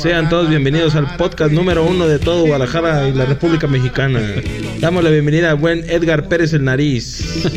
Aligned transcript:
Sean 0.00 0.28
todos 0.28 0.48
bienvenidos 0.48 0.94
al 0.94 1.16
podcast 1.16 1.52
número 1.52 1.84
uno 1.84 2.06
de 2.06 2.18
todo 2.18 2.42
Guadalajara 2.42 3.08
y 3.08 3.12
la 3.12 3.24
República 3.24 3.66
Mexicana. 3.66 4.20
Damos 4.80 5.02
la 5.02 5.10
bienvenida 5.10 5.50
al 5.50 5.56
buen 5.56 5.88
Edgar 5.90 6.28
Pérez 6.28 6.52
el 6.52 6.64
Nariz. 6.64 7.24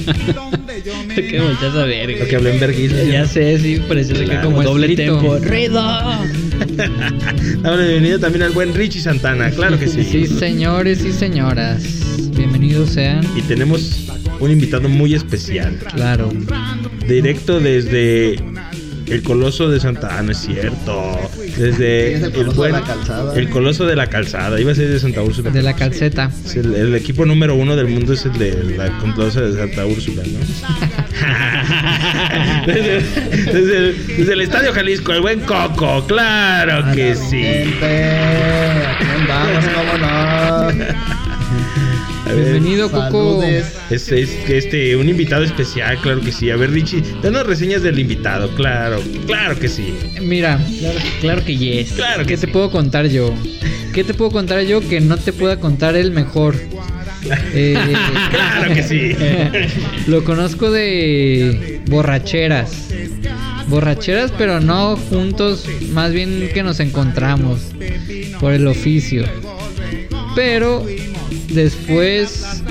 ¿Qué 1.16 1.40
volteas 1.42 1.76
a 1.76 1.86
ver? 1.86 2.10
Lo 2.20 2.28
que 2.28 2.36
hablé 2.36 2.54
en 2.54 2.60
verguismo. 2.60 2.98
Ya 3.12 3.26
sé, 3.26 3.60
sí, 3.60 3.82
parece 3.88 4.14
que 4.14 4.24
Claro. 4.26 4.46
como 4.50 4.64
doble 4.64 4.88
escrito. 4.88 5.14
tempo. 5.20 5.38
¡Ruido! 5.40 5.82
Damos 7.62 7.80
la 7.80 7.86
bienvenida 7.86 8.20
también 8.20 8.44
al 8.44 8.52
buen 8.52 8.74
Richie 8.74 9.02
Santana, 9.02 9.50
claro 9.52 9.78
que 9.78 9.88
sí. 9.88 10.04
Sí, 10.04 10.26
señores 10.28 11.04
y 11.04 11.12
señoras. 11.12 11.84
Bienvenidos 12.36 12.90
sean. 12.92 13.22
Y 13.36 13.42
tenemos 13.42 14.08
un 14.40 14.52
invitado 14.52 14.90
muy 14.90 15.14
especial. 15.14 15.78
Claro. 15.94 16.32
Directo 17.08 17.60
desde 17.60 18.40
el 19.12 19.22
Coloso 19.24 19.70
de 19.70 19.80
Santa 19.80 20.18
Ana, 20.18 20.32
es 20.32 20.40
cierto. 20.40 21.18
Desde 21.58 22.14
Es 22.16 22.24
el 22.24 22.32
Coloso 22.32 22.56
buen- 22.58 22.74
de 22.74 22.80
la 22.80 22.86
Calzada. 22.86 23.34
El 23.36 23.50
Coloso 23.50 23.86
de 23.86 23.96
la 23.96 24.08
Calzada. 24.08 24.60
Iba 24.60 24.72
a 24.72 24.76
ser 24.76 24.88
de 24.90 25.00
Santa 25.00 25.22
Úrsula. 25.22 25.50
De 25.52 25.62
la 25.62 25.76
calceta. 25.76 26.32
Es 26.46 26.56
el, 26.56 26.74
el 26.76 26.96
equipo 26.96 27.26
número 27.26 27.56
uno 27.56 27.76
del 27.76 27.88
mundo 27.88 28.14
es 28.14 28.26
el 28.26 28.34
de 28.38 28.76
la 28.78 28.90
Coloso 29.00 29.42
de 29.42 29.58
Santa 29.58 29.86
Úrsula, 29.86 30.24
¿no? 30.26 30.40
desde, 32.66 33.02
desde 33.52 33.78
el, 33.78 34.08
desde 34.18 34.34
el 34.34 34.42
Estadio 34.42 34.74
Jalisco, 34.74 35.14
el 35.14 35.22
buen 35.22 35.40
Coco, 35.42 36.06
claro 36.08 36.92
que 36.94 37.16
sí. 37.16 37.42
Gente, 37.42 38.10
¿a 38.86 38.98
quién 38.98 39.28
vamos? 39.28 39.66
¿Cómo 39.76 39.98
no? 39.98 41.31
Bienvenido, 42.36 42.90
Coco. 42.90 43.44
Es, 43.44 44.12
es 44.12 44.32
este, 44.48 44.96
un 44.96 45.10
invitado 45.10 45.44
especial, 45.44 45.98
claro 46.02 46.22
que 46.22 46.32
sí. 46.32 46.50
A 46.50 46.56
ver, 46.56 46.72
Richie, 46.72 47.04
danos 47.22 47.46
reseñas 47.46 47.84
del 47.84 48.00
invitado, 48.00 48.54
claro, 48.56 49.02
claro 49.26 49.58
que 49.60 49.68
sí. 49.68 49.94
Mira, 50.22 50.60
Claro, 50.80 51.00
claro 51.20 51.46
que 51.46 51.58
yes. 51.58 51.92
Claro 51.94 52.24
que 52.24 52.30
¿qué 52.30 52.38
te 52.38 52.48
puedo 52.48 52.72
contar 52.72 53.08
yo? 53.08 53.34
¿Qué 53.94 54.04
te 54.04 54.14
puedo 54.14 54.32
contar 54.32 54.62
yo 54.64 54.88
que 54.88 55.02
no 55.02 55.18
te 55.18 55.34
pueda 55.34 55.60
contar 55.60 55.96
el 55.96 56.12
mejor? 56.12 56.56
Eh, 57.54 57.78
Claro 58.32 58.74
que 58.74 58.84
sí. 58.84 59.16
Lo 60.08 60.24
conozco 60.24 60.72
de 60.72 61.82
borracheras. 61.88 62.88
Borracheras, 63.68 64.32
pero 64.38 64.60
no 64.60 64.98
juntos, 64.98 65.66
más 65.92 66.12
bien 66.12 66.50
que 66.54 66.64
nos 66.64 66.80
encontramos 66.80 67.60
por 68.40 68.54
el 68.54 68.68
oficio. 68.68 69.26
Pero 70.36 70.86
después, 71.50 72.64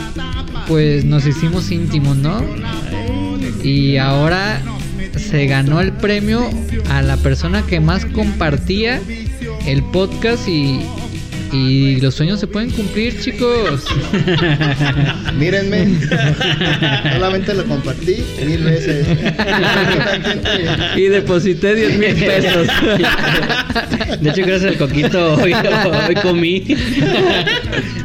pues 0.69 1.05
nos 1.05 1.27
hicimos 1.27 1.71
íntimos, 1.71 2.17
¿no? 2.17 2.43
Y 3.63 3.97
ahora 3.99 4.63
se 5.17 5.47
ganó 5.47 5.81
el 5.81 5.93
premio 5.93 6.49
a 6.89 7.03
la 7.03 7.17
persona 7.17 7.63
que 7.67 7.81
más 7.81 8.07
compartía 8.07 9.01
el 9.67 9.83
podcast 9.85 10.49
y, 10.49 10.81
y 11.53 12.01
los 12.01 12.15
sueños 12.15 12.39
se 12.41 12.47
pueden 12.47 12.71
cumplir, 12.71 13.19
chicos. 13.21 13.85
Mírenme. 15.39 15.89
Solamente 17.13 17.55
lo 17.55 17.65
compartí 17.65 18.17
mil 18.47 18.63
veces. 18.63 19.07
Y 20.97 21.03
deposité 21.03 21.75
10 21.75 21.99
mil 21.99 22.15
pesos. 22.15 22.69
De 24.21 24.31
hecho, 24.31 24.43
gracias 24.47 24.73
al 24.73 24.77
coquito 24.79 25.35
hoy, 25.35 25.53
hoy 26.09 26.15
comí. 26.17 26.65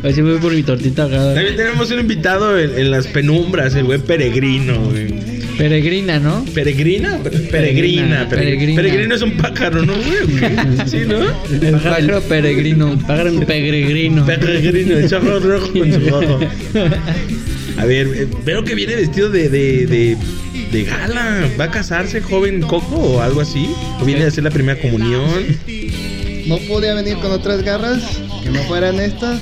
Hoy 0.03 0.13
sí 0.13 0.21
me 0.21 0.31
voy 0.31 0.39
por 0.39 0.53
mi 0.53 0.63
tortita 0.63 1.03
ahogada. 1.03 1.33
También 1.35 1.55
tenemos 1.55 1.91
un 1.91 1.99
invitado 1.99 2.57
en, 2.59 2.77
en 2.77 2.91
las 2.91 3.07
penumbras, 3.07 3.75
el 3.75 3.83
buen 3.85 4.01
Peregrino. 4.01 4.79
güey. 4.79 5.34
Peregrina, 5.57 6.19
¿no? 6.19 6.43
¿Peregrina? 6.53 7.17
Peregrina. 7.23 7.49
Peregrina. 7.51 8.29
Peregrina. 8.29 8.75
Peregrino 8.81 9.15
es 9.15 9.21
un 9.21 9.37
pájaro, 9.37 9.85
¿no, 9.85 9.93
güey? 9.93 10.85
Sí, 10.85 10.99
¿no? 11.07 11.19
El 11.49 11.71
pájaro 11.73 12.21
peregrino. 12.21 12.97
Pájaro 13.07 13.39
peregrino. 13.45 14.25
Peregrino, 14.25 14.97
el 14.97 15.09
chorro 15.09 15.39
rojo 15.39 15.71
con 15.71 15.93
su 15.93 16.13
ojo. 16.13 16.39
A 17.77 17.85
ver, 17.85 18.07
eh, 18.15 18.27
veo 18.45 18.63
que 18.63 18.73
viene 18.73 18.95
vestido 18.95 19.29
de, 19.29 19.49
de, 19.49 19.85
de, 19.85 20.17
de 20.71 20.83
gala. 20.83 21.49
¿Va 21.59 21.65
a 21.65 21.71
casarse 21.71 22.21
joven 22.21 22.61
Coco 22.61 22.95
o 22.95 23.21
algo 23.21 23.41
así? 23.41 23.67
¿O 24.01 24.05
viene 24.05 24.23
a 24.23 24.27
hacer 24.27 24.43
la 24.45 24.49
primera 24.49 24.79
comunión? 24.79 25.29
No 26.47 26.57
podía 26.69 26.93
venir 26.93 27.17
con 27.17 27.31
otras 27.31 27.63
garras 27.63 28.01
que 28.43 28.49
no 28.49 28.61
fueran 28.63 28.99
estas. 28.99 29.41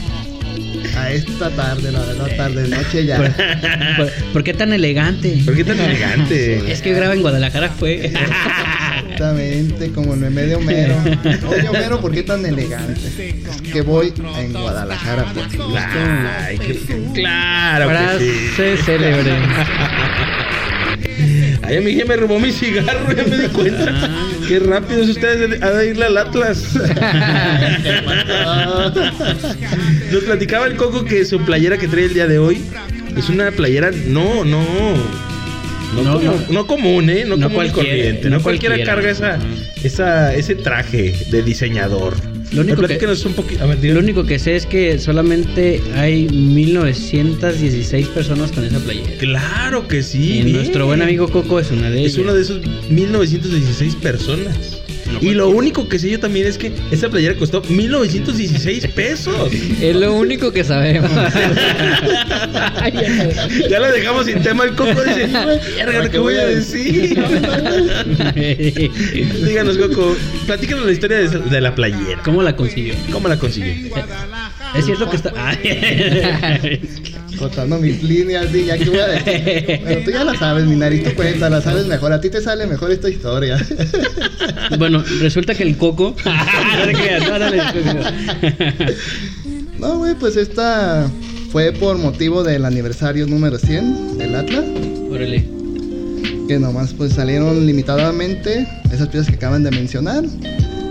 A 0.95 1.11
esta 1.11 1.49
tarde, 1.49 1.91
la 1.91 1.99
verdad, 2.01 2.27
tarde, 2.37 2.67
noche 2.67 3.05
ya. 3.05 3.17
¿Por, 3.97 4.11
por 4.31 4.43
qué 4.43 4.53
tan 4.53 4.73
elegante? 4.73 5.41
¿Por 5.45 5.55
qué 5.55 5.63
tan 5.63 5.79
elegante? 5.79 6.61
Es 6.71 6.81
que 6.81 6.93
graba 6.93 7.13
en 7.13 7.21
Guadalajara 7.21 7.69
fue. 7.69 8.05
Exactamente, 9.03 9.91
como 9.91 10.13
el 10.13 10.19
meme 10.19 10.43
de 10.43 10.55
Homero. 10.55 10.95
Oye, 11.49 11.69
Homero, 11.69 11.99
¿por 12.01 12.11
qué 12.11 12.23
tan 12.23 12.45
elegante? 12.45 12.99
Es 13.49 13.61
que 13.61 13.81
voy 13.81 14.13
en 14.37 14.53
Guadalajara 14.53 15.25
ti. 15.33 15.57
Ay, 16.45 16.57
qué- 16.59 16.79
claro 17.13 17.89
que 17.89 18.25
sí. 18.77 18.83
Célebre. 18.83 19.31
Ay, 21.65 21.77
a 21.77 21.81
mí 21.81 21.95
ya 21.95 22.05
me 22.05 22.15
robó 22.17 22.39
mi 22.39 22.51
cigarro, 22.51 23.11
ya 23.15 23.23
me 23.23 23.37
di 23.37 23.47
cuenta. 23.47 23.93
Qué 24.47 24.59
rápido 24.59 25.03
es 25.03 25.09
ustedes 25.09 25.59
de 25.61 25.87
irle 25.89 26.05
al 26.05 26.17
Atlas. 26.17 26.75
Nos 30.11 30.23
platicaba 30.23 30.67
el 30.67 30.75
Coco 30.75 31.05
que 31.05 31.25
su 31.25 31.39
playera 31.41 31.77
que 31.77 31.87
trae 31.87 32.05
el 32.05 32.13
día 32.13 32.27
de 32.27 32.37
hoy 32.39 32.61
es 33.17 33.29
una 33.29 33.51
playera 33.51 33.91
no, 34.07 34.43
no. 34.43 34.63
No, 35.95 36.01
No, 36.03 36.19
como- 36.19 36.45
no. 36.49 36.67
común, 36.67 37.09
¿eh? 37.09 37.23
No, 37.25 37.37
No 37.37 37.49
común 37.49 37.65
y 37.65 37.69
cualquiera, 37.69 37.89
corriente. 37.97 38.29
No, 38.29 38.41
cualquiera, 38.41 38.75
cualquiera. 38.75 38.95
carga 38.95 39.11
esa, 39.11 39.37
esa, 39.83 40.33
ese 40.33 40.55
traje 40.55 41.13
de 41.29 41.43
diseñador. 41.43 42.15
Lo 42.53 42.61
único 42.61 42.81
que- 42.83 42.93
un. 43.05 43.61
A 43.61 43.65
ver, 43.65 43.83
Lo 43.93 43.99
único 43.99 44.23
que 44.25 44.37
sé 44.39 44.55
es 44.55 44.65
que 44.65 44.99
solamente 44.99 45.81
hay 45.95 46.27
1916 46.29 48.07
personas 48.09 48.51
con 48.51 48.63
esa 48.63 48.79
playera. 48.79 49.09
Claro 49.19 49.87
que 49.87 50.03
sí. 50.03 50.39
y 50.39 50.43
nuestro 50.51 50.85
buen 50.85 51.01
amigo 51.01 51.27
Coco 51.29 51.59
es 51.59 51.71
una 51.71 51.89
de 51.89 51.99
ellas. 52.01 52.13
Es 52.13 52.17
uno 52.19 52.33
de 52.33 52.41
esos 52.41 52.61
1916 52.89 53.95
personas. 53.95 54.82
Y 55.21 55.33
lo 55.33 55.49
único 55.49 55.87
que 55.87 55.99
sé 55.99 56.09
yo 56.09 56.19
también 56.19 56.47
es 56.47 56.57
que 56.57 56.71
esa 56.91 57.09
playera 57.09 57.35
costó 57.35 57.61
1916 57.61 58.87
pesos. 58.87 59.51
Es 59.81 59.95
lo 59.95 60.13
único 60.13 60.51
que 60.51 60.63
sabemos. 60.63 61.09
ya 63.69 63.79
la 63.79 63.91
dejamos 63.91 64.25
sin 64.25 64.41
tema. 64.41 64.63
El 64.63 64.75
Coco 64.75 65.03
dice: 65.03 65.27
"Verga, 65.77 66.09
¿qué 66.11 66.19
voy 66.19 66.35
a 66.35 66.45
decir? 66.45 67.17
Díganos, 69.45 69.77
Coco, 69.77 70.15
platícanos 70.45 70.85
la 70.85 70.91
historia 70.91 71.17
de, 71.17 71.39
de 71.39 71.61
la 71.61 71.75
playera. 71.75 72.21
¿Cómo 72.23 72.43
la 72.43 72.55
consiguió? 72.55 72.95
¿Cómo 73.11 73.27
la 73.27 73.37
consiguió? 73.37 73.73
Es 74.75 74.85
cierto 74.85 75.09
que 75.09 75.15
está. 75.17 75.33
Contando 77.37 77.77
mis 77.79 78.03
líneas, 78.03 78.51
di, 78.51 78.65
ya 78.65 78.77
que 78.77 78.89
voy 78.89 78.99
a 78.99 79.07
decir. 79.07 79.81
Bueno, 79.83 80.01
tú 80.05 80.11
ya 80.11 80.23
la 80.23 80.37
sabes, 80.37 80.65
mi 80.65 80.75
nariz, 80.75 81.03
tú 81.03 81.13
cuenta, 81.15 81.49
la 81.49 81.61
sabes 81.61 81.87
mejor. 81.87 82.13
A 82.13 82.21
ti 82.21 82.29
te 82.29 82.41
sale 82.41 82.67
mejor 82.67 82.91
esta 82.91 83.09
historia. 83.09 83.57
bueno, 84.77 85.03
resulta 85.19 85.55
que 85.55 85.63
el 85.63 85.77
Coco. 85.77 86.15
No 89.79 89.97
güey, 89.97 90.15
pues 90.15 90.37
esta 90.37 91.09
fue 91.51 91.73
por 91.73 91.97
motivo 91.97 92.41
del 92.41 92.63
aniversario 92.63 93.27
número 93.27 93.57
100 93.57 94.17
del 94.17 94.33
Atlas. 94.33 94.63
Órale. 95.09 95.45
Que 96.47 96.57
nomás 96.57 96.93
pues 96.93 97.11
salieron 97.13 97.65
limitadamente 97.65 98.65
esas 98.93 99.09
piezas 99.09 99.29
que 99.29 99.35
acaban 99.35 99.61
de 99.63 99.71
mencionar. 99.71 100.23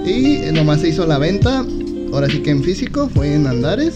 Y 0.05 0.41
nomás 0.53 0.83
se 0.83 0.89
hizo 0.89 1.07
la 1.07 1.17
venta. 1.17 1.65
Ahora 2.13 2.29
sí 2.29 2.41
que 2.41 2.51
en 2.51 2.63
físico, 2.63 3.09
fue 3.15 3.35
en 3.35 3.47
Andares. 3.47 3.95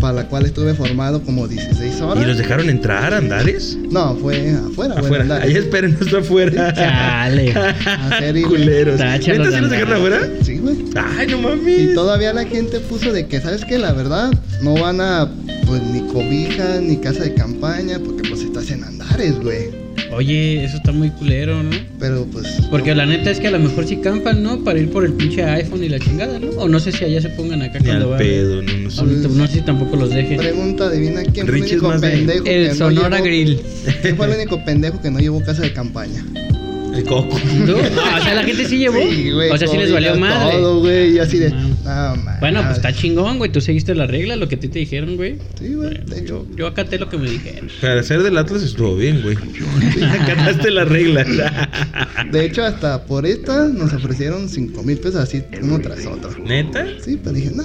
Para 0.00 0.14
la 0.14 0.28
cual 0.28 0.46
estuve 0.46 0.72
formado 0.74 1.22
como 1.22 1.46
16 1.46 2.00
horas. 2.00 2.24
¿Y 2.24 2.26
los 2.26 2.38
dejaron 2.38 2.70
entrar, 2.70 3.12
Andares? 3.12 3.76
No, 3.90 4.16
fue 4.16 4.50
afuera, 4.52 4.94
Afuera. 4.98 5.36
Ahí 5.42 5.54
esperen, 5.54 5.96
no 5.98 6.06
está 6.06 6.18
afuera. 6.18 6.72
Chale. 6.72 7.52
Hacer 7.86 8.36
y- 8.36 8.42
Culeros. 8.42 8.98
¿Neta 8.98 9.18
de 9.18 9.22
sí 9.50 9.60
los 9.60 9.70
dejaron 9.70 9.92
afuera? 9.94 10.20
Sí, 10.42 10.58
güey. 10.58 10.76
Ay, 10.96 11.26
no 11.28 11.38
Y 11.38 11.42
mames. 11.42 11.94
todavía 11.94 12.32
la 12.32 12.44
gente 12.44 12.80
puso 12.80 13.12
de 13.12 13.26
que, 13.26 13.40
¿sabes 13.40 13.64
qué? 13.64 13.78
La 13.78 13.92
verdad, 13.92 14.30
no 14.62 14.74
van 14.74 15.00
a, 15.00 15.28
pues, 15.66 15.82
ni 15.82 16.00
cobija, 16.12 16.80
ni 16.80 16.96
casa 16.96 17.22
de 17.24 17.34
campaña, 17.34 17.98
porque 18.04 18.28
pues 18.28 18.40
estás 18.42 18.70
en 18.70 18.82
Andares, 18.84 19.38
güey. 19.40 19.79
Oye, 20.12 20.64
eso 20.64 20.76
está 20.78 20.90
muy 20.92 21.10
culero, 21.10 21.62
¿no? 21.62 21.70
Pero 22.00 22.26
pues... 22.32 22.46
Porque 22.70 22.94
la 22.94 23.06
neta 23.06 23.30
es 23.30 23.38
que 23.38 23.46
a 23.46 23.50
lo 23.52 23.58
mejor 23.60 23.86
sí 23.86 23.96
campan, 23.98 24.42
¿no? 24.42 24.62
Para 24.64 24.78
ir 24.80 24.90
por 24.90 25.04
el 25.04 25.12
pinche 25.12 25.44
iPhone 25.44 25.84
y 25.84 25.88
la 25.88 26.00
chingada, 26.00 26.38
¿no? 26.38 26.48
O 26.58 26.68
no 26.68 26.80
sé 26.80 26.90
si 26.90 27.04
allá 27.04 27.20
se 27.20 27.28
pongan 27.30 27.62
acá 27.62 27.78
Ni 27.78 27.86
cuando 27.86 28.04
al 28.06 28.10
van. 28.12 28.18
pedo, 28.18 28.62
no, 28.62 28.72
no 28.76 28.90
sé. 28.90 29.00
O 29.00 29.04
no, 29.06 29.28
no 29.28 29.46
sé 29.46 29.52
si 29.54 29.60
tampoco 29.60 29.96
los 29.96 30.10
dejen. 30.10 30.36
Pregunta, 30.38 30.86
adivina 30.86 31.22
quién 31.22 31.46
fue 31.46 31.56
el 31.58 31.62
único 31.62 31.88
más 31.88 32.00
de- 32.00 32.08
pendejo 32.10 32.44
El 32.46 32.68
que 32.70 32.74
Sonora 32.74 33.08
no 33.08 33.16
llevó... 33.16 33.24
Grill. 33.26 33.60
¿Quién 34.02 34.16
fue 34.16 34.26
el 34.26 34.32
único 34.34 34.64
pendejo 34.64 35.00
que 35.00 35.10
no 35.10 35.18
llevó 35.20 35.40
casa 35.44 35.62
de 35.62 35.72
campaña? 35.72 36.24
El 36.94 37.04
coco. 37.04 37.36
¿Tú? 37.66 37.76
Ah, 38.02 38.18
o 38.20 38.24
sea, 38.24 38.34
la 38.34 38.42
gente 38.42 38.64
sí 38.64 38.78
llevó. 38.78 38.98
Sí, 39.08 39.30
güey, 39.30 39.48
o 39.50 39.56
sea, 39.56 39.68
sí 39.68 39.76
les 39.76 39.92
valió 39.92 40.16
madre. 40.16 40.56
Todo, 40.58 40.80
güey, 40.80 41.14
y 41.14 41.18
así 41.20 41.38
de. 41.38 41.52
No. 41.84 42.16
Man. 42.16 42.36
Bueno, 42.40 42.62
pues 42.64 42.76
está 42.76 42.92
chingón, 42.92 43.38
güey. 43.38 43.50
Tú 43.50 43.60
seguiste 43.60 43.94
la 43.94 44.06
regla, 44.06 44.36
lo 44.36 44.48
que 44.48 44.56
a 44.56 44.60
ti 44.60 44.68
te 44.68 44.78
dijeron, 44.80 45.16
güey. 45.16 45.36
Sí, 45.58 45.74
güey, 45.74 45.98
de 46.04 46.18
hecho. 46.18 46.46
Yo, 46.50 46.56
yo 46.56 46.66
acaté 46.66 46.98
lo 46.98 47.08
que 47.08 47.18
me 47.18 47.30
dijeron. 47.30 47.68
Para 47.80 48.02
ser 48.02 48.22
del 48.22 48.36
Atlas 48.38 48.62
estuvo 48.62 48.96
bien, 48.96 49.22
güey. 49.22 49.36
Acataste 50.20 50.70
las 50.70 50.88
reglas. 50.88 51.26
De 52.32 52.44
hecho, 52.44 52.64
hasta 52.64 53.04
por 53.04 53.26
esta 53.26 53.66
nos 53.68 53.92
ofrecieron 53.92 54.48
5 54.48 54.82
mil 54.82 54.98
pesos 54.98 55.16
así, 55.16 55.42
uno 55.62 55.78
tras 55.80 56.04
otro. 56.06 56.30
¿Neta? 56.44 56.86
Sí, 57.04 57.18
pero 57.22 57.34
dije, 57.34 57.50
no, 57.54 57.64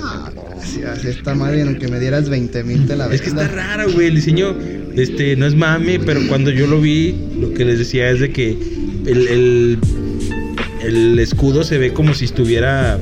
gracias, 0.50 1.06
esta 1.06 1.36
madre, 1.36 1.62
aunque 1.64 1.88
me 1.88 2.00
dieras 2.00 2.30
20 2.30 2.64
mil 2.64 2.88
te 2.88 2.96
la 2.96 3.08
Es 3.14 3.22
que 3.22 3.28
está 3.30 3.42
vendo". 3.42 3.56
raro, 3.56 3.92
güey. 3.92 4.08
El 4.08 4.16
diseño, 4.16 4.56
este, 4.96 5.36
no 5.36 5.46
es 5.46 5.56
mame, 5.56 6.00
pero 6.00 6.22
cuando 6.28 6.50
yo 6.52 6.68
lo 6.68 6.80
vi, 6.82 7.14
lo 7.40 7.54
que 7.54 7.66
les 7.66 7.80
decía 7.80 8.10
es 8.10 8.20
de 8.22 8.32
que 8.32 8.52
el, 9.06 9.28
el, 9.28 9.80
el 10.84 11.20
escudo 11.20 11.64
se 11.64 11.78
ve 11.78 11.94
como 11.94 12.14
si 12.14 12.26
estuviera, 12.26 12.98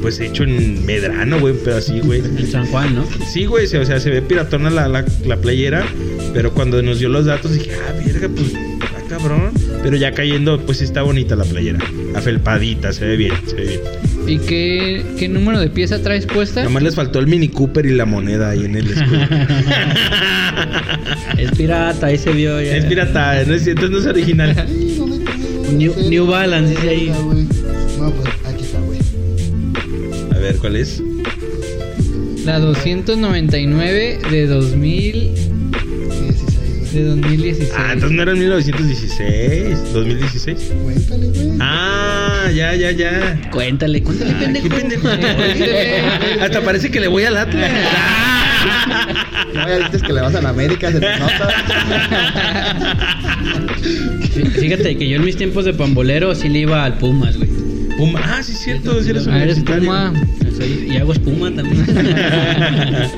pues, 0.00 0.20
hecho 0.20 0.44
en 0.44 0.84
medrano, 0.86 1.38
güey, 1.40 1.54
pero 1.64 1.76
así, 1.76 2.00
güey. 2.00 2.20
En 2.20 2.46
San 2.46 2.66
Juan, 2.66 2.94
¿no? 2.94 3.06
Sí, 3.26 3.46
güey, 3.46 3.64
o 3.66 3.84
sea, 3.84 4.00
se 4.00 4.10
ve 4.10 4.22
piratona 4.22 4.70
la, 4.70 4.88
la, 4.88 5.04
la 5.26 5.36
playera, 5.36 5.84
pero 6.32 6.52
cuando 6.52 6.82
nos 6.82 6.98
dio 6.98 7.08
los 7.08 7.26
datos 7.26 7.52
dije, 7.52 7.70
ah, 7.88 7.92
verga, 8.04 8.28
pues, 8.28 8.52
ah, 8.54 9.00
cabrón. 9.08 9.52
Pero 9.82 9.96
ya 9.96 10.12
cayendo, 10.12 10.60
pues 10.60 10.78
sí 10.78 10.84
está 10.84 11.02
bonita 11.02 11.36
la 11.36 11.44
playera. 11.44 11.78
Afelpadita, 12.14 12.92
se 12.92 13.04
ve 13.06 13.16
bien, 13.16 13.34
se 13.46 13.56
ve 13.56 13.66
bien. 13.66 13.80
¿Y 14.26 14.38
qué, 14.38 15.04
qué 15.18 15.28
número 15.28 15.58
de 15.58 15.68
pieza 15.68 16.00
traes 16.00 16.26
puesta? 16.26 16.62
Nomás 16.62 16.84
les 16.84 16.94
faltó 16.94 17.18
el 17.18 17.26
Mini 17.26 17.48
Cooper 17.48 17.86
y 17.86 17.90
la 17.90 18.04
moneda 18.06 18.50
ahí 18.50 18.64
en 18.64 18.76
el 18.76 18.90
escudo. 18.90 19.18
Es 21.38 21.50
pirata, 21.52 22.06
ahí 22.06 22.18
se 22.18 22.30
vio 22.30 22.60
ya. 22.60 22.76
es 22.76 22.84
pirata, 22.84 23.44
no 23.44 23.54
es, 23.54 23.66
entonces 23.66 23.90
no 23.90 23.98
es 23.98 24.06
original. 24.06 24.54
New-. 25.72 26.08
New 26.08 26.26
Balance, 26.26 26.70
dice 26.74 26.88
ahí. 26.88 27.12
Ver, 30.42 30.56
¿cuál 30.56 30.76
es? 30.76 31.02
La 32.44 32.58
299 32.58 34.18
de 34.30 34.46
2000 34.46 35.30
16, 36.92 36.92
de 36.94 37.04
2016. 37.04 37.70
Ah, 37.76 37.90
entonces 37.92 38.16
no 38.16 38.22
era 38.22 38.32
en 38.32 38.38
1916, 38.40 39.92
2016. 39.92 40.58
güey. 40.82 40.94
Cuéntale, 40.96 41.26
güey. 41.28 41.58
Ah, 41.60 42.50
ya, 42.54 42.74
ya, 42.74 42.90
ya. 42.90 43.40
Cuéntale, 43.50 44.02
cuéntale, 44.02 44.32
Ah, 44.32 44.38
pendejo. 44.40 44.68
qué 44.68 44.74
pendejo. 44.74 45.08
Hasta 46.40 46.60
parece 46.62 46.90
que 46.90 47.00
le 47.00 47.08
voy 47.08 47.24
al 47.24 47.36
Atlas. 47.36 47.70
No, 49.52 49.68
ya 49.68 49.78
dices 49.80 50.02
que 50.02 50.12
le 50.14 50.20
vas 50.22 50.34
a 50.34 50.40
la 50.40 50.48
América, 50.50 50.90
se 50.90 50.98
te 51.00 51.18
nota. 51.18 51.48
Fíjate 54.60 54.96
que 54.96 55.08
yo 55.08 55.16
en 55.16 55.24
mis 55.24 55.36
tiempos 55.36 55.64
de 55.64 55.74
pambolero 55.74 56.34
sí 56.34 56.48
le 56.48 56.60
iba 56.60 56.84
al 56.84 56.96
Pumas, 56.96 57.36
güey. 57.36 57.50
Puma. 57.96 58.20
Ah, 58.24 58.42
sí, 58.42 58.52
es 58.52 58.58
cierto. 58.60 59.02
Sí 59.02 59.10
eres 59.10 59.26
Ah. 59.28 59.44
Puma. 59.78 60.12
Soy- 60.56 60.88
y 60.92 60.96
hago 60.96 61.12
espuma 61.12 61.50
también. 61.54 61.84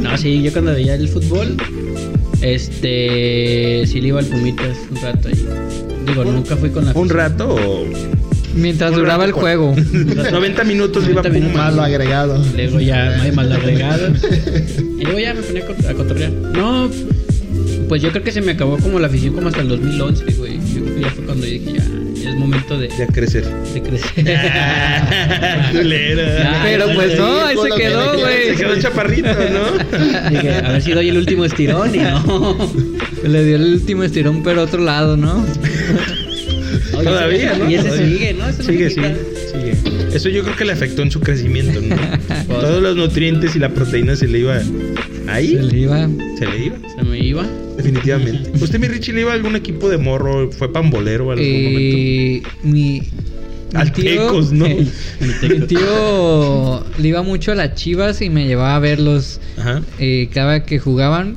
no, 0.00 0.16
sí, 0.18 0.42
yo 0.42 0.52
cuando 0.52 0.72
veía 0.72 0.94
el 0.94 1.08
fútbol, 1.08 1.56
este, 2.42 3.84
sí 3.86 4.00
le 4.00 4.08
iba 4.08 4.20
al 4.20 4.26
Pumitas 4.26 4.76
un 4.90 4.96
rato 5.00 5.28
ahí. 5.28 5.46
Digo, 6.06 6.24
nunca 6.24 6.56
fui 6.56 6.70
con 6.70 6.84
la 6.86 6.92
¿Un 6.92 7.08
rato 7.08 7.48
o 7.54 7.84
Mientras 8.54 8.92
Un 8.92 8.98
duraba 8.98 9.24
el 9.24 9.32
juego. 9.32 9.74
90 9.76 10.64
minutos 10.64 11.04
iba 11.04 11.16
90 11.22 11.28
minutos. 11.30 11.52
Puma? 11.52 11.64
Malo 11.64 11.82
agregado. 11.82 12.42
Luego 12.54 12.80
ya 12.80 13.08
hay 13.22 13.32
más 13.32 13.46
lo 13.46 13.54
agregado. 13.54 14.08
Y 14.98 15.02
luego 15.04 15.18
ya 15.18 15.34
me 15.34 15.42
ponía 15.42 15.62
a 15.62 15.68
cot- 15.68 15.88
a 15.90 15.94
cotorrear. 15.94 16.30
No, 16.32 16.88
pues 17.86 18.00
yo 18.00 18.10
creo 18.12 18.22
que 18.24 18.32
se 18.32 18.40
me 18.40 18.52
acabó 18.52 18.78
como 18.78 18.98
la 18.98 19.08
afición 19.08 19.34
como 19.34 19.48
hasta 19.48 19.60
el 19.60 19.68
2011, 19.68 20.24
güey. 20.38 20.54
Yo 20.74 20.82
creo 20.84 20.94
que 20.96 21.00
ya 21.02 21.10
fue 21.10 21.24
cuando 21.26 21.44
dije, 21.44 21.72
ya, 21.74 21.84
momento 22.46 22.78
de, 22.78 22.88
crecer. 23.12 23.44
de 23.74 23.82
crecer. 23.82 24.10
Pero 26.62 26.86
pues 26.94 27.18
no, 27.18 27.44
ahí 27.44 27.56
se 27.56 27.80
quedó, 27.80 28.14
Se 28.14 28.20
güey. 28.22 28.56
quedó 28.56 28.76
chaparrito, 28.80 29.28
¿no? 29.28 30.30
Dije, 30.30 30.54
a 30.54 30.72
ver 30.72 30.82
si 30.82 30.92
doy 30.92 31.08
el 31.08 31.18
último 31.18 31.44
estirón 31.44 31.94
y 31.94 31.98
no. 31.98 32.72
Le 33.24 33.44
dio 33.44 33.56
el 33.56 33.72
último 33.74 34.04
estirón, 34.04 34.42
pero 34.42 34.60
a 34.62 34.64
otro 34.64 34.82
lado, 34.82 35.16
¿no? 35.16 35.44
Oye, 36.94 37.04
Todavía, 37.04 37.54
¿no? 37.58 37.68
Y 37.70 37.74
ese 37.74 37.88
Todavía. 37.88 38.06
sigue, 38.08 38.34
¿no? 38.34 38.52
Sigue, 38.52 38.90
se 38.90 38.94
sigue. 39.52 39.76
Eso 40.14 40.28
yo 40.28 40.42
creo 40.44 40.56
que 40.56 40.64
le 40.64 40.72
afectó 40.72 41.02
en 41.02 41.10
su 41.10 41.20
crecimiento, 41.20 41.80
¿no? 41.80 41.96
Pues, 42.46 42.60
Todos 42.60 42.82
los 42.82 42.96
nutrientes 42.96 43.54
y 43.56 43.58
la 43.58 43.68
proteína 43.70 44.16
se 44.16 44.28
le 44.28 44.38
iba 44.38 44.58
ahí. 45.28 45.56
Se 45.56 45.62
le 45.62 45.78
iba. 45.78 46.08
Se 46.38 46.46
le 46.46 46.64
iba, 46.66 46.76
Se 46.96 47.02
me 47.04 47.18
iba. 47.18 47.44
Definitivamente. 47.86 48.50
¿Usted, 48.62 48.78
mi 48.78 48.88
Richie, 48.88 49.12
le 49.12 49.20
iba 49.22 49.30
a 49.30 49.34
algún 49.34 49.56
equipo 49.56 49.88
de 49.88 49.98
morro? 49.98 50.50
¿Fue 50.52 50.72
pambolero 50.72 51.32
en 51.32 51.38
algún 51.38 51.64
momento? 51.64 51.96
Eh, 51.96 52.42
mi, 52.62 52.72
mi 52.72 53.10
Al 53.74 53.92
Tecos, 53.92 54.52
¿no? 54.52 54.66
Mi 55.20 55.60
tío 55.66 56.84
le 56.98 57.08
iba 57.08 57.22
mucho 57.22 57.52
a 57.52 57.54
las 57.54 57.74
chivas 57.74 58.20
y 58.22 58.30
me 58.30 58.46
llevaba 58.46 58.76
a 58.76 58.78
verlos 58.78 59.40
Ajá. 59.58 59.82
eh, 59.98 60.28
cada 60.32 60.64
que 60.64 60.78
jugaban, 60.78 61.36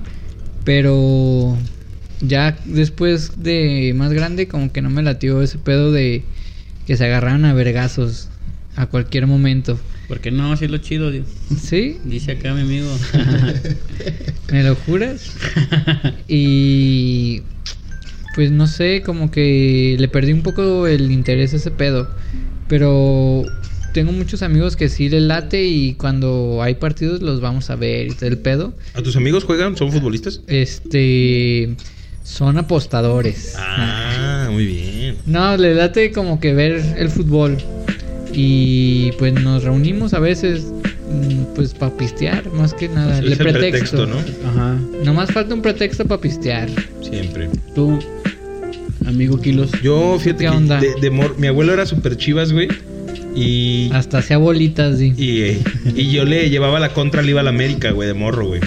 pero 0.63 1.57
ya 2.21 2.57
después 2.65 3.43
de 3.43 3.93
más 3.95 4.11
grande 4.13 4.47
como 4.47 4.71
que 4.71 4.81
no 4.81 4.89
me 4.89 5.01
latió 5.01 5.41
ese 5.41 5.57
pedo 5.57 5.91
de 5.91 6.23
que 6.85 6.97
se 6.97 7.05
agarraran 7.05 7.45
a 7.45 7.53
vergazos 7.53 8.29
a 8.75 8.87
cualquier 8.87 9.27
momento. 9.27 9.79
Porque 10.09 10.31
no, 10.31 10.57
sí 10.57 10.65
es 10.65 10.71
lo 10.71 10.79
chido, 10.79 11.11
Dios. 11.11 11.27
¿Sí? 11.61 11.99
Dice 12.03 12.33
acá 12.33 12.53
mi 12.55 12.61
amigo. 12.61 12.89
¿Me 14.51 14.63
lo 14.63 14.75
juras? 14.75 15.31
Y 16.27 17.41
pues 18.35 18.51
no 18.51 18.67
sé, 18.67 19.01
como 19.03 19.31
que 19.31 19.95
le 19.99 20.07
perdí 20.07 20.31
un 20.31 20.43
poco 20.43 20.85
el 20.87 21.11
interés 21.11 21.53
a 21.53 21.57
ese 21.57 21.71
pedo. 21.71 22.07
Pero 22.67 23.43
tengo 23.93 24.11
muchos 24.11 24.43
amigos 24.43 24.75
que 24.75 24.89
sí 24.89 25.09
le 25.09 25.21
late 25.21 25.65
y 25.65 25.93
cuando 25.93 26.61
hay 26.61 26.75
partidos 26.75 27.21
los 27.21 27.41
vamos 27.41 27.69
a 27.69 27.75
ver 27.75 28.07
y 28.07 28.15
todo 28.15 28.29
el 28.29 28.37
pedo. 28.37 28.73
¿A 28.93 29.01
tus 29.01 29.15
amigos 29.15 29.43
juegan? 29.43 29.75
¿Son 29.77 29.91
futbolistas? 29.91 30.41
Este 30.47 31.75
son 32.23 32.57
apostadores. 32.57 33.55
Ah, 33.57 34.49
muy 34.51 34.65
bien. 34.65 35.17
No, 35.25 35.57
le 35.57 35.73
late 35.73 36.11
como 36.11 36.39
que 36.39 36.53
ver 36.53 36.95
el 36.97 37.09
fútbol. 37.09 37.57
Y 38.33 39.11
pues 39.17 39.33
nos 39.33 39.63
reunimos 39.63 40.13
a 40.13 40.19
veces 40.19 40.63
mm, 41.11 41.55
pues 41.55 41.73
para 41.73 41.95
pistear, 41.97 42.49
más 42.53 42.73
que 42.73 42.87
nada. 42.89 43.19
Es 43.19 43.25
el 43.31 43.37
pretexto, 43.37 44.05
¿no? 44.05 44.17
Ajá. 44.17 44.77
Nomás 45.03 45.31
falta 45.31 45.53
un 45.53 45.61
pretexto 45.61 46.05
para 46.05 46.21
pistear. 46.21 46.69
Siempre. 47.01 47.49
Tú, 47.75 47.99
amigo 49.05 49.39
Kilos. 49.39 49.71
Yo, 49.81 50.17
fíjate 50.19 50.45
¿Qué 50.45 50.49
que 50.51 50.55
onda? 50.57 50.79
de, 50.79 50.93
de 51.01 51.09
mor- 51.11 51.37
mi 51.37 51.47
abuelo 51.47 51.73
era 51.73 51.85
super 51.85 52.15
chivas, 52.17 52.51
güey. 52.53 52.67
Y, 53.35 53.89
Hasta 53.93 54.17
hacía 54.19 54.37
bolitas, 54.37 54.97
sí. 54.97 55.13
y, 55.15 55.41
eh, 55.41 55.59
y 55.95 56.11
yo 56.11 56.25
le 56.25 56.49
llevaba 56.49 56.79
la 56.79 56.93
contra, 56.93 57.21
le 57.21 57.29
iba 57.31 57.41
a 57.41 57.43
la 57.43 57.51
América, 57.51 57.91
güey, 57.91 58.07
de 58.07 58.13
morro, 58.13 58.47
güey. 58.47 58.61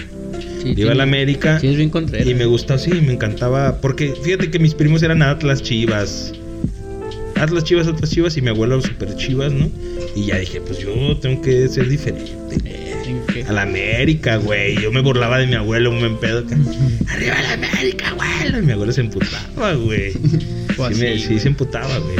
Sí, 0.63 0.75
iba 0.77 0.93
a 0.93 0.95
la 0.95 1.03
América. 1.03 1.59
Sí, 1.61 1.67
es 1.67 1.77
bien 1.77 1.91
contrero. 1.91 2.29
Y 2.31 2.35
me 2.35 2.47
gustó, 2.47 2.79
sí, 2.79 2.91
me 2.91 3.13
encantaba. 3.13 3.79
Porque 3.81 4.15
fíjate 4.23 4.51
que 4.51 4.61
mis 4.61 4.75
primos 4.75 5.03
eran 5.03 5.21
Atlas 5.23 5.61
Chivas. 5.63 6.33
Atlas 7.43 7.65
Chivas, 7.65 7.87
Atlas 7.89 8.11
Chivas 8.11 8.37
y 8.37 8.43
mi 8.43 8.49
abuelo 8.49 8.81
super 8.81 9.15
Chivas, 9.17 9.53
¿no? 9.53 9.69
Y 10.15 10.27
ya 10.27 10.39
dije, 10.39 10.61
pues 10.61 10.79
yo 10.79 11.17
tengo 11.19 11.41
que 11.43 11.69
ser 11.69 11.89
diferente. 11.89 12.33
A 13.49 13.53
la 13.53 13.63
América, 13.63 14.37
güey. 14.37 14.81
Yo 14.81 14.93
me 14.93 15.01
burlaba 15.01 15.39
de 15.39 15.47
mi 15.47 15.55
abuelo, 15.55 15.91
un 15.91 16.01
buen 16.01 16.17
pedo. 16.19 16.41
acá. 16.41 16.57
Arriba 17.09 17.35
la 17.43 17.53
América, 17.55 18.11
abuelo. 18.11 18.59
Y 18.59 18.63
mi 18.63 18.73
abuelo 18.73 18.93
se 18.93 19.01
emputaba, 19.01 19.75
güey. 19.75 20.13
Pues 20.77 20.97
Sí, 20.97 21.03
me- 21.05 21.19
sí, 21.19 21.25
sí 21.29 21.39
se 21.39 21.49
emputaba, 21.49 21.99
güey. 21.99 22.17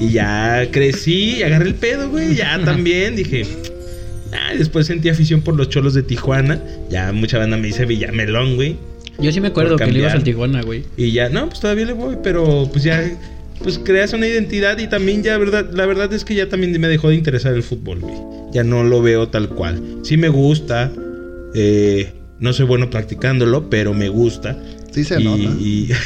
Y 0.00 0.12
ya 0.12 0.66
crecí 0.70 1.36
y 1.38 1.42
agarré 1.42 1.66
el 1.68 1.74
pedo, 1.74 2.08
güey. 2.08 2.34
Ya 2.34 2.58
también 2.64 3.14
dije. 3.16 3.44
Ah, 4.32 4.52
después 4.56 4.86
sentí 4.86 5.08
afición 5.10 5.42
por 5.42 5.54
los 5.56 5.68
cholos 5.68 5.92
de 5.94 6.02
Tijuana. 6.02 6.62
Ya 6.88 7.12
mucha 7.12 7.36
banda 7.38 7.56
me 7.58 7.66
dice 7.66 7.84
Villamelón, 7.84 8.54
güey. 8.56 8.76
Yo 9.18 9.32
sí 9.32 9.40
me 9.40 9.48
acuerdo 9.48 9.76
que 9.76 9.86
le 9.86 9.98
ibas 9.98 10.14
al 10.14 10.22
Tijuana, 10.22 10.62
güey. 10.62 10.84
Y 10.96 11.12
ya, 11.12 11.28
no, 11.28 11.48
pues 11.48 11.60
todavía 11.60 11.84
le 11.84 11.92
voy, 11.92 12.16
pero 12.22 12.68
pues 12.72 12.84
ya, 12.84 13.04
pues 13.62 13.78
creas 13.78 14.12
una 14.12 14.26
identidad 14.26 14.78
y 14.78 14.88
también 14.88 15.22
ya, 15.22 15.36
verdad, 15.38 15.70
la 15.72 15.86
verdad 15.86 16.12
es 16.12 16.24
que 16.24 16.34
ya 16.34 16.48
también 16.48 16.78
me 16.80 16.88
dejó 16.88 17.08
de 17.10 17.14
interesar 17.16 17.54
el 17.54 17.62
fútbol, 17.62 18.00
güey. 18.00 18.14
Ya 18.52 18.64
no 18.64 18.82
lo 18.84 19.00
veo 19.02 19.28
tal 19.28 19.48
cual. 19.50 19.80
Sí 20.02 20.16
me 20.16 20.28
gusta, 20.28 20.90
eh, 21.54 22.12
no 22.38 22.52
soy 22.52 22.66
bueno 22.66 22.90
practicándolo, 22.90 23.68
pero 23.70 23.94
me 23.94 24.08
gusta. 24.08 24.56
Sí 24.92 25.04
se 25.04 25.20
y, 25.20 25.24
nota. 25.24 25.42
y- 25.60 25.88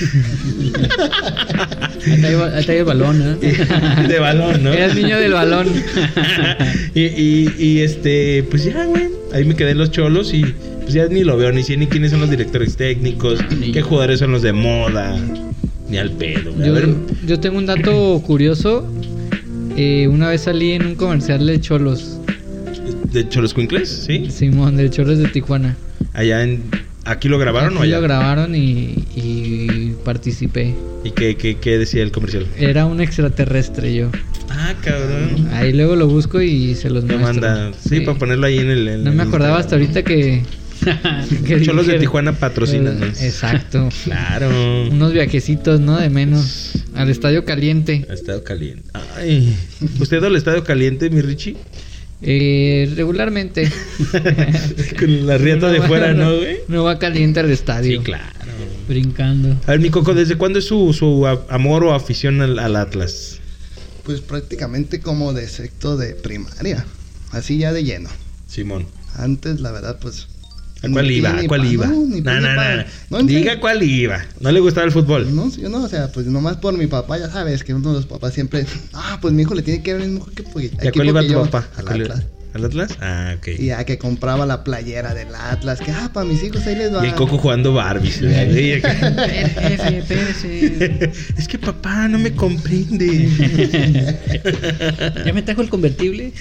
Ahí 2.07 2.13
está, 2.13 2.29
el- 2.29 2.41
ahí 2.55 2.61
está 2.61 2.73
el 2.75 2.85
balón, 2.85 3.39
¿eh? 3.41 3.67
de 4.09 4.19
balón, 4.19 4.63
¿no? 4.63 4.73
Eras 4.73 4.95
niño 4.95 5.19
del 5.19 5.33
balón. 5.33 5.67
y, 6.95 7.01
y, 7.03 7.55
y, 7.59 7.79
este, 7.81 8.45
pues 8.51 8.65
ya, 8.65 8.85
güey. 8.85 9.05
Ahí 9.33 9.45
me 9.45 9.57
quedé 9.57 9.71
en 9.71 9.79
los 9.79 9.91
cholos 9.91 10.33
y 10.35 10.43
pues 10.83 10.93
ya 10.93 11.07
ni 11.09 11.25
lo 11.25 11.37
veo, 11.37 11.51
ni 11.51 11.63
sé 11.63 11.77
ni 11.79 11.87
quiénes 11.87 12.11
son 12.11 12.21
los 12.21 12.31
directores 12.31 12.77
técnicos, 12.77 13.41
Ni 13.59 13.73
qué 13.73 13.81
jugadores 13.83 14.21
son 14.21 14.33
los 14.33 14.43
de 14.43 14.53
moda, 14.53 15.17
ni 15.95 15.99
al 16.01 16.11
pedo. 16.11 16.53
A 16.61 16.67
Yo, 16.67 16.73
ver, 16.73 16.89
yo 17.25 17.39
tengo 17.41 17.57
un 17.59 17.67
dato 17.67 18.21
curioso. 18.27 18.85
Eh, 19.77 20.09
una 20.09 20.29
vez 20.29 20.43
salí 20.43 20.73
en 20.73 20.87
un 20.87 20.95
comercial 20.97 21.47
de 21.47 21.61
Cholos. 21.61 22.19
de 23.13 23.29
Cholos 23.29 23.55
Quincles, 23.55 23.89
¿sí? 23.89 24.29
Simón, 24.31 24.77
de 24.77 24.91
Cholos 24.91 25.19
de 25.19 25.29
Tijuana. 25.29 25.77
Allá 26.13 26.43
en. 26.43 26.63
¿Aquí 27.05 27.29
lo 27.29 27.39
grabaron 27.39 27.75
o 27.77 27.81
Aquí 27.81 27.89
allá? 27.89 27.97
lo 27.97 28.03
grabaron 28.03 28.55
y, 28.57 28.95
y 29.15 29.95
participé. 30.05 30.75
¿Y 31.05 31.11
qué, 31.11 31.37
qué, 31.37 31.59
qué 31.59 31.79
decía 31.79 32.03
el 32.03 32.11
comercial? 32.13 32.47
Era 32.57 32.87
un 32.87 33.01
extraterrestre 33.01 33.95
yo. 33.95 34.09
Ah, 34.49 34.75
cabrón. 34.83 35.49
Ahí 35.53 35.73
luego 35.75 35.97
lo 35.97 36.07
busco 36.09 36.41
y 36.41 36.75
se 36.75 36.89
los 36.91 37.05
Me 37.05 37.17
muestro. 37.19 37.43
manda. 37.43 37.73
Sí, 37.79 38.01
para 38.01 38.19
ponerlo 38.19 38.47
ahí 38.47 38.59
en 38.59 38.71
el. 38.71 38.89
en 38.89 39.05
No 39.05 39.11
el 39.11 39.17
me 39.17 39.23
acordaba 39.23 39.59
hasta 39.59 39.77
ahorita 39.77 40.03
que... 40.03 40.43
que 41.47 41.63
Cholos 41.63 41.87
de 41.87 41.99
Tijuana 41.99 42.33
patrocinan. 42.33 43.03
Exacto. 43.03 43.89
Claro. 44.05 44.51
Unos 44.91 45.13
viajecitos, 45.13 45.81
¿no? 45.81 45.99
De 45.99 46.11
menos. 46.11 46.73
Al 46.95 47.11
estadio 47.11 47.45
caliente. 47.45 48.07
Ha 48.09 48.15
estado 48.15 48.45
caliente. 48.45 48.89
Ay. 49.17 49.57
¿Usted 49.99 50.23
va 50.23 50.27
al 50.27 50.37
estadio 50.37 50.65
caliente, 50.65 51.11
mi 51.11 51.21
Richie? 51.21 51.57
Eh, 52.23 52.93
regularmente. 52.97 53.71
Con 54.99 55.27
la 55.27 55.39
riata 55.39 55.71
de 55.71 55.83
fuera, 55.83 56.13
¿no, 56.15 56.37
güey? 56.37 56.59
No 56.69 56.85
va 56.85 56.99
caliente 56.99 57.41
al 57.41 57.51
estadio. 57.51 57.99
Sí, 57.99 58.05
claro. 58.05 58.25
Brincando. 58.89 59.57
A 59.67 59.73
ver, 59.73 59.81
mi 59.81 59.91
Coco, 59.91 60.15
¿desde 60.15 60.37
cuándo 60.37 60.59
es 60.59 60.67
su, 60.67 60.93
su 60.93 61.27
amor 61.27 61.85
o 61.85 61.95
afición 61.95 62.41
al, 62.41 62.59
al 62.59 62.77
Atlas? 62.77 63.41
Pues 64.05 64.21
prácticamente 64.21 65.01
como 65.01 65.33
de 65.33 65.49
sexto 65.49 65.97
de 65.97 66.15
primaria. 66.15 66.85
Así 67.31 67.59
ya 67.59 67.73
de 67.73 67.85
lleno. 67.85 68.11
Simón. 68.47 68.87
Antes, 69.17 69.61
la 69.61 69.73
verdad, 69.73 69.99
pues. 70.01 70.29
¿A 70.85 70.91
cuál 70.91 71.11
iba? 71.11 71.39
¿A 71.39 71.47
cuál 71.47 71.65
iba? 71.73 71.87
No, 71.87 72.07
No, 72.07 72.83
no, 73.11 73.23
Diga 73.25 73.61
cuál 73.61 73.83
iba. 73.83 74.25
¿No 74.41 74.53
le 74.53 74.61
gustaba 74.61 74.87
el 74.87 74.93
fútbol? 74.93 75.35
No, 75.35 75.51
sí, 75.51 75.63
no, 75.63 75.83
o 75.85 75.89
sea, 75.89 76.11
pues 76.13 76.27
nomás 76.27 76.57
por 76.59 76.77
mi 76.77 76.87
papá, 76.87 77.19
ya 77.19 77.31
sabes, 77.31 77.65
que 77.65 77.75
uno 77.75 77.91
de 77.91 77.97
los 77.97 78.07
papás 78.07 78.35
siempre. 78.35 78.67
Ah, 78.93 79.19
pues 79.21 79.33
mi 79.33 79.43
hijo 79.43 79.55
le 79.55 79.63
tiene 79.63 79.83
que 79.83 79.91
ir 79.91 79.97
al 79.97 80.09
mismo 80.09 80.27
equipo, 80.31 80.61
¿Y 80.61 80.67
a 80.67 80.93
cuál 80.93 81.09
iba 81.09 81.21
que 81.21 81.27
tu 81.29 81.33
yo, 81.33 81.43
papá? 81.45 81.69
¿A 81.77 81.79
Al 81.81 81.85
cuál 81.87 82.01
iba? 82.03 82.15
Atlas. 82.15 82.34
¿Al 82.55 82.65
Atlas? 82.65 82.97
Ah, 83.01 83.35
ok. 83.37 83.49
Y 83.59 83.67
ya 83.67 83.85
que 83.85 83.99
compraba 83.99 84.47
la 84.47 84.63
playera 84.63 85.13
del 85.13 85.35
Atlas, 85.35 85.81
que 85.81 85.91
ah, 85.91 86.11
para 86.15 86.25
mis 86.25 86.41
hijos 86.45 86.65
ahí 86.67 86.77
les 86.77 86.95
va. 86.95 87.05
Y 87.05 87.09
el 87.09 87.15
Coco 87.17 87.37
jugando 87.37 87.73
Barbies. 87.75 88.23
es 91.37 91.49
que 91.49 91.59
papá 91.59 92.07
no 92.09 92.19
me 92.21 92.33
comprende. 92.33 93.29
¿Ya 95.27 95.33
me 95.33 95.43
trajo 95.43 95.63
el 95.63 95.69
convertible? 95.69 96.33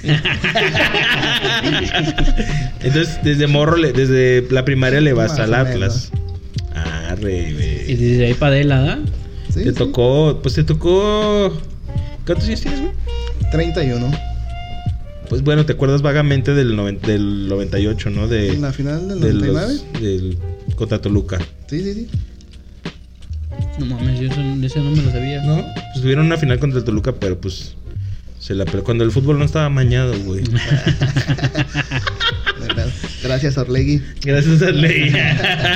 Entonces, 2.83 3.19
desde 3.23 3.47
morro, 3.47 3.77
le- 3.77 3.93
desde 3.93 4.45
la 4.51 4.63
primaria 4.65 5.01
le 5.01 5.13
vas 5.13 5.39
al 5.39 5.53
Atlas. 5.53 6.11
Ah, 6.75 7.15
rey, 7.19 7.47
y 7.49 7.53
güey. 7.53 7.95
desde 7.95 8.25
ahí 8.27 8.33
para 8.33 8.53
Adela, 8.55 8.81
¿da? 8.81 8.99
Sí, 9.49 9.63
Te 9.63 9.69
sí. 9.69 9.73
tocó, 9.73 10.39
pues 10.41 10.55
te 10.55 10.63
tocó. 10.63 11.59
¿Cuántos 12.25 12.47
años 12.47 12.61
tienes, 12.61 12.81
güey? 12.81 12.91
31. 13.51 14.32
Pues 15.33 15.43
bueno, 15.43 15.65
te 15.65 15.73
acuerdas 15.73 16.01
vagamente 16.03 16.53
del, 16.53 16.75
noven- 16.75 16.99
del 17.01 17.47
98, 17.49 18.09
¿no? 18.11 18.27
De, 18.27 18.49
En 18.53 18.61
la 18.61 18.71
final 18.71 19.07
del 19.09 19.19
de 19.19 19.33
99. 19.33 19.73
los- 19.93 20.01
del 20.01 20.37
contra 20.75 21.01
Toluca. 21.01 21.39
Sí, 21.67 21.81
sí, 21.83 21.93
sí. 21.93 22.07
No 23.79 23.85
mames, 23.87 24.19
yo 24.19 24.27
eso, 24.29 24.39
eso 24.61 24.79
no 24.83 24.91
me 24.91 25.01
lo 25.01 25.09
sabía. 25.11 25.41
¿No? 25.43 25.55
Pues 25.91 26.01
tuvieron 26.01 26.27
una 26.27 26.37
final 26.37 26.59
contra 26.59 26.77
el 26.79 26.85
Toluca, 26.85 27.13
pero 27.15 27.39
pues. 27.41 27.73
Se 28.39 28.53
la 28.53 28.65
pero 28.65 28.83
cuando 28.83 29.03
el 29.05 29.11
fútbol 29.11 29.39
no 29.39 29.45
estaba 29.45 29.69
mañado, 29.69 30.13
güey. 30.19 30.43
De. 32.59 32.91
Gracias, 33.23 33.57
Orlegui. 33.57 34.01
Gracias 34.23 34.61
Ley. 34.61 35.13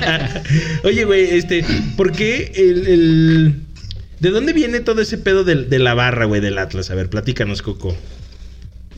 Oye, 0.83 1.03
güey, 1.05 1.25
este, 1.35 1.65
¿por 1.95 2.11
qué 2.11 2.51
el, 2.55 2.87
el- 2.87 3.55
¿De 4.19 4.29
dónde 4.31 4.53
viene 4.53 4.79
todo 4.81 5.01
ese 5.01 5.17
pedo 5.17 5.43
del- 5.43 5.69
de, 5.69 5.79
la 5.79 5.93
barra, 5.93 6.25
güey, 6.25 6.41
del 6.41 6.57
Atlas? 6.57 6.89
A 6.91 6.95
ver, 6.95 7.09
platícanos, 7.09 7.61
Coco. 7.61 7.95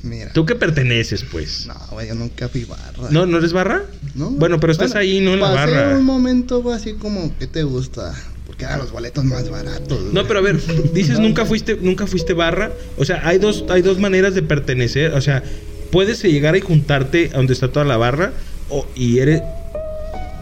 Mira. 0.04 0.32
¿Tú 0.34 0.46
qué 0.46 0.56
perteneces, 0.56 1.24
pues? 1.24 1.68
No, 1.68 1.76
güey, 1.92 2.08
yo 2.08 2.16
nunca 2.16 2.48
fui 2.50 2.64
barra. 2.66 3.10
¿No, 3.10 3.26
¿no 3.26 3.38
eres 3.38 3.54
barra? 3.54 3.84
¿No? 4.16 4.32
Bueno, 4.32 4.60
pero 4.60 4.72
estás 4.72 4.96
ahí, 4.96 5.20
¿no? 5.20 5.34
En 5.34 5.42
la 5.42 5.54
pasé 5.54 5.72
barra. 5.72 5.98
un 5.98 6.06
momento, 6.06 6.62
güey, 6.62 6.76
así 6.76 6.94
como, 6.94 7.34
¿qué 7.38 7.48
te 7.48 7.64
gusta? 7.64 8.14
Porque 8.46 8.66
eran 8.66 8.80
los 8.80 8.92
boletos 8.92 9.24
más 9.26 9.50
baratos. 9.50 10.14
No, 10.14 10.26
pero 10.28 10.40
a 10.40 10.42
ver, 10.42 10.60
dices 10.94 11.20
nunca 11.20 11.46
fuiste, 11.46 11.78
nunca 11.82 12.08
fuiste 12.08 12.34
barra. 12.34 12.72
O 12.98 13.06
sea, 13.06 13.28
hay 13.28 13.38
dos, 13.38 13.66
hay 13.70 13.82
dos 13.82 14.00
maneras 14.00 14.36
de 14.36 14.42
pertenecer. 14.42 15.14
O 15.14 15.22
sea, 15.22 15.44
puedes 15.92 16.24
llegar 16.24 16.56
y 16.56 16.62
juntarte 16.62 17.32
a 17.34 17.38
donde 17.38 17.54
está 17.54 17.70
toda 17.72 17.86
la 17.86 17.98
barra. 17.98 18.32
O, 18.70 18.86
y 18.96 19.20
eres. 19.20 19.42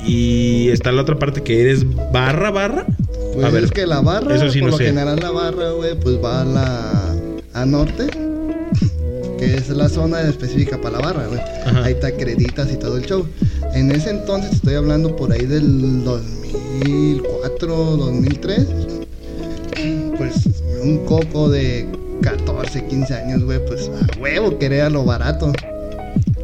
Y 0.05 0.69
está 0.69 0.91
la 0.91 1.01
otra 1.01 1.17
parte 1.17 1.41
que 1.41 1.61
eres 1.61 1.83
barra, 2.11 2.51
barra. 2.51 2.85
Pues 3.33 3.45
a 3.45 3.49
ver, 3.49 3.63
es 3.63 3.71
que 3.71 3.87
la 3.87 4.01
barra, 4.01 4.35
eso 4.35 4.49
sí 4.49 4.59
por 4.59 4.69
no 4.69 4.71
lo 4.73 4.77
sé. 4.77 4.85
general 4.85 5.19
la 5.19 5.31
barra, 5.31 5.71
güey, 5.71 5.99
pues 5.99 6.23
va 6.23 6.41
a 6.41 6.45
la 6.45 7.15
a 7.53 7.65
norte, 7.65 8.07
que 9.38 9.56
es 9.56 9.70
la 9.70 9.88
zona 9.89 10.22
específica 10.22 10.79
para 10.79 10.98
la 11.00 11.06
barra, 11.06 11.27
güey. 11.27 11.39
Ahí 11.84 11.96
te 11.96 12.08
acreditas 12.08 12.72
y 12.72 12.77
todo 12.77 12.98
el 12.98 13.06
show. 13.06 13.25
En 13.74 13.91
ese 13.91 14.10
entonces 14.10 14.53
estoy 14.53 14.75
hablando 14.75 15.15
por 15.15 15.32
ahí 15.32 15.46
del 15.46 16.03
2004, 16.03 17.67
2003. 17.67 18.67
Pues 20.17 20.34
un 20.82 21.06
coco 21.06 21.50
de 21.50 21.88
14, 22.22 22.86
15 22.88 23.13
años, 23.13 23.44
güey, 23.44 23.63
pues 23.65 23.89
a 23.89 24.20
huevo 24.20 24.58
quería 24.58 24.89
lo 24.89 25.06
barato. 25.06 25.51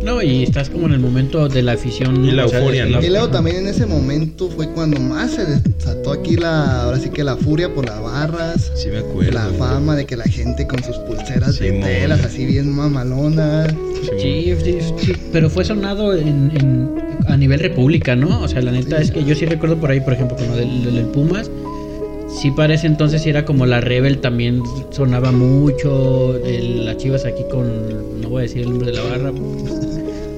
No, 0.04 0.22
y 0.22 0.44
estás 0.44 0.70
como 0.70 0.88
en 0.88 0.94
el 0.94 1.00
momento 1.00 1.48
de 1.48 1.62
la 1.62 1.74
afición. 1.74 2.26
Y 2.26 2.32
la 2.32 2.44
euforia, 2.44 2.86
¿no? 2.86 3.02
Y 3.02 3.10
luego 3.10 3.30
también 3.30 3.58
en 3.58 3.68
ese 3.68 3.86
momento 3.86 4.50
fue 4.50 4.70
cuando 4.70 5.00
más 5.00 5.32
se 5.32 5.46
desató 5.46 6.12
aquí 6.12 6.36
la, 6.36 6.84
ahora 6.84 7.00
sí 7.00 7.10
que 7.10 7.24
la 7.24 7.38
furia 7.38 7.74
por 7.74 7.86
las 7.86 8.02
barras. 8.02 8.72
Sí 8.76 8.90
me 8.90 8.98
acuerdo. 9.00 9.32
La 9.32 9.48
fama 9.58 9.96
de 9.96 10.06
que 10.06 10.18
la 10.18 10.26
gente 10.26 10.68
con 10.68 10.84
sus 10.84 10.98
pulseras 10.98 11.58
de 11.60 11.72
telas 11.72 12.24
así 12.26 12.46
bien 12.46 12.70
mamalonas. 12.70 13.74
Sí, 14.20 14.54
sí, 14.64 14.78
sí, 15.00 15.14
pero 15.32 15.50
fue 15.50 15.64
sonado 15.64 16.14
en, 16.16 16.52
en- 16.60 16.90
a 17.28 17.38
nivel 17.38 17.60
república, 17.62 18.16
¿no? 18.18 18.42
O 18.42 18.48
sea, 18.50 18.62
la 18.62 18.72
neta 18.72 18.98
es 19.00 19.10
que 19.12 19.24
yo 19.24 19.34
sí 19.36 19.46
recuerdo 19.46 19.78
por 19.78 19.90
ahí, 19.92 20.02
por 20.02 20.12
ejemplo, 20.14 20.36
con 20.36 20.48
lo 20.48 20.56
del, 20.58 20.84
del 20.94 21.06
Pumas. 21.06 21.50
Sí, 22.42 22.52
para 22.52 22.74
ese 22.74 22.88
entonces 22.88 23.26
era 23.26 23.46
como 23.46 23.66
la 23.66 23.80
Rebel 23.80 24.18
también 24.18 24.62
sonaba 24.92 25.32
mucho. 25.32 26.36
el- 26.46 26.86
las 26.86 26.98
chivas 26.98 27.24
aquí 27.26 27.44
con. 27.50 28.22
No 28.22 28.30
voy 28.30 28.40
a 28.40 28.42
decir 28.44 28.64
el 28.64 28.70
nombre 28.72 28.92
de 28.92 28.98
la 28.98 29.04
barra. 29.04 29.32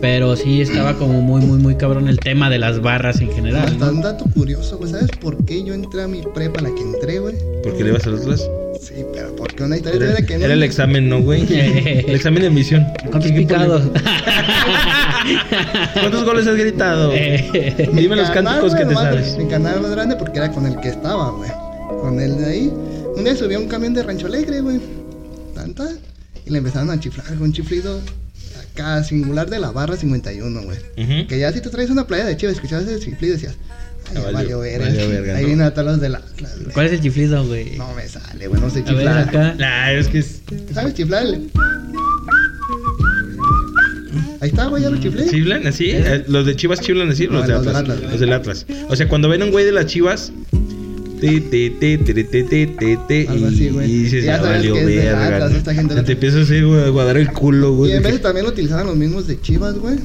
Pero 0.01 0.35
sí 0.35 0.61
estaba 0.61 0.93
como 0.95 1.21
muy, 1.21 1.41
muy, 1.41 1.57
muy 1.57 1.75
cabrón 1.75 2.07
el 2.07 2.19
tema 2.19 2.49
de 2.49 2.59
las 2.59 2.81
barras 2.81 3.19
en 3.21 3.31
general. 3.31 3.65
Hasta 3.67 3.85
¿no? 3.87 3.91
un 3.93 4.01
dato 4.01 4.25
curioso, 4.33 4.77
güey. 4.77 4.91
¿Sabes 4.91 5.09
por 5.19 5.43
qué 5.45 5.63
yo 5.63 5.73
entré 5.73 6.03
a 6.03 6.07
mi 6.07 6.21
prepa, 6.21 6.61
la 6.61 6.69
que 6.73 6.81
entré, 6.81 7.19
güey? 7.19 7.35
¿Por 7.63 7.75
qué 7.75 7.83
le 7.85 7.91
vas 7.91 8.05
al 8.05 8.17
Atlas? 8.17 8.47
Sí, 8.81 8.93
pero 9.13 9.35
porque 9.35 9.63
una 9.63 9.77
historia 9.77 9.97
Era, 9.97 10.11
era 10.17 10.25
que 10.27 10.37
no. 10.37 10.45
era 10.45 10.53
el 10.53 10.63
examen, 10.63 11.09
¿no, 11.09 11.21
güey? 11.21 11.41
el 12.07 12.13
examen 12.13 12.41
de 12.41 12.47
admisión. 12.49 12.85
¿Cuántos 13.09 13.31
¿Qué- 13.31 13.33
qué 13.33 13.39
picados? 13.41 13.83
¿Cuántos 15.93 16.25
goles 16.25 16.45
has 16.47 16.55
gritado? 16.55 17.11
Eh, 17.13 17.89
Dime 17.93 18.15
los 18.15 18.29
cánticos 18.29 18.75
que 18.75 18.85
te 18.85 18.93
sabes. 18.93 19.37
Mi 19.37 19.45
canal 19.47 19.81
más 19.81 19.91
grande 19.91 20.15
porque 20.17 20.37
era 20.39 20.51
con 20.51 20.65
el 20.67 20.79
que 20.81 20.89
estaba, 20.89 21.31
güey. 21.31 21.49
Con 22.01 22.19
el 22.19 22.37
de 22.37 22.45
ahí. 22.45 22.73
Un 23.15 23.23
día 23.23 23.35
subí 23.35 23.55
a 23.55 23.59
un 23.59 23.67
camión 23.67 23.93
de 23.93 24.03
Rancho 24.03 24.27
Alegre, 24.27 24.61
güey. 24.61 24.79
Tanta. 25.55 25.87
Y 26.45 26.49
le 26.51 26.59
empezaron 26.59 26.91
a 26.91 26.99
chiflar 26.99 27.25
con 27.27 27.41
un 27.43 27.53
chiflido 27.53 27.99
acá, 28.75 29.03
singular 29.03 29.49
de 29.49 29.59
la 29.59 29.71
barra 29.71 29.95
51, 29.97 30.61
güey. 30.63 30.77
Ujú. 30.97 31.27
Que 31.27 31.39
ya 31.39 31.51
si 31.51 31.61
tú 31.61 31.69
traes 31.69 31.89
una 31.89 32.05
playa 32.07 32.25
de 32.25 32.37
chivas, 32.37 32.55
escuchabas 32.55 32.85
ese 32.87 32.99
chiflido 33.03 33.33
y 33.33 33.37
decías, 33.37 33.55
ay, 34.09 34.15
ya 34.15 34.21
valió- 34.21 34.33
valió 34.33 34.59
verga. 34.59 34.85
valió 34.87 35.09
verga, 35.09 35.35
Ahí 35.35 35.41
¿no? 35.43 35.47
vienen 35.47 35.65
a 35.65 35.71
todos 35.73 35.87
los 35.87 36.01
de 36.01 36.09
la. 36.09 36.21
¿Cuál 36.73 36.85
es 36.87 36.91
el 36.93 37.01
chiflido, 37.01 37.45
güey? 37.47 37.77
No 37.77 37.93
me 37.95 38.07
sale, 38.07 38.47
güey, 38.47 38.61
no 38.61 38.69
sé 38.69 38.79
a 38.79 38.83
ver, 38.83 38.93
chiflar. 38.93 39.29
acá. 39.29 39.55
Nah, 39.57 39.91
es 39.91 40.07
que 40.07 40.19
es. 40.19 40.41
¿Sabes 40.73 40.93
chiflar? 40.93 41.25
Ahí 44.41 44.49
está, 44.49 44.67
güey, 44.67 44.83
ya 44.83 44.89
lo 44.89 44.97
chiflé. 44.97 45.27
¿Chiflan 45.29 45.65
así? 45.65 45.89
Eh, 45.91 46.25
¿Los 46.27 46.45
de 46.45 46.55
Chivas 46.55 46.79
chiflan 46.81 47.09
así? 47.09 47.25
No, 47.27 47.33
Los 47.39 47.47
de 47.47 47.53
los 47.53 47.65
del 47.65 47.75
Atlas. 47.75 47.97
Atlas. 47.97 48.11
Los 48.11 48.19
del 48.19 48.33
Atlas. 48.33 48.65
O 48.89 48.95
sea, 48.95 49.07
cuando 49.07 49.29
ven 49.29 49.41
a 49.41 49.45
un 49.45 49.51
güey 49.51 49.65
de 49.65 49.71
las 49.71 49.85
Chivas. 49.87 50.31
Te, 51.19 51.41
te, 51.41 51.69
te, 51.71 51.97
te, 51.97 52.13
te, 52.13 52.23
te, 52.43 52.67
te, 52.67 52.97
te, 53.07 53.27
Algo 53.27 53.47
así, 53.47 53.69
güey. 53.69 53.89
Y 53.91 54.03
dices, 54.03 54.23
Ya 54.25 54.33
ya 54.33 54.37
sabes 54.43 54.57
valió 54.57 54.73
que 54.73 54.79
es 54.81 54.85
del 54.87 54.95
verga. 54.97 55.25
Atlas, 55.35 55.51
¿no? 55.51 55.57
esta 55.57 55.73
gente 55.73 55.89
Se 55.93 55.95
del 55.95 56.05
te 56.05 56.11
empieza 56.13 56.41
así, 56.41 56.61
güey, 56.61 56.83
a 56.83 56.89
guardar 56.89 57.17
el 57.17 57.31
culo, 57.31 57.71
Y 57.73 57.75
güey. 57.75 57.91
vez 57.93 58.01
que- 58.03 58.11
de 58.13 58.19
también 58.19 58.45
lo 58.45 58.51
utilizaban 58.51 58.85
los 58.87 58.95
mismos 58.95 59.27
de 59.27 59.39
Chivas, 59.41 59.75
güey. 59.75 59.95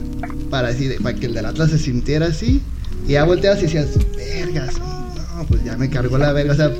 Para 0.50 0.68
así, 0.68 0.86
de- 0.86 1.00
para 1.00 1.16
que 1.18 1.26
el 1.26 1.34
del 1.34 1.46
Atlas 1.46 1.70
se 1.70 1.78
sintiera 1.78 2.26
así. 2.26 2.60
Y 3.08 3.12
ya 3.12 3.24
volteabas 3.24 3.58
y 3.60 3.62
decías, 3.62 3.88
vergas. 4.16 4.74
No, 4.78 5.46
pues 5.46 5.64
ya 5.64 5.76
me 5.76 5.88
cargó 5.90 6.18
la 6.18 6.32
verga. 6.32 6.52
O 6.52 6.56
sea, 6.56 6.70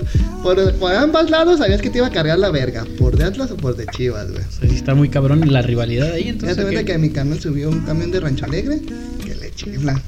por, 0.43 0.73
por 0.75 0.93
ambos 0.95 1.31
lados 1.31 1.59
sabías 1.59 1.81
que 1.81 1.89
te 1.91 1.99
iba 1.99 2.07
a 2.09 2.13
cargar 2.13 2.39
la 2.39 2.51
verga. 2.51 2.85
¿Por 2.99 3.17
de 3.17 3.25
Atlas 3.25 3.51
o 3.51 3.57
por 3.57 3.75
de 3.77 3.87
Chivas, 3.87 4.31
güey? 4.31 4.43
O 4.43 4.53
sea, 4.61 4.69
sí 4.69 4.77
está 4.77 4.95
muy 4.95 5.09
cabrón 5.09 5.41
la 5.51 5.63
rivalidad 5.63 6.13
ahí, 6.13 6.25
Ya 6.25 6.31
entonces. 6.31 6.57
te 6.57 6.63
cuenta 6.63 6.81
¿qué? 6.81 6.87
que 6.87 6.93
a 6.95 6.99
mi 6.99 7.11
canal 7.11 7.41
subió 7.41 7.71
un 7.71 7.81
camión 7.81 8.11
de 8.11 8.21
Rancho 8.21 8.45
Alegre 8.45 8.81
que 9.25 9.35
le 9.35 9.51
chiflan. 9.55 10.01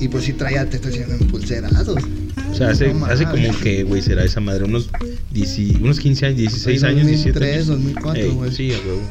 Y 0.00 0.08
pues 0.08 0.24
sí 0.24 0.32
traía, 0.32 0.68
te 0.68 0.76
estoy 0.76 0.92
diciendo, 0.92 1.16
empulserados. 1.18 2.02
O 2.50 2.54
sea, 2.54 2.70
hace, 2.70 2.92
No 2.92 3.06
hace 3.06 3.24
como 3.24 3.58
que, 3.60 3.82
güey, 3.84 4.02
será 4.02 4.24
esa 4.24 4.40
madre. 4.40 4.64
Unos, 4.64 4.90
10 5.32 5.80
unos 5.80 5.98
15 6.00 6.26
años, 6.26 6.38
16 6.38 6.80
Fue 6.80 6.88
años, 6.88 7.06
17 7.06 7.38
2003, 7.38 7.54
años. 7.54 7.66
2004, 7.68 8.22
Ey, 8.22 8.30
güey. 8.30 8.52
Sí, 8.52 8.70
huevo. 8.70 9.02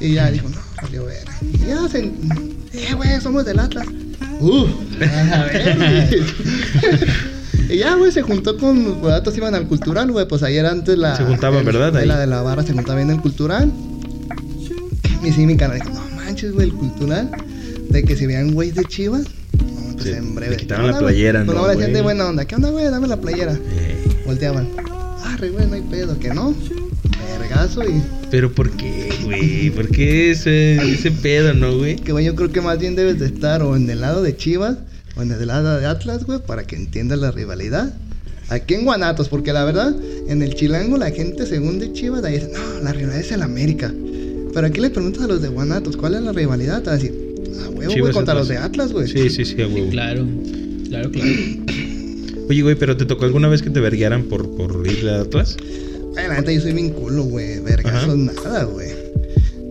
Y 0.00 0.14
ya 0.14 0.30
dijo, 0.30 0.48
no, 0.48 0.58
valió 0.82 1.04
ver. 1.04 1.24
Y 1.42 1.66
ya 1.66 1.88
se. 1.88 2.00
Eh, 2.00 2.94
güey, 2.94 3.20
somos 3.20 3.44
del 3.44 3.58
Atlas. 3.58 3.86
Uh, 4.40 4.66
a 5.34 5.44
ver. 5.44 6.24
y 7.68 7.76
ya, 7.76 7.94
güey, 7.96 8.12
se 8.12 8.22
juntó 8.22 8.56
con. 8.56 9.02
Los 9.02 9.02
datos 9.02 9.36
iban 9.36 9.54
al 9.54 9.66
cultural, 9.66 10.10
güey. 10.10 10.26
Pues 10.26 10.42
ayer 10.42 10.64
antes 10.64 10.96
la. 10.96 11.16
Se 11.16 11.24
juntaban, 11.24 11.64
¿verdad? 11.64 11.92
La 12.04 12.18
de 12.18 12.26
la 12.26 12.42
barra 12.42 12.62
se 12.62 12.72
juntaba 12.72 13.00
en 13.02 13.10
el 13.10 13.20
cultural. 13.20 13.70
Y 15.22 15.32
sí, 15.32 15.44
mi 15.44 15.56
canal 15.56 15.78
dijo, 15.78 15.90
no 15.90 16.16
manches, 16.16 16.52
güey, 16.52 16.68
el 16.68 16.74
cultural. 16.74 17.30
De 17.90 18.02
que 18.04 18.16
si 18.16 18.26
vean 18.26 18.52
güey 18.52 18.70
de 18.70 18.84
chivas. 18.84 19.24
No, 20.00 20.04
pues 20.04 20.16
en 20.16 20.34
breve. 20.34 20.50
le 20.52 20.56
quitaron 20.56 20.86
¿qué 20.86 20.92
la 20.92 20.98
playera, 20.98 21.44
Pues 21.44 21.56
¿no, 21.56 21.62
no, 21.62 21.68
le 21.68 21.74
hacían 21.74 21.92
de 21.92 22.02
buena 22.02 22.26
onda. 22.26 22.44
¿Qué 22.44 22.54
onda, 22.54 22.70
güey? 22.70 22.84
Dame 22.86 23.06
la 23.06 23.20
playera. 23.20 23.52
Eh, 23.52 24.22
Volteaban. 24.24 24.68
Arre, 25.24 25.50
güey, 25.50 25.66
no 25.66 25.74
hay 25.74 25.82
pedo, 25.82 26.18
que 26.18 26.32
no. 26.32 26.54
Vergazo 27.38 27.82
y. 27.84 28.02
Pero 28.30 28.52
¿por 28.52 28.70
qué, 28.70 29.10
güey? 29.24 29.70
¿Por 29.70 29.88
qué 29.88 30.30
ese, 30.30 30.76
ese 30.76 31.10
pedo, 31.10 31.52
no, 31.54 31.76
güey? 31.76 31.96
Que 31.96 32.12
güey, 32.12 32.24
yo 32.24 32.34
creo 32.34 32.50
que 32.50 32.60
más 32.60 32.78
bien 32.78 32.96
debes 32.96 33.18
de 33.18 33.26
estar 33.26 33.62
o 33.62 33.76
en 33.76 33.88
el 33.90 34.00
lado 34.00 34.22
de 34.22 34.36
Chivas 34.36 34.76
o 35.16 35.22
en 35.22 35.32
el 35.32 35.46
lado 35.46 35.78
de 35.78 35.86
Atlas, 35.86 36.24
güey, 36.24 36.38
para 36.38 36.64
que 36.64 36.76
entiendas 36.76 37.18
la 37.18 37.30
rivalidad. 37.30 37.92
Aquí 38.48 38.74
en 38.74 38.84
Guanatos, 38.84 39.28
porque 39.28 39.52
la 39.52 39.64
verdad, 39.64 39.94
en 40.26 40.42
el 40.42 40.54
Chilango 40.54 40.96
la 40.96 41.10
gente 41.10 41.46
según 41.46 41.78
de 41.78 41.92
Chivas, 41.92 42.24
ahí 42.24 42.34
dice, 42.34 42.50
no, 42.52 42.82
la 42.82 42.92
rivalidad 42.92 43.20
es 43.20 43.30
el 43.32 43.42
América. 43.42 43.92
Pero 44.52 44.66
aquí 44.66 44.80
le 44.80 44.90
preguntas 44.90 45.22
a 45.22 45.28
los 45.28 45.40
de 45.40 45.48
Guanatos, 45.48 45.96
¿cuál 45.96 46.16
es 46.16 46.22
la 46.22 46.32
rivalidad? 46.32 46.82
Te 46.82 46.90
van 46.90 46.98
a 46.98 47.02
decir, 47.02 47.29
a 47.62 47.68
huevo, 47.68 47.74
güey, 47.74 47.88
Chivas, 47.88 48.12
contra 48.14 48.32
Atlas. 48.34 48.36
los 48.38 48.48
de 48.48 48.56
Atlas, 48.58 48.92
güey. 48.92 49.08
Sí, 49.08 49.30
sí, 49.30 49.44
sí, 49.44 49.60
a 49.62 49.66
huevo. 49.66 49.90
Claro, 49.90 50.26
claro, 50.88 51.10
claro. 51.10 51.30
Oye, 52.48 52.62
güey, 52.62 52.74
pero 52.74 52.96
¿te 52.96 53.04
tocó 53.04 53.24
alguna 53.24 53.48
vez 53.48 53.62
que 53.62 53.70
te 53.70 53.80
verguearan 53.80 54.24
por, 54.24 54.48
por 54.56 54.86
irle 54.86 55.10
a 55.12 55.20
Atlas? 55.20 55.56
Ay, 56.16 56.26
la 56.28 56.34
neta, 56.40 56.52
yo 56.52 56.60
soy 56.60 56.72
bien 56.72 56.90
culo, 56.90 57.22
güey. 57.24 57.60
Vergazos, 57.60 58.08
Ajá. 58.08 58.16
nada, 58.16 58.64
güey. 58.64 58.88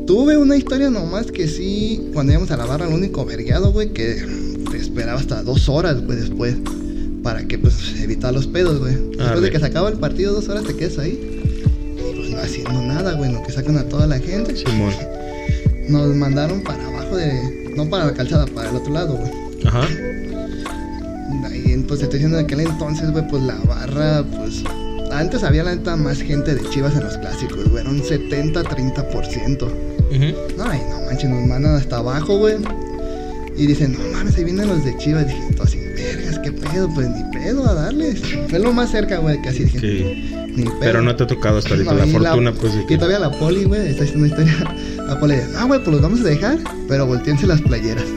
Tuve 0.08 0.38
una 0.38 0.56
historia 0.58 0.90
nomás 0.90 1.32
que 1.32 1.48
sí, 1.48 2.02
cuando 2.14 2.32
íbamos 2.32 2.50
a 2.52 2.58
la 2.58 2.66
barra, 2.66 2.88
el 2.88 2.94
único 2.94 3.26
vergueado, 3.26 3.72
güey, 3.74 3.90
que 3.90 4.26
te 4.72 4.78
esperaba 4.78 5.20
hasta 5.20 5.44
dos 5.44 5.68
horas, 5.70 6.02
güey, 6.04 6.18
después. 6.20 6.56
Para 7.22 7.46
que, 7.46 7.60
pues, 7.60 7.96
evitar 8.02 8.34
los 8.34 8.48
pedos, 8.48 8.80
güey. 8.80 8.96
Después 8.96 9.28
Arre. 9.28 9.42
de 9.42 9.52
que 9.52 9.60
se 9.60 9.66
acaba 9.66 9.90
el 9.90 9.98
partido, 9.98 10.34
dos 10.34 10.48
horas 10.48 10.64
te 10.64 10.74
quedas 10.76 10.98
ahí. 11.00 11.20
Y 11.98 12.16
pues 12.16 12.30
no 12.30 12.38
haciendo 12.38 12.82
nada, 12.82 13.14
güey, 13.16 13.32
lo 13.34 13.44
que 13.44 13.52
sacan 13.52 13.78
a 13.78 13.84
toda 13.84 14.08
la 14.08 14.20
gente. 14.20 14.56
Simón. 14.56 14.94
Nos 15.90 16.16
mandaron 16.16 16.64
para 16.64 16.88
abajo 16.88 17.18
de. 17.18 17.59
No 17.80 17.90
para 17.90 18.08
la 18.08 18.14
calzada, 18.14 18.46
para 18.48 18.70
el 18.72 18.76
otro 18.76 18.92
lado, 18.94 19.16
güey. 19.16 19.32
Ajá. 19.66 19.82
Ahí, 21.46 21.84
pues 21.88 22.00
te 22.00 22.06
estoy 22.06 22.20
diciendo 22.20 22.38
en 22.40 22.46
aquel 22.46 22.60
entonces, 22.60 23.10
güey, 23.12 23.26
pues 23.28 23.42
la 23.44 23.56
barra, 23.68 24.24
pues. 24.24 24.64
Antes 25.14 25.44
había 25.44 25.64
la 25.64 25.74
neta 25.76 25.96
más 25.96 26.22
gente 26.22 26.54
de 26.56 26.70
Chivas 26.70 26.94
en 26.96 27.04
los 27.06 27.18
clásicos, 27.18 27.70
güey. 27.70 27.82
Era 27.82 27.90
un 27.90 28.02
70-30%. 28.04 29.64
Ujú. 29.64 30.58
No, 30.58 30.64
ay, 30.66 30.82
no 30.90 31.06
manches, 31.06 31.30
nos 31.30 31.48
mandan 31.48 31.76
hasta 31.76 31.98
abajo, 31.98 32.38
güey. 32.38 32.56
Y 33.56 33.66
dicen, 33.66 33.94
no 33.94 34.00
mames, 34.18 34.36
ahí 34.38 34.44
vienen 34.44 34.68
los 34.68 34.84
de 34.84 34.98
Chivas. 34.98 35.26
Dije, 35.28 35.42
tú 35.56 35.64
así, 35.64 35.78
vergas, 35.80 36.38
qué 36.40 36.52
pedo, 36.52 36.90
pues 36.94 37.08
ni 37.10 37.24
pedo 37.32 37.66
a 37.68 37.74
darles. 37.74 38.22
Fue 38.50 38.60
lo 38.60 38.74
más 38.74 38.92
cerca, 38.92 39.20
güey, 39.20 39.42
que 39.42 39.50
así 39.50 39.64
dije, 39.64 39.80
Sí. 39.80 40.32
ni 40.56 40.64
pedo. 40.66 40.76
Pero 40.82 41.02
no 41.02 41.16
te 41.16 41.24
ha 41.24 41.28
tocado 41.28 41.58
hasta 41.60 41.70
ahorita 41.76 41.92
No, 41.94 41.98
la 41.98 42.06
y 42.08 42.12
fortuna, 42.12 42.52
pues, 42.54 42.74
Y 42.76 42.86
que... 42.86 42.96
todavía 42.98 43.20
la 43.20 43.32
poli, 43.32 43.64
güey, 43.64 43.88
está 43.88 44.04
haciendo 44.04 44.26
una 44.26 44.28
historia. 44.28 44.76
La 45.10 45.60
ah, 45.60 45.64
güey, 45.66 45.80
pues 45.80 45.92
los 45.92 46.02
vamos 46.02 46.22
a 46.22 46.24
dejar, 46.24 46.58
pero 46.88 47.06
volteense 47.06 47.48
las 47.48 47.62
playeras. 47.62 48.04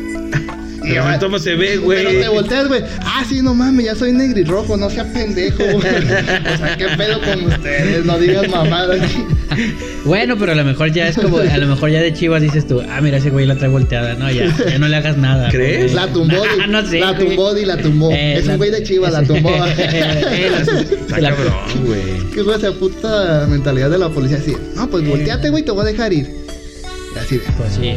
Pero 0.84 1.04
güey, 1.04 1.18
¿cómo 1.20 1.38
se 1.38 1.54
ve, 1.54 1.68
Pero 1.74 1.82
güey? 1.84 2.20
te 2.20 2.28
volteas, 2.28 2.66
güey. 2.66 2.82
Ah, 3.04 3.24
sí, 3.28 3.40
no 3.40 3.54
mames, 3.54 3.86
ya 3.86 3.94
soy 3.94 4.12
negro 4.12 4.40
y 4.40 4.44
rojo, 4.44 4.76
no 4.76 4.90
sea 4.90 5.04
pendejo, 5.12 5.58
güey. 5.58 5.76
O 6.54 6.58
sea, 6.58 6.76
qué 6.76 6.86
pedo 6.98 7.20
con 7.20 7.44
ustedes, 7.46 8.04
no 8.04 8.18
digas 8.18 8.48
mamadas. 8.50 8.98
Bueno, 10.04 10.36
pero 10.38 10.52
a 10.52 10.54
lo 10.54 10.64
mejor 10.64 10.90
ya 10.92 11.06
es 11.08 11.16
como, 11.16 11.36
a 11.38 11.56
lo 11.58 11.66
mejor 11.66 11.90
ya 11.90 12.00
de 12.00 12.12
Chivas 12.14 12.40
dices 12.42 12.66
tú, 12.66 12.80
ah, 12.90 13.00
mira, 13.02 13.18
ese 13.18 13.28
güey 13.30 13.46
la 13.46 13.54
trae 13.56 13.68
volteada, 13.68 14.14
no, 14.14 14.28
ya, 14.30 14.46
ya 14.68 14.78
no 14.78 14.88
le 14.88 14.96
hagas 14.96 15.16
nada. 15.18 15.50
¿Crees? 15.50 15.92
La 15.92 16.06
tumbó, 16.08 16.42
Ah, 16.60 16.66
no 16.66 16.84
sé, 16.86 16.98
la 16.98 17.12
güey. 17.12 17.26
tumbó 17.28 17.56
y 17.56 17.64
la 17.66 17.76
tumbó. 17.76 18.10
Eh, 18.10 18.38
es 18.38 18.46
la- 18.46 18.52
un 18.54 18.58
güey 18.58 18.70
de 18.72 18.82
Chivas, 18.82 19.12
la 19.12 19.22
tumbó. 19.22 19.50
Eh, 19.78 20.50
la- 20.50 20.80
Está 20.80 21.20
la- 21.20 21.30
cabrón, 21.36 21.54
güey. 21.86 22.30
¿Qué 22.34 22.42
fue 22.42 22.56
esa 22.56 22.72
puta 22.72 23.46
mentalidad 23.48 23.90
de 23.90 23.98
la 23.98 24.08
policía? 24.08 24.38
Así, 24.38 24.56
no, 24.74 24.88
pues 24.90 25.06
volteate, 25.06 25.50
güey, 25.50 25.62
te 25.64 25.70
voy 25.70 25.82
a 25.82 25.90
dejar 25.92 26.12
ir. 26.14 26.41
Así 27.22 27.38
de, 27.38 27.44
Pues 27.58 27.72
sí. 27.74 27.94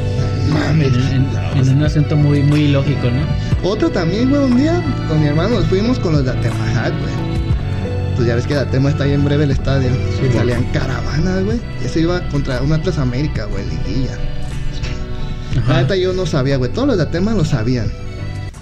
mames. 0.52 0.94
En, 0.94 1.26
en- 1.56 1.58
en 1.70 1.78
un 1.78 1.84
asunto 1.84 2.16
muy, 2.16 2.42
muy 2.44 2.62
ilógico, 2.66 3.08
¿no? 3.10 3.70
Otro 3.70 3.90
también, 3.90 4.30
güey, 4.30 4.42
un 4.44 4.58
día 4.58 4.82
con 5.08 5.20
mi 5.22 5.28
hermano 5.28 5.56
nos 5.60 5.66
fuimos 5.66 5.98
con 6.00 6.14
los 6.14 6.24
de 6.26 6.32
Atemajac, 6.32 6.94
güey. 7.00 7.14
Pues 8.16 8.28
ya 8.28 8.36
ves 8.36 8.48
que 8.48 8.56
Atema 8.56 8.90
está 8.92 9.04
ahí 9.04 9.12
en 9.14 9.26
breve 9.26 9.44
el 9.44 9.52
estadio. 9.52 9.90
Sí, 9.90 10.32
Salían 10.38 10.64
caravanas, 10.72 11.44
güey. 11.44 11.60
Y 11.82 11.86
eso 11.86 12.00
iba 12.00 12.22
contra 12.30 12.62
un 12.62 12.72
Atlas 12.72 12.98
América, 12.98 13.46
güey, 13.46 13.66
liguilla. 13.66 14.18
La 15.68 15.82
neta 15.82 15.96
yo 15.96 16.14
no 16.14 16.26
sabía, 16.26 16.58
güey. 16.58 16.72
Todos 16.72 16.88
los 16.88 16.98
de 16.98 17.04
Atema 17.04 17.34
lo 17.34 17.44
sabían. 17.44 17.92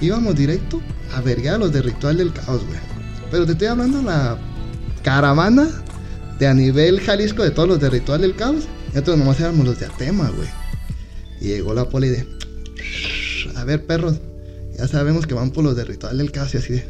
Íbamos 0.01 0.35
directo 0.35 0.81
a 1.15 1.21
vergar 1.21 1.55
a 1.55 1.57
los 1.59 1.71
de 1.71 1.81
Ritual 1.83 2.17
del 2.17 2.33
Caos, 2.33 2.65
güey. 2.65 2.79
Pero 3.31 3.45
te 3.45 3.51
estoy 3.53 3.67
hablando 3.67 4.01
la 4.01 4.37
caravana 5.03 5.67
de 6.39 6.47
a 6.47 6.53
nivel 6.53 6.99
Jalisco 7.01 7.43
de 7.43 7.51
todos 7.51 7.69
los 7.69 7.79
de 7.79 7.89
Ritual 7.89 8.21
del 8.21 8.35
Caos. 8.35 8.63
Y 8.93 8.95
nosotros 8.95 9.17
nomás 9.17 9.39
éramos 9.39 9.65
los 9.65 9.79
de 9.79 9.85
Atema, 9.87 10.29
güey. 10.29 10.47
Y 11.41 11.45
llegó 11.47 11.73
la 11.73 11.89
poli 11.89 12.09
de... 12.09 12.25
A 13.55 13.63
ver, 13.63 13.85
perros. 13.85 14.17
Ya 14.77 14.87
sabemos 14.87 15.25
que 15.27 15.33
van 15.33 15.51
por 15.51 15.63
los 15.63 15.75
de 15.75 15.83
Ritual 15.83 16.17
del 16.17 16.31
Caos 16.31 16.53
y 16.53 16.57
así 16.57 16.73
de... 16.73 16.85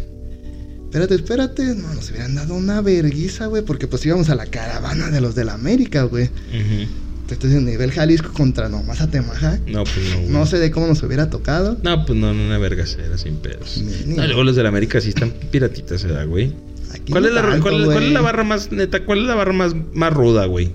Espérate, 0.86 1.16
espérate. 1.16 1.64
No, 1.76 1.94
nos 1.94 2.10
hubieran 2.12 2.36
dado 2.36 2.54
una 2.54 2.82
verguiza, 2.82 3.48
güey. 3.48 3.64
Porque 3.64 3.88
pues 3.88 4.06
íbamos 4.06 4.30
a 4.30 4.36
la 4.36 4.46
caravana 4.46 5.10
de 5.10 5.22
los 5.22 5.34
de 5.34 5.46
la 5.46 5.54
América, 5.54 6.04
güey. 6.04 6.30
Te 7.28 7.36
estoy 7.36 7.50
diciendo, 7.50 7.72
nivel 7.72 7.92
Jalisco 7.92 8.32
contra 8.34 8.68
nomás 8.70 9.02
Atemajac. 9.02 9.62
No, 9.68 9.84
pues 9.86 9.98
no, 10.10 10.18
güey. 10.20 10.30
No 10.30 10.46
sé 10.46 10.60
de 10.60 10.70
cómo 10.72 10.88
nos 10.88 11.02
hubiera 11.04 11.30
tocado. 11.30 11.78
No, 11.84 12.06
pues 12.06 12.20
no, 12.20 12.32
una 12.32 12.58
verga 12.60 12.86
cera, 12.86 13.18
sin 13.18 13.38
pedos. 13.38 13.78
Ni- 13.82 14.12
ni- 14.12 14.16
No, 14.18 14.26
luego 14.28 14.44
los 14.44 14.56
de 14.56 14.64
la 14.64 14.70
América 14.70 15.00
sí 15.02 15.10
están 15.10 15.32
piratitas, 15.32 16.04
¿verdad, 16.04 16.28
güey? 16.28 16.54
Aquí 16.92 17.12
¿Cuál, 17.12 17.26
es 17.26 17.34
la, 17.34 17.42
tanto, 17.42 17.62
cuál, 17.64 17.86
cuál 17.86 18.04
es 18.04 18.12
la 18.12 18.22
barra 18.22 18.44
más, 18.44 18.72
neta, 18.72 19.04
cuál 19.06 19.20
es 19.22 19.26
la 19.26 19.34
barra 19.36 19.54
más, 19.54 19.74
más 19.94 20.14
ruda, 20.14 20.46
güey? 20.46 20.72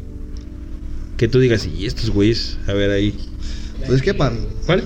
Que 1.19 1.29
tú 1.29 1.39
digas, 1.41 1.67
y 1.67 1.85
estos 1.85 2.09
güeyes, 2.11 2.57
a 2.67 2.73
ver 2.73 2.91
ahí. 2.91 3.15
Pues 3.81 3.91
es 3.99 4.03
que 4.03 4.15
para 4.15 4.35
¿Cuál? 4.67 4.85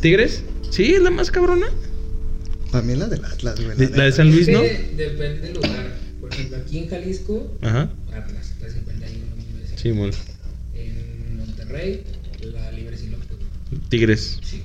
¿Tigres? 0.00 0.42
Sí, 0.70 0.94
es 0.94 1.02
la 1.02 1.10
más 1.10 1.30
cabrona. 1.30 1.66
mí 2.82 2.92
es 2.92 2.98
la 2.98 3.08
del 3.08 3.24
Atlas, 3.24 3.60
güey. 3.62 3.76
De- 3.76 3.90
la 3.90 3.96
la 3.98 4.04
de. 4.04 4.12
San 4.12 4.30
Luis, 4.30 4.48
¿no? 4.48 4.60
Depende 4.62 5.40
del 5.40 5.54
lugar. 5.54 5.94
Por 6.20 6.32
ejemplo, 6.32 6.56
aquí 6.58 6.78
en 6.78 6.88
Jalisco, 6.88 7.52
Ajá. 7.62 7.90
Atlas, 8.12 8.54
casi 8.60 8.74
51 8.74 9.36
mil 9.36 9.60
veces. 9.60 9.80
Sí, 9.80 9.92
mol. 9.92 10.10
En 10.74 11.36
Monterrey, 11.36 12.02
la 12.42 12.72
Libres 12.72 13.02
y 13.04 13.10
Locos. 13.10 13.26
Tigres. 13.88 14.38
Sí. 14.42 14.62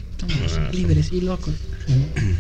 Ah. 0.58 0.70
Libres 0.74 1.12
y 1.12 1.22
locos. 1.22 1.54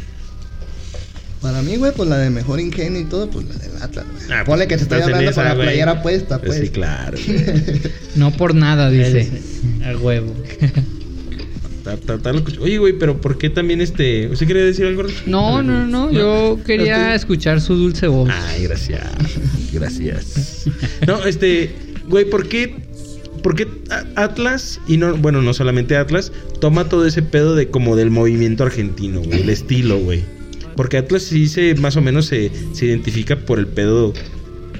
Para 1.59 1.71
mí, 1.71 1.75
güey, 1.77 1.91
pues 1.93 2.07
la 2.07 2.17
de 2.17 2.29
mejor 2.29 2.59
ingenio 2.61 3.01
y 3.01 3.05
todo, 3.05 3.29
pues 3.29 3.45
la 3.47 3.55
del 3.55 3.71
Atlas, 3.83 4.05
güey. 4.13 4.31
Ah, 4.31 4.43
Ponle 4.45 4.65
pues, 4.65 4.67
que 4.69 4.77
te 4.77 4.83
estoy 4.83 5.01
hablando 5.01 5.31
con 5.33 5.43
la 5.43 5.53
güey. 5.55 5.65
playera 5.65 6.01
puesta, 6.01 6.39
Pues 6.39 6.51
pues. 6.51 6.61
sí, 6.61 6.69
claro. 6.69 7.17
güey. 7.27 7.81
No 8.15 8.31
por 8.31 8.55
nada, 8.55 8.89
dice. 8.89 9.29
A 9.85 9.97
huevo. 9.97 10.33
Oye, 12.61 12.77
güey, 12.77 12.93
pero 12.93 13.19
¿por 13.19 13.37
qué 13.37 13.49
también 13.49 13.81
este. 13.81 14.27
¿Usted 14.27 14.47
quería 14.47 14.63
decir 14.63 14.85
algo? 14.85 15.03
No, 15.25 15.61
no, 15.63 15.85
no. 15.85 16.11
Yo 16.11 16.59
quería 16.65 17.15
escuchar 17.15 17.61
su 17.61 17.75
dulce 17.75 18.07
voz. 18.07 18.29
Ay, 18.31 18.63
gracias. 18.63 19.01
Gracias. 19.73 20.65
No, 21.07 21.25
este, 21.25 21.71
güey, 22.07 22.25
¿por 22.25 22.47
qué, 22.47 22.75
por 23.43 23.55
qué 23.55 23.67
A- 23.89 24.23
Atlas, 24.23 24.79
y 24.87 24.97
no, 24.97 25.15
bueno, 25.17 25.41
no 25.41 25.53
solamente 25.53 25.97
Atlas, 25.97 26.31
toma 26.61 26.87
todo 26.89 27.05
ese 27.05 27.21
pedo 27.21 27.55
de 27.55 27.69
como 27.69 27.95
del 27.95 28.11
movimiento 28.11 28.63
argentino, 28.63 29.21
güey, 29.21 29.41
el 29.41 29.49
estilo, 29.49 29.97
güey? 29.99 30.23
Porque 30.79 30.95
Atlas 30.95 31.23
sí 31.23 31.49
se, 31.49 31.75
más 31.75 31.97
o 31.97 32.01
menos 32.01 32.27
se, 32.27 32.49
se 32.71 32.85
identifica 32.85 33.35
por 33.35 33.59
el 33.59 33.67
pedo 33.67 34.13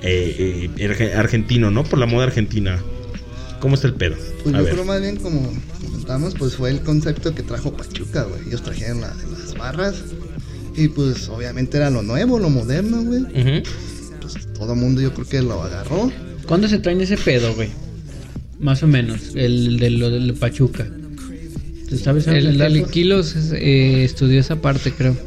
eh, 0.02 0.70
eh, 0.78 0.88
arge- 0.88 1.14
argentino, 1.14 1.72
¿no? 1.72 1.84
Por 1.84 2.00
la 2.00 2.06
moda 2.06 2.24
argentina. 2.24 2.80
¿Cómo 3.60 3.76
está 3.76 3.88
el 3.88 3.96
pedo? 3.96 4.16
Pues 4.42 4.56
A 4.56 4.60
yo 4.60 4.64
ver. 4.64 4.74
creo 4.76 4.86
más 4.86 5.02
bien 5.02 5.18
como 5.18 5.52
comentamos, 5.84 6.36
pues 6.40 6.56
fue 6.56 6.70
el 6.70 6.80
concepto 6.84 7.36
que 7.36 7.44
trajo 7.44 7.74
Pachuca, 7.76 8.24
güey. 8.24 8.48
Ellos 8.48 8.64
trajeron 8.64 9.02
la- 9.02 9.14
las 9.38 9.54
barras. 9.58 9.96
Y 10.78 10.88
pues 10.88 11.28
obviamente 11.28 11.76
era 11.76 11.90
lo 11.90 12.02
nuevo, 12.02 12.40
lo 12.40 12.50
moderno, 12.50 13.04
güey. 13.04 13.26
Pues 14.22 14.36
todo 14.58 14.72
el 14.76 14.80
mundo 14.80 15.02
yo 15.02 15.14
creo 15.14 15.28
que 15.28 15.42
lo 15.42 15.62
agarró. 15.62 16.10
¿Cuándo 16.48 16.70
se 16.70 16.80
traen 16.80 17.02
ese 17.02 17.18
pedo, 17.18 17.54
güey? 17.56 17.68
Más 18.62 18.82
o 18.84 18.88
menos, 18.88 19.36
el 19.36 19.78
de 19.80 19.90
lo 19.90 20.10
del 20.10 20.34
Pachuca. 20.34 20.88
¿Tú 21.90 21.98
sabes 21.98 22.26
El, 22.28 22.48
el 22.48 22.58
dato? 22.58 22.88
Kilos 22.90 23.36
eh, 23.52 24.06
estudió 24.06 24.40
esa 24.40 24.62
parte, 24.62 24.94
creo. 24.94 25.18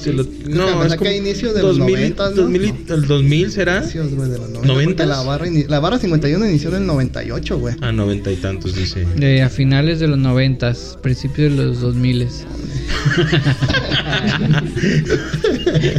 Se 0.00 0.12
lo- 0.12 0.24
no, 0.48 0.84
es 0.84 0.96
que 0.96 1.08
a 1.08 1.16
inicio 1.16 1.52
de 1.52 1.62
los 1.62 1.78
2000, 1.78 1.94
90, 1.96 2.30
¿no? 2.30 2.36
2000 2.36 2.64
y- 2.64 2.92
el 2.92 3.06
2000 3.06 3.50
será. 3.50 3.78
Inicios, 3.82 4.14
güey, 4.14 4.30
de 4.30 4.38
los 4.38 4.50
90. 4.50 4.68
90s? 4.72 4.84
porque 4.84 5.06
La 5.06 5.22
barra, 5.22 5.46
la 5.68 5.80
barra 5.80 5.98
51 5.98 6.46
inició 6.48 6.70
en 6.70 6.76
el 6.76 6.86
98, 6.86 7.58
güey. 7.58 7.74
A 7.80 7.90
noventa 7.92 8.30
y 8.30 8.36
tantos, 8.36 8.74
dice. 8.74 9.04
De 9.16 9.42
a 9.42 9.48
finales 9.48 9.98
de 10.00 10.06
los 10.08 10.18
noventas, 10.18 10.98
principios 11.02 11.56
de 11.56 11.64
los 11.64 11.80
dos 11.80 11.94
miles. 11.94 12.44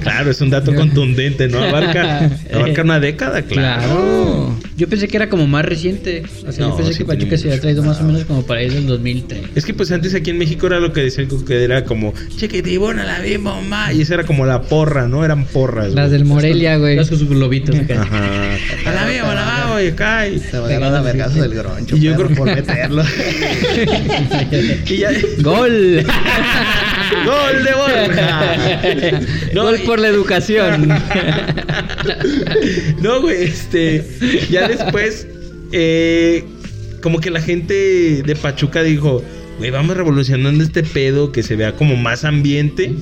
Claro, 0.02 0.32
es 0.32 0.42
un 0.42 0.50
dato 0.50 0.74
contundente, 0.74 1.48
¿no? 1.48 1.60
Abarca, 1.64 2.30
abarca 2.54 2.82
una 2.82 3.00
década, 3.00 3.42
claro. 3.44 3.82
Claro. 3.84 4.60
Yo 4.78 4.88
pensé 4.88 5.08
que 5.08 5.18
era 5.18 5.30
como 5.30 5.46
más 5.48 5.66
reciente. 5.66 6.24
O 6.48 6.52
sea, 6.52 6.66
No, 6.66 6.72
yo 6.72 6.78
pensé 6.78 6.94
sí 6.94 7.00
que 7.00 7.06
Pachuca 7.06 7.38
se 7.38 7.48
había 7.50 7.62
traído 7.62 7.84
más 7.84 8.00
o 8.00 8.04
menos 8.04 8.24
como 8.26 8.44
para 8.46 8.64
ir 8.64 8.74
del 8.74 8.88
2003. 8.88 9.42
Es 9.56 9.66
que 9.66 9.74
pues 9.74 9.92
antes 9.92 10.14
aquí 10.16 10.30
en 10.30 10.38
México 10.38 10.68
era 10.68 10.80
lo 10.80 10.94
que 10.94 11.02
decía 11.02 11.24
el 11.24 11.30
Coco, 11.30 11.46
que 11.46 11.64
era 11.64 11.84
como, 11.86 12.14
chequetibona 12.38 13.04
la 13.06 13.20
bimbo, 13.20 13.62
Y 13.92 14.02
esa 14.02 14.14
era 14.16 14.24
como 14.26 14.46
la 14.46 14.62
porra, 14.62 15.08
¿no? 15.08 15.24
Eran 15.26 15.46
porras. 15.46 15.94
Las 15.94 16.08
güey. 16.08 16.12
del 16.20 16.26
Morelia, 16.26 16.78
güey. 16.78 16.96
Los 16.96 17.10
con 17.10 17.20
sus 17.20 17.30
globitos 17.30 17.76
acá. 17.76 18.02
Ajá. 18.02 18.24
A 18.86 18.92
la 18.94 19.06
bimbo, 19.08 19.34
la 19.34 19.44
vamos, 19.44 19.82
y 19.84 19.92
cae. 19.94 20.40
Se 20.40 20.58
va 20.60 20.68
a 20.68 21.02
del 21.14 21.54
groncho. 21.56 21.96
Y 21.98 22.02
yo 22.02 22.16
creo 22.16 22.28
que- 22.30 22.36
por 22.36 22.48
meterlo. 22.48 23.04
Y 24.90 24.98
ya. 24.98 25.12
¡Gol! 25.42 26.04
¡Gol 27.26 27.64
de 27.64 27.74
Borja! 27.74 29.20
No, 29.54 29.64
Gol 29.64 29.80
y- 29.82 29.86
por 29.86 30.00
la 30.00 30.08
educación. 30.08 30.90
no, 33.02 33.22
güey, 33.22 33.44
este. 33.44 34.06
Ya 34.50 34.68
después, 34.68 35.28
eh, 35.72 36.44
como 37.02 37.20
que 37.20 37.32
la 37.32 37.42
gente 37.42 38.22
de 38.26 38.36
Pachuca 38.36 38.84
dijo, 38.84 39.24
güey, 39.58 39.72
vamos 39.72 39.96
revolucionando 39.98 40.64
este 40.64 40.84
pedo 40.84 41.32
que 41.32 41.44
se 41.44 41.56
vea 41.56 41.74
como 41.76 41.96
más 41.96 42.24
ambiente. 42.26 42.94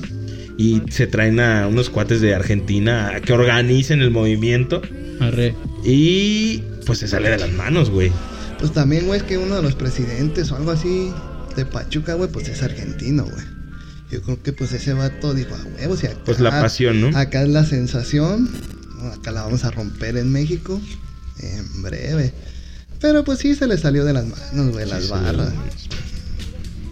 Y 0.58 0.82
se 0.90 1.06
traen 1.06 1.40
a 1.40 1.66
unos 1.68 1.88
cuates 1.88 2.20
de 2.20 2.34
Argentina 2.34 3.14
a 3.14 3.20
que 3.20 3.32
organicen 3.32 4.02
el 4.02 4.10
movimiento. 4.10 4.82
Arre. 5.20 5.54
Y 5.84 6.58
pues 6.84 6.98
se 6.98 7.08
sale 7.08 7.30
de 7.30 7.38
las 7.38 7.52
manos, 7.52 7.90
güey. 7.90 8.12
Pues 8.58 8.72
también, 8.72 9.06
güey, 9.06 9.20
es 9.20 9.24
que 9.24 9.38
uno 9.38 9.54
de 9.54 9.62
los 9.62 9.76
presidentes 9.76 10.50
o 10.50 10.56
algo 10.56 10.72
así 10.72 11.12
de 11.54 11.64
Pachuca, 11.64 12.14
güey, 12.14 12.28
pues 12.30 12.48
es 12.48 12.62
argentino, 12.62 13.24
güey. 13.24 13.44
Yo 14.10 14.20
creo 14.22 14.42
que 14.42 14.52
pues 14.52 14.72
ese 14.72 14.94
vato 14.94 15.32
dijo, 15.32 15.54
a 15.54 15.64
huevos, 15.78 16.02
y 16.02 16.06
acá, 16.06 16.18
Pues 16.24 16.40
la 16.40 16.50
pasión, 16.50 17.00
¿no? 17.00 17.16
Acá 17.16 17.42
es 17.42 17.48
la 17.50 17.64
sensación, 17.64 18.50
acá 19.12 19.30
la 19.30 19.42
vamos 19.42 19.64
a 19.64 19.70
romper 19.70 20.16
en 20.16 20.32
México 20.32 20.80
en 21.40 21.82
breve. 21.82 22.32
Pero 23.00 23.22
pues 23.22 23.38
sí 23.38 23.54
se 23.54 23.68
le 23.68 23.78
salió 23.78 24.04
de 24.04 24.12
las 24.12 24.26
manos, 24.26 24.72
güey, 24.72 24.88
las 24.88 25.04
Sí, 25.04 25.10
barras. 25.10 25.52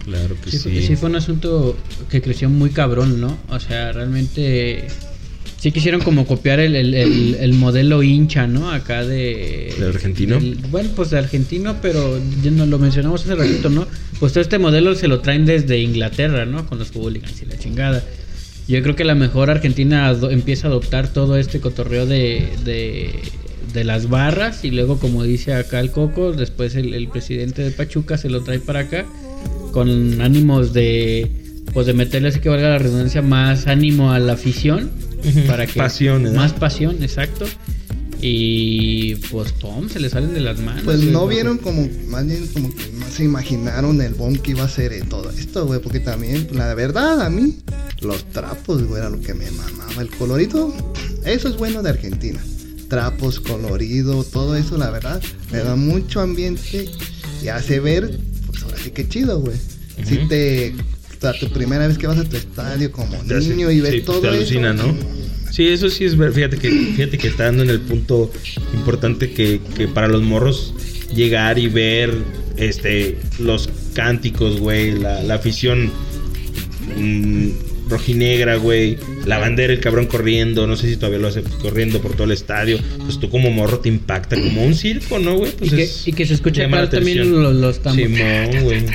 Claro 0.07 0.35
que 0.41 0.51
Sí, 0.51 0.57
sí. 0.57 0.81
sí 0.87 0.95
fue 0.95 1.09
un 1.09 1.17
asunto 1.17 1.75
que 2.09 2.21
creció 2.21 2.49
muy 2.49 2.69
cabrón, 2.69 3.19
¿no? 3.19 3.37
O 3.49 3.59
sea, 3.59 3.91
realmente 3.91 4.87
sí 5.59 5.71
quisieron 5.73 5.99
como 6.01 6.25
copiar 6.25 6.61
el, 6.61 6.77
el- 6.77 6.93
el- 6.93 7.35
el 7.41 7.53
modelo 7.53 8.01
hincha, 8.03 8.47
¿no? 8.47 8.71
Acá 8.71 9.03
de... 9.03 9.73
¿De 9.77 9.85
argentino? 9.85 10.39
del- 10.39 10.55
bueno, 10.71 10.89
pues 10.95 11.09
de 11.09 11.17
argentino, 11.17 11.75
pero 11.81 12.19
ya 12.41 12.51
nos 12.51 12.69
lo 12.69 12.79
mencionamos 12.79 13.23
hace 13.25 13.35
ratito, 13.35 13.69
¿no? 13.69 13.85
Pues 14.19 14.31
todo 14.31 14.41
este 14.41 14.59
modelo 14.59 14.95
se 14.95 15.09
lo 15.09 15.19
traen 15.19 15.45
desde 15.45 15.79
Inglaterra, 15.81 16.45
¿no? 16.45 16.65
Con 16.67 16.79
los 16.79 16.91
hooligans 16.91 17.41
y 17.41 17.45
la 17.45 17.57
chingada. 17.59 18.01
Yo 18.69 18.81
creo 18.83 18.95
que 18.95 19.03
la 19.03 19.15
mejor 19.15 19.49
Argentina 19.49 20.09
empieza 20.29 20.67
a 20.67 20.71
adoptar 20.71 21.11
todo 21.11 21.35
este 21.37 21.59
cotorreo 21.59 22.05
de, 22.05 22.47
de, 22.63 23.11
de 23.73 23.83
las 23.83 24.07
barras 24.09 24.63
y 24.63 24.71
luego, 24.71 24.99
como 24.99 25.23
dice 25.23 25.53
acá 25.53 25.81
el 25.81 25.91
Coco, 25.91 26.31
después 26.31 26.75
el, 26.75 26.93
el 26.93 27.09
presidente 27.09 27.61
de 27.61 27.71
Pachuca 27.71 28.17
se 28.17 28.29
lo 28.29 28.41
trae 28.43 28.59
para 28.59 28.79
acá 28.81 29.05
con 29.77 30.21
ánimos 30.21 30.73
de 30.73 31.29
pues 31.71 31.85
de 31.85 31.93
meterle 31.93 32.29
así 32.29 32.39
que 32.39 32.49
valga 32.49 32.67
la 32.67 32.79
redundancia 32.79 33.21
más 33.21 33.67
ánimo 33.67 34.11
a 34.11 34.17
la 34.17 34.33
afición 34.33 34.89
para 35.45 35.67
que 35.67 35.77
Pasión, 35.77 36.23
¿no? 36.23 36.31
más 36.31 36.53
pasión 36.53 37.03
exacto 37.03 37.45
y 38.19 39.13
pues 39.29 39.51
pum 39.51 39.87
se 39.87 39.99
le 39.99 40.09
salen 40.09 40.33
de 40.33 40.39
las 40.39 40.57
manos 40.57 40.81
Pues 40.83 41.03
no 41.03 41.27
vieron 41.27 41.59
como, 41.59 41.87
más 42.07 42.25
bien 42.25 42.47
como 42.47 42.73
que 42.73 42.89
no 42.99 43.05
se 43.07 43.23
imaginaron 43.23 44.01
el 44.01 44.15
bomb 44.15 44.41
que 44.41 44.51
iba 44.51 44.63
a 44.63 44.67
ser 44.67 44.93
eh, 44.93 45.03
todo 45.07 45.29
esto, 45.29 45.67
güey. 45.67 45.79
Porque 45.79 45.99
también, 45.99 46.47
la 46.53 46.73
verdad, 46.73 47.21
a 47.21 47.29
mí, 47.29 47.59
los 48.01 48.25
trapos, 48.31 48.81
güey, 48.81 49.01
era 49.01 49.11
lo 49.11 49.21
que 49.21 49.35
me 49.35 49.51
mamaba. 49.51 50.01
El 50.01 50.09
colorido, 50.09 50.73
eso 51.25 51.47
es 51.47 51.57
bueno 51.57 51.83
de 51.83 51.91
Argentina. 51.91 52.39
Trapos, 52.89 53.39
colorido, 53.39 54.23
todo 54.23 54.55
eso, 54.55 54.79
la 54.79 54.89
verdad, 54.89 55.21
le 55.51 55.59
da 55.59 55.75
mucho 55.75 56.21
ambiente 56.21 56.89
y 57.43 57.49
hace 57.49 57.79
ver, 57.79 58.19
ahora 58.67 58.83
sí 58.83 58.91
que 58.91 59.07
chido, 59.07 59.39
güey. 59.39 59.57
Si 60.03 60.17
te, 60.27 60.75
a 61.23 61.33
tu 61.33 61.49
primera 61.49 61.87
vez 61.87 61.97
que 61.97 62.07
vas 62.07 62.19
a 62.19 62.23
tu 62.23 62.37
estadio 62.37 62.91
como 62.91 63.21
niño 63.23 63.71
y 63.71 63.81
ves 63.81 63.91
sí, 63.91 64.01
todo 64.01 64.21
te 64.21 64.27
alucina, 64.27 64.73
eso. 64.73 64.87
¿no? 64.87 64.95
Sí, 65.51 65.67
eso 65.67 65.89
sí 65.89 66.05
es 66.05 66.15
ver. 66.15 66.33
Fíjate 66.33 66.57
que, 66.57 66.69
fíjate 66.69 67.17
que 67.17 67.27
está 67.27 67.45
dando 67.45 67.63
en 67.63 67.69
el 67.69 67.79
punto 67.81 68.31
importante 68.73 69.31
que, 69.31 69.59
que 69.75 69.87
para 69.87 70.07
los 70.07 70.21
morros 70.21 70.73
llegar 71.13 71.57
y 71.57 71.67
ver 71.67 72.13
este 72.57 73.17
los 73.39 73.69
cánticos, 73.93 74.59
güey, 74.59 74.91
la, 74.91 75.23
la 75.23 75.35
afición 75.35 75.91
mm, 76.97 77.49
rojinegra, 77.89 78.55
güey, 78.57 78.97
la 79.25 79.37
bandera, 79.37 79.71
el 79.73 79.79
cabrón 79.79 80.05
corriendo, 80.07 80.67
no 80.67 80.75
sé 80.75 80.89
si 80.89 80.97
todavía 80.97 81.19
lo 81.19 81.27
hace 81.27 81.41
corriendo 81.61 82.01
por 82.01 82.13
todo 82.13 82.25
el 82.25 82.31
estadio, 82.31 82.79
pues 82.99 83.19
tú 83.19 83.29
como 83.29 83.49
morro 83.51 83.79
te 83.79 83.89
impacta 83.89 84.35
como 84.39 84.63
un 84.63 84.75
circo, 84.75 85.19
¿no, 85.19 85.35
güey? 85.37 85.51
Pues 85.51 85.71
y, 85.71 85.75
que, 85.75 85.83
es- 85.83 86.07
y 86.07 86.13
que 86.13 86.25
se 86.25 86.33
escucha 86.35 86.63
también 86.89 87.41
los, 87.43 87.55
los 87.55 87.79
tambores. 87.81 88.07
Simón, 88.17 88.63
güey. 88.63 88.85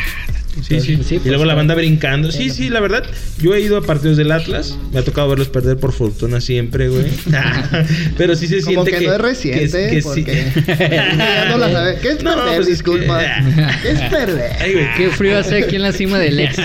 Sí, 0.60 0.80
sí. 0.80 0.98
Sí, 1.02 1.14
y 1.14 1.18
pues, 1.18 1.24
luego 1.26 1.44
la 1.44 1.52
claro. 1.54 1.56
banda 1.58 1.74
brincando. 1.74 2.30
Sí, 2.30 2.50
sí, 2.50 2.68
la 2.68 2.80
verdad. 2.80 3.04
Yo 3.40 3.54
he 3.54 3.60
ido 3.60 3.76
a 3.78 3.82
partidos 3.82 4.16
del 4.16 4.30
Atlas. 4.32 4.76
Me 4.92 4.98
ha 5.00 5.02
tocado 5.04 5.28
verlos 5.28 5.48
perder 5.48 5.78
por 5.78 5.92
fortuna 5.92 6.40
siempre, 6.40 6.88
güey. 6.88 7.06
Pero 8.18 8.36
sí 8.36 8.46
se 8.46 8.60
Como 8.62 8.84
siente 8.84 8.90
que, 8.92 8.98
que. 8.98 9.06
no 9.06 9.14
es 9.14 9.20
reciente, 9.20 9.88
que- 9.88 9.96
que 9.96 10.02
porque 10.02 10.44
sí. 10.54 10.62
ya 10.88 11.46
no 11.50 11.58
la 11.58 11.72
sabe. 11.72 11.96
¿Qué 12.00 12.08
es 12.10 12.22
No, 12.22 12.34
perder? 12.34 12.46
pues 12.56 12.60
es 12.60 12.66
Disculpa. 12.66 13.18
que- 13.20 13.66
¿Qué 13.82 13.90
es 13.90 14.00
perder? 14.02 14.52
Ay, 14.60 14.72
güey. 14.74 14.86
Qué 14.96 15.08
frío 15.10 15.38
hace 15.38 15.64
aquí 15.64 15.76
en 15.76 15.82
la 15.82 15.92
cima 15.92 16.18
del 16.18 16.38
éxito. 16.38 16.62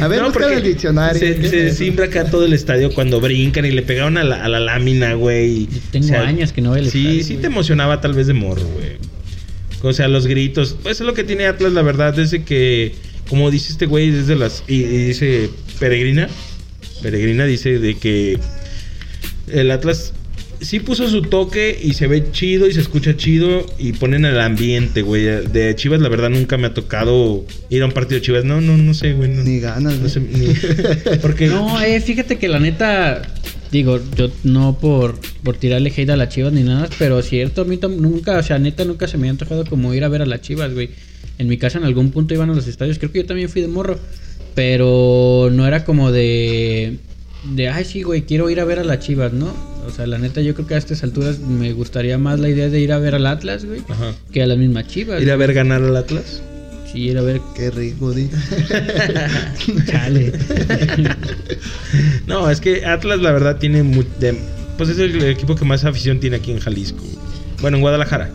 A 0.00 0.08
ver, 0.08 0.20
No, 0.20 0.26
busca 0.26 0.52
el 0.52 0.62
diccionario. 0.62 1.18
Se, 1.18 1.36
¿Qué 1.36 1.48
se 1.48 1.66
es 1.68 1.76
simbra 1.78 2.06
acá 2.06 2.24
todo 2.30 2.44
el 2.44 2.52
estadio 2.52 2.92
cuando 2.92 3.20
brincan 3.20 3.64
y 3.64 3.70
le 3.70 3.82
pegaban 3.82 4.16
a 4.18 4.24
la, 4.24 4.44
a 4.44 4.48
la 4.48 4.60
lámina, 4.60 5.14
güey. 5.14 5.68
Tengo 5.90 6.16
años 6.16 6.52
que 6.52 6.60
no 6.60 6.70
voy 6.70 6.80
al 6.80 6.90
Sí, 6.90 6.98
estadio, 7.06 7.24
sí 7.24 7.32
güey. 7.34 7.40
te 7.40 7.46
emocionaba 7.46 8.00
tal 8.00 8.14
vez 8.14 8.26
de 8.26 8.34
morro, 8.34 8.62
güey. 8.66 8.96
O 9.86 9.92
sea, 9.92 10.08
los 10.08 10.26
gritos. 10.26 10.76
Pues 10.82 11.00
es 11.00 11.06
lo 11.06 11.14
que 11.14 11.24
tiene 11.24 11.46
Atlas, 11.46 11.72
la 11.72 11.82
verdad, 11.82 12.14
desde 12.14 12.42
que, 12.44 12.94
como 13.28 13.50
dice 13.50 13.72
este 13.72 13.86
güey, 13.86 14.10
desde 14.10 14.36
las. 14.36 14.62
Y, 14.68 14.76
y 14.82 15.04
dice 15.06 15.50
Peregrina. 15.78 16.28
Peregrina 17.02 17.44
dice 17.44 17.78
de 17.78 17.96
que 17.96 18.38
el 19.48 19.70
Atlas 19.70 20.12
sí 20.60 20.80
puso 20.80 21.08
su 21.08 21.20
toque 21.22 21.78
y 21.82 21.92
se 21.92 22.06
ve 22.06 22.30
chido 22.32 22.66
y 22.66 22.72
se 22.72 22.80
escucha 22.80 23.14
chido 23.16 23.66
y 23.78 23.92
ponen 23.92 24.24
el 24.24 24.40
ambiente, 24.40 25.02
güey. 25.02 25.22
De 25.24 25.74
Chivas, 25.76 26.00
la 26.00 26.08
verdad, 26.08 26.30
nunca 26.30 26.56
me 26.56 26.66
ha 26.68 26.74
tocado 26.74 27.44
ir 27.68 27.82
a 27.82 27.86
un 27.86 27.92
partido 27.92 28.16
de 28.20 28.22
Chivas. 28.24 28.44
No, 28.44 28.60
no, 28.62 28.76
no 28.76 28.94
sé, 28.94 29.12
güey. 29.12 29.28
No, 29.30 29.42
Ni 29.44 29.60
ganas, 29.60 29.94
no 29.94 30.00
güey. 30.00 30.10
sé, 30.10 30.20
ni- 30.20 31.16
porque 31.22 31.46
No, 31.48 31.80
eh, 31.82 32.00
fíjate 32.00 32.38
que 32.38 32.48
la 32.48 32.58
neta, 32.58 33.22
digo, 33.76 34.00
yo 34.16 34.28
no 34.44 34.78
por, 34.78 35.18
por 35.42 35.56
tirarle 35.56 35.92
hate 35.96 36.10
a 36.10 36.16
las 36.16 36.28
chivas 36.30 36.52
ni 36.52 36.62
nada, 36.62 36.88
pero 36.98 37.20
cierto, 37.22 37.62
a 37.62 37.64
mí 37.64 37.78
nunca, 37.98 38.38
o 38.38 38.42
sea, 38.42 38.58
neta, 38.58 38.84
nunca 38.84 39.06
se 39.06 39.18
me 39.18 39.28
ha 39.28 39.30
antojado 39.30 39.64
como 39.64 39.94
ir 39.94 40.04
a 40.04 40.08
ver 40.08 40.22
a 40.22 40.26
las 40.26 40.40
chivas, 40.40 40.72
güey. 40.74 40.90
En 41.38 41.48
mi 41.48 41.58
casa 41.58 41.78
en 41.78 41.84
algún 41.84 42.10
punto 42.10 42.34
iban 42.34 42.50
a 42.50 42.54
los 42.54 42.66
estadios, 42.66 42.98
creo 42.98 43.12
que 43.12 43.18
yo 43.20 43.26
también 43.26 43.48
fui 43.48 43.60
de 43.62 43.68
morro, 43.68 43.98
pero 44.54 45.50
no 45.52 45.66
era 45.66 45.84
como 45.84 46.10
de, 46.10 46.96
de, 47.54 47.68
ay, 47.68 47.84
sí, 47.84 48.02
güey, 48.02 48.22
quiero 48.22 48.48
ir 48.50 48.60
a 48.60 48.64
ver 48.64 48.78
a 48.78 48.84
las 48.84 49.00
chivas, 49.00 49.32
¿no? 49.32 49.52
O 49.86 49.90
sea, 49.90 50.06
la 50.06 50.18
neta, 50.18 50.40
yo 50.40 50.54
creo 50.54 50.66
que 50.66 50.74
a 50.74 50.78
estas 50.78 51.04
alturas 51.04 51.38
me 51.38 51.72
gustaría 51.72 52.18
más 52.18 52.40
la 52.40 52.48
idea 52.48 52.68
de 52.68 52.80
ir 52.80 52.90
a 52.92 52.98
ver 52.98 53.14
al 53.14 53.26
Atlas, 53.26 53.64
güey, 53.64 53.82
Ajá. 53.88 54.14
que 54.32 54.42
a 54.42 54.46
las 54.46 54.58
mismas 54.58 54.88
chivas. 54.88 55.22
ir 55.22 55.30
a 55.30 55.36
ver 55.36 55.52
ganar 55.52 55.82
al 55.82 55.96
Atlas. 55.96 56.42
Sí, 56.96 57.02
ir 57.10 57.18
a 57.18 57.22
ver. 57.22 57.42
Qué 57.54 57.70
rico, 57.70 58.10
di. 58.12 58.30
Chale. 59.86 60.32
No, 62.26 62.48
es 62.50 62.60
que 62.62 62.86
Atlas, 62.86 63.20
la 63.20 63.32
verdad, 63.32 63.56
tiene. 63.58 63.82
mu- 63.82 64.02
de- 64.18 64.38
pues 64.78 64.88
es 64.90 64.98
el 64.98 65.22
equipo 65.24 65.54
que 65.56 65.64
más 65.66 65.84
afición 65.84 66.20
tiene 66.20 66.36
aquí 66.36 66.52
en 66.52 66.58
Jalisco. 66.58 67.04
Bueno, 67.60 67.76
en 67.76 67.82
Guadalajara. 67.82 68.30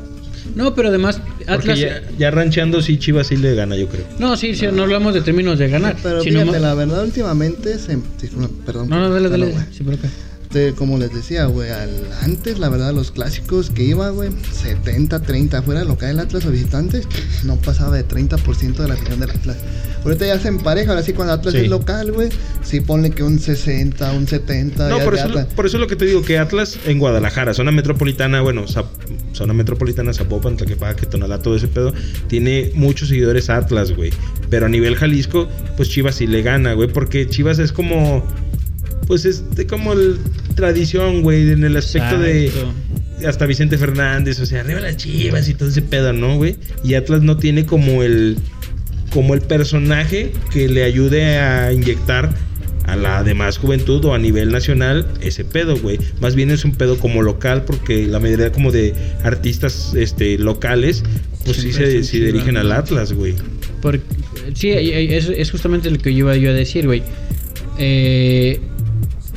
No, 0.56 0.76
pero 0.76 0.90
además, 0.90 1.22
Atlas. 1.48 1.80
ya, 1.80 2.02
ya 2.18 2.30
rancheando, 2.32 2.82
sí, 2.82 2.98
Chivas 2.98 3.28
sí 3.28 3.38
le 3.38 3.56
gana, 3.56 3.76
yo 3.78 3.88
creo. 3.88 4.06
No, 4.20 4.36
sí, 4.36 4.54
sí, 4.56 4.68
no 4.72 4.84
hablamos 4.84 5.14
de 5.14 5.22
términos 5.22 5.58
de 5.60 5.70
ganar. 5.70 5.96
Pero 6.04 6.22
sino 6.22 6.40
fíjate, 6.42 6.52
más- 6.52 6.62
la 6.62 6.74
verdad, 6.76 7.04
últimamente 7.04 7.78
se. 7.80 7.98
perdón. 8.66 8.90
No, 8.90 9.00
no, 9.00 9.10
dale, 9.10 9.30
dale. 9.30 9.56
Sí, 9.72 9.84
por 9.84 9.94
acá. 9.96 10.08
Este, 10.54 10.74
como 10.74 10.98
les 10.98 11.14
decía, 11.14 11.46
güey, 11.46 11.70
antes, 12.24 12.60
la 12.60 12.68
verdad, 12.68 12.94
los 12.94 13.12
clásicos 13.12 13.70
que 13.70 13.84
iba, 13.86 14.10
güey, 14.10 14.32
70-30, 14.32 15.64
fuera 15.64 15.86
local 15.86 16.10
del 16.10 16.20
Atlas 16.20 16.46
o 16.46 16.52
visitantes, 16.52 17.08
no 17.46 17.56
pasaba 17.56 17.96
de 17.96 18.06
30% 18.06 18.76
de 18.76 18.88
la 18.90 18.96
afición 18.96 19.22
del 19.22 19.30
Atlas. 19.30 19.56
Ahorita 20.04 20.26
ya 20.26 20.38
se 20.40 20.50
empareja, 20.50 20.90
ahora 20.92 21.04
sí, 21.04 21.14
cuando 21.14 21.34
Atlas 21.34 21.54
Sí. 21.54 21.62
es 21.62 21.70
local, 21.70 22.12
güey, 22.12 22.28
sí 22.64 22.82
ponle 22.82 23.12
que 23.12 23.24
un 23.24 23.40
60, 23.40 24.12
un 24.12 24.28
70. 24.28 24.90
No, 24.90 25.00
por 25.00 25.16
eso, 25.16 25.30
por 25.56 25.66
eso 25.68 25.78
es 25.78 25.82
lo 25.82 25.88
que 25.88 25.96
te 25.96 26.04
digo, 26.04 26.22
que 26.22 26.38
Atlas 26.38 26.78
en 26.86 27.00
Guadalajara, 27.00 27.54
zona 27.54 27.72
metropolitana, 27.72 28.42
bueno, 28.42 28.66
Zap- 28.68 28.88
zona 29.32 29.54
metropolitana, 29.54 30.14
Zapopan, 30.14 30.58
Tlaquepaque, 30.58 31.06
Tonalá, 31.06 31.40
todo 31.42 31.56
ese 31.56 31.70
pedo, 31.70 31.94
tiene 32.28 32.72
muchos 32.76 33.08
seguidores 33.08 33.50
Atlas, 33.50 33.96
güey. 33.96 34.12
Pero 34.50 34.66
a 34.66 34.70
nivel 34.70 34.98
Jalisco, 34.98 35.48
pues 35.78 35.88
Chivas 35.88 36.16
sí 36.16 36.28
le 36.28 36.42
gana, 36.42 36.74
güey, 36.74 36.90
porque 36.92 37.26
Chivas 37.30 37.58
es 37.60 37.72
como, 37.72 38.26
pues 39.12 39.26
es 39.26 39.56
de 39.58 39.68
como 39.68 39.92
el 39.92 40.20
tradición, 40.56 41.22
güey, 41.22 41.52
en 41.52 41.66
el 41.66 41.76
aspecto 41.76 42.24
Exacto. 42.24 42.74
de 43.20 43.28
hasta 43.28 43.46
Vicente 43.46 43.78
Fernández, 43.78 44.40
o 44.40 44.46
sea, 44.46 44.62
arriba 44.62 44.80
las 44.80 44.96
Chivas 44.96 45.50
y 45.50 45.54
todo 45.54 45.68
ese 45.68 45.82
pedo, 45.82 46.14
¿no, 46.14 46.38
güey? 46.38 46.56
Y 46.82 46.94
Atlas 46.94 47.22
no 47.22 47.36
tiene 47.36 47.66
como 47.66 48.04
el 48.04 48.38
como 49.12 49.34
el 49.34 49.42
personaje 49.42 50.32
que 50.54 50.70
le 50.70 50.86
ayude 50.86 51.40
a 51.40 51.74
inyectar 51.74 52.34
a 52.86 52.96
la 52.96 53.22
demás 53.24 53.58
juventud 53.58 54.06
o 54.06 54.14
a 54.14 54.18
nivel 54.18 54.50
nacional 54.50 55.06
ese 55.20 55.44
pedo, 55.44 55.78
güey. 55.78 56.00
Más 56.22 56.36
bien 56.36 56.50
es 56.50 56.64
un 56.64 56.72
pedo 56.76 56.98
como 56.98 57.22
local 57.22 57.66
porque 57.66 58.08
la 58.08 58.22
mayoría 58.22 58.54
como 58.54 58.72
de 58.72 58.94
artistas 59.26 59.92
este 59.94 60.38
locales 60.38 61.04
pues 61.44 61.58
sí 61.58 61.74
se, 61.74 62.02
sí 62.06 62.22
dirigen 62.22 62.56
al. 62.56 62.72
Atlas, 62.72 63.12
güey. 63.12 63.34
Porque, 63.82 64.06
sí, 64.54 64.70
es, 64.70 65.28
es 65.28 65.52
justamente 65.52 65.92
lo 65.92 65.98
que 65.98 66.14
yo 66.14 66.20
iba 66.20 66.38
yo 66.38 66.52
a 66.52 66.54
decir, 66.54 66.86
güey. 66.86 67.04
Eh, 67.78 68.62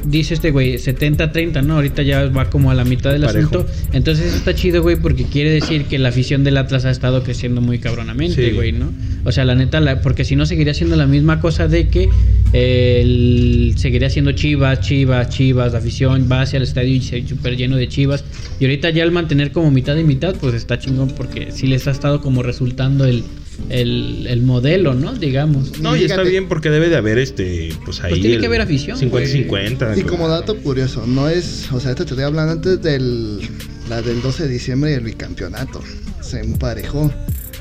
dice 0.04 0.34
este 0.34 0.50
güey, 0.50 0.74
70-30, 0.78 1.62
¿no? 1.64 1.74
Ahorita 1.76 2.02
ya 2.02 2.26
va 2.26 2.50
como 2.50 2.70
a 2.70 2.74
la 2.74 2.84
mitad 2.84 3.12
del 3.12 3.22
Parejo. 3.22 3.48
asunto. 3.60 3.72
Entonces 3.92 4.26
eso 4.26 4.36
está 4.36 4.54
chido, 4.54 4.82
güey, 4.82 4.96
porque 4.96 5.24
quiere 5.24 5.50
decir 5.50 5.84
que 5.84 5.98
la 5.98 6.10
afición 6.10 6.44
del 6.44 6.56
Atlas 6.58 6.84
ha 6.84 6.90
estado 6.90 7.22
creciendo 7.22 7.60
muy 7.60 7.78
cabronamente, 7.78 8.50
Sí. 8.50 8.54
güey, 8.54 8.72
¿no? 8.72 8.92
O 9.24 9.32
sea, 9.32 9.44
la 9.44 9.54
neta, 9.54 9.80
la- 9.80 10.00
porque 10.02 10.24
si 10.24 10.36
no 10.36 10.46
seguiría 10.46 10.74
siendo 10.74 10.96
la 10.96 11.06
misma 11.06 11.40
cosa 11.40 11.68
de 11.68 11.88
que 11.88 12.08
eh, 12.56 13.00
el- 13.02 13.74
seguiría 13.76 14.08
siendo 14.10 14.30
Chivas, 14.32 14.80
Chivas, 14.80 15.28
Chivas, 15.30 15.72
la 15.72 15.78
afición 15.78 16.28
va 16.30 16.42
hacia 16.42 16.58
el 16.58 16.62
estadio 16.62 16.94
y 16.94 17.00
se 17.00 17.26
súper 17.26 17.56
lleno 17.56 17.76
de 17.76 17.88
Chivas. 17.88 18.24
Y 18.60 18.64
ahorita 18.64 18.90
ya 18.90 19.02
al 19.02 19.10
mantener 19.10 19.50
como 19.50 19.70
mitad 19.72 19.96
y 19.96 20.04
mitad, 20.04 20.36
pues 20.36 20.54
está 20.54 20.78
chingón 20.78 21.08
porque 21.16 21.48
sí 21.50 21.66
les 21.66 21.88
ha 21.88 21.90
estado 21.90 22.20
como 22.20 22.42
resultando 22.44 23.06
el, 23.06 23.24
el, 23.68 24.26
el 24.26 24.42
modelo, 24.42 24.94
¿no? 24.94 25.14
Digamos. 25.14 25.78
No, 25.80 25.96
y 25.96 26.04
está 26.04 26.22
bien 26.22 26.48
porque 26.48 26.70
debe 26.70 26.88
de 26.88 26.96
haber 26.96 27.18
este, 27.18 27.70
pues 27.84 28.02
ahí. 28.02 28.20
tiene 28.20 28.34
el 28.36 28.40
que 28.40 28.46
haber 28.46 28.60
afición, 28.60 28.98
50-50. 28.98 29.98
Y 29.98 30.02
como 30.02 30.28
dato 30.28 30.56
curioso, 30.58 31.06
no 31.06 31.28
es, 31.28 31.68
o 31.72 31.80
sea, 31.80 31.90
esto 31.90 32.04
te 32.04 32.10
estoy 32.10 32.24
hablando 32.24 32.52
antes 32.52 32.82
del, 32.82 33.40
la 33.88 34.02
del 34.02 34.20
12 34.22 34.44
de 34.44 34.48
diciembre 34.52 34.90
y 34.90 34.94
el 34.94 35.00
bicampeonato. 35.04 35.82
Se 36.20 36.40
emparejó. 36.40 37.12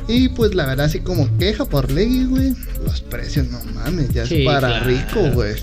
Y 0.08 0.30
pues 0.30 0.54
la 0.54 0.66
verdad, 0.66 0.88
así 0.88 1.00
como 1.00 1.30
queja 1.38 1.66
por 1.66 1.90
ley, 1.92 2.26
güey, 2.26 2.54
los 2.86 3.02
precios, 3.02 3.48
no 3.50 3.60
mames, 3.74 4.10
ya 4.14 4.26
Sí, 4.26 4.40
es 4.40 4.46
para 4.46 4.68
claro. 4.68 4.86
rico, 4.88 5.32
güey. 5.34 5.54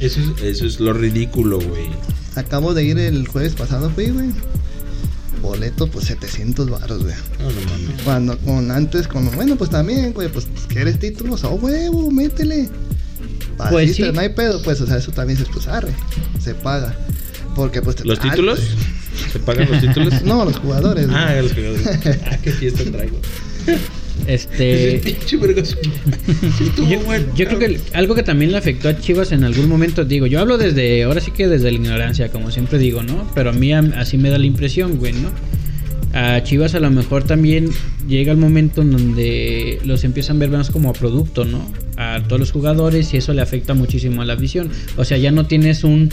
Eso 0.00 0.20
es, 0.20 0.42
eso 0.42 0.66
es 0.66 0.80
lo 0.80 0.92
ridículo, 0.92 1.58
güey. 1.60 1.86
Acabo 2.34 2.74
de 2.74 2.84
ir 2.84 2.98
el 2.98 3.28
jueves 3.28 3.54
pasado, 3.54 3.90
fui, 3.90 4.06
güey. 4.10 4.28
Boleto, 5.44 5.86
pues 5.86 6.06
700 6.06 6.70
baros, 6.70 7.02
güey. 7.02 7.14
No, 7.38 7.50
no 7.50 7.60
mames. 7.70 8.02
Cuando 8.02 8.38
con 8.38 8.70
antes, 8.70 9.06
con 9.06 9.30
bueno, 9.34 9.56
pues 9.56 9.70
también, 9.70 10.12
güey, 10.12 10.28
pues 10.28 10.48
quieres 10.68 10.98
títulos, 10.98 11.44
oh 11.44 11.54
huevo, 11.54 12.10
métele. 12.10 12.68
Pues 13.56 13.90
Así, 13.90 14.02
sí. 14.02 14.12
No 14.12 14.20
hay 14.20 14.30
pedo, 14.30 14.60
pues, 14.62 14.80
o 14.80 14.86
sea, 14.86 14.96
eso 14.96 15.12
también 15.12 15.38
se 15.38 15.44
pues 15.46 15.68
arre, 15.68 15.92
se 16.42 16.54
paga. 16.54 16.96
Porque 17.54 17.82
pues 17.82 17.96
te 17.96 18.04
¿Los 18.04 18.18
ah, 18.18 18.22
títulos? 18.22 18.60
pues, 18.60 19.32
¿Se 19.32 19.38
pagan 19.38 19.70
los 19.70 19.80
títulos? 19.86 20.22
No, 20.22 20.44
los 20.44 20.58
jugadores. 20.58 21.06
güey. 21.06 21.16
Ah, 21.18 21.40
los 21.40 21.52
jugadores. 21.52 21.86
Ah, 22.26 22.38
qué 22.42 22.50
fiesta 22.50 22.82
traigo. 22.90 23.18
Este. 24.26 25.00
Yo, 26.88 26.98
yo 27.34 27.46
creo 27.46 27.58
que 27.58 27.80
algo 27.92 28.14
que 28.14 28.22
también 28.22 28.52
le 28.52 28.58
afectó 28.58 28.88
a 28.88 28.98
Chivas 28.98 29.32
en 29.32 29.44
algún 29.44 29.68
momento, 29.68 30.04
digo, 30.04 30.26
yo 30.26 30.40
hablo 30.40 30.58
desde, 30.58 31.02
ahora 31.04 31.20
sí 31.20 31.30
que 31.30 31.48
desde 31.48 31.70
la 31.70 31.76
ignorancia, 31.76 32.30
como 32.30 32.50
siempre 32.50 32.78
digo, 32.78 33.02
¿no? 33.02 33.28
Pero 33.34 33.50
a 33.50 33.52
mí 33.52 33.72
así 33.72 34.18
me 34.18 34.30
da 34.30 34.38
la 34.38 34.46
impresión, 34.46 34.98
güey, 34.98 35.12
¿no? 35.12 35.30
A 36.14 36.42
Chivas 36.42 36.74
a 36.74 36.80
lo 36.80 36.90
mejor 36.90 37.24
también 37.24 37.70
llega 38.06 38.32
el 38.32 38.38
momento 38.38 38.82
en 38.82 38.92
donde 38.92 39.80
los 39.84 40.04
empiezan 40.04 40.36
a 40.36 40.40
ver 40.40 40.50
más 40.50 40.70
como 40.70 40.90
a 40.90 40.92
producto, 40.92 41.44
¿no? 41.44 41.66
A 41.96 42.22
todos 42.22 42.38
los 42.38 42.52
jugadores 42.52 43.12
y 43.14 43.16
eso 43.16 43.34
le 43.34 43.42
afecta 43.42 43.74
muchísimo 43.74 44.22
a 44.22 44.24
la 44.24 44.34
afición. 44.34 44.70
O 44.96 45.04
sea, 45.04 45.18
ya 45.18 45.32
no 45.32 45.46
tienes 45.46 45.82
un, 45.82 46.10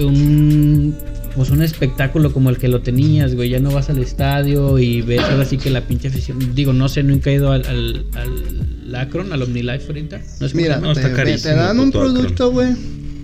un 0.00 0.96
pues 1.36 1.50
un 1.50 1.62
espectáculo 1.62 2.32
como 2.32 2.50
el 2.50 2.56
que 2.56 2.68
lo 2.68 2.80
tenías, 2.80 3.34
güey. 3.34 3.50
Ya 3.50 3.60
no 3.60 3.70
vas 3.70 3.90
al 3.90 3.98
estadio 3.98 4.78
y 4.78 5.02
ves 5.02 5.20
ahora 5.20 5.44
sí 5.44 5.58
que 5.58 5.70
la 5.70 5.86
pinche 5.86 6.08
afición. 6.08 6.54
Digo, 6.54 6.72
no 6.72 6.88
sé, 6.88 7.02
nunca 7.02 7.30
he 7.30 7.34
ido 7.34 7.52
al, 7.52 7.66
al, 7.66 8.06
al 8.14 8.94
Akron, 8.94 9.32
al 9.32 9.42
OmniLife 9.42 9.86
ahorita. 9.86 10.20
No 10.40 10.46
es 10.46 10.54
Mira, 10.54 10.78
No, 10.78 10.92
está 10.92 11.08
te, 11.08 11.14
carísimo, 11.14 11.52
te 11.52 11.58
dan 11.58 11.78
un 11.78 11.92
producto, 11.92 12.50
güey, 12.50 12.74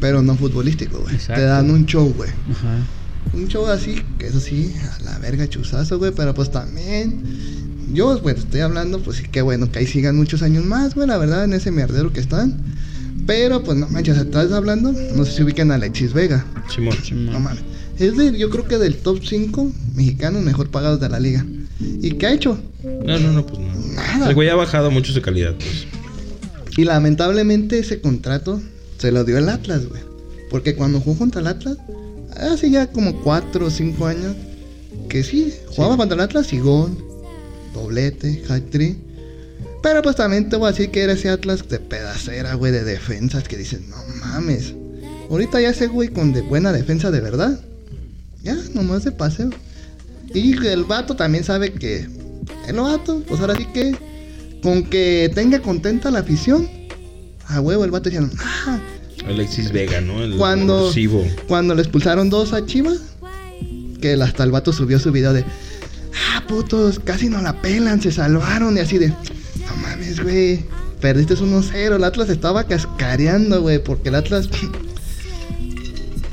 pero 0.01 0.22
no 0.22 0.37
futbolístico, 0.37 1.01
güey. 1.01 1.16
Te 1.16 1.42
dan 1.42 1.70
un 1.70 1.87
show, 1.87 2.12
güey. 2.14 2.31
Ajá. 2.51 2.79
Un 3.33 3.48
show 3.48 3.66
así, 3.66 4.03
que 4.18 4.27
eso 4.27 4.40
sí, 4.40 4.75
a 4.98 5.03
la 5.05 5.18
verga 5.18 5.48
chuzazo, 5.48 5.98
güey, 5.98 6.12
pero 6.14 6.35
pues 6.35 6.51
también. 6.51 7.22
Yo, 7.92 8.18
bueno, 8.20 8.38
estoy 8.38 8.61
hablando, 8.61 9.01
pues 9.01 9.18
sí, 9.18 9.25
que 9.25 9.42
bueno, 9.42 9.70
que 9.70 9.79
ahí 9.79 9.87
sigan 9.87 10.16
muchos 10.16 10.42
años 10.42 10.64
más, 10.64 10.94
güey, 10.94 11.07
la 11.07 11.18
verdad, 11.18 11.44
en 11.44 11.55
ese 11.55 11.70
mierdero 11.70 12.12
que 12.12 12.20
están. 12.20 12.59
Pero, 13.27 13.62
pues 13.62 13.79
no 13.79 13.88
manches, 13.88 14.18
estás 14.18 14.53
hablando, 14.53 14.92
no 14.92 15.25
sé 15.25 15.33
si 15.33 15.42
ubican 15.42 15.70
a 15.70 15.77
Alexis 15.77 16.12
Vega. 16.12 16.44
Simón. 16.68 16.96
No 17.12 17.40
mames. 17.40 17.62
Es 17.98 18.16
de, 18.16 18.37
yo 18.37 18.50
creo 18.50 18.66
que 18.66 18.78
del 18.78 18.96
top 18.96 19.20
5 19.22 19.70
mexicanos 19.94 20.42
mejor 20.42 20.70
pagados 20.70 21.00
de 21.00 21.09
la 21.09 21.20
liga. 21.20 21.44
¿Y 21.81 22.12
qué 22.12 22.26
ha 22.26 22.33
hecho? 22.33 22.59
No, 22.83 23.18
no, 23.18 23.33
no, 23.33 23.46
pues 23.46 23.61
no. 23.61 23.72
Nada. 23.94 24.28
El 24.28 24.35
güey 24.35 24.48
ha 24.48 24.55
bajado 24.55 24.90
mucho 24.90 25.12
su 25.12 25.20
calidad, 25.20 25.55
pues. 25.55 25.87
Y 26.76 26.85
lamentablemente 26.85 27.78
ese 27.78 28.00
contrato 28.00 28.61
se 28.98 29.12
lo 29.12 29.24
dio 29.24 29.38
el 29.38 29.48
Atlas, 29.48 29.87
güey. 29.87 30.02
Porque 30.50 30.74
cuando 30.74 31.00
jugó 31.00 31.18
contra 31.18 31.40
el 31.40 31.46
Atlas, 31.46 31.76
hace 32.37 32.70
ya 32.70 32.87
como 32.87 33.20
4 33.22 33.66
o 33.66 33.70
5 33.70 34.07
años, 34.07 34.37
que 35.09 35.22
sí, 35.22 35.52
jugaba 35.74 35.96
contra 35.96 36.14
el 36.14 36.20
Atlas 36.22 36.52
y 36.52 36.59
gol, 36.59 36.96
doblete, 37.74 38.42
hat 38.48 38.62
trick. 38.70 38.96
Pero 39.83 40.00
pues 40.00 40.16
también 40.16 40.48
te 40.48 40.57
voy 40.57 40.68
a 40.68 40.70
decir 40.70 40.90
que 40.90 41.00
era 41.02 41.12
ese 41.12 41.28
Atlas 41.28 41.68
de 41.68 41.78
pedacera, 41.78 42.55
güey, 42.55 42.72
de 42.72 42.85
defensas 42.85 43.48
que 43.48 43.57
dices, 43.57 43.81
no 43.88 43.96
mames. 44.20 44.74
Ahorita 45.28 45.61
ya 45.61 45.70
ese 45.70 45.88
güey 45.88 46.09
con 46.09 46.33
de 46.33 46.42
buena 46.42 46.72
defensa 46.72 47.11
de 47.11 47.20
verdad. 47.20 47.61
Ya, 48.42 48.57
nomás 48.74 49.05
de 49.05 49.12
paseo. 49.12 49.50
Y 50.35 50.57
el 50.66 50.85
vato 50.85 51.14
también 51.14 51.44
sabe 51.44 51.72
que 51.72 52.07
el 52.68 52.76
vato, 52.76 53.22
pues 53.26 53.40
ahora 53.40 53.55
sí 53.57 53.66
que 53.72 53.96
con 54.62 54.85
que 54.85 55.31
tenga 55.35 55.61
contenta 55.61 56.11
la 56.11 56.20
afición. 56.20 56.68
A 57.48 57.61
huevo, 57.61 57.85
el 57.85 57.90
vato 57.90 58.09
diciendo, 58.09 58.35
ah, 58.66 58.78
Alexis 59.26 59.72
Vega, 59.72 60.00
¿no? 60.00 60.22
El 60.22 60.37
Cuando- 60.37 60.85
cursivo. 60.85 61.24
cuando 61.48 61.74
le 61.74 61.83
expulsaron 61.83 62.31
dos 62.31 62.52
a 62.52 62.64
Chivas, 62.64 62.98
que 64.00 64.14
hasta 64.14 64.44
el 64.44 64.50
vato 64.52 64.72
subió 64.72 64.98
su 64.98 65.12
video 65.12 65.33
de, 65.33 65.44
ah, 66.35 66.44
putos, 66.48 66.98
casi 66.98 67.28
no 67.28 67.42
la 67.42 67.61
pelan, 67.61 68.00
se 68.00 68.11
salvaron, 68.11 68.76
y 68.76 68.81
así 68.81 68.96
de, 68.98 69.09
no 69.09 69.76
mames, 69.83 70.22
güey, 70.22 70.64
perdiste 71.00 71.35
1-0, 71.37 71.96
el 71.96 72.05
Atlas 72.05 72.31
estaba 72.31 72.64
cascareando, 72.64 73.61
güey, 73.61 73.83
porque 73.83 74.09
el 74.09 74.14
Atlas, 74.14 74.48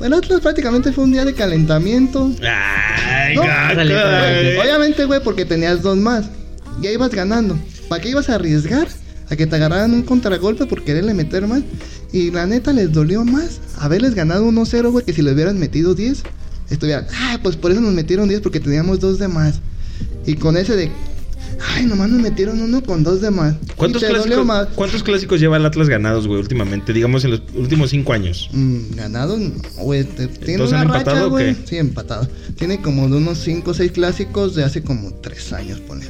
el 0.00 0.12
Atlas 0.12 0.40
prácticamente 0.40 0.92
fue 0.92 1.04
un 1.04 1.12
día 1.12 1.24
de 1.24 1.34
calentamiento. 1.34 2.30
Ay, 2.42 3.34
No. 3.36 3.42
Obviamente, 4.62 5.04
güey, 5.04 5.22
porque 5.22 5.44
tenías 5.44 5.82
dos 5.82 5.96
más, 5.98 6.26
ya 6.80 6.90
ibas 6.90 7.10
ganando, 7.10 7.58
¿para 7.88 8.02
qué 8.02 8.10
ibas 8.10 8.28
a 8.28 8.36
arriesgar? 8.36 8.88
A 9.28 9.36
que 9.36 9.46
te 9.46 9.56
agarraran 9.56 9.92
un 9.94 10.02
contragolpe 10.02 10.66
por 10.66 10.82
quererle 10.82 11.14
meter 11.14 11.46
más. 11.46 11.62
Y 12.12 12.32
la 12.32 12.46
neta 12.46 12.72
les 12.72 12.92
dolió 12.92 13.24
más 13.24 13.60
haberles 13.78 14.14
ganado 14.14 14.44
1-0, 14.46 14.90
güey, 14.90 15.04
que 15.04 15.12
si 15.12 15.22
le 15.22 15.32
hubieran 15.32 15.58
metido 15.58 15.94
10, 15.94 16.22
estuvieran, 16.70 17.06
ah, 17.14 17.38
pues 17.42 17.56
por 17.56 17.70
eso 17.70 17.80
nos 17.80 17.94
metieron 17.94 18.28
10 18.28 18.40
porque 18.40 18.58
teníamos 18.60 18.98
dos 18.98 19.18
de 19.18 19.28
más. 19.28 19.60
Y 20.26 20.34
con 20.34 20.56
ese 20.56 20.76
de, 20.76 20.90
ay, 21.68 21.86
nomás 21.86 22.08
nos 22.10 22.20
metieron 22.20 22.60
uno 22.60 22.82
con 22.82 23.02
dos 23.02 23.20
de 23.20 23.30
más. 23.30 23.54
¿Cuántos 23.76 24.02
clásicos, 24.02 24.44
más. 24.44 24.68
¿Cuántos 24.74 25.02
clásicos 25.02 25.40
lleva 25.40 25.56
el 25.56 25.66
Atlas 25.66 25.88
ganados, 25.88 26.26
güey, 26.26 26.40
últimamente? 26.40 26.92
Digamos 26.92 27.24
en 27.24 27.32
los 27.32 27.42
últimos 27.54 27.90
cinco 27.90 28.12
años. 28.12 28.48
Mm, 28.52 28.94
ganado, 28.94 29.36
no, 29.38 29.52
güey, 29.78 30.04
tiene 30.04 30.30
¿Entonces 30.52 30.68
una 30.72 30.84
racha, 30.84 30.98
empatado 30.98 31.26
o 31.26 31.30
güey. 31.30 31.54
qué? 31.54 31.66
Sí, 31.66 31.76
empatado. 31.76 32.28
Tiene 32.56 32.80
como 32.80 33.08
de 33.08 33.16
unos 33.16 33.38
5 33.38 33.70
o 33.70 33.74
6 33.74 33.92
clásicos 33.92 34.54
de 34.54 34.64
hace 34.64 34.82
como 34.82 35.12
3 35.14 35.52
años, 35.54 35.80
pone. 35.80 36.06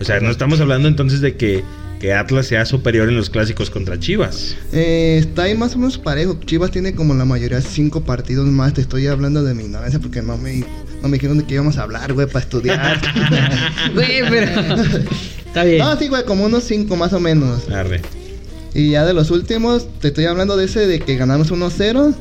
O 0.00 0.04
sea, 0.04 0.20
no 0.20 0.30
estamos 0.30 0.60
hablando 0.60 0.88
entonces 0.88 1.20
de 1.20 1.36
que, 1.36 1.62
que 2.00 2.14
Atlas 2.14 2.46
sea 2.46 2.64
superior 2.64 3.08
en 3.10 3.16
los 3.16 3.28
clásicos 3.28 3.68
contra 3.68 3.98
Chivas. 3.98 4.56
Eh, 4.72 5.18
está 5.20 5.42
ahí 5.42 5.56
más 5.56 5.74
o 5.74 5.78
menos 5.78 5.98
parejo. 5.98 6.38
Chivas 6.46 6.70
tiene 6.70 6.94
como 6.94 7.12
la 7.14 7.26
mayoría 7.26 7.60
cinco 7.60 8.00
partidos 8.02 8.46
más. 8.46 8.72
Te 8.72 8.80
estoy 8.80 9.06
hablando 9.06 9.44
de 9.44 9.54
mi 9.54 9.64
ignorancia 9.64 10.00
porque 10.00 10.22
no 10.22 10.38
me, 10.38 10.64
no 11.02 11.08
me 11.08 11.14
dijeron 11.16 11.38
de 11.38 11.44
qué 11.44 11.54
íbamos 11.54 11.78
a 11.78 11.82
hablar, 11.82 12.12
güey, 12.12 12.26
para 12.26 12.40
estudiar. 12.40 13.00
Güey, 13.94 14.22
pero. 14.28 14.46
Está 15.46 15.64
bien. 15.64 15.78
no, 15.78 15.96
sí, 15.98 16.08
güey, 16.08 16.24
como 16.24 16.44
unos 16.44 16.64
cinco 16.64 16.96
más 16.96 17.12
o 17.12 17.20
menos. 17.20 17.68
Arre. 17.70 18.00
Y 18.74 18.90
ya 18.90 19.04
de 19.04 19.12
los 19.14 19.30
últimos, 19.32 19.88
te 20.00 20.08
estoy 20.08 20.26
hablando 20.26 20.56
de 20.56 20.66
ese 20.66 20.86
de 20.86 21.00
que 21.00 21.16
ganamos 21.16 21.50
1-0. 21.50 22.14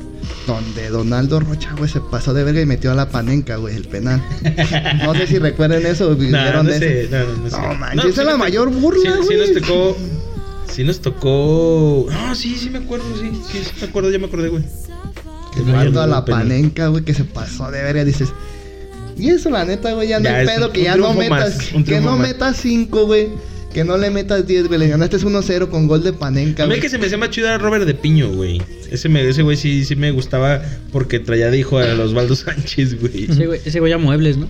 Donde 0.48 0.90
Donaldo 0.90 1.40
Rocha, 1.40 1.74
güey, 1.78 1.90
se 1.90 2.00
pasó 2.02 2.34
de 2.34 2.44
verga 2.44 2.60
y 2.62 2.66
metió 2.66 2.92
a 2.92 2.96
la 2.96 3.10
panenca, 3.10 3.58
güey, 3.58 3.76
el 3.76 3.88
penal. 3.88 4.22
No 5.04 5.14
sé 5.14 5.28
si 5.28 5.38
recuerden 5.38 5.86
eso 5.86 6.16
No, 6.16 6.64
no 6.64 6.64
de 6.64 6.80
sé, 6.80 7.04
eso. 7.04 7.12
no, 7.12 7.26
no, 7.26 7.44
no 7.44 7.50
sé. 7.50 7.58
No, 7.62 7.74
manches, 7.76 7.96
No, 7.96 8.02
esa 8.10 8.14
sí 8.16 8.20
es 8.22 8.26
la 8.26 8.38
mayor 8.38 8.70
burla, 8.72 9.12
sí, 9.18 9.20
sí 9.28 9.36
güey. 9.36 9.54
nos 9.54 9.62
tocó... 9.62 9.98
Sí 10.72 10.84
nos 10.84 11.00
tocó... 11.02 12.08
No, 12.10 12.36
sí, 12.36 12.56
sí 12.56 12.70
me 12.70 12.80
acuerdo, 12.80 13.06
sí. 13.20 13.32
Sí, 13.52 13.60
sí 13.64 13.72
me 13.82 13.88
acuerdo, 13.88 14.10
ya 14.12 14.18
me 14.20 14.26
acordé, 14.26 14.50
güey. 14.50 14.64
Que 15.54 15.62
mando 15.62 16.02
a 16.02 16.08
la 16.08 16.26
penal. 16.26 16.42
panenca, 16.44 16.88
güey, 16.88 17.04
que 17.04 17.14
se 17.14 17.24
pasó 17.26 17.70
de 17.72 17.82
verga. 17.84 18.04
Dices, 18.06 18.30
y 19.20 19.30
eso, 19.30 19.50
la 19.50 19.66
neta, 19.66 19.94
güey, 19.94 20.08
ya 20.10 20.20
no 20.20 20.26
Ya, 20.26 20.38
hay 20.38 20.46
es 20.48 20.52
pedo 20.54 20.68
un- 20.68 20.74
que 20.74 20.80
un 20.80 20.86
ya 20.86 20.96
no 20.98 21.14
metas. 21.14 21.56
más, 21.74 21.84
que 21.86 22.00
no 22.02 22.18
más. 22.18 22.28
metas 22.28 22.58
5, 22.58 23.06
güey. 23.06 23.28
Que 23.74 23.84
no 23.84 23.98
le 24.00 24.10
metas 24.10 24.48
10, 24.48 24.68
güey. 24.68 24.80
Le 24.80 24.88
ganaste 24.88 25.18
1-0 25.18 25.70
con 25.70 25.86
gol 25.88 26.04
de 26.04 26.12
panenca, 26.12 26.64
A 26.64 26.68
mí 26.68 26.80
que 26.80 26.90
se 26.90 26.98
me 26.98 27.06
hacía 27.06 27.20
más 27.20 27.30
chido 27.30 27.48
era 27.48 27.60
Robert 27.60 27.86
de 27.86 27.94
Piño, 27.94 28.30
güey. 28.32 28.60
Ese 28.90 29.10
me- 29.10 29.28
ese 29.30 29.44
güey 29.44 29.58
sí, 29.58 29.86
sí 29.86 29.96
me 29.96 30.10
gustaba 30.10 30.64
porque 30.92 31.20
traía 31.20 31.52
de 31.52 31.60
hijo 31.60 31.78
a 31.78 31.84
Osvaldo 32.02 32.36
Sánchez, 32.36 33.00
güey. 33.00 33.26
Ese 33.30 33.46
güey, 33.46 33.62
ese 33.64 33.80
güey 33.80 33.94
a 33.94 34.00
muebles, 34.00 34.38
¿no? 34.38 34.48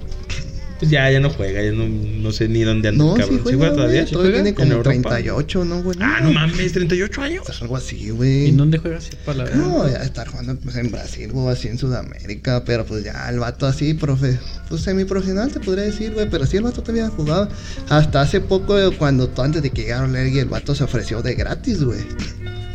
Pues 0.79 0.89
ya, 0.91 1.11
ya 1.11 1.19
no 1.19 1.29
juega, 1.29 1.61
ya 1.61 1.71
no, 1.73 1.87
no 1.87 2.31
sé 2.31 2.47
ni 2.47 2.61
dónde 2.61 2.87
anda 2.87 3.03
No, 3.03 3.15
el 3.17 3.21
sí 3.21 3.21
cabrón. 3.21 3.37
¿Sí 3.39 3.43
juega, 3.43 3.57
juega 3.57 3.75
todavía? 3.75 4.01
güey. 4.01 4.11
Todavía 4.13 4.33
tiene 4.35 4.49
¿En 4.49 4.55
como 4.55 4.71
Europa? 4.71 4.89
38, 5.09 5.65
¿no, 5.65 5.83
güey? 5.83 5.97
Ah, 6.01 6.19
no 6.23 6.31
mames, 6.31 6.71
38 6.71 7.21
años. 7.21 7.61
Algo 7.61 7.75
así, 7.77 7.97
¿Y 7.97 8.09
güey. 8.11 8.47
en 8.49 8.57
dónde 8.57 8.77
juegas? 8.77 9.09
Para 9.25 9.45
la 9.45 9.49
No, 9.55 9.89
ya 9.89 9.97
estar 10.03 10.27
jugando 10.29 10.55
pues, 10.55 10.75
en 10.77 10.89
Brasil 10.89 11.31
o 11.33 11.49
así 11.49 11.67
en 11.67 11.77
Sudamérica, 11.77 12.63
pero 12.63 12.85
pues 12.85 13.03
ya 13.03 13.27
el 13.29 13.39
vato 13.39 13.65
así, 13.67 13.93
profe, 13.93 14.39
pues 14.69 14.81
semiprofesional 14.81 15.51
te 15.51 15.59
podría 15.59 15.83
decir, 15.83 16.13
güey, 16.13 16.29
pero 16.29 16.45
sí 16.45 16.55
el 16.57 16.63
vato 16.63 16.81
todavía 16.81 17.09
jugaba. 17.09 17.49
Hasta 17.89 18.21
hace 18.21 18.39
poco, 18.39 18.75
cuando 18.97 19.27
tú- 19.27 19.41
antes 19.41 19.61
de 19.61 19.71
que 19.71 19.81
llegara 19.81 20.05
Olergui, 20.05 20.39
el 20.39 20.45
vato 20.47 20.73
se 20.75 20.85
ofreció 20.85 21.21
de 21.21 21.35
gratis, 21.35 21.83
güey. 21.83 21.99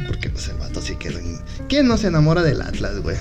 Porque 0.06 0.28
pues 0.28 0.48
el 0.48 0.56
vato 0.56 0.80
sí 0.82 0.96
quedó. 0.96 1.18
¿Quién 1.68 1.88
no 1.88 1.96
se 1.96 2.08
enamora 2.08 2.42
del 2.42 2.60
Atlas, 2.60 2.98
güey? 3.00 3.16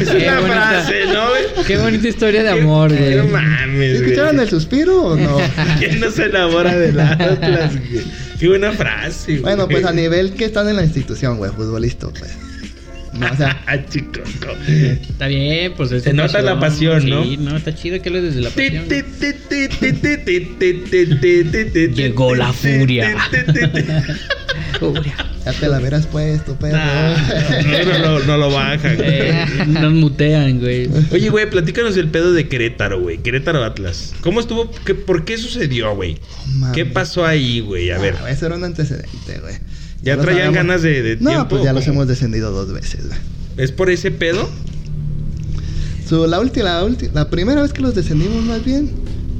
Es 0.00 0.08
una 0.08 0.40
frase, 0.40 1.06
¿no. 1.12 1.64
Qué 1.66 1.76
bonita 1.76 2.08
historia 2.08 2.42
de 2.42 2.50
amor, 2.50 2.92
güey. 2.96 3.16
No 3.16 3.26
mames, 3.26 4.00
¿Escucharon 4.00 4.40
el 4.40 4.48
suspiro 4.48 5.02
o 5.02 5.16
no? 5.16 5.38
¿Quién 5.78 6.00
no 6.00 6.10
se 6.10 6.26
enamora 6.26 6.76
del 6.76 6.98
Atlas, 6.98 7.72
güey? 7.90 8.04
Qué 8.38 8.48
buena 8.48 8.72
frase, 8.72 9.32
güey. 9.32 9.42
Bueno, 9.42 9.68
pues 9.68 9.84
a 9.84 9.92
nivel 9.92 10.34
que 10.34 10.46
están 10.46 10.68
en 10.68 10.76
la 10.76 10.84
institución, 10.84 11.36
güey, 11.38 11.52
futbolista, 11.52 12.06
güey. 12.06 12.30
No, 13.18 13.30
o 13.30 13.36
sea, 13.36 13.56
chico. 13.88 14.20
Está 14.66 15.28
bien, 15.28 15.74
pues 15.76 15.90
se 16.02 16.12
nota 16.12 16.42
la 16.42 16.58
pasión, 16.58 17.08
¿no? 17.08 17.22
Sí, 17.22 17.36
no, 17.36 17.56
está 17.56 17.72
chido 17.74 18.02
que 18.02 18.10
lo 18.10 18.20
desde 18.20 18.40
la 18.40 18.50
pasión. 18.50 18.88
Llegó 21.94 22.34
la 22.34 22.52
furia 22.52 23.16
ya 25.44 25.52
te 25.52 25.68
la 25.68 25.78
verás 25.78 26.06
puesto, 26.06 26.54
perro. 26.56 26.78
Ah, 26.80 27.16
No, 27.64 27.84
no, 27.84 27.98
no, 27.98 28.24
no 28.26 28.36
lo 28.36 28.50
bajan. 28.50 28.96
güey. 28.96 29.08
Eh, 29.10 29.46
nos 29.68 29.92
mutean, 29.92 30.60
güey. 30.60 30.88
Oye, 31.12 31.28
güey, 31.30 31.48
platícanos 31.48 31.96
el 31.96 32.08
pedo 32.08 32.32
de 32.32 32.48
Querétaro, 32.48 33.00
güey. 33.00 33.18
Querétaro 33.18 33.62
Atlas. 33.64 34.14
¿Cómo 34.20 34.40
estuvo? 34.40 34.70
¿Qué, 34.84 34.94
¿Por 34.94 35.24
qué 35.24 35.38
sucedió, 35.38 35.94
güey? 35.94 36.18
¿Qué 36.74 36.84
pasó 36.86 37.24
ahí, 37.26 37.60
güey? 37.60 37.90
A 37.90 37.98
ver. 37.98 38.16
Ah, 38.22 38.30
ese 38.30 38.46
era 38.46 38.56
un 38.56 38.64
antecedente, 38.64 39.38
güey. 39.40 39.54
¿Ya 40.02 40.16
traían 40.18 40.52
sabemos. 40.52 40.54
ganas 40.54 40.82
de, 40.82 41.02
de 41.02 41.16
No, 41.16 41.30
tiempo? 41.30 41.48
pues 41.48 41.62
ya 41.64 41.72
los 41.72 41.86
hemos 41.86 42.06
descendido 42.06 42.50
dos 42.52 42.72
veces, 42.72 43.06
güey. 43.08 43.18
¿Es 43.56 43.72
por 43.72 43.88
ese 43.90 44.10
pedo? 44.10 44.50
Su, 46.08 46.26
la 46.26 46.38
última, 46.40 46.64
la, 46.66 46.84
ulti- 46.84 47.10
la 47.14 47.30
primera 47.30 47.62
vez 47.62 47.72
que 47.72 47.80
los 47.80 47.94
descendimos 47.94 48.44
más 48.44 48.62
bien, 48.64 48.90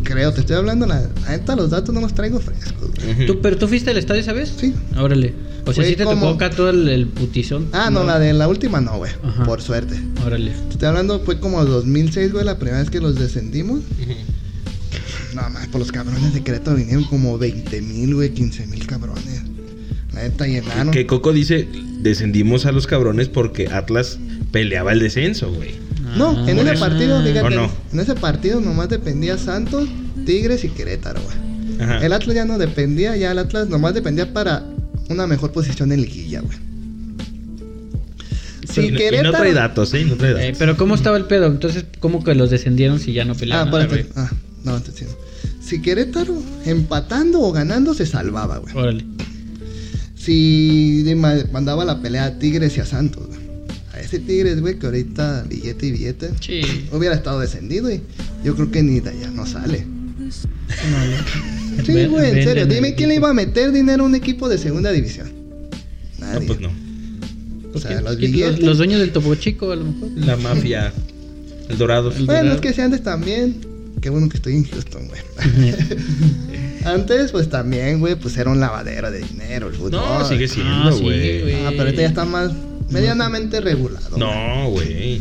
creo, 0.05 0.33
te 0.33 0.41
estoy 0.41 0.57
hablando, 0.57 0.87
la, 0.87 1.01
la 1.25 1.31
neta 1.31 1.57
los 1.57 1.71
datos 1.71 1.93
no 1.95 2.01
los 2.01 2.15
traigo 2.15 2.39
frescos, 2.41 2.91
güey. 3.03 3.27
¿Tú, 3.27 3.41
¿Pero 3.41 3.57
tú 3.59 3.67
fuiste 3.67 3.91
al 3.91 3.97
estadio 3.97 4.21
esa 4.21 4.33
vez? 4.33 4.53
Sí. 4.57 4.73
Órale. 4.97 5.35
O 5.67 5.73
sea, 5.73 5.83
Fue 5.83 5.87
sí 5.91 5.97
te 5.97 6.05
como- 6.05 6.21
tocó 6.31 6.35
acá 6.45 6.51
todo 6.55 6.71
el, 6.71 6.89
el 6.89 7.07
putizón. 7.07 7.69
Ah, 7.73 7.91
no, 7.91 8.05
la 8.05 8.19
de 8.19 8.33
la 8.35 8.47
última 8.49 8.81
no, 8.83 8.99
güey. 8.99 9.11
Ajá. 9.23 9.45
Por 9.45 9.63
suerte. 9.63 9.99
Órale. 10.25 10.51
Te 10.53 10.73
estoy 10.75 10.89
hablando, 10.89 11.21
fue 11.21 11.41
como 11.41 11.65
2006, 11.65 12.33
güey, 12.33 12.45
la 12.45 12.59
primera 12.59 12.79
vez 12.81 12.91
que 12.91 13.01
los 13.01 13.15
descendimos. 13.17 13.81
No, 15.35 15.51
más, 15.51 15.67
por 15.69 15.81
los 15.81 15.91
cabrones 15.91 16.33
de 16.35 16.43
Querétaro 16.43 16.77
vinieron 16.77 17.05
como 17.05 17.39
20 17.39 17.81
mil, 17.83 18.15
güey, 18.15 18.31
15 18.31 18.67
mil 18.69 18.87
cabrones. 18.87 19.43
La 20.13 20.23
neta 20.23 20.47
llenaron. 20.47 20.93
Que 20.93 21.07
Coco 21.07 21.33
dice, 21.33 21.67
descendimos 22.01 22.67
a 22.67 22.73
los 22.73 22.87
cabrones 22.87 23.29
porque 23.29 23.67
Atlas 23.69 24.19
peleaba 24.53 24.93
el 24.93 25.01
descenso, 25.01 25.51
güey. 25.53 25.73
No, 26.17 26.49
en 26.49 26.59
Ah, 26.59 26.63
ese 26.73 26.79
partido, 26.81 27.19
¿O 27.19 27.23
fíjate, 27.23 27.55
no? 27.55 27.71
en 27.93 28.01
ese 28.01 28.15
partido 28.15 28.61
nomás 28.61 28.89
dependía 28.89 29.37
Santos, 29.39 29.89
Tigres 30.25 30.65
y 30.65 30.69
Querétaro, 30.69 31.21
güey. 31.23 31.81
Ajá. 31.81 32.05
El 32.05 32.13
Atlas 32.13 32.35
ya 32.37 32.45
no 32.45 32.57
dependía, 32.59 33.17
ya 33.17 33.33
el 33.33 33.39
Atlas 33.39 33.69
nomás 33.69 33.95
dependía 33.95 34.33
para 34.33 34.65
una 35.09 35.27
mejor 35.27 35.53
posición 35.53 35.91
en 35.93 36.03
liguilla, 36.03 36.41
güey. 36.41 36.57
Si 38.73 38.81
no- 38.81 38.87
y 38.87 38.91
no 38.93 38.99
Querétaro... 38.99 39.33
trae 39.33 39.53
datos, 39.53 39.95
¿eh? 39.95 40.05
No 40.05 40.15
trae 40.17 40.33
datos. 40.33 40.49
Eh, 40.49 40.55
pero 40.59 40.77
¿cómo 40.77 40.95
estaba 40.95 41.17
el 41.17 41.25
pedo? 41.27 41.47
Entonces, 41.47 41.85
¿cómo 42.01 42.23
que 42.25 42.35
los 42.35 42.51
descendieron 42.51 42.99
si 42.99 43.13
ya 43.13 43.25
no 43.25 43.33
Ah, 43.33 43.37
peleaban? 43.39 43.71
por 43.71 43.81
nada, 43.83 43.97
esto- 43.97 44.13
ah, 44.17 44.31
no, 44.65 44.81
te 44.81 44.91
entiendo. 44.91 45.17
Si 45.61 45.81
Querétaro 45.83 46.41
empatando 46.65 47.41
o 47.41 47.53
ganando 47.53 47.95
se 47.95 48.07
salvaba, 48.07 48.59
güey. 48.59 48.75
Órale. 48.77 49.05
Si 50.17 51.05
mandaba 51.53 51.85
la 51.85 52.01
pelea 52.01 52.25
a 52.25 52.39
Tigres 52.39 52.77
y 52.77 52.81
a 52.81 52.87
Santos, 52.87 53.27
güey. 53.27 53.34
Ese 54.15 54.25
Tigres, 54.25 54.61
güey, 54.61 54.79
que 54.79 54.87
ahorita 54.87 55.45
billete 55.49 55.87
y 55.87 55.91
billete, 55.93 56.31
Sí. 56.41 56.63
hubiera 56.93 57.15
estado 57.17 57.41
descendido 57.41 57.91
y 57.93 58.01
yo 58.45 58.55
creo 58.55 58.71
que 58.71 58.83
ni 58.83 59.01
de 59.01 59.11
allá 59.11 59.29
no 59.31 59.45
sale. 59.47 59.87
Sí, 61.85 61.93
Ven- 61.93 62.11
güey, 62.11 62.31
en 62.39 62.45
serio. 62.45 62.67
Dime 62.67 62.95
quién 62.95 63.09
le 63.09 63.17
iba 63.17 63.31
a 63.31 63.35
meter 63.35 63.73
dinero 63.73 64.05
a 64.05 64.07
un 64.07 64.15
equipo 64.15 64.49
de 64.49 64.59
segunda 64.59 64.93
división. 64.93 65.29
No, 66.19 66.27
Nadie. 66.27 66.47
pues 66.47 66.61
no. 66.61 66.71
O 67.75 67.79
sea, 67.81 67.91
¿Quién- 67.91 68.05
los 68.05 68.17
billetes. 68.17 68.61
los 68.61 68.79
dueños 68.79 69.01
del 69.01 69.11
Topo 69.11 69.35
Chico, 69.35 69.73
a 69.73 69.77
lo 69.77 69.85
mejor. 69.85 70.11
La 70.17 70.37
mafia. 70.37 70.93
El 71.69 71.77
dorado. 71.79 72.11
El- 72.13 72.27
Bueno, 72.27 72.41
Dorado. 72.43 72.55
es 72.55 72.61
que 72.61 72.73
si 72.73 72.81
antes 72.81 73.03
también. 73.03 73.57
Qué 74.01 74.11
bueno 74.11 74.29
que 74.29 74.37
estoy 74.37 74.55
en 74.55 74.65
Houston, 74.65 75.09
güey. 75.09 75.21
antes, 76.85 77.33
pues 77.33 77.49
también, 77.49 78.01
güey, 78.01 78.15
pues 78.17 78.37
era 78.37 78.51
un 78.51 78.61
lavadero 78.61 79.11
de 79.11 79.21
dinero 79.21 79.69
el 79.69 79.75
fútbol. 79.75 79.93
No, 79.93 80.29
sigue 80.29 80.45
Ah, 80.45 80.49
siendo, 80.49 80.93
sí, 80.93 81.03
güey. 81.03 81.41
güey. 81.43 81.55
Ah, 81.65 81.69
pero 81.71 81.83
ahorita 81.85 82.03
ya 82.03 82.09
está 82.09 82.25
más 82.25 82.53
medianamente 82.91 83.61
regulado. 83.61 84.17
no, 84.17 84.71
güey. 84.71 85.21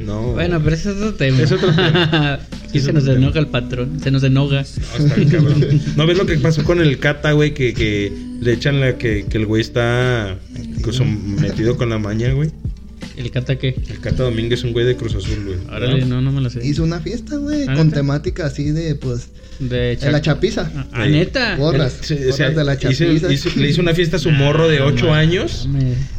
No. 0.00 0.32
Bueno, 0.32 0.60
pero 0.62 0.74
ese 0.76 0.90
es 0.90 0.96
otro 0.96 1.14
tema. 1.14 1.40
Es 1.40 1.52
otro 1.52 1.74
tema. 1.74 2.40
Sí, 2.74 2.78
Es 2.78 2.86
se 2.86 2.92
nos 2.92 3.06
enoja 3.06 3.38
el 3.38 3.46
patrón. 3.46 4.00
Se 4.02 4.10
nos 4.10 4.24
enoja. 4.24 4.64
No, 4.98 5.04
está 5.04 5.14
bien 5.14 5.28
cabrón. 5.28 5.80
¿No 5.96 6.06
ves 6.08 6.18
lo 6.18 6.26
que 6.26 6.36
pasó 6.38 6.64
con 6.64 6.80
el 6.80 6.98
Cata, 6.98 7.30
güey? 7.30 7.54
Que, 7.54 7.72
que 7.72 8.12
le 8.40 8.52
echan 8.52 8.80
la 8.80 8.98
que, 8.98 9.26
que 9.26 9.38
el 9.38 9.46
güey 9.46 9.60
está 9.62 10.36
incluso 10.58 11.04
metido 11.04 11.76
con 11.76 11.90
la 11.90 12.00
maña, 12.00 12.32
güey. 12.32 12.50
¿El 13.16 13.30
cata 13.30 13.56
qué? 13.56 13.76
El 13.88 14.00
Cata 14.00 14.24
Domínguez 14.24 14.58
es 14.60 14.64
un 14.64 14.72
güey 14.72 14.84
de 14.84 14.96
Cruz 14.96 15.14
Azul, 15.14 15.44
güey. 15.44 15.58
Órale, 15.68 16.04
no, 16.04 16.20
no 16.20 16.32
me 16.32 16.40
lo 16.40 16.50
sé. 16.50 16.66
Hizo 16.66 16.82
una 16.82 17.00
fiesta, 17.00 17.36
güey, 17.36 17.62
¿Ah, 17.68 17.74
con 17.74 17.86
neta? 17.86 17.96
temática 18.00 18.46
así 18.46 18.70
de, 18.72 18.96
pues, 18.96 19.28
De 19.60 19.92
en 19.92 20.10
la 20.12 20.20
chapiza. 20.20 20.68
Ah, 20.74 20.86
ah, 20.92 21.06
neta. 21.06 21.56
Gorras. 21.56 21.96
Sí, 22.02 22.14
o 22.28 22.32
sea, 22.32 22.50
de 22.50 22.64
la 22.64 22.76
chapiza. 22.76 23.04
hizo- 23.06 23.50
le 23.56 23.68
hizo 23.68 23.80
una 23.80 23.94
fiesta 23.94 24.16
a 24.16 24.18
su 24.18 24.30
morro 24.32 24.66
de 24.68 24.80
8 24.80 25.14
Ah, 25.14 25.18
años. 25.18 25.68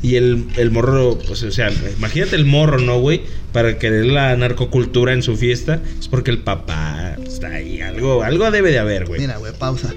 Y 0.01 0.15
el, 0.15 0.45
el 0.55 0.71
morro, 0.71 1.19
pues, 1.27 1.43
o 1.43 1.51
sea, 1.51 1.69
imagínate 1.97 2.38
el 2.38 2.45
morro, 2.45 2.79
¿no, 2.79 2.99
güey? 3.01 3.21
Para 3.51 3.77
querer 3.77 4.05
la 4.05 4.36
narcocultura 4.38 5.12
en 5.12 5.21
su 5.21 5.36
fiesta. 5.36 5.81
Es 5.99 6.08
porque 6.08 6.31
el 6.31 6.38
papá 6.39 7.17
está 7.25 7.47
ahí. 7.47 7.81
Algo, 7.81 8.23
algo 8.23 8.49
debe 8.51 8.71
de 8.71 8.79
haber, 8.79 9.05
güey. 9.05 9.19
Mira, 9.19 9.36
güey, 9.38 9.51
pausa. 9.60 9.93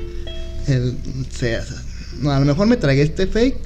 El, 0.67 0.95
sea, 1.31 1.65
no, 2.21 2.33
a 2.33 2.41
lo 2.41 2.45
mejor 2.47 2.67
me 2.67 2.77
tragué 2.77 3.03
este 3.03 3.29
fake. 3.29 3.57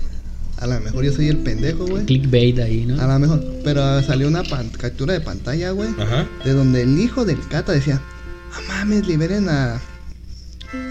A 0.62 0.66
lo 0.68 0.81
mejor 0.81 1.05
yo 1.05 1.12
soy 1.12 1.29
el 1.29 1.38
pendejo, 1.38 1.87
güey. 1.87 2.05
Clickbait 2.07 2.59
ahí, 2.61 2.87
¿no? 2.87 3.03
A 3.03 3.07
lo 3.07 3.18
mejor. 3.18 3.42
Pero 3.64 4.01
salió 4.03 4.29
una 4.29 4.44
pan- 4.44 4.70
captura 4.70 5.12
de 5.12 5.20
pantalla, 5.20 5.70
güey. 5.72 5.90
Ajá. 5.98 6.27
De 6.44 6.53
donde 6.53 6.83
el 6.83 6.98
hijo 7.01 7.25
del 7.25 7.38
Cata 7.48 7.72
decía: 7.72 8.01
Ah, 8.55 8.61
mames, 8.68 9.07
liberen 9.09 9.48
a. 9.48 9.81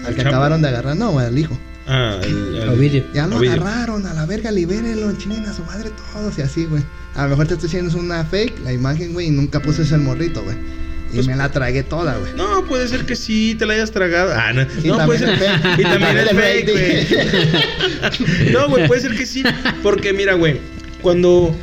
Al 0.06 0.14
que 0.14 0.20
acabaron 0.20 0.60
de 0.62 0.68
agarrar. 0.68 0.94
No, 0.96 1.12
güey, 1.12 1.26
al 1.26 1.38
hijo. 1.38 1.58
Ah, 1.88 2.18
el, 2.22 2.56
el- 2.56 2.68
Ovidio. 2.68 3.04
Ya 3.14 3.26
lo 3.26 3.38
Ovidio. 3.38 3.54
agarraron, 3.54 4.06
a 4.06 4.12
la 4.14 4.26
verga, 4.26 4.50
libérenlo, 4.52 5.10
chinguen 5.16 5.46
a 5.46 5.52
su 5.54 5.64
madre 5.64 5.90
todos 6.12 6.38
y 6.38 6.42
así, 6.42 6.66
güey. 6.66 6.82
A 7.14 7.24
lo 7.24 7.30
mejor 7.30 7.46
te 7.48 7.54
estoy 7.54 7.68
diciendo 7.68 7.88
es 7.90 7.96
una 7.96 8.24
fake, 8.24 8.60
la 8.64 8.72
imagen, 8.72 9.12
güey, 9.14 9.28
y 9.28 9.30
nunca 9.30 9.60
puse 9.60 9.82
ese 9.82 9.96
morrito, 9.98 10.42
güey. 10.44 10.56
Y 11.12 11.16
Pues- 11.16 11.26
me 11.26 11.36
la 11.36 11.50
tragué 11.50 11.82
toda, 11.82 12.16
güey. 12.16 12.32
No, 12.34 12.64
puede 12.64 12.88
ser 12.88 13.04
que 13.04 13.16
sí 13.16 13.54
te 13.58 13.66
la 13.66 13.74
hayas 13.74 13.90
tragado. 13.90 14.32
Ah, 14.34 14.52
no. 14.54 14.62
Y 14.82 14.88
no, 14.88 15.04
puede 15.04 15.18
ser. 15.18 15.36
fake. 15.38 15.78
Y 15.78 15.82
también 15.82 16.16
el 16.18 16.28
fake, 16.28 16.70
güey. 16.70 17.06
No, 18.52 18.68
güey, 18.68 18.86
puede 18.86 19.00
ser 19.02 19.14
que 19.16 19.26
sí. 19.26 19.42
Porque 19.82 20.12
mira, 20.12 20.34
güey, 20.34 20.58
cuando 21.02 21.54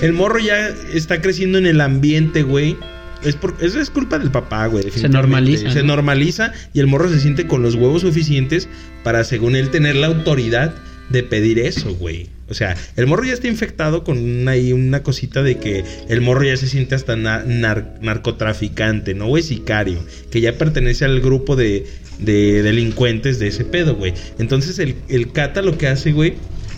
el 0.00 0.12
morro 0.12 0.38
ya 0.38 0.68
está 0.92 1.20
creciendo 1.20 1.58
en 1.58 1.66
el 1.66 1.80
ambiente, 1.80 2.42
güey. 2.42 2.76
Es 3.22 3.36
por, 3.36 3.54
eso 3.60 3.80
es 3.80 3.88
culpa 3.88 4.18
del 4.18 4.30
papá, 4.30 4.66
güey. 4.66 4.84
definitivamente. 4.84 5.16
normaliza, 5.18 5.70
Se 5.72 5.80
¿no? 5.82 5.94
normaliza 5.96 6.52
y 6.74 6.80
el 6.80 6.86
morro 6.86 7.08
se 7.08 7.20
siente 7.20 7.46
con 7.46 7.62
los 7.62 7.74
huevos 7.74 8.02
suficientes 8.02 8.68
para, 9.02 9.24
según 9.24 9.56
él, 9.56 9.70
tener 9.70 9.96
la 9.96 10.08
autoridad 10.08 10.74
de 11.10 11.22
pedir 11.22 11.58
eso, 11.58 11.94
güey. 11.94 12.28
O 12.48 12.54
sea, 12.54 12.76
el 12.96 13.06
morro 13.06 13.24
ya 13.24 13.32
está 13.32 13.48
infectado 13.48 14.04
con 14.04 14.18
una, 14.18 14.50
ahí 14.52 14.72
una 14.72 15.02
cosita 15.02 15.42
de 15.42 15.58
que 15.58 15.82
el 16.08 16.20
morro 16.20 16.44
ya 16.44 16.56
se 16.58 16.68
siente 16.68 16.94
hasta 16.94 17.16
na- 17.16 17.42
nar- 17.44 17.98
narcotraficante, 18.02 19.14
¿no, 19.14 19.26
güey? 19.28 19.42
Sicario. 19.42 20.04
Que 20.30 20.40
ya 20.42 20.58
pertenece 20.58 21.04
al 21.06 21.20
grupo 21.20 21.56
de, 21.56 21.86
de 22.18 22.62
delincuentes 22.62 23.38
de 23.38 23.48
ese 23.48 23.64
pedo, 23.64 23.96
güey. 23.96 24.12
Entonces 24.38 24.78
el, 24.78 24.94
el 25.08 25.32
cata 25.32 25.62
lo 25.62 25.78
que 25.78 25.86
hace, 25.88 26.12
güey, 26.12 26.34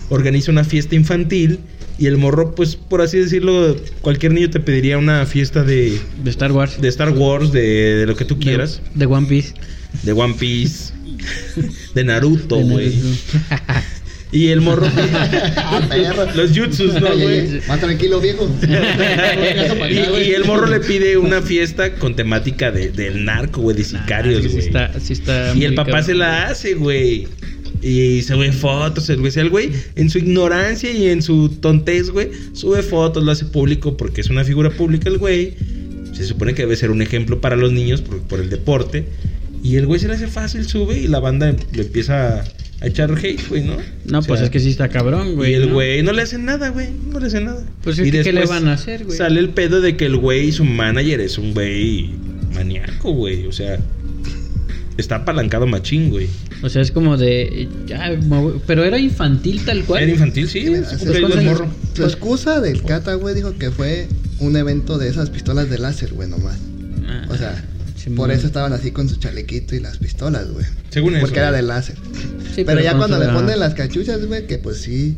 organiza 0.09 0.53
una 0.53 0.65
fiesta 0.65 0.95
infantil. 0.95 1.59
Y 1.99 2.07
el 2.07 2.19
morro, 2.19 2.55
pues, 2.55 2.77
por 2.77 3.01
así 3.01 3.17
decirlo, 3.19 3.75
cualquier 4.03 4.33
niño 4.35 4.51
te 4.51 4.61
pediría 4.61 4.99
una 4.99 5.25
fiesta 5.25 5.65
de, 5.65 5.99
De 6.23 6.31
Star 6.31 6.53
Wars. 6.53 6.79
de 6.81 6.89
Star 6.89 7.09
Wars, 7.11 7.53
de, 7.53 7.63
de 7.97 8.07
lo 8.07 8.15
que 8.15 8.27
tú 8.27 8.39
quieras. 8.39 8.83
De, 8.95 9.01
de 9.01 9.07
One 9.07 9.27
Piece. 9.27 9.55
De 10.03 10.13
One 10.13 10.35
Piece. 10.39 10.93
De 11.95 12.05
Naruto, 12.05 12.57
güey. 12.59 12.93
Y 14.33 14.49
el 14.49 14.61
morro. 14.61 14.87
perro. 15.89 16.27
los 16.35 16.51
jutsus, 16.57 16.95
¿no, 17.01 17.17
güey? 17.17 17.61
Más 17.69 17.81
tranquilo, 17.81 18.21
viejo. 18.21 18.51
y, 19.91 19.95
y 20.29 20.31
el 20.35 20.45
morro 20.45 20.67
le 20.67 20.81
pide 20.81 21.17
una 21.17 21.41
fiesta 21.43 21.95
con 21.95 22.17
temática 22.17 22.71
de, 22.71 22.91
del 22.91 23.25
narco, 23.25 23.61
güey, 23.63 23.77
de 23.77 23.85
sicarios, 23.85 24.45
Ah, 24.45 24.49
güey. 24.49 24.53
sí 24.53 24.59
está, 24.67 25.01
sí 25.01 25.13
está 25.13 25.55
y 25.55 25.65
el 25.65 25.75
papá 25.75 25.91
cabrón. 25.91 26.07
se 26.07 26.15
la 26.15 26.47
hace, 26.49 26.75
güey. 26.75 27.29
Y 27.83 28.23
se 28.23 28.35
ve 28.35 28.51
fotos, 28.53 29.09
el 29.11 29.19
güey, 29.19 29.33
el 29.37 29.51
güey, 29.51 29.71
en 29.95 30.11
su 30.11 30.19
ignorancia 30.19 30.91
y 30.91 31.07
en 31.09 31.23
su 31.23 31.49
tontez, 31.61 32.11
güey, 32.11 32.31
sube 32.53 32.83
fotos, 32.83 33.23
lo 33.23 33.31
hace 33.31 33.45
público 33.45 33.97
porque 33.97 34.23
es 34.23 34.31
una 34.31 34.45
figura 34.45 34.71
pública 34.71 35.09
el 35.09 35.19
güey. 35.19 35.55
Se 36.15 36.25
supone 36.25 36.55
que 36.55 36.63
debe 36.63 36.75
ser 36.77 36.91
un 36.91 37.03
ejemplo 37.03 37.41
para 37.41 37.55
los 37.57 37.73
niños 37.73 38.01
por, 38.01 38.21
por 38.23 38.41
el 38.41 38.49
deporte. 38.51 39.05
Y 39.63 39.77
el 39.77 39.87
güey 39.87 40.01
se 40.01 40.09
le 40.09 40.15
hace 40.15 40.27
fácil, 40.27 40.67
sube 40.67 40.99
y 40.99 41.07
la 41.07 41.21
banda 41.21 41.55
le 41.73 41.83
empieza 41.83 42.41
a, 42.41 42.45
a 42.87 42.89
echar 42.89 43.13
hate, 43.17 43.49
güey, 43.49 43.63
¿no? 43.65 43.77
No, 44.07 44.19
O 44.21 44.23
pues 44.23 44.41
es 44.41 44.51
que 44.51 44.61
sí 44.61 44.71
está 44.71 44.89
cabrón, 44.89 45.35
güey. 45.37 45.53
y 45.53 45.55
el 45.55 45.69
¿no? 45.69 45.75
güey 45.75 46.03
no 46.03 46.13
le 46.13 46.23
hacen 46.23 46.45
nada, 46.45 46.69
güey. 46.71 46.89
No 47.13 47.21
le 47.21 47.27
hacen 47.27 47.45
nada. 47.45 47.63
Pues 47.83 47.99
es 47.99 48.07
y 48.09 48.11
que, 48.11 48.23
¿qué 48.23 48.33
le 48.33 48.41
después 48.41 48.61
van 48.61 48.69
a 48.69 48.75
hacer, 48.75 49.05
güey? 49.05 49.17
Sale 49.17 49.41
el 49.41 49.51
pedo 49.51 49.81
de 49.81 49.97
que 49.97 50.07
el 50.07 50.17
güey, 50.17 50.53
su 50.53 50.65
manager, 50.65 51.21
es 51.21 51.39
un 51.39 51.53
güey 51.55 52.11
maníaco, 52.55 53.13
güey. 53.13 53.47
O 53.47 53.53
sea, 53.53 53.79
está 54.97 55.17
apalancado 55.17 55.67
machín, 55.67 56.11
güey. 56.11 56.29
O 56.63 56.69
sea, 56.71 56.81
es 56.83 56.91
como 56.91 57.17
de. 57.17 57.69
ya, 57.87 58.19
pero 58.67 58.85
era 58.85 58.99
infantil 58.99 59.65
tal 59.65 59.85
cual. 59.85 60.03
Era 60.03 60.13
infantil, 60.13 60.49
sí. 60.49 60.65
Su 60.67 60.99
cumpleaños 60.99 61.21
¿cuántos 61.21 61.37
años? 61.39 61.53
morro. 61.61 61.71
Su 61.95 62.05
excusa 62.05 62.61
del 62.61 62.83
Cata, 62.83 63.15
güey, 63.15 63.35
dijo 63.35 63.57
que 63.59 63.71
fue 63.71 64.07
un 64.39 64.57
evento 64.57 64.97
de 64.99 65.09
esas 65.09 65.31
pistolas 65.31 65.69
de 65.69 65.79
láser, 65.79 66.13
güey, 66.15 66.29
nomás. 66.29 66.59
Ah, 67.09 67.27
O 67.29 67.37
sea, 67.37 67.63
Simón. 68.07 68.17
por 68.17 68.31
eso 68.31 68.47
estaban 68.47 68.73
así 68.73 68.91
con 68.93 69.09
su 69.09 69.17
chalequito 69.17 69.75
y 69.77 69.81
las 69.81 69.99
pistolas, 69.99 70.51
güey. 70.51 70.65
Según 70.91 71.15
eso. 71.17 71.27
Porque 71.27 71.39
era 71.41 71.53
de 71.53 71.63
láser. 71.63 71.97
Sí, 72.55 72.63
pero, 72.65 72.81
ya 72.81 72.97
cuando 72.97 73.19
le 73.19 73.27
ponen 73.29 73.59
las 73.61 73.75
cachuchas, 73.75 74.25
güey, 74.27 74.47
que 74.47 74.59
pues 74.59 74.79
sí. 74.79 75.17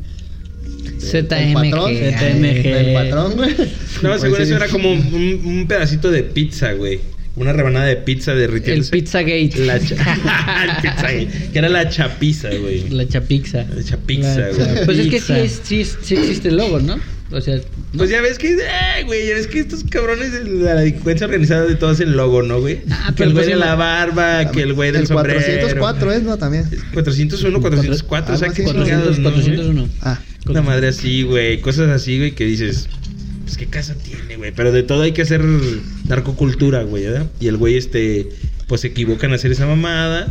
ZMG. 1.01 1.33
El 1.33 1.53
patrón, 1.55 1.93
ZMG. 1.95 2.67
El 2.67 2.95
patrón, 2.95 3.33
güey. 3.37 3.51
No, 4.03 4.11
Pues 4.11 4.21
según 4.21 4.37
sí. 4.39 4.43
eso 4.45 4.57
era 4.57 4.69
como 4.69 4.91
un, 4.93 5.43
un 5.45 5.67
pedacito 5.69 6.11
de 6.11 6.23
pizza, 6.23 6.73
güey. 6.73 7.01
Una 7.37 7.53
rebanada 7.53 7.87
de 7.87 7.97
pizza 7.97 8.35
de 8.35 8.45
El 8.47 8.85
Pizzagate. 8.91 9.53
La 9.67 9.79
cha- 9.79 10.65
el 10.65 10.83
pizza, 10.83 11.13
güey. 11.13 11.29
Que 11.53 11.59
era 11.59 11.69
la 11.69 11.89
chapiza, 11.89 12.49
güey. 12.55 12.89
La 12.91 13.07
chapixa. 13.07 13.65
La 13.75 13.83
chapiza, 13.85 14.39
La 14.39 14.49
güey. 14.53 14.85
Pues 14.85 14.99
es 14.99 15.07
que 15.09 15.21
sí, 15.21 15.27
Pizza. 15.33 15.39
es- 15.41 15.61
sí, 15.63 15.81
es- 15.83 15.99
sí 16.03 16.15
existe 16.17 16.49
el 16.49 16.57
logo, 16.57 16.81
¿no? 16.81 16.99
O 17.31 17.41
sea, 17.43 17.61
Pues 17.97 18.09
ya 18.09 18.23
ves 18.23 18.39
que, 18.39 18.55
eh, 18.55 19.05
güey, 19.05 19.29
ya 19.29 19.35
ves 19.35 19.47
que 19.49 19.59
estos 19.61 19.85
cabrones 19.85 20.33
de 20.33 20.45
la 20.45 20.75
delincuencia 20.77 21.27
organizada 21.27 21.67
de 21.67 21.75
todo 21.75 21.91
hacen 21.91 22.17
logo, 22.17 22.43
¿no, 22.43 22.61
güey? 22.61 22.81
Ah, 22.91 23.13
que 23.15 23.25
el 23.25 23.33
güey 23.35 23.45
pues 23.45 23.55
de 23.55 23.61
la 23.61 23.73
no. 23.73 23.77
barba, 23.77 24.51
que 24.51 24.63
el 24.63 24.73
güey 24.73 24.93
del 24.93 25.03
El 25.03 25.07
sombrero. 25.09 25.39
404 25.39 26.13
es, 26.13 26.23
¿no? 26.23 26.39
También. 26.39 26.65
401, 26.95 27.61
404, 27.61 28.35
o 28.35 28.39
sea, 28.39 28.49
que 28.49 28.63
así, 28.63 28.73
chingados, 28.73 29.19
400, 29.19 29.19
¿no, 29.19 29.31
güey? 29.31 29.45
401. 29.45 29.89
Ah, 30.01 30.21
Una 30.47 30.63
madre 30.63 30.89
así, 30.89 31.23
güey. 31.25 31.61
Cosas 31.61 31.91
así, 31.91 32.17
güey, 32.19 32.33
que 32.33 32.45
dices. 32.47 32.89
Pues 33.45 33.59
qué 33.59 33.67
casa 33.67 33.95
tiene, 33.95 34.37
güey. 34.37 34.53
Pero 34.55 34.73
de 34.73 34.83
todo 34.83 35.03
hay 35.03 35.13
que 35.13 35.23
hacer 35.23 35.43
narcocultura, 36.07 36.83
güey, 36.85 37.05
¿verdad? 37.05 37.27
Y 37.41 37.49
el 37.49 37.57
güey, 37.59 37.77
este. 37.77 38.29
Pues 38.69 38.83
se 38.83 38.89
equivoca 38.89 39.27
en 39.27 39.33
hacer 39.33 39.51
esa 39.51 39.67
mamada. 39.67 40.29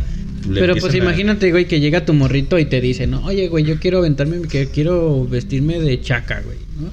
Pero 0.54 0.74
pues 0.76 0.94
a- 0.94 0.96
imagínate, 0.96 1.50
güey, 1.50 1.66
que 1.68 1.80
llega 1.80 2.04
tu 2.06 2.14
morrito 2.14 2.58
y 2.58 2.64
te 2.64 2.80
dice, 2.80 3.06
no, 3.06 3.22
oye, 3.26 3.48
güey, 3.48 3.64
yo 3.64 3.78
quiero 3.78 3.98
aventarme, 3.98 4.40
que 4.48 4.68
quiero 4.68 5.26
vestirme 5.26 5.78
de 5.80 6.00
chaca, 6.00 6.40
güey, 6.42 6.56
¿no? 6.80 6.90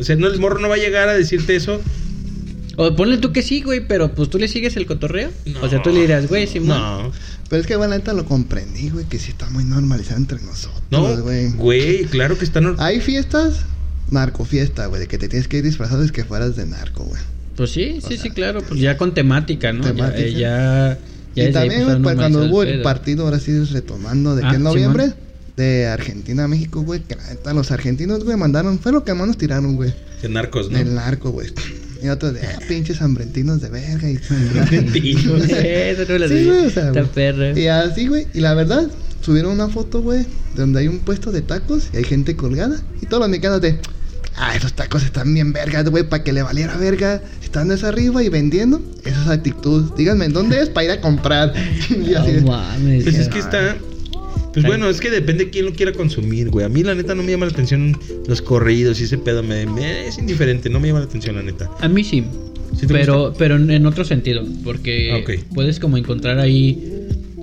O 0.00 0.04
sea, 0.04 0.16
no, 0.16 0.28
el 0.28 0.38
morro 0.38 0.58
no 0.60 0.68
va 0.68 0.76
a 0.76 0.78
llegar 0.78 1.08
a 1.08 1.14
decirte 1.14 1.56
eso. 1.56 1.82
O 2.76 2.94
ponle 2.94 3.18
tú 3.18 3.32
que 3.32 3.42
sí, 3.42 3.62
güey, 3.62 3.86
pero 3.86 4.14
pues 4.14 4.28
tú 4.30 4.38
le 4.38 4.48
sigues 4.48 4.76
el 4.76 4.86
cotorreo. 4.86 5.30
No. 5.46 5.62
O 5.62 5.68
sea, 5.68 5.82
tú 5.82 5.90
le 5.90 6.00
dirás, 6.02 6.28
güey, 6.28 6.46
Simón. 6.46 6.78
No. 6.78 7.12
pero 7.48 7.60
es 7.60 7.66
que, 7.66 7.76
bueno, 7.76 7.90
la 7.92 7.98
neta 7.98 8.12
lo 8.12 8.24
comprendí, 8.26 8.90
güey, 8.90 9.06
que 9.06 9.18
sí 9.18 9.30
está 9.30 9.48
muy 9.50 9.64
normalizado 9.64 10.18
entre 10.18 10.38
nosotros, 10.42 10.82
No, 10.90 11.16
güey. 11.22 11.50
güey, 11.52 12.04
claro 12.04 12.36
que 12.38 12.44
está 12.44 12.60
nor- 12.60 12.76
Hay 12.78 13.00
fiestas, 13.00 13.60
narcofiesta, 14.10 14.86
güey, 14.86 15.00
de 15.00 15.06
que 15.08 15.18
te 15.18 15.28
tienes 15.28 15.48
que 15.48 15.58
ir 15.58 15.64
disfrazado 15.64 16.04
es 16.04 16.12
que 16.12 16.24
fueras 16.24 16.54
de 16.56 16.66
narco, 16.66 17.04
güey. 17.04 17.20
Pues 17.56 17.70
sí, 17.70 17.98
O 18.02 18.06
sí, 18.08 18.14
sea, 18.14 18.22
sí, 18.24 18.30
claro, 18.30 18.60
pues 18.66 18.80
ya 18.80 18.96
con 18.96 19.14
temática, 19.14 19.72
¿no? 19.72 19.82
Ya- 19.82 19.92
temática. 19.94 20.20
eh, 20.26 20.32
Ya, 20.32 20.98
ya, 21.34 21.48
y 21.48 21.52
también, 21.52 21.84
pues, 21.84 22.02
güey, 22.02 22.16
cuando 22.16 22.44
hubo 22.46 22.62
el 22.62 22.68
el 22.68 22.74
pedo. 22.76 22.82
partido, 22.84 23.24
ahora 23.24 23.38
sí 23.40 23.58
retomando, 23.64 24.36
de 24.36 24.44
Ah, 24.44 24.50
que 24.50 24.56
en 24.56 24.62
noviembre, 24.62 25.04
Simón. 25.04 25.18
de 25.56 25.86
Argentina 25.86 26.44
a 26.44 26.48
México, 26.48 26.82
güey, 26.82 27.00
que 27.00 27.14
la 27.16 27.24
neta, 27.30 27.54
los 27.54 27.70
argentinos, 27.72 28.24
güey, 28.24 28.36
mandaron, 28.36 28.78
fue 28.78 28.92
lo 28.92 29.04
que 29.04 29.14
más 29.14 29.26
nos 29.26 29.38
tiraron, 29.38 29.76
güey, 29.76 29.94
de 30.22 30.28
narcos, 30.28 30.70
¿no? 30.70 30.76
del 30.78 30.94
narco, 30.94 31.30
güey. 31.30 31.48
Y 32.02 32.08
otros 32.08 32.34
de, 32.34 32.40
ah, 32.42 32.58
pinches 32.68 33.00
hambrentinos 33.00 33.62
de 33.62 33.70
verga. 33.70 34.08
Y, 34.10 34.16
Eso 35.16 36.04
no 36.08 36.18
lo 36.18 36.28
Sí, 36.28 36.44
güey, 36.44 36.66
o 36.66 36.70
sea, 36.70 36.88
Está 36.88 37.00
güey. 37.00 37.12
perra. 37.12 37.58
y 37.58 37.66
así, 37.68 38.06
güey, 38.06 38.26
y 38.34 38.40
la 38.40 38.52
verdad, 38.54 38.86
subieron 39.22 39.52
una 39.52 39.68
foto, 39.68 40.02
güey, 40.02 40.26
donde 40.54 40.80
hay 40.80 40.88
un 40.88 40.98
puesto 41.00 41.32
de 41.32 41.42
tacos 41.42 41.88
y 41.92 41.96
hay 41.98 42.04
gente 42.04 42.36
colgada. 42.36 42.80
Y 43.00 43.06
todos 43.06 43.20
los 43.22 43.28
mexicanos 43.30 43.60
de, 43.62 43.78
ah, 44.36 44.54
esos 44.56 44.72
tacos 44.74 45.02
están 45.04 45.32
bien 45.34 45.52
vergas, 45.52 45.88
güey, 45.88 46.08
para 46.08 46.22
que 46.24 46.32
le 46.32 46.42
valiera 46.42 46.76
verga. 46.76 47.22
Están 47.42 47.68
desde 47.68 47.86
arriba 47.88 48.22
y 48.22 48.28
vendiendo. 48.28 48.80
Esa 49.04 49.22
es 49.22 49.28
actitud. 49.28 49.92
Díganme, 49.96 50.26
¿en 50.26 50.32
dónde 50.32 50.60
es 50.60 50.68
para 50.68 50.84
ir 50.84 50.90
a 50.92 51.00
comprar? 51.00 51.52
y 51.90 52.14
así 52.14 52.32
de, 52.32 52.40
No 52.42 52.48
mames. 52.48 53.04
Pues 53.04 53.16
es 53.16 53.28
que 53.28 53.38
está. 53.38 53.76
Pues 54.52 54.64
bueno, 54.64 54.88
es 54.88 55.00
que 55.00 55.10
depende 55.10 55.44
de 55.44 55.50
quién 55.50 55.66
lo 55.66 55.72
quiera 55.74 55.92
consumir, 55.92 56.48
güey. 56.48 56.64
A 56.64 56.70
mí, 56.70 56.82
la 56.82 56.94
neta, 56.94 57.14
no 57.14 57.22
me 57.22 57.30
llama 57.30 57.44
la 57.44 57.52
atención 57.52 57.98
los 58.26 58.40
corridos 58.40 58.98
y 59.00 59.04
ese 59.04 59.18
pedo. 59.18 59.42
Me, 59.42 59.66
me- 59.66 60.06
es 60.06 60.16
indiferente, 60.16 60.70
no 60.70 60.80
me 60.80 60.88
llama 60.88 61.00
la 61.00 61.04
atención, 61.06 61.36
la 61.36 61.42
neta. 61.42 61.70
A 61.80 61.88
mí 61.88 62.02
sí. 62.02 62.24
¿Sí 62.74 62.86
te 62.86 62.94
pero, 62.94 63.34
pero 63.38 63.56
en 63.56 63.86
otro 63.86 64.04
sentido. 64.04 64.44
Porque 64.64 65.12
Ah, 65.26 65.44
puedes 65.54 65.78
como 65.78 65.98
encontrar 65.98 66.38
ahí 66.38 66.95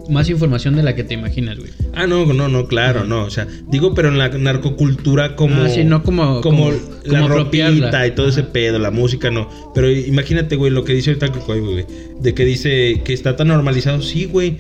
más 0.10 0.30
información 0.30 0.76
de 0.76 0.84
la 0.84 0.96
que 0.96 1.04
te 1.04 1.14
imaginas, 1.14 1.58
güey. 1.58 1.70
Ah, 1.94 2.08
no, 2.08 2.26
no, 2.34 2.48
no, 2.48 2.68
claro, 2.68 3.06
no. 3.06 3.24
O 3.24 3.30
sea, 3.30 3.48
digo, 3.70 3.94
pero 3.94 4.10
en 4.10 4.18
la 4.18 4.30
narcocultura 4.30 5.36
como. 5.36 5.62
Ah, 5.64 5.70
sí, 5.70 5.84
no 5.84 6.04
como- 6.04 6.42
Como, 6.42 6.66
como- 6.66 6.72
la 7.06 7.20
como 7.20 7.28
ropita 7.30 7.68
apropiarla. 7.68 8.08
y 8.08 8.12
todo 8.12 8.28
ese 8.28 8.44
pedo, 8.44 8.80
la 8.80 8.92
música, 8.92 9.32
no. 9.32 9.50
Pero 9.74 9.90
imagínate, 9.92 10.56
güey, 10.56 10.72
lo 10.72 10.84
que 10.84 10.94
dice 10.94 11.12
ahorita 11.12 11.32
Cocoy, 11.32 11.60
güey. 11.60 11.86
De 12.22 12.34
que 12.34 12.46
dice 12.46 13.02
que 13.04 13.14
está 13.14 13.36
tan 13.36 13.48
normalizado. 13.50 14.02
Sí, 14.02 14.26
güey. 14.26 14.58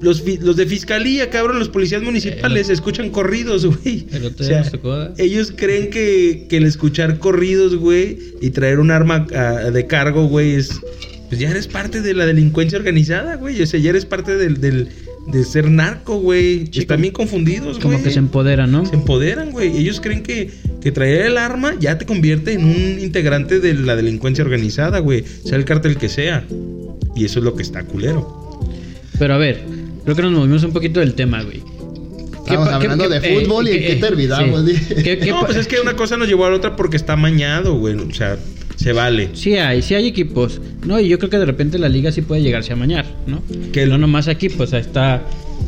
Los, 0.00 0.24
los 0.40 0.56
de 0.56 0.64
fiscalía, 0.64 1.28
cabrón, 1.28 1.58
los 1.58 1.68
policías 1.68 2.00
municipales 2.02 2.70
escuchan 2.70 3.10
corridos, 3.10 3.66
güey. 3.66 4.06
Otro 4.24 4.46
O 4.46 4.48
sea, 4.48 4.60
nos 4.60 4.70
tocó, 4.70 5.02
¿eh? 5.02 5.10
ellos 5.18 5.52
creen 5.54 5.90
que, 5.90 6.46
que 6.48 6.56
el 6.56 6.64
escuchar 6.64 7.18
corridos, 7.18 7.76
güey, 7.76 8.16
y 8.40 8.48
traer 8.48 8.78
un 8.80 8.90
arma 8.90 9.26
ah, 9.36 9.70
de 9.70 9.86
cargo, 9.86 10.24
güey, 10.26 10.54
es. 10.54 10.80
Pues 11.30 11.40
ya 11.40 11.48
eres 11.50 11.66
parte 11.68 12.02
de 12.02 12.12
la 12.12 12.26
delincuencia 12.26 12.76
organizada, 12.76 13.36
güey. 13.36 13.62
O 13.62 13.66
sea, 13.66 13.80
ya 13.80 13.90
eres 13.90 14.04
parte 14.04 14.36
del, 14.36 14.60
del, 14.60 14.88
de 15.32 15.44
ser 15.44 15.70
narco, 15.70 16.16
güey. 16.18 16.68
Están 16.74 17.00
bien 17.00 17.12
confundidos, 17.14 17.78
güey. 17.78 17.82
Como 17.82 18.02
que 18.02 18.10
se 18.10 18.18
empoderan, 18.18 18.70
¿no? 18.72 18.84
Se 18.84 18.96
empoderan, 18.96 19.52
güey. 19.52 19.76
Ellos 19.76 20.00
creen 20.00 20.22
que, 20.24 20.50
que 20.80 20.90
traer 20.90 21.22
el 21.26 21.38
arma 21.38 21.74
ya 21.78 21.96
te 21.98 22.04
convierte 22.04 22.52
en 22.54 22.64
un 22.64 22.98
integrante 23.00 23.60
de 23.60 23.74
la 23.74 23.94
delincuencia 23.96 24.44
organizada, 24.44 24.98
güey. 24.98 25.24
Sea 25.44 25.56
el 25.56 25.64
cártel 25.64 25.96
que 25.96 26.08
sea. 26.08 26.44
Y 27.14 27.24
eso 27.24 27.38
es 27.38 27.44
lo 27.44 27.54
que 27.54 27.62
está 27.62 27.84
culero. 27.84 28.60
Pero 29.18 29.34
a 29.34 29.38
ver, 29.38 29.60
creo 30.04 30.16
que 30.16 30.22
nos 30.22 30.32
movimos 30.32 30.64
un 30.64 30.72
poquito 30.72 30.98
del 31.00 31.14
tema, 31.14 31.42
güey. 31.44 31.60
¿Qué 31.60 32.54
Estamos 32.56 32.68
qué- 32.70 32.74
hablando 32.74 33.08
qué- 33.08 33.20
de 33.20 33.40
fútbol 33.40 33.68
y 33.68 33.72
en 33.72 33.82
qué 33.86 33.96
terminamos, 33.96 34.64
sí. 34.66 34.72
dije. 34.72 34.94
¿Qué- 34.96 35.18
qué 35.18 35.30
no, 35.30 35.44
pues 35.46 35.56
es 35.58 35.68
que 35.68 35.78
una 35.80 35.94
cosa 35.94 36.16
nos 36.16 36.26
llevó 36.26 36.46
a 36.46 36.50
la 36.50 36.56
otra 36.56 36.74
porque 36.74 36.96
está 36.96 37.12
amañado, 37.12 37.74
güey. 37.78 37.94
O 37.94 38.12
sea, 38.12 38.36
se 38.80 38.92
vale. 38.94 39.28
Sí 39.34 39.56
hay, 39.56 39.82
sí 39.82 39.94
hay 39.94 40.06
equipos. 40.06 40.58
No, 40.86 40.98
y 40.98 41.08
yo 41.08 41.18
creo 41.18 41.28
que 41.28 41.38
de 41.38 41.44
repente 41.44 41.78
la 41.78 41.88
liga 41.90 42.12
sí 42.12 42.22
puede 42.22 42.40
llegarse 42.40 42.72
a 42.72 42.76
mañar, 42.76 43.04
¿no? 43.26 43.42
Que 43.72 43.84
no 43.86 43.98
nomás 43.98 44.26
aquí, 44.26 44.48
pues 44.48 44.72
ahí 44.72 44.80
está 44.80 45.22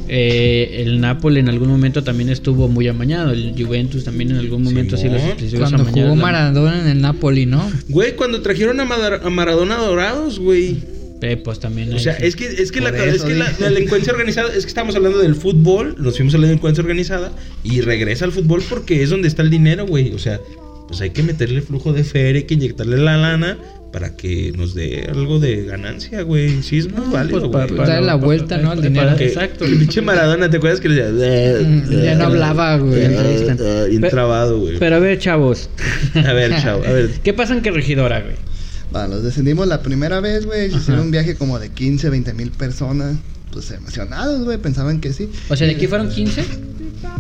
eh, 0.09 0.83
el 0.85 0.99
Napoli 1.01 1.41
en 1.41 1.51
algún 1.51 1.69
momento 1.69 2.03
también 2.03 2.31
estuvo 2.31 2.69
muy 2.69 2.89
amañado. 2.89 3.33
El 3.33 3.55
Juventus 3.57 4.05
también 4.05 4.31
en 4.31 4.39
algún 4.39 4.63
momento 4.63 4.97
sí, 4.97 5.05
Simón. 5.05 5.21
los, 5.41 5.59
Cuando 5.71 5.85
jugó 5.85 6.17
Maradona 6.17 6.81
en 6.81 6.87
el 6.89 7.01
Napoli, 7.03 7.45
¿no? 7.45 7.71
Güey, 7.91 8.17
cuando 8.17 8.41
trajeron 8.41 8.81
a, 8.81 8.87
Madar- 8.87 9.21
a 9.25 9.29
Maradona 9.31 9.77
Dorados, 9.77 10.39
güey. 10.39 10.79
Eh, 11.21 11.37
pues 11.37 11.61
también 11.61 11.93
O 11.93 11.99
sea, 12.01 12.15
es 12.15 12.35
que, 12.35 12.47
es 12.47 12.73
que, 12.73 12.81
la, 12.81 12.91
Por 12.91 13.01
es 13.07 13.15
eso 13.17 13.29
que 13.29 13.35
la 13.35 13.51
delincuencia 13.53 14.13
organizada, 14.13 14.49
es 14.55 14.65
que 14.65 14.69
estamos 14.69 14.97
hablando 14.97 15.19
del 15.19 15.37
fútbol, 15.37 15.95
nos 15.99 16.17
fuimos 16.17 16.35
a 16.35 16.39
la 16.39 16.47
delincuencia 16.49 16.83
organizada 16.83 17.31
y 17.63 17.81
regresa 17.81 18.25
al 18.25 18.33
fútbol 18.33 18.61
porque 18.69 19.03
es 19.05 19.11
donde 19.11 19.29
está 19.29 19.43
el 19.43 19.51
dinero, 19.51 19.87
güey. 19.87 20.13
O 20.15 20.19
sea, 20.19 20.41
pues 20.89 21.01
hay 21.01 21.11
que 21.11 21.23
meterle 21.23 21.61
flujo 21.63 21.93
de 21.93 22.05
feria, 22.05 22.41
hay 22.41 22.47
que 22.47 22.55
inyectarle 22.55 22.97
la 22.99 23.17
lana 23.17 23.59
para 23.93 24.17
que 24.17 24.53
nos 24.57 24.75
dé 24.75 25.07
algo 25.13 25.39
de 25.39 25.65
ganancia, 25.67 26.23
güey. 26.23 26.63
Sí, 26.63 26.79
es 26.79 26.91
muy 26.91 27.13
válido, 27.13 27.51
pues, 27.51 27.67
güey. 27.69 27.79
pa- 27.79 27.87
Darle 27.87 28.07
la 28.07 28.15
vuelta, 28.15 28.57
¿no? 28.59 28.71
al 28.71 28.81
dinero. 28.81 29.15
Que- 29.17 29.27
Exacto. 29.27 29.67
El 29.67 29.77
pinche 29.77 30.01
Maradona, 30.01 30.49
¿te 30.49 30.57
acuerdas 30.57 30.81
que 30.81 30.89
le 30.89 31.13
decía? 31.13 31.69
Mm, 31.69 32.03
ya 32.05 32.15
no 32.15 32.25
hablaba, 32.25 32.79
güey. 32.79 33.05
Ah, 33.05 33.87
Bien 33.89 34.01
Pe- 34.01 34.09
trabado, 34.09 34.61
güey. 34.61 34.79
Pero 34.79 34.97
a 34.97 34.99
ver, 34.99 35.19
chavos. 35.19 35.69
A 36.15 36.33
ver, 36.33 36.53
chao, 36.63 36.83
a 36.85 36.91
ver. 36.91 37.11
¿Qué 37.23 37.33
pasa 37.35 37.53
en 37.55 37.61
qué 37.63 37.71
regidora, 37.71 38.21
güey? 38.23 38.37
Va, 38.95 39.09
nos 39.09 39.23
descendimos 39.23 39.67
la 39.69 39.83
primera 39.83 40.21
vez, 40.21 40.45
güey. 40.47 40.75
Hicieron 40.75 41.05
un 41.07 41.11
viaje 41.11 41.35
como 41.35 41.59
de 41.59 41.69
15, 41.71 42.09
20 42.11 42.33
mil 42.35 42.51
personas. 42.51 43.17
Pues 43.53 43.71
emocionados, 43.71 44.45
güey. 44.45 44.57
Pensaban 44.59 45.01
que 45.01 45.13
sí. 45.13 45.29
O 45.51 45.57
sea, 45.57 45.67
de 45.67 45.75
aquí 45.75 45.87
fueron 45.87 46.09
15. 46.09 46.43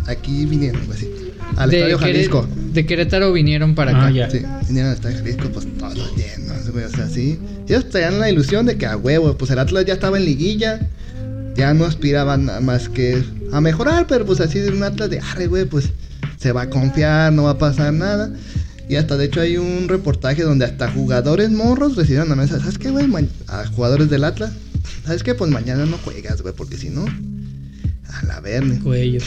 Aquí 0.07 0.47
vinieron, 0.47 0.85
güey, 0.87 0.99
sí. 0.99 1.11
Al 1.57 1.69
de, 1.71 1.77
Estadio 1.79 1.99
Jalisco. 1.99 2.49
De 2.75 2.87
Querétaro 2.87 3.33
vinieron 3.33 3.75
para 3.75 3.93
Ah, 3.93 4.07
acá. 4.07 4.11
ya. 4.11 4.31
Sí, 4.31 4.43
vinieron 4.69 4.93
Estadio 4.93 5.19
Jalisco, 5.19 5.49
pues 5.51 5.67
todos 5.79 6.13
llenos, 6.17 6.71
güey. 6.71 6.85
O 6.85 6.91
sea, 6.91 7.09
sí. 7.09 7.39
Ellos 7.69 7.89
tenían 7.91 8.19
la 8.19 8.31
ilusión 8.31 8.67
de 8.67 8.77
que 8.77 8.87
a 8.87 8.97
huevo, 8.97 9.37
pues 9.37 9.51
el 9.51 9.59
Atlas 9.59 9.85
ya 9.87 9.95
estaba 9.95 10.19
en 10.19 10.25
liguilla. 10.25 10.81
Ya 11.55 11.75
no 11.75 11.85
aspiraban 11.85 12.49
a 12.49 12.61
más 12.61 12.89
que 12.89 13.23
a 13.53 13.61
mejorar, 13.61 14.07
pero 14.07 14.25
pues 14.25 14.41
así 14.41 14.59
de 14.59 14.71
un 14.71 14.83
Atlas 14.83 15.11
de 15.11 15.21
arre, 15.21 15.47
güey, 15.49 15.67
pues 15.67 15.91
se 16.39 16.53
va 16.53 16.63
a 16.63 16.71
confiar, 16.71 17.33
no 17.33 17.43
va 17.45 17.51
a 17.51 17.59
pasar 17.59 17.93
nada. 17.93 18.33
Y 18.89 18.97
hasta 18.97 19.17
de 19.17 19.27
hecho 19.27 19.41
hay 19.41 19.59
un 19.59 19.87
reportaje 19.89 20.43
donde 20.43 20.65
hasta 20.65 20.91
jugadores 20.91 21.51
morros 21.51 21.95
recibieron 21.97 22.29
la 22.31 22.37
mesa. 22.37 22.59
¿Sabes 22.59 22.79
qué, 22.79 22.91
güey? 22.91 23.07
A 23.49 23.67
jugadores 23.67 24.09
del 24.11 24.25
Atlas. 24.25 24.53
¿Sabes 25.05 25.23
qué? 25.23 25.35
Pues 25.35 25.51
mañana 25.51 25.85
no 25.87 25.99
juegas, 25.99 26.41
güey, 26.43 26.55
porque 26.55 26.77
si 26.79 26.89
no, 26.89 27.05
a 27.05 28.25
la 28.27 28.41
verne. 28.41 28.79
Cuello. 28.81 29.21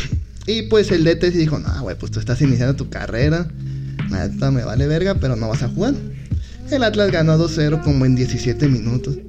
Y 0.48 0.64
pues 0.64 0.92
el 0.92 1.04
DT 1.04 1.32
sí 1.32 1.38
dijo, 1.40 1.60
no, 1.60 1.82
güey, 1.82 1.98
pues 1.98 2.12
tú 2.12 2.20
estás 2.20 2.42
iniciando 2.42 2.76
tu 2.76 2.90
carrera. 2.90 3.48
Neta 4.10 4.52
me 4.52 4.64
vale 4.64 4.88
verga, 4.88 5.16
pero 5.16 5.36
no 5.36 5.50
vas 5.50 5.64
a 5.64 5.70
jugar. 5.70 5.94
El 6.72 6.84
Atlas 6.84 7.12
ganó 7.12 7.38
2-0 7.38 7.82
como 7.84 8.06
en 8.06 8.16
17 8.16 8.68
minutos. 8.68 9.18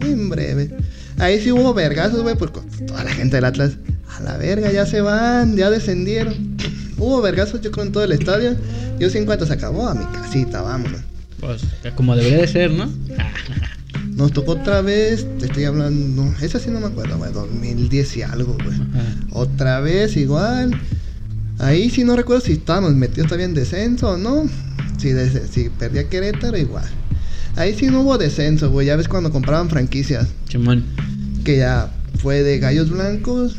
En 0.00 0.28
breve. 0.28 0.70
Ahí 1.18 1.40
sí 1.40 1.50
hubo 1.50 1.74
vergazos, 1.74 2.22
güey, 2.22 2.36
porque 2.36 2.60
toda 2.86 3.02
la 3.02 3.10
gente 3.10 3.36
del 3.36 3.44
Atlas, 3.44 3.72
a 4.16 4.20
la 4.20 4.36
verga, 4.36 4.70
ya 4.70 4.86
se 4.86 5.00
van, 5.00 5.56
ya 5.56 5.70
descendieron. 5.70 6.56
Hubo 6.96 7.20
vergazos, 7.20 7.60
yo 7.60 7.72
creo, 7.72 7.84
en 7.84 7.92
todo 7.92 8.04
el 8.04 8.12
estadio. 8.12 8.56
Yo 8.98 9.10
sí, 9.10 9.18
en 9.18 9.26
cuanto 9.26 9.44
se 9.44 9.52
acabó, 9.52 9.88
a 9.88 9.94
mi 9.94 10.04
casita, 10.06 10.62
vámonos. 10.62 11.00
Pues 11.40 11.62
como 11.96 12.16
debería 12.16 12.38
de 12.38 12.48
ser, 12.48 12.70
¿no? 12.70 12.88
Nos 14.18 14.32
tocó 14.32 14.52
otra 14.52 14.82
vez, 14.82 15.26
te 15.38 15.46
estoy 15.46 15.64
hablando, 15.64 16.22
no, 16.24 16.34
esa 16.40 16.58
sí 16.58 16.70
no 16.70 16.80
me 16.80 16.86
acuerdo, 16.88 17.16
güey, 17.18 17.32
2010 17.32 18.16
y 18.16 18.22
algo, 18.22 18.54
güey. 18.62 18.76
Otra 19.30 19.80
vez 19.80 20.16
igual. 20.16 20.78
Ahí 21.60 21.88
sí 21.88 22.04
no 22.04 22.16
recuerdo 22.16 22.44
si 22.44 22.52
estábamos 22.52 22.94
metidos 22.94 23.28
todavía 23.28 23.46
en 23.46 23.54
descenso 23.54 24.10
o 24.10 24.16
no. 24.16 24.48
Si, 24.98 25.10
des- 25.12 25.50
si 25.50 25.68
perdía 25.70 26.08
Querétaro, 26.08 26.58
igual. 26.58 26.84
Ahí 27.56 27.74
sí 27.78 27.86
no 27.86 28.00
hubo 28.02 28.18
descenso, 28.18 28.70
güey. 28.70 28.88
Ya 28.88 28.96
ves 28.96 29.06
cuando 29.08 29.30
compraban 29.30 29.70
franquicias. 29.70 30.26
Simón, 30.48 30.84
Que 31.44 31.56
ya 31.58 31.92
fue 32.20 32.42
de 32.42 32.58
Gallos 32.58 32.90
Blancos 32.90 33.54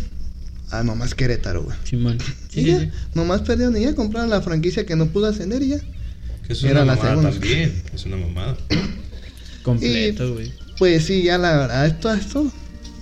a 0.71 0.83
nomás 0.83 1.15
Querétaro, 1.15 1.63
güey. 1.63 1.77
Simón. 1.85 2.17
Y 2.51 2.53
Sí, 2.53 2.61
sí, 2.63 2.65
ya, 2.65 2.79
sí. 2.81 2.89
nomás 3.15 3.41
perdieron 3.41 3.75
y 3.77 3.81
ya 3.81 3.95
compraron 3.95 4.29
la 4.29 4.41
franquicia 4.41 4.85
que 4.85 4.95
no 4.97 5.05
pudo 5.07 5.27
ascender 5.27 5.61
y 5.63 5.69
ya. 5.69 5.79
Que 6.45 6.53
es 6.53 6.63
Era 6.63 6.83
una 6.83 6.95
la 6.95 6.95
mamada 6.95 7.09
segunda. 7.09 7.31
también. 7.31 7.83
Es 7.93 8.05
una 8.05 8.17
mamada. 8.17 8.57
Completo, 9.63 10.33
güey. 10.33 10.51
Pues 10.77 11.05
sí, 11.05 11.23
ya 11.23 11.37
la 11.37 11.57
verdad, 11.57 11.85
esto, 11.85 12.11
esto. 12.13 12.51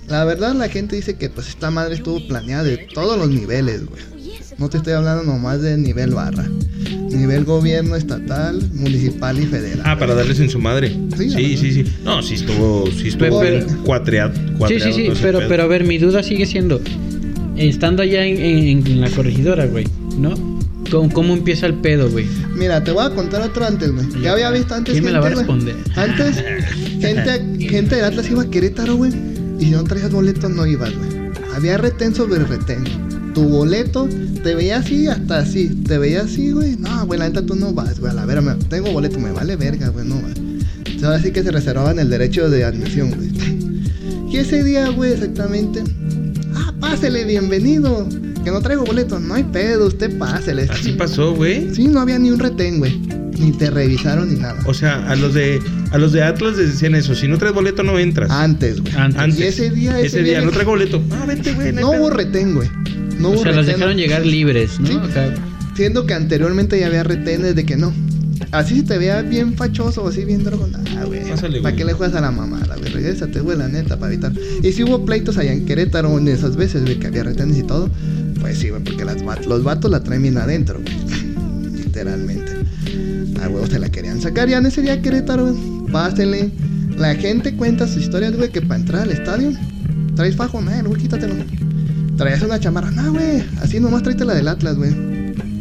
La 0.08 0.24
verdad, 0.24 0.54
la 0.54 0.68
gente 0.68 0.96
dice 0.96 1.16
que 1.16 1.28
pues 1.28 1.48
esta 1.48 1.70
madre 1.70 1.94
estuvo 1.94 2.26
planeada 2.26 2.64
de 2.64 2.78
todos 2.94 3.18
los 3.18 3.28
niveles, 3.28 3.86
güey. 3.86 4.02
No 4.58 4.68
te 4.68 4.78
estoy 4.78 4.94
hablando 4.94 5.22
nomás 5.22 5.62
de 5.62 5.76
nivel 5.76 6.10
barra. 6.14 6.44
Nivel 7.10 7.44
gobierno 7.44 7.94
estatal, 7.94 8.60
municipal 8.74 9.38
y 9.38 9.46
federal. 9.46 9.82
Ah, 9.84 9.98
para 9.98 10.14
darles 10.14 10.40
en 10.40 10.50
su 10.50 10.58
madre. 10.58 10.90
Sí, 11.16 11.30
Sí, 11.30 11.56
sí, 11.56 11.72
sí. 11.72 11.84
No, 12.04 12.22
sí 12.22 12.34
estuvo, 12.34 12.86
sí 12.90 13.08
estuvo 13.08 13.40
Pero- 13.40 13.66
cuatreado. 13.84 14.34
Sí, 14.34 14.40
cuatreado 14.58 14.92
sí, 14.92 15.04
sí, 15.12 15.18
pero, 15.22 15.40
pero 15.46 15.62
a 15.62 15.66
ver, 15.66 15.84
mi 15.84 15.98
duda 15.98 16.22
sigue 16.22 16.44
siendo, 16.46 16.80
estando 17.56 18.02
allá 18.02 18.24
en, 18.26 18.36
en- 18.38 18.86
en 18.86 19.00
la 19.00 19.10
corregidora, 19.10 19.66
güey, 19.66 19.86
¿no? 20.18 20.57
¿Cómo, 20.90 21.10
cómo 21.12 21.34
empieza 21.34 21.66
el 21.66 21.74
pedo, 21.74 22.10
güey? 22.10 22.26
Mira, 22.54 22.82
te 22.82 22.92
voy 22.92 23.04
a 23.04 23.10
contar 23.10 23.42
otro 23.42 23.66
antes, 23.66 23.90
güey. 23.92 24.06
Ya 24.22 24.32
había 24.32 24.50
visto 24.50 24.74
antes 24.74 24.92
¿Quién 24.92 25.04
me 25.04 25.10
la 25.12 25.20
va 25.20 25.26
a 25.26 25.30
responder? 25.30 25.76
Antes, 25.96 26.36
gente, 27.00 27.68
gente 27.68 27.96
del 27.96 28.04
Atlas 28.04 28.30
iba 28.30 28.42
a 28.42 28.50
Querétaro, 28.50 28.96
güey. 28.96 29.12
Y 29.58 29.66
si 29.66 29.70
no 29.70 29.84
traías 29.84 30.10
boleto, 30.10 30.48
no 30.48 30.66
ibas, 30.66 30.92
güey. 30.96 31.30
Había 31.54 31.76
retén 31.78 32.14
sobre 32.14 32.42
retén. 32.44 32.84
Tu 33.34 33.42
boleto 33.42 34.08
te 34.42 34.54
veía 34.54 34.78
así 34.78 35.08
hasta 35.08 35.38
así. 35.40 35.68
Te 35.86 35.98
veía 35.98 36.22
así, 36.22 36.52
güey. 36.52 36.76
No, 36.76 37.04
güey, 37.06 37.18
la 37.20 37.28
neta 37.28 37.44
tú 37.44 37.54
no 37.54 37.72
vas, 37.72 38.00
güey. 38.00 38.10
A 38.12 38.14
la 38.14 38.24
vera, 38.24 38.40
me- 38.40 38.54
tengo 38.54 38.90
boleto, 38.92 39.18
me 39.18 39.32
vale 39.32 39.56
verga, 39.56 39.88
güey, 39.88 40.06
no 40.06 40.16
vas. 40.22 40.34
Sea, 40.98 41.08
Ahora 41.08 41.22
sí 41.22 41.30
que 41.32 41.42
se 41.42 41.50
reservaban 41.52 41.98
el 41.98 42.08
derecho 42.08 42.48
de 42.48 42.64
admisión, 42.64 43.10
güey. 43.10 43.28
Y 44.30 44.36
ese 44.38 44.62
día, 44.62 44.88
güey, 44.88 45.12
exactamente. 45.12 45.82
Ah, 46.54 46.72
pásele, 46.80 47.24
bienvenido. 47.24 48.08
Que 48.48 48.52
no 48.52 48.62
traigo 48.62 48.82
boleto. 48.86 49.20
No 49.20 49.34
hay 49.34 49.44
pedo, 49.44 49.88
usted 49.88 50.16
pásele. 50.16 50.62
Así 50.70 50.92
pasó, 50.92 51.34
güey. 51.34 51.68
Sí, 51.74 51.86
no 51.86 52.00
había 52.00 52.18
ni 52.18 52.30
un 52.30 52.38
retén, 52.38 52.78
güey. 52.78 52.98
Ni 53.38 53.52
te 53.52 53.68
revisaron 53.68 54.32
ni 54.32 54.40
nada. 54.40 54.58
O 54.64 54.72
sea, 54.72 55.06
a 55.06 55.16
los 55.16 55.34
de 55.34 55.60
a 55.90 55.98
los 55.98 56.12
de 56.14 56.22
Atlas 56.22 56.56
les 56.56 56.72
decían 56.72 56.94
eso, 56.94 57.14
si 57.14 57.28
no 57.28 57.36
traes 57.36 57.54
boleto 57.54 57.82
no 57.82 57.98
entras. 57.98 58.30
Antes, 58.30 58.80
güey. 58.80 58.94
Antes. 58.96 59.20
Antes. 59.20 59.38
Y 59.38 59.42
ese 59.42 59.68
día, 59.68 60.00
ese 60.00 60.22
día, 60.22 60.38
día 60.38 60.46
no 60.46 60.50
traigo 60.50 60.70
boleto. 60.70 61.02
Ah, 61.10 61.26
vente, 61.26 61.52
güey. 61.52 61.74
No 61.74 61.90
hubo 61.90 62.08
retén, 62.08 62.54
güey. 62.54 62.70
No 63.18 63.28
hubo 63.28 63.40
o 63.40 63.42
sea, 63.42 63.52
los 63.52 63.66
retén. 63.66 63.80
dejaron 63.80 63.98
llegar 63.98 64.24
libres, 64.24 64.80
¿no? 64.80 64.86
Sí. 64.86 64.96
Acá. 64.96 65.34
Siendo 65.76 66.06
que 66.06 66.14
anteriormente 66.14 66.80
ya 66.80 66.86
había 66.86 67.02
retenes 67.04 67.54
de 67.54 67.66
que 67.66 67.76
no. 67.76 67.92
Así 68.50 68.76
si 68.76 68.82
te 68.82 68.96
veía 68.96 69.20
bien 69.20 69.54
fachoso 69.54 70.06
así 70.08 70.24
bien 70.24 70.42
drogón. 70.42 70.72
Ah, 70.96 71.04
güey. 71.04 71.28
Pásale, 71.28 71.60
¿Para 71.60 71.72
güey. 71.72 71.76
qué 71.76 71.84
le 71.84 71.92
juegas 71.92 72.16
a 72.16 72.22
la 72.22 72.30
mamada, 72.30 72.76
güey? 72.76 72.90
Regrésate, 72.90 73.40
güey, 73.40 73.58
la 73.58 73.68
neta, 73.68 73.98
para 73.98 74.12
evitar. 74.12 74.32
Y 74.62 74.72
si 74.72 74.84
hubo 74.84 75.04
pleitos 75.04 75.36
allá 75.36 75.52
en 75.52 75.66
Querétaro 75.66 76.16
en 76.18 76.28
esas 76.28 76.56
veces, 76.56 76.82
güey, 76.84 76.98
que 76.98 77.08
había 77.08 77.24
retenes 77.24 77.58
y 77.58 77.62
todo. 77.62 77.90
Pues 78.40 78.58
sí, 78.58 78.70
güey, 78.70 78.82
porque 78.82 79.04
las 79.04 79.22
los 79.46 79.64
vatos 79.64 79.90
la 79.90 80.02
traen 80.02 80.22
bien 80.22 80.38
adentro, 80.38 80.80
güey. 80.80 81.72
Literalmente. 81.72 82.52
A 83.42 83.48
huevos 83.48 83.70
te 83.70 83.78
la 83.78 83.88
querían 83.90 84.20
sacar. 84.20 84.48
Ya 84.48 84.58
en 84.58 84.66
ese 84.66 84.82
día 84.82 85.00
Querétaro, 85.00 85.52
güey. 85.52 85.92
Pásenle. 85.92 86.50
La 86.96 87.14
gente 87.14 87.54
cuenta 87.54 87.86
sus 87.86 88.02
historias, 88.02 88.36
güey, 88.36 88.50
que 88.50 88.60
para 88.60 88.80
entrar 88.80 89.02
al 89.02 89.10
estadio 89.12 89.52
traes 90.18 90.34
fajo, 90.34 90.60
no, 90.60 90.72
güey, 90.88 91.00
quítatelo. 91.00 91.34
Traías 92.16 92.42
una 92.42 92.58
chamarra, 92.58 92.90
no, 92.90 93.12
güey. 93.12 93.44
Así 93.62 93.78
nomás 93.78 94.02
tráete 94.02 94.24
la 94.24 94.34
del 94.34 94.48
Atlas, 94.48 94.76
güey. 94.76 94.92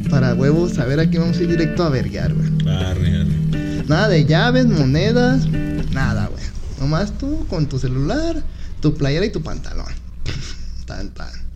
Para 0.10 0.34
huevos, 0.34 0.74
saber 0.74 1.00
aquí 1.00 1.20
vamos 1.20 1.38
a 1.38 1.44
ir 1.44 1.50
directo 1.50 1.84
a 1.84 1.90
verguear, 1.90 2.34
güey. 2.34 2.50
Nada 3.88 4.10
de 4.10 4.26
llaves, 4.26 4.66
monedas, 4.66 5.48
nada, 5.94 6.28
güey. 6.28 6.44
Nomás 6.80 7.16
tú 7.20 7.46
con 7.48 7.68
tu 7.68 7.78
celular, 7.78 8.42
tu 8.82 8.96
playera 8.96 9.28
y 9.28 9.30
tu 9.30 9.44
pantalón. 9.44 9.86
tan, 10.88 11.10
tan. 11.12 11.47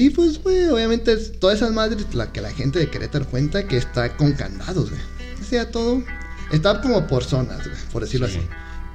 Y 0.00 0.10
pues, 0.10 0.40
güey, 0.42 0.66
obviamente 0.68 1.12
es- 1.12 1.32
todas 1.40 1.56
esas 1.56 1.72
madres, 1.72 2.06
la 2.14 2.30
que 2.32 2.40
la 2.40 2.50
gente 2.50 2.78
de 2.78 2.88
Querétaro 2.88 3.24
cuenta 3.26 3.66
que 3.66 3.76
está 3.76 4.16
con 4.16 4.32
candados, 4.32 4.90
güey. 4.90 5.02
O 5.40 5.44
sea, 5.44 5.70
todo. 5.70 6.02
Está 6.52 6.80
como 6.80 7.06
por 7.06 7.24
zonas, 7.24 7.58
güey, 7.66 7.76
por 7.92 8.02
decirlo 8.04 8.28
Sí. 8.28 8.36
así. 8.38 8.46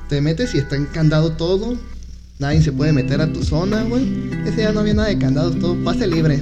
Te 0.09 0.21
metes 0.21 0.55
y 0.55 0.59
está 0.59 0.75
encandado 0.75 1.33
todo. 1.33 1.75
Nadie 2.39 2.61
se 2.61 2.71
puede 2.71 2.93
meter 2.93 3.21
a 3.21 3.31
tu 3.31 3.43
zona, 3.43 3.83
güey. 3.83 4.29
Ese 4.45 4.57
día 4.57 4.71
no 4.71 4.79
había 4.79 4.93
nada 4.93 5.09
de 5.09 5.17
candados, 5.17 5.59
todo. 5.59 5.75
Pase 5.83 6.07
libre. 6.07 6.41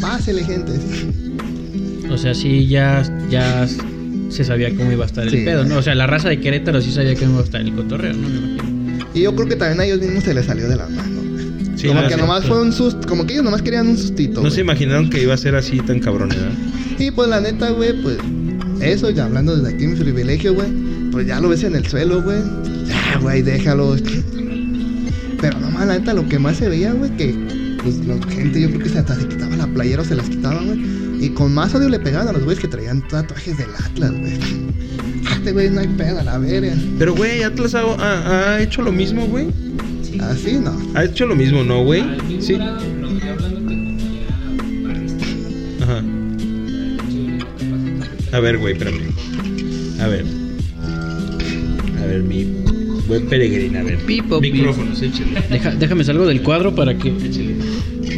Pásele, 0.00 0.44
gente. 0.44 0.72
O 2.10 2.16
sea, 2.18 2.34
sí, 2.34 2.66
ya, 2.68 3.02
ya 3.28 3.68
se 4.30 4.44
sabía 4.44 4.74
cómo 4.74 4.90
iba 4.92 5.04
a 5.04 5.06
estar 5.06 5.24
el 5.24 5.30
Sí. 5.30 5.44
pedo, 5.44 5.64
¿no? 5.64 5.78
O 5.78 5.82
sea, 5.82 5.94
la 5.94 6.06
raza 6.06 6.28
de 6.28 6.40
Querétaro 6.40 6.80
sí 6.80 6.92
sabía 6.92 7.14
cómo 7.16 7.32
iba 7.32 7.40
a 7.40 7.44
estar 7.44 7.60
el 7.60 7.74
cotorreo, 7.74 8.14
¿no? 8.14 8.28
Me 8.28 8.36
imagino. 8.36 9.06
Y 9.14 9.22
yo 9.22 9.34
creo 9.34 9.48
que 9.48 9.56
también 9.56 9.80
a 9.80 9.84
ellos 9.84 10.00
mismos 10.00 10.24
se 10.24 10.32
les 10.34 10.46
salió 10.46 10.68
de 10.68 10.76
la 10.76 10.86
mano. 10.88 11.19
Sí, 11.80 11.88
como 11.88 12.02
no, 12.02 12.08
que 12.08 12.16
nomás 12.16 12.44
fue 12.46 12.60
un 12.60 12.72
susto, 12.72 13.06
como 13.08 13.26
que 13.26 13.32
ellos 13.34 13.44
nomás 13.44 13.62
querían 13.62 13.88
un 13.88 13.96
sustito. 13.96 14.34
No 14.34 14.40
güey. 14.42 14.52
se 14.52 14.60
imaginaron 14.60 15.08
que 15.10 15.22
iba 15.22 15.34
a 15.34 15.36
ser 15.36 15.54
así 15.54 15.78
tan 15.80 16.00
cabrón, 16.00 16.28
¿verdad? 16.28 16.50
Y 16.98 17.10
pues 17.10 17.28
la 17.28 17.40
neta, 17.40 17.70
güey, 17.70 18.00
pues 18.02 18.18
eso, 18.80 19.10
ya 19.10 19.24
hablando 19.24 19.56
desde 19.56 19.74
aquí 19.74 19.86
mi 19.86 19.96
privilegio, 19.96 20.54
güey, 20.54 20.68
pues 21.10 21.26
ya 21.26 21.40
lo 21.40 21.48
ves 21.48 21.62
en 21.64 21.74
el 21.76 21.86
suelo, 21.86 22.22
güey. 22.22 22.38
Ya, 22.86 23.18
güey, 23.20 23.42
déjalo. 23.42 23.96
Pero 25.40 25.58
nomás 25.58 25.86
la 25.86 25.98
neta, 25.98 26.12
lo 26.12 26.28
que 26.28 26.38
más 26.38 26.56
se 26.58 26.68
veía, 26.68 26.92
güey, 26.92 27.10
que 27.16 27.34
pues 27.82 27.96
la 28.06 28.14
gente 28.30 28.60
yo 28.60 28.68
creo 28.68 28.80
que 28.82 28.88
se 28.90 28.98
hasta 28.98 29.14
se 29.16 29.26
quitaba 29.26 29.56
la 29.56 29.66
playera 29.66 30.02
o 30.02 30.04
se 30.04 30.14
las 30.14 30.28
quitaba, 30.28 30.60
güey. 30.62 30.78
Y 31.24 31.30
con 31.30 31.52
más 31.54 31.74
odio 31.74 31.88
le 31.88 31.98
pegaban 31.98 32.28
a 32.28 32.32
los 32.32 32.44
güeyes 32.44 32.60
que 32.60 32.68
traían 32.68 33.06
tatuajes 33.08 33.56
del 33.56 33.68
Atlas, 33.82 34.10
güey. 34.10 34.38
Este 35.32 35.52
güey 35.52 35.70
no 35.70 35.80
hay 35.80 35.88
pedo, 35.88 36.18
a 36.20 36.22
la 36.24 36.38
verga. 36.38 36.74
Pero, 36.98 37.14
güey, 37.14 37.42
Atlas 37.42 37.74
ha, 37.74 37.80
ha- 37.82 38.54
ha 38.56 38.62
hecho 38.62 38.82
lo 38.82 38.92
mismo, 38.92 39.26
güey. 39.26 39.46
Así 40.20 40.52
no. 40.62 40.76
Ha 40.94 41.04
hecho 41.04 41.26
lo 41.26 41.36
mismo, 41.36 41.62
¿no, 41.64 41.84
güey? 41.84 42.02
Mismo 42.02 42.40
Sí. 42.42 42.54
Ajá. 45.82 46.02
A 48.32 48.40
ver, 48.40 48.58
güey, 48.58 48.74
espérame. 48.74 49.00
A 50.00 50.06
ver. 50.06 50.24
A 52.00 52.06
ver, 52.06 52.22
mi 52.22 52.44
buen 53.08 53.26
peregrino, 53.26 53.78
a 53.80 53.82
ver. 53.82 53.98
Pipo, 54.06 54.40
pipo. 54.40 54.56
Micrófonos, 54.56 55.02
échale. 55.02 55.42
Deja- 55.50 55.74
déjame 55.74 56.04
salgo 56.04 56.26
del 56.26 56.42
cuadro 56.42 56.74
para 56.74 56.96
que. 56.96 57.12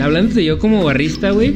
Hablando 0.01 0.35
de 0.35 0.45
yo 0.45 0.59
como 0.59 0.85
barrista, 0.85 1.31
güey. 1.31 1.55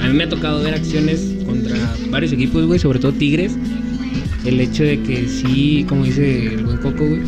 A 0.00 0.08
mí 0.08 0.14
me 0.14 0.24
ha 0.24 0.28
tocado 0.28 0.62
ver 0.62 0.74
acciones 0.74 1.34
contra 1.46 1.76
varios 2.10 2.32
equipos, 2.32 2.64
güey, 2.66 2.78
sobre 2.78 2.98
todo 2.98 3.12
Tigres. 3.12 3.56
El 4.44 4.60
hecho 4.60 4.84
de 4.84 5.00
que 5.02 5.26
sí, 5.28 5.84
como 5.88 6.04
dice 6.04 6.46
el 6.54 6.64
buen 6.64 6.76
Coco, 6.78 7.04
güey. 7.06 7.20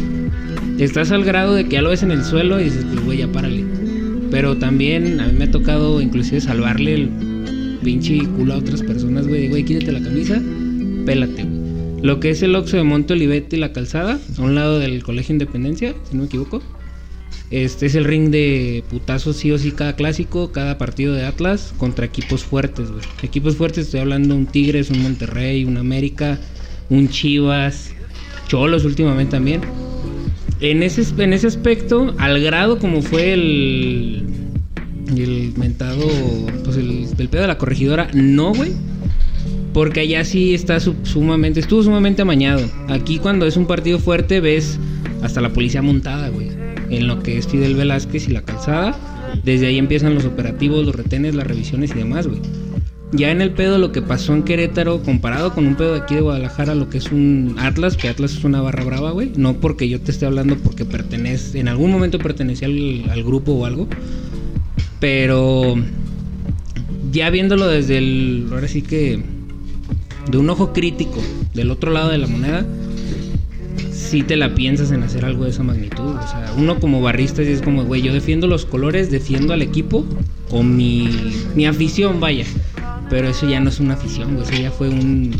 Estás 0.79 1.11
al 1.11 1.25
grado 1.25 1.55
de 1.55 1.65
que 1.65 1.73
ya 1.73 1.83
lo 1.83 1.91
ves 1.91 2.05
en 2.05 2.13
el 2.13 2.25
suelo 2.25 2.61
y 2.61 2.65
dices, 2.65 2.85
pues, 2.85 3.05
güey, 3.05 3.19
ya 3.19 3.29
párale. 3.29 3.65
Pero 4.31 4.57
también 4.59 5.21
a 5.21 5.27
mí 5.27 5.33
me 5.37 5.45
ha 5.45 5.51
tocado 5.51 6.01
inclusive 6.01 6.41
salvarle 6.41 6.95
el 6.95 7.79
pinche 7.83 8.19
culo 8.37 8.55
a 8.55 8.59
otras 8.59 8.83
personas, 8.83 9.27
güey. 9.27 9.49
Güey, 9.49 9.65
quítate 9.65 9.91
la 9.91 10.01
camisa, 10.01 10.41
pélate, 11.05 11.43
güey. 11.43 11.59
Lo 12.03 12.21
que 12.21 12.31
es 12.31 12.43
el 12.43 12.55
Oxxo 12.55 12.77
de 12.77 12.85
Monte 12.85 13.15
Olivetti 13.15 13.57
y 13.57 13.59
la 13.59 13.73
calzada, 13.73 14.21
a 14.37 14.41
un 14.41 14.55
lado 14.55 14.79
del 14.79 15.03
Colegio 15.03 15.33
Independencia, 15.33 15.95
si 16.09 16.15
no 16.15 16.21
me 16.21 16.27
equivoco. 16.27 16.63
Este 17.51 17.87
es 17.87 17.97
el 17.97 18.05
ring 18.05 18.31
de 18.31 18.85
putazos 18.89 19.37
sí 19.37 19.51
o 19.51 19.59
sí 19.59 19.73
cada 19.73 19.97
clásico, 19.97 20.53
cada 20.53 20.79
partido 20.79 21.15
de 21.15 21.25
Atlas 21.25 21.75
contra 21.77 22.07
equipos 22.07 22.45
fuertes, 22.45 22.91
güey. 22.91 23.03
Equipos 23.23 23.57
fuertes, 23.57 23.87
estoy 23.87 24.01
hablando 24.01 24.37
un 24.37 24.47
Tigres, 24.47 24.91
un 24.91 25.03
Monterrey, 25.03 25.65
un 25.65 25.77
América, 25.77 26.39
un 26.89 27.09
Chivas, 27.09 27.91
Cholos 28.47 28.85
últimamente 28.85 29.33
también. 29.33 29.63
En 30.61 30.83
ese, 30.83 31.05
en 31.23 31.33
ese 31.33 31.47
aspecto, 31.47 32.15
al 32.19 32.41
grado 32.41 32.79
como 32.79 33.01
fue 33.03 33.33
el, 33.33 34.25
el 35.17 35.53
mentado, 35.57 36.05
pues 36.65 36.77
el, 36.77 37.07
el 37.17 37.29
pedo 37.29 37.43
de 37.43 37.49
la 37.49 37.59
corregidora, 37.59 38.09
no, 38.13 38.53
güey. 38.53 38.73
Porque 39.73 40.01
allá 40.01 40.25
sí 40.25 40.55
está 40.55 40.81
su- 40.81 40.97
sumamente, 41.05 41.61
estuvo 41.61 41.83
sumamente 41.83 42.23
amañado. 42.23 42.69
Aquí 42.89 43.19
cuando 43.19 43.47
es 43.47 43.57
un 43.57 43.67
partido 43.67 43.99
fuerte 43.99 44.41
ves 44.41 44.79
hasta 45.23 45.41
la 45.41 45.51
policía 45.53 45.83
montada, 45.83 46.29
güey. 46.31 46.49
En 46.91 47.07
lo 47.07 47.23
que 47.23 47.39
es 47.39 47.47
Fidel 47.47 47.75
Velázquez 47.77 48.29
y 48.29 48.33
la 48.33 48.43
calzada. 48.43 48.97
Desde 49.45 49.67
ahí 49.67 49.79
empiezan 49.79 50.15
los 50.15 50.25
operativos, 50.25 50.85
los 50.87 50.95
retenes, 50.97 51.35
las 51.35 51.47
revisiones 51.47 51.91
y 51.93 51.95
demás, 51.95 52.27
güey. 52.27 52.41
Ya 53.13 53.31
en 53.31 53.41
el 53.41 53.53
pedo 53.53 53.79
lo 53.79 53.91
que 53.91 54.03
pasó 54.03 54.35
en 54.35 54.43
Querétaro, 54.43 55.03
comparado 55.03 55.55
con 55.55 55.67
un 55.67 55.77
pedo 55.77 55.95
de 55.95 56.01
aquí 56.01 56.15
de 56.15 56.21
Guadalajara, 56.21 56.75
lo 56.75 56.91
que 56.91 56.99
es 56.99 57.11
un 57.11 57.57
Atlas, 57.59 57.97
que 57.97 58.09
Atlas 58.09 58.33
es 58.33 58.45
una 58.45 58.61
barra 58.61 58.85
brava, 58.85 59.13
güey. 59.13 59.33
No 59.37 59.55
porque 59.55 59.89
yo 59.89 59.99
te 60.01 60.11
esté 60.11 60.27
hablando 60.27 60.57
porque 60.57 60.85
pertenece, 60.85 61.59
en 61.59 61.69
algún 61.69 61.91
momento 61.91 62.19
pertenecía 62.19 62.69
al, 62.69 63.25
grupo 63.25 63.53
o 63.53 63.65
algo. 63.65 63.89
Pero 65.01 65.77
ya 67.11 67.31
viéndolo 67.31 67.67
desde 67.67 67.97
el, 67.97 68.49
ahora 68.53 68.69
sí 68.69 68.83
que, 68.83 69.23
de 70.31 70.39
un 70.39 70.51
ojo 70.51 70.75
crítico, 70.75 71.23
del 71.55 71.71
otro 71.71 71.91
lado 71.91 72.11
de 72.11 72.19
la 72.19 72.27
moneda, 72.27 72.67
sí 73.91 74.23
te 74.23 74.37
la 74.37 74.55
piensas 74.55 74.91
en 74.91 75.03
hacer 75.03 75.25
algo 75.25 75.45
de 75.45 75.51
esa 75.51 75.63
magnitud. 75.63 76.15
O 76.15 76.29
sea, 76.29 76.53
uno 76.59 76.79
como 76.79 77.01
barrista 77.01 77.43
sí 77.43 77.53
es 77.53 77.63
como, 77.63 77.85
güey, 77.85 78.03
yo 78.03 78.13
defiendo 78.13 78.47
los 78.47 78.67
colores, 78.67 79.11
defiendo 79.11 79.55
al 79.55 79.63
equipo 79.63 80.05
o 80.51 80.63
mi, 80.63 81.09
mi 81.55 81.65
afición, 81.65 82.21
vaya. 82.21 82.45
Pero 83.11 83.29
eso 83.29 83.49
ya 83.49 83.61
no 83.61 83.71
es 83.71 83.81
una 83.81 83.95
afición, 83.95 84.35
güey. 84.35 84.47
Eso 84.47 84.63
ya 84.63 84.71
fue 84.71 84.89
un. 84.89 85.33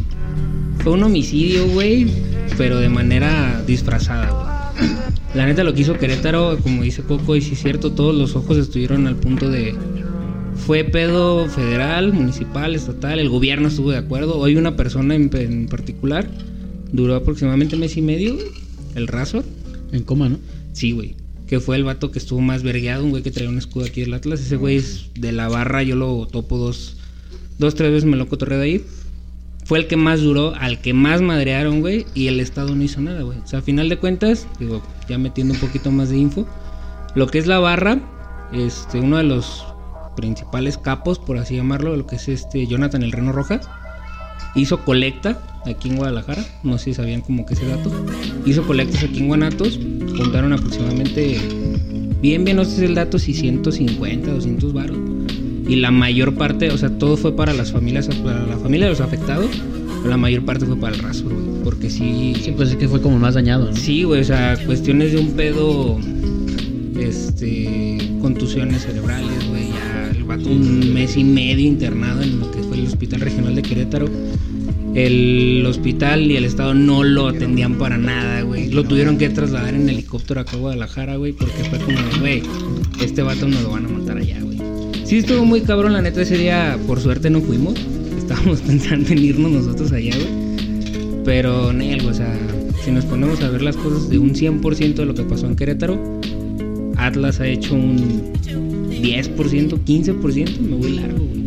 Fue 0.83 0.93
un 0.93 1.03
homicidio, 1.03 1.67
güey. 1.69 2.07
Pero 2.57 2.79
de 2.79 2.89
manera 2.89 3.63
disfrazada, 3.67 4.31
güey. 4.31 4.59
La 5.35 5.47
neta 5.47 5.63
lo 5.63 5.75
que 5.75 5.83
hizo 5.83 5.99
Querétaro, 5.99 6.59
como 6.63 6.83
dice 6.83 7.03
Coco, 7.03 7.37
y 7.37 7.43
sí 7.43 7.53
es 7.53 7.63
cierto, 7.63 7.93
todos 7.93 8.15
los 8.15 8.35
ojos 8.35 8.57
estuvieron 8.57 9.07
al 9.07 9.17
punto 9.17 9.51
de. 9.51 9.75
Fue 10.55 10.85
pedo 10.85 11.49
federal, 11.49 12.13
municipal, 12.13 12.75
estatal, 12.75 13.21
el 13.21 13.29
gobierno 13.29 13.69
estuvo 13.69 13.91
de 13.91 13.99
acuerdo. 13.99 14.39
Hoy 14.39 14.57
una 14.57 14.77
persona 14.77 15.15
en, 15.15 15.31
en 15.35 15.69
particular 15.69 16.29
duró 16.93 17.15
aproximadamente 17.15 17.77
mes 17.77 17.97
y 17.97 18.03
medio, 18.03 18.37
el 18.95 19.07
Razor. 19.07 19.45
En 19.93 20.03
coma, 20.03 20.29
¿no? 20.29 20.39
Sí, 20.73 20.93
güey. 20.93 21.15
Que 21.47 21.61
fue 21.61 21.77
el 21.77 21.85
vato 21.85 22.11
que 22.11 22.19
estuvo 22.19 22.41
más 22.41 22.63
vergueado, 22.63 23.05
un 23.05 23.11
güey 23.11 23.23
que 23.23 23.31
traía 23.31 23.49
un 23.49 23.57
escudo 23.59 23.87
aquí 23.87 24.03
del 24.03 24.13
Atlas. 24.13 24.41
Ese 24.41 24.57
güey 24.57 24.77
es 24.77 25.07
de 25.15 25.33
la 25.33 25.49
barra, 25.49 25.83
yo 25.83 25.97
lo 25.97 26.27
topo 26.27 26.59
dos, 26.59 26.98
dos 27.59 27.75
tres 27.75 27.91
veces 27.91 28.05
me 28.05 28.17
lo 28.17 28.29
cotorré 28.29 28.57
de 28.57 28.63
ahí. 28.63 28.85
Fue 29.65 29.79
el 29.79 29.87
que 29.87 29.97
más 29.97 30.23
duró, 30.23 30.55
al 30.55 30.81
que 30.81 30.95
más 30.95 31.21
madrearon, 31.21 31.81
güey, 31.81 32.07
y 32.15 32.29
el 32.29 32.41
Estado 32.41 32.75
no 32.75 32.83
hizo 32.83 33.03
nada, 33.03 33.21
güey. 33.23 33.39
O 33.39 33.47
sea, 33.47 33.59
a 33.59 33.63
final 33.63 33.91
de 33.91 33.99
cuentas, 33.99 34.47
digo, 34.59 34.83
ya 35.09 35.19
metiendo 35.19 35.53
un 35.53 35.61
poquito 35.61 35.91
más 35.91 36.09
de 36.09 36.17
info, 36.17 36.47
lo 37.15 37.27
que 37.27 37.39
es 37.39 37.47
la 37.47 37.59
barra, 37.59 38.01
este, 38.53 38.99
uno 39.01 39.19
de 39.19 39.25
los 39.25 39.65
principales 40.17 40.79
capos, 40.79 41.19
por 41.19 41.37
así 41.37 41.57
llamarlo, 41.57 41.97
lo 41.97 42.07
que 42.07 42.17
es 42.17 42.29
este 42.29 42.67
Jonathan 42.67 43.03
el 43.03 43.13
Reno 43.13 43.33
Roja, 43.33 43.61
hizo 44.55 44.85
colecta 44.85 45.39
aquí 45.67 45.91
en 45.91 45.97
Guadalajara, 45.97 46.45
no 46.63 46.79
sé 46.79 46.87
si 46.87 46.95
sabían 46.95 47.21
como 47.21 47.45
que 47.45 47.55
ese 47.55 47.67
dato, 47.67 47.93
hizo 48.47 48.67
colectas 48.67 49.05
aquí 49.05 49.19
en 49.19 49.29
Guanatos, 49.29 49.79
juntaron 50.17 50.53
aproximadamente, 50.53 51.39
bien, 52.21 52.45
bien, 52.45 52.57
no 52.57 52.65
sé 52.65 52.71
si 52.71 52.77
es 52.79 52.89
el 52.89 52.95
dato, 52.95 53.19
si 53.19 53.35
150, 53.35 54.33
200 54.33 54.73
baros, 54.73 54.99
y 55.69 55.77
la 55.77 55.91
mayor 55.91 56.35
parte, 56.35 56.71
o 56.71 56.79
sea, 56.79 56.89
todo 56.89 57.17
fue 57.17 57.37
para 57.37 57.53
las 57.53 57.71
familias, 57.73 58.09
para 58.25 58.47
la 58.47 58.57
familia 58.57 58.87
de 58.87 58.93
los 58.93 59.01
afectados, 59.01 59.51
pero 59.99 60.09
la 60.09 60.17
mayor 60.17 60.45
parte 60.45 60.65
fue 60.65 60.77
para 60.77 60.97
el 60.97 61.03
raso, 61.03 61.25
güey, 61.25 61.63
porque 61.63 61.91
sí, 61.91 62.35
Sí, 62.43 62.53
pues 62.57 62.71
es 62.71 62.77
que 62.77 62.89
fue 62.89 63.03
como 63.03 63.19
más 63.19 63.35
dañado, 63.35 63.67
¿no? 63.67 63.77
Sí, 63.77 64.05
güey, 64.05 64.21
o 64.23 64.25
sea, 64.25 64.57
cuestiones 64.65 65.13
de 65.13 65.19
un 65.19 65.33
pedo. 65.33 65.99
Este. 66.99 67.99
Contusiones 68.21 68.83
cerebrales, 68.83 69.49
güey. 69.49 69.69
Ya 69.69 70.11
el 70.11 70.25
vato 70.25 70.49
un 70.49 70.93
mes 70.95 71.17
y 71.17 71.25
medio 71.25 71.67
internado 71.67 72.23
en 72.23 72.41
lo 72.41 72.51
que 72.51 72.63
fue 72.63 72.79
el 72.79 72.87
Hospital 72.87 73.21
Regional 73.21 73.55
de 73.55 73.63
Querétaro. 73.63 74.09
El 74.95 75.65
hospital 75.67 76.31
y 76.31 76.37
el 76.37 76.45
estado 76.45 76.75
no 76.75 77.05
lo 77.05 77.29
atendían 77.29 77.77
para 77.77 77.99
nada, 77.99 78.41
güey. 78.43 78.71
Lo 78.73 78.85
tuvieron 78.85 79.19
que 79.19 79.29
trasladar 79.29 79.75
en 79.75 79.89
helicóptero 79.89 80.41
a 80.41 80.45
Guadalajara, 80.45 81.17
güey, 81.17 81.33
porque 81.33 81.65
fue 81.65 81.79
como, 81.79 81.99
güey, 82.21 82.43
este 83.01 83.23
vato 83.23 83.47
nos 83.47 83.63
lo 83.63 83.71
van 83.71 83.87
a 83.87 83.89
matar. 83.89 84.08
Sí, 85.09 85.17
estuvo 85.17 85.43
muy 85.43 85.63
cabrón, 85.63 85.95
la 85.95 86.03
neta, 86.03 86.21
ese 86.21 86.37
día, 86.37 86.79
por 86.87 87.01
suerte 87.01 87.31
no 87.31 87.41
fuimos. 87.41 87.77
Estábamos 88.19 88.61
pensando 88.61 89.09
en 89.09 89.19
irnos 89.25 89.51
nosotros 89.51 89.91
allá, 89.91 90.15
güey. 90.15 91.25
Pero, 91.25 91.73
Nel, 91.73 92.07
o 92.07 92.13
sea, 92.13 92.31
si 92.85 92.91
nos 92.91 93.07
ponemos 93.07 93.41
a 93.41 93.49
ver 93.49 93.63
las 93.63 93.75
cosas 93.79 94.11
de 94.11 94.19
un 94.19 94.35
100% 94.35 94.97
de 94.97 95.07
lo 95.07 95.15
que 95.15 95.23
pasó 95.23 95.47
en 95.47 95.57
Querétaro, 95.57 95.99
Atlas 96.99 97.41
ha 97.41 97.47
hecho 97.47 97.75
un 97.75 98.35
10%, 98.35 99.83
15%, 99.83 100.59
me 100.61 100.77
voy 100.77 100.97
largo, 100.97 101.25
güey. 101.25 101.43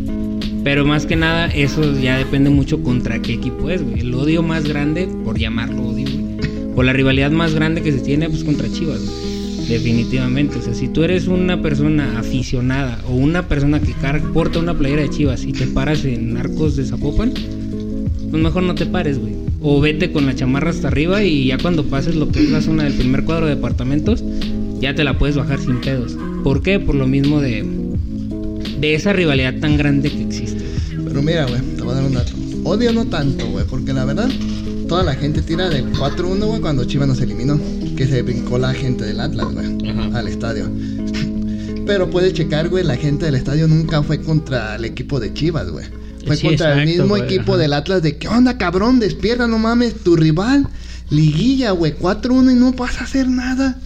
Pero 0.64 0.84
más 0.84 1.06
que 1.06 1.14
nada, 1.14 1.46
eso 1.46 1.96
ya 2.00 2.18
depende 2.18 2.50
mucho 2.50 2.82
contra 2.82 3.22
qué 3.22 3.34
equipo 3.34 3.70
es, 3.70 3.80
güey. 3.80 4.00
El 4.00 4.12
odio 4.12 4.42
más 4.42 4.64
grande, 4.64 5.08
por 5.22 5.38
llamarlo 5.38 5.86
odio, 5.86 6.08
güey. 6.10 6.48
O 6.74 6.82
la 6.82 6.92
rivalidad 6.92 7.30
más 7.30 7.54
grande 7.54 7.80
que 7.80 7.92
se 7.92 8.00
tiene, 8.00 8.28
pues 8.28 8.42
contra 8.42 8.68
Chivas, 8.68 9.04
güey. 9.04 9.31
Definitivamente. 9.68 10.58
O 10.58 10.62
sea, 10.62 10.74
si 10.74 10.88
tú 10.88 11.02
eres 11.02 11.28
una 11.28 11.62
persona 11.62 12.18
aficionada 12.18 13.00
o 13.08 13.14
una 13.14 13.48
persona 13.48 13.80
que 13.80 13.94
porta 14.32 14.58
una 14.58 14.76
playera 14.76 15.02
de 15.02 15.10
Chivas 15.10 15.44
y 15.44 15.52
te 15.52 15.66
paras 15.66 16.04
en 16.04 16.36
Arcos 16.36 16.76
de 16.76 16.84
Zapopan, 16.84 17.32
pues 18.30 18.42
mejor 18.42 18.62
no 18.62 18.74
te 18.74 18.86
pares, 18.86 19.18
güey. 19.18 19.34
O 19.60 19.80
vete 19.80 20.10
con 20.10 20.26
la 20.26 20.34
chamarra 20.34 20.70
hasta 20.70 20.88
arriba 20.88 21.22
y 21.22 21.46
ya 21.46 21.58
cuando 21.58 21.84
pases 21.84 22.16
lo 22.16 22.28
que 22.28 22.40
es 22.42 22.50
la 22.50 22.60
zona 22.60 22.84
del 22.84 22.94
primer 22.94 23.24
cuadro 23.24 23.46
de 23.46 23.54
departamentos, 23.54 24.24
ya 24.80 24.94
te 24.94 25.04
la 25.04 25.18
puedes 25.18 25.36
bajar 25.36 25.60
sin 25.60 25.80
pedos. 25.80 26.16
¿Por 26.42 26.62
qué? 26.62 26.80
Por 26.80 26.96
lo 26.96 27.06
mismo 27.06 27.40
de, 27.40 27.64
de 28.80 28.94
esa 28.94 29.12
rivalidad 29.12 29.54
tan 29.60 29.76
grande 29.76 30.10
que 30.10 30.22
existe. 30.22 30.64
Pero 31.04 31.22
mira, 31.22 31.46
güey, 31.46 31.60
te 31.76 31.82
voy 31.82 31.92
a 31.92 31.96
dar 31.96 32.04
un 32.04 32.14
dato. 32.14 32.32
Odio 32.64 32.92
no 32.92 33.04
tanto, 33.06 33.46
güey, 33.46 33.64
porque 33.66 33.92
la 33.92 34.04
verdad, 34.04 34.28
toda 34.88 35.02
la 35.04 35.14
gente 35.14 35.42
tira 35.42 35.68
de 35.68 35.84
4-1, 35.84 36.46
güey, 36.46 36.60
cuando 36.60 36.84
Chivas 36.84 37.06
nos 37.06 37.20
eliminó. 37.20 37.60
Que 38.02 38.08
se 38.08 38.22
brincó 38.22 38.58
la 38.58 38.74
gente 38.74 39.04
del 39.04 39.20
Atlas, 39.20 39.46
güey, 39.52 39.88
Ajá. 39.88 40.18
al 40.18 40.26
estadio. 40.26 40.68
Pero 41.86 42.10
puedes 42.10 42.32
checar, 42.32 42.68
güey, 42.68 42.82
la 42.82 42.96
gente 42.96 43.26
del 43.26 43.36
estadio 43.36 43.68
nunca 43.68 44.02
fue 44.02 44.20
contra 44.20 44.74
el 44.74 44.84
equipo 44.84 45.20
de 45.20 45.32
Chivas, 45.32 45.70
güey. 45.70 45.86
Fue 46.26 46.36
Sí, 46.36 46.48
contra 46.48 46.82
el 46.82 46.88
mismo 46.88 47.06
güey, 47.10 47.22
equipo 47.22 47.52
ajá. 47.52 47.62
del 47.62 47.72
Atlas 47.74 48.02
de, 48.02 48.16
¿qué 48.16 48.26
onda, 48.26 48.58
cabrón? 48.58 48.98
Despierta, 48.98 49.46
no 49.46 49.56
mames, 49.60 49.94
tu 50.02 50.16
rival. 50.16 50.66
Liguilla, 51.10 51.70
güey, 51.70 51.94
4-1 51.96 52.50
y 52.50 52.56
no 52.56 52.72
vas 52.72 53.00
a 53.00 53.04
hacer 53.04 53.28
nada. 53.28 53.78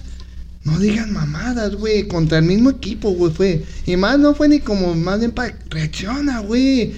No 0.64 0.78
digan 0.78 1.12
mamadas, 1.12 1.74
güey. 1.76 2.08
Contra 2.08 2.38
el 2.38 2.46
mismo 2.46 2.70
equipo, 2.70 3.10
güey, 3.10 3.30
fue. 3.34 3.64
Y 3.84 3.98
más 3.98 4.18
no 4.18 4.34
fue 4.34 4.48
ni 4.48 4.60
como 4.60 4.94
más 4.94 5.18
bien 5.18 5.32
para. 5.32 5.54
Reacciona, 5.68 6.40
güey. 6.40 6.94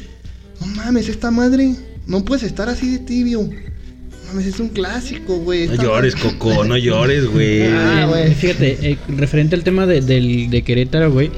No 0.61 0.69
mames, 0.69 1.09
esta 1.09 1.33
madre. 1.33 1.75
No 2.07 2.25
puedes 2.25 2.45
estar 2.45 2.69
así 2.69 2.93
de 2.93 2.99
tibio. 3.01 3.51
No 4.29 4.35
mames, 4.35 4.47
es 4.47 4.61
un 4.61 4.69
clásico, 4.69 5.37
güey. 5.39 5.67
No 5.69 5.83
llores, 5.83 6.15
Coco, 6.17 6.65
no 6.65 6.77
llores, 6.77 7.27
güey. 7.27 7.63
Ah, 7.67 8.03
Eh, 8.03 8.07
güey. 8.09 8.35
Fíjate, 8.35 8.91
eh, 8.91 8.99
referente 9.09 9.55
al 9.57 9.65
tema 9.65 9.87
de, 9.87 10.01
del- 10.01 10.51
de 10.51 10.63
Querétaro, 10.63 11.11
güey. 11.11 11.31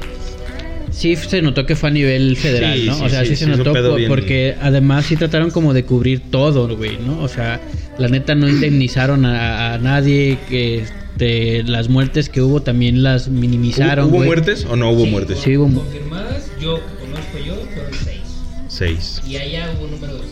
Sí 0.91 1.15
se 1.15 1.41
notó 1.41 1.65
que 1.65 1.75
fue 1.75 1.89
a 1.89 1.91
nivel 1.93 2.35
federal, 2.35 2.77
Sí, 2.77 2.85
¿no? 2.87 2.95
sí, 2.95 3.03
o 3.05 3.09
sea, 3.09 3.25
sí, 3.25 3.35
se 3.37 3.47
notó 3.47 3.71
por- 3.73 3.95
bien- 3.95 4.09
porque 4.09 4.55
además 4.61 5.05
sí 5.05 5.15
trataron 5.15 5.49
como 5.49 5.73
de 5.73 5.85
cubrir 5.85 6.19
todo, 6.29 6.75
güey, 6.75 6.97
¿no? 6.97 7.21
O 7.23 7.27
sea, 7.29 7.61
la 7.97 8.09
neta 8.09 8.35
no 8.35 8.47
indemnizaron 8.49 9.25
a, 9.25 9.73
a 9.73 9.77
nadie, 9.77 10.37
que 10.49 10.79
este, 10.79 11.63
las 11.63 11.87
muertes 11.87 12.27
que 12.29 12.41
hubo 12.41 12.61
también 12.61 13.03
las 13.03 13.29
minimizaron, 13.29 14.09
¿Hubo, 14.09 14.17
hubo 14.17 14.25
muertes 14.25 14.65
o 14.69 14.75
no 14.75 14.91
hubo 14.91 15.05
muertes? 15.05 15.39
Sí, 15.39 15.55
hubo 15.55 15.69
mu- 15.69 15.79
Confirmadas, 15.79 16.51
yo 16.61 16.75
que 16.75 17.05
conozco 17.05 17.37
yo, 17.45 17.55
fueron 17.73 17.93
seis. 18.03 18.19
Seis. 18.67 19.21
Y 19.25 19.37
allá 19.37 19.71
hubo 19.79 19.87
número 19.87 20.13
dos. 20.17 20.25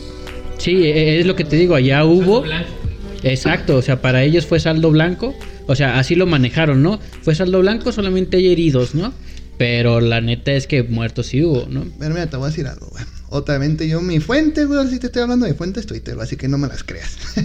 Sí, 0.59 0.83
eh, 0.85 1.19
es 1.19 1.25
lo 1.25 1.35
que 1.35 1.43
te 1.43 1.55
digo, 1.55 1.75
allá 1.75 2.05
hubo... 2.05 2.41
Blanco, 2.41 2.69
Exacto, 3.23 3.77
o 3.77 3.81
sea, 3.81 4.01
para 4.01 4.23
ellos 4.23 4.45
fue 4.45 4.59
saldo 4.59 4.91
blanco, 4.91 5.35
o 5.67 5.75
sea, 5.75 5.99
así 5.99 6.15
lo 6.15 6.25
manejaron, 6.25 6.81
¿no? 6.81 6.99
Fue 7.21 7.35
saldo 7.35 7.59
blanco, 7.59 7.91
solamente 7.91 8.37
hay 8.37 8.51
heridos, 8.51 8.95
¿no? 8.95 9.13
Pero 9.57 9.99
la 9.99 10.21
neta 10.21 10.53
es 10.53 10.67
que 10.67 10.83
muertos 10.83 11.27
sí 11.27 11.43
hubo, 11.43 11.67
¿no? 11.69 11.85
Pero 11.99 12.13
mira, 12.13 12.27
te 12.27 12.37
voy 12.37 12.45
a 12.45 12.49
decir 12.49 12.65
algo, 12.67 12.87
güey. 12.87 13.03
Obviamente 13.31 13.87
yo, 13.87 14.01
mi 14.01 14.19
fuente, 14.19 14.65
güey, 14.65 14.87
sí 14.87 14.99
te 14.99 15.07
estoy 15.07 15.23
hablando 15.23 15.45
de 15.45 15.53
fuentes 15.53 15.85
Twitter, 15.85 16.17
así 16.19 16.37
que 16.37 16.47
no 16.47 16.57
me 16.57 16.67
las 16.67 16.83
creas. 16.83 17.17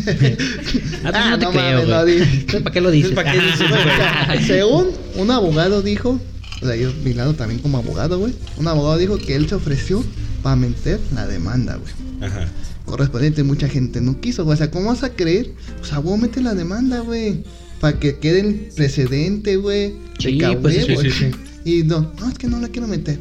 Ah, 1.04 1.10
pues 1.12 1.30
no 1.30 1.38
te 1.38 1.46
creo, 1.46 1.86
mames, 1.86 1.88
no, 1.88 2.00
Entonces, 2.06 2.62
¿Para 2.62 2.72
qué 2.72 2.80
lo 2.80 2.90
dices? 2.90 3.12
¿Para 3.12 3.32
qué 3.32 3.40
dices, 3.40 3.68
Güey, 3.68 3.80
o 3.80 3.84
sea, 3.84 4.38
según 4.46 4.90
un 5.16 5.30
abogado 5.30 5.82
dijo, 5.82 6.20
o 6.62 6.66
sea, 6.66 6.76
yo 6.76 6.92
mi 7.02 7.12
lado 7.14 7.34
también 7.34 7.60
como 7.60 7.78
abogado, 7.78 8.18
güey. 8.18 8.32
Un 8.56 8.68
abogado 8.68 8.96
dijo 8.96 9.18
que 9.18 9.34
él 9.34 9.48
se 9.48 9.56
ofreció 9.56 10.04
para 10.42 10.56
meter 10.56 11.00
la 11.14 11.26
demanda, 11.26 11.76
güey. 11.76 11.92
Ajá. 12.22 12.48
Correspondiente, 12.84 13.42
mucha 13.42 13.68
gente 13.68 14.00
no 14.00 14.20
quiso, 14.20 14.44
güey. 14.44 14.54
O 14.54 14.58
sea, 14.58 14.70
¿cómo 14.70 14.88
vas 14.88 15.02
a 15.02 15.10
creer? 15.10 15.52
O 15.80 15.84
sea, 15.84 15.98
vos 15.98 16.18
mete 16.18 16.40
la 16.40 16.54
demanda, 16.54 17.00
güey. 17.00 17.42
Para 17.80 17.98
que 17.98 18.18
quede 18.18 18.40
el 18.40 18.54
precedente, 18.74 19.56
güey. 19.56 19.92
de 19.92 19.96
Sí, 20.18 20.44
a 20.44 20.58
pues, 20.60 20.84
sí, 20.86 21.10
sí, 21.10 21.30
Y 21.64 21.82
no, 21.84 22.12
no, 22.20 22.28
es 22.28 22.38
que 22.38 22.46
no 22.46 22.60
la 22.60 22.68
quiero 22.68 22.86
meter. 22.86 23.18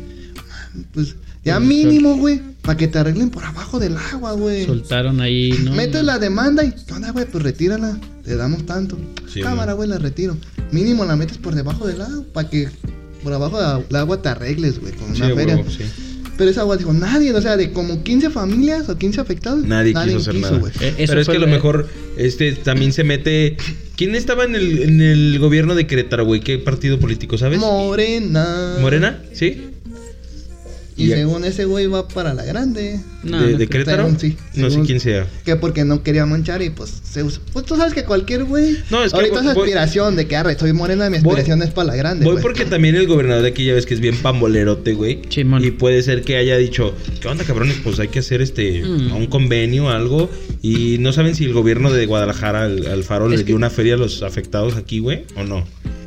Pues 0.93 1.16
ya 1.43 1.59
mínimo, 1.59 2.18
güey. 2.18 2.41
Para 2.61 2.78
que 2.78 2.88
te 2.88 2.97
arreglen 2.97 3.30
por 3.30 3.43
abajo 3.43 3.80
del 3.80 3.97
agua, 3.97 4.34
güey. 4.34 4.66
Soltaron 4.66 5.20
ahí, 5.20 5.51
¿no? 5.64 5.74
Metes 5.74 6.03
la 6.03 6.18
demanda 6.18 6.64
y, 6.64 6.72
¿qué 6.72 6.93
onda, 6.93 7.11
güey? 7.11 7.26
Pues 7.26 7.43
retírala. 7.43 7.99
Te 8.24 8.36
damos 8.38 8.66
tanto. 8.66 8.97
Sí, 9.28 9.41
Cámara, 9.41 9.74
güey, 9.74 9.89
la 9.89 9.97
retiro. 9.97 10.38
Mínimo 10.72 11.03
la 11.03 11.16
metes 11.18 11.38
por 11.38 11.55
debajo 11.55 11.86
del 11.86 12.01
agua. 12.01 12.24
Para 12.34 12.49
que 12.49 12.70
por 13.24 13.34
abajo 13.34 13.57
del 13.59 13.95
agua 13.95 14.22
te 14.22 14.30
arregles, 14.30 14.80
güey, 14.80 14.93
con 14.93 15.09
una 15.11 15.36
feria. 15.36 15.64
sí. 15.70 15.84
Pero 16.38 16.49
esa 16.49 16.61
agua 16.61 16.77
dijo, 16.77 16.93
nadie, 16.93 17.31
o 17.34 17.41
sea, 17.41 17.57
de 17.57 17.71
como 17.71 18.01
15 18.03 18.29
familias 18.31 18.89
o 18.89 18.97
15 18.97 19.21
afectados. 19.21 19.65
Nadie, 19.65 19.93
quiso 19.93 20.17
hacer 20.17 20.36
nada. 20.36 20.57
güey. 20.57 20.71
Eh, 20.81 20.93
eso 20.97 21.11
Pero 21.11 21.21
es 21.21 21.27
que 21.27 21.36
a 21.38 21.39
lo 21.39 21.45
lo- 21.45 21.51
mejor 21.53 21.88
este 22.17 22.53
también 22.53 22.91
se 22.93 23.03
mete. 23.03 23.55
¿Quién 23.95 24.15
estaba 24.15 24.43
en 24.45 24.55
el, 24.55 24.79
en 24.81 25.01
el 25.01 25.38
gobierno 25.39 25.75
de 25.75 25.86
Querétaro, 25.86 26.25
güey? 26.25 26.41
¿Qué 26.41 26.57
partido 26.57 26.99
político, 26.99 27.38
sabes? 27.38 27.59
Morena. 27.59 28.77
¿Morena? 28.81 29.21
¿Sí? 29.34 29.61
Y, 30.96 31.06
Y 31.08 31.14
a- 31.14 31.16
según 31.18 31.44
ese 31.46 31.66
güey 31.66 31.88
va 31.88 32.08
para 32.08 32.34
la 32.34 32.44
grande. 32.46 33.00
No, 33.24 33.41
¿De, 33.41 33.52
no 33.54 33.58
de. 33.58 33.68
Querétaro? 33.68 34.04
Según 34.04 34.20
sí, 34.20 34.38
no 34.56 34.70
sé 34.70 34.82
quién 34.82 35.00
sea. 35.00 35.28
Que 35.46 35.56
porque 35.56 35.86
no 35.86 36.04
quería 36.04 36.26
manchar 36.26 36.62
y 36.62 36.70
pues 36.70 36.94
se 37.04 37.24
usa. 37.24 37.41
Pues 37.54 37.66
tú 37.66 37.76
sabes 37.76 37.94
que 37.94 38.04
cualquier 38.04 38.44
güey. 38.44 38.78
No, 38.89 39.04
es 39.04 39.12
que 39.12 39.18
ahorita 39.18 39.39
voy- 39.41 39.48
es 39.50 39.54
voy- 39.56 39.64
aspiración 39.64 40.16
de 40.16 40.28
que 40.28 40.36
arre, 40.36 40.58
soy 40.60 40.74
morena, 40.74 41.10
mi 41.10 41.20
Voy- 41.20 41.32
aspiración 41.32 41.62
es 41.64 41.72
para 41.72 41.88
la 41.88 41.96
grande. 41.96 42.26
Voy 42.26 42.41
porque 42.41 42.66
también 42.66 42.96
el 42.96 43.08
gobernador 43.08 43.44
de 43.44 43.50
aquí 43.50 43.66
ya 43.66 43.74
ves 43.74 43.86
que 43.86 43.94
es 43.94 44.00
bien 44.00 44.18
pambolerote, 44.18 44.94
güey. 44.94 45.22
Y 45.62 45.72
puede 45.72 46.04
ser 46.04 46.22
que 46.24 46.38
haya 46.38 46.58
dicho, 46.58 46.94
¿qué 47.22 47.28
onda, 47.28 47.44
cabrones? 47.44 47.78
Pues 47.84 48.00
hay 48.00 48.10
que 48.10 48.20
hacer 48.20 48.41
este 48.41 48.84
Mm. 48.84 49.16
un 49.16 49.26
convenio, 49.28 49.89
algo. 49.89 50.30
Y 50.62 50.98
no 51.00 51.12
saben 51.14 51.34
si 51.36 51.46
el 51.46 51.54
gobierno 51.54 51.91
de 51.91 52.06
Guadalajara, 52.06 52.64
al, 52.64 52.86
al 52.88 53.04
Faro, 53.04 53.26
Es 53.26 53.32
les 53.32 53.39
que- 53.41 53.46
dio 53.48 53.56
una 53.56 53.70
feria 53.70 53.96
a 53.96 53.98
los 53.98 54.22
afectados 54.24 54.76
aquí, 54.76 55.00
güey, 55.00 55.26
o 55.36 55.44
no. 55.44 55.66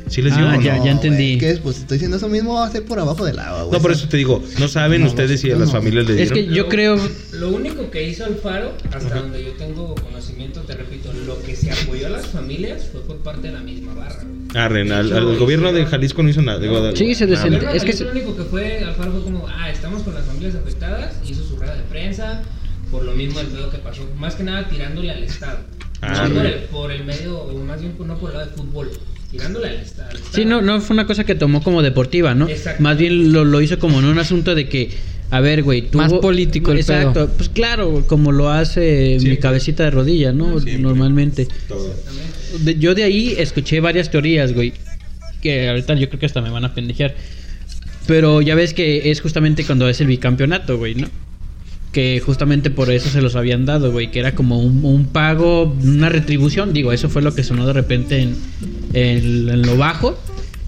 ¿Sí 0.09 0.23
les 0.23 0.37
dio 0.37 0.47
Ah, 0.47 0.55
o 0.55 0.57
no? 0.57 0.63
ya, 0.63 0.83
ya 0.85 0.93
entendí. 0.93 1.37
¿Qué 1.39 1.51
es? 1.51 1.59
Pues 1.61 1.79
estoy 1.79 1.97
diciendo 1.97 2.17
eso 2.17 2.29
mismo 2.29 2.55
va 2.55 2.67
a 2.67 2.71
ser 2.71 2.85
por 2.85 2.99
abajo 3.01 3.25
del 3.25 3.39
agua, 3.41 3.63
güey. 3.65 3.73
No, 3.73 3.81
por 3.83 3.91
eso 3.91 4.09
te 4.09 4.17
digo, 4.17 4.43
no 4.59 4.69
saben 4.69 5.01
No, 5.03 5.09
ustedes 5.09 5.41
si 5.41 5.51
a 5.51 5.55
no, 5.55 5.61
las 5.61 5.73
familias 5.73 6.07
le 6.07 6.23
Es 6.23 6.31
que 6.31 6.47
yo 6.47 6.69
creo. 6.69 6.97
Lo 7.33 7.51
único 7.51 7.91
que 7.91 8.09
hizo 8.09 8.25
Alfaro, 8.25 8.73
hasta 8.93 9.21
donde 9.21 9.45
yo 9.45 9.53
tengo 9.53 9.95
conocimiento, 9.97 10.61
te 10.61 10.75
repito, 10.75 11.13
lo 11.27 11.43
que 11.43 11.57
se 11.57 11.73
apoyó 11.73 12.07
a 12.07 12.11
las 12.11 12.27
familias 12.27 12.89
fue 12.93 13.01
por 13.03 13.17
parte 13.19 13.49
de 13.49 13.55
la 13.55 13.61
misma 13.61 13.95
barra. 13.95 14.23
Ah, 14.55 14.69
Ren, 14.69 14.93
al, 14.93 15.37
gobierno 15.39 15.73
de 15.73 15.85
Jalisco 15.87 16.23
no 16.23 16.29
hizo 16.31 16.41
nada. 16.43 16.59
de. 16.61 16.97
Sí, 16.97 17.15
se 17.15 17.27
Pero 17.27 17.71
es 17.71 17.85
que 17.85 18.05
lo 18.05 18.11
único 18.13 18.37
que 18.37 18.45
fue, 18.45 18.85
Alfaro 18.85 19.11
fue 19.13 19.23
como, 19.23 19.47
ah, 19.49 19.71
estamos 19.71 20.03
con 20.03 20.15
las 20.15 20.25
familias 20.25 20.55
afectadas, 20.55 21.17
hizo 21.29 21.43
su 21.45 21.57
rueda 21.57 21.75
de 21.75 21.83
prensa, 21.83 22.43
por 22.93 23.05
lo 23.05 23.13
mismo 23.13 23.41
el 23.41 23.49
pedo 23.49 23.71
que 23.71 23.79
pasó, 23.79 24.03
más 24.19 24.37
que 24.37 24.45
nada 24.45 24.69
tirándole 24.69 25.11
al 25.11 25.25
Estado. 25.25 25.59
Ah, 26.01 26.27
no 26.29 26.35
por 26.37 26.47
el, 26.47 26.55
por 26.65 26.93
el 26.93 27.05
medio, 27.05 27.39
o 27.41 27.53
más 27.65 27.81
bien 27.81 27.93
por- 27.95 28.07
no 28.07 28.17
por 28.19 28.31
el 28.31 28.37
lado 28.37 28.51
de 28.51 28.57
fútbol, 28.57 28.91
tirándole 29.37 29.69
al 29.69 29.75
Estado. 29.77 30.11
al 30.11 30.19
Sí, 30.33 30.45
no, 30.45 30.63
no 30.63 30.81
fue 30.81 30.95
una 30.95 31.07
cosa 31.07 31.25
que 31.25 31.35
tomó 31.35 31.63
como 31.63 31.83
deportiva, 31.83 32.35
¿no? 32.35 32.49
Exacto. 32.49 32.83
Más 32.83 32.99
bien 32.99 33.33
lo, 33.33 33.45
lo 33.45 33.61
hizo 33.61 33.79
como 33.79 33.99
en 34.01 34.07
un 34.07 34.19
asunto 34.19 34.55
de 34.55 34.69
que, 34.69 34.91
a 35.31 35.41
ver, 35.41 35.63
güey, 35.63 35.83
tú... 35.83 35.99
Más 35.99 36.13
político 36.13 36.73
el 36.73 36.79
Exacto, 36.79 37.13
pedo. 37.13 37.29
pues 37.37 37.49
claro, 37.49 38.05
como 38.07 38.33
lo 38.33 38.51
hace 38.51 39.19
mi 39.21 39.37
cabecita 39.37 39.85
de 39.85 39.91
rodilla, 39.91 40.33
¿no? 40.33 40.61
Siempre. 40.61 40.79
Normalmente. 40.79 41.49
Todo. 41.69 41.95
Yo 42.79 42.95
de 42.95 43.05
ahí 43.05 43.35
escuché 43.39 43.81
varias 43.81 44.11
teorías, 44.11 44.53
güey. 44.53 44.73
Que 45.43 45.69
ahorita 45.69 45.95
yo 45.95 46.09
creo 46.09 46.19
que 46.21 46.27
hasta 46.27 46.41
me 46.41 46.51
van 46.51 46.65
a 46.65 46.75
pendejear. 46.75 47.15
Pero 48.07 48.41
ya 48.41 48.55
ves 48.55 48.73
que 48.73 49.11
es 49.11 49.21
justamente 49.21 49.65
cuando 49.65 49.89
es 49.89 50.01
el 50.01 50.07
bicampeonato, 50.07 50.79
güey, 50.79 50.95
¿no? 50.95 51.09
Que 51.97 52.21
justamente 52.21 52.69
por 52.69 52.91
eso 52.91 53.09
se 53.09 53.23
los 53.23 53.37
habían 53.37 53.65
dado, 53.65 53.91
güey. 53.91 54.11
Que 54.11 54.19
era 54.19 54.35
como 54.35 54.61
un, 54.61 55.07
pago, 55.07 55.75
una 55.83 56.11
retribución. 56.11 56.75
Digo, 56.75 56.93
eso 56.93 57.09
fue 57.09 57.23
lo 57.23 57.35
que 57.35 57.43
sonó 57.43 57.67
de 57.67 57.73
repente 57.73 58.29
en, 58.93 59.63
lo 59.63 59.79
bajo. 59.79 60.15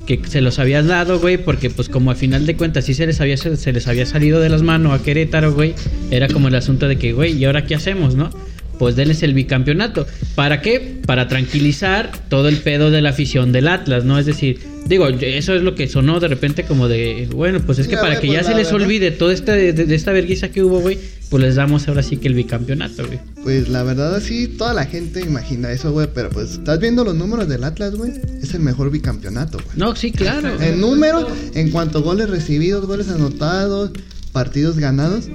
Que 0.07 0.23
se 0.27 0.41
los 0.41 0.59
habías 0.59 0.87
dado, 0.87 1.21
güey. 1.21 1.37
Porque 1.37 1.69
pues 1.69 1.91
como 1.91 2.13
al 2.13 2.17
final 2.17 2.47
de 2.47 2.57
cuentas 2.57 2.87
sí 2.87 2.95
se 2.95 3.05
les 3.05 3.21
había, 3.21 3.37
se, 3.37 3.59
se 3.59 3.75
les 3.75 3.87
había 3.89 4.07
salido 4.07 4.41
de 4.41 4.49
las 4.49 4.63
manos 4.63 4.99
a 4.99 5.05
Querétaro, 5.05 5.53
güey. 5.53 5.75
Era 6.11 6.29
como 6.29 6.49
el 6.49 6.55
asunto 6.55 6.89
de 6.89 6.97
que, 6.97 7.13
güey, 7.13 7.37
¿y 7.37 7.45
ahora 7.45 7.67
qué 7.67 7.75
hacemos, 7.75 8.15
no? 8.15 8.31
pues 8.79 8.97
denles 8.97 9.23
el 9.23 9.35
bicampeonato. 9.35 10.07
¿Para 10.35 10.63
qué? 10.63 11.01
Para 11.05 11.29
tranquilizar 11.29 12.11
todo 12.29 12.49
el 12.49 12.57
pedo 12.59 12.91
de 12.91 13.03
la 13.03 13.11
afición 13.11 13.53
del 13.53 13.69
Atlas, 13.69 14.05
¿no? 14.05 14.19
Es 14.19 14.25
decir, 14.25 14.61
digo, 14.87 15.09
eso 15.09 15.55
es 15.55 15.63
lo 15.63 15.75
que 15.75 15.89
sonó 15.89 16.21
de 16.21 16.29
repente 16.29 16.65
como 16.65 16.89
de, 16.89 17.29
bueno, 17.33 17.61
pues 17.61 17.79
es 17.79 17.89
que 17.89 17.95
Ya, 17.95 18.01
para 18.01 18.21
que 18.21 18.27
pues, 18.29 18.39
ya 18.39 18.45
se 18.45 18.53
la 18.53 18.59
les 18.59 18.73
olvide 18.73 19.11
toda 19.11 19.33
esta 19.33 19.53
de, 19.53 19.95
esta 19.95 20.13
vergüenza 20.13 20.51
que 20.51 20.63
hubo, 20.63 20.81
güey, 20.81 20.99
pues 21.31 21.43
les 21.43 21.57
damos 21.57 21.89
ahora 21.89 22.03
sí 22.03 22.17
que 22.17 22.29
el 22.29 22.35
bicampeonato, 22.35 23.07
güey. 23.07 23.19
Pues 23.43 23.69
la 23.69 23.83
verdad, 23.83 24.15
así 24.15 24.49
toda 24.49 24.75
la 24.75 24.87
gente 24.87 25.21
imagina 25.21 25.71
eso, 25.71 25.93
güey. 25.93 26.09
Pero 26.15 26.31
pues, 26.31 26.53
estás 26.53 26.81
viendo 26.81 27.05
los 27.05 27.15
números 27.15 27.49
del 27.49 27.65
Atlas, 27.65 27.95
güey. 27.95 28.13
Es 28.43 28.55
el 28.55 28.61
mejor 28.61 28.91
bicampeonato, 28.91 29.59
güey. 29.59 29.77
No, 29.77 29.95
sí, 29.95 30.11
claro. 30.11 30.61
En 30.61 30.81
número, 30.81 31.29
en 31.55 31.71
cuanto 31.71 31.99
a 31.99 32.03
goles 32.03 32.31
recibidos, 32.31 32.87
goles 32.87 33.09
anotados, 33.09 33.91
partidos 34.33 34.79
ganados, 34.79 35.29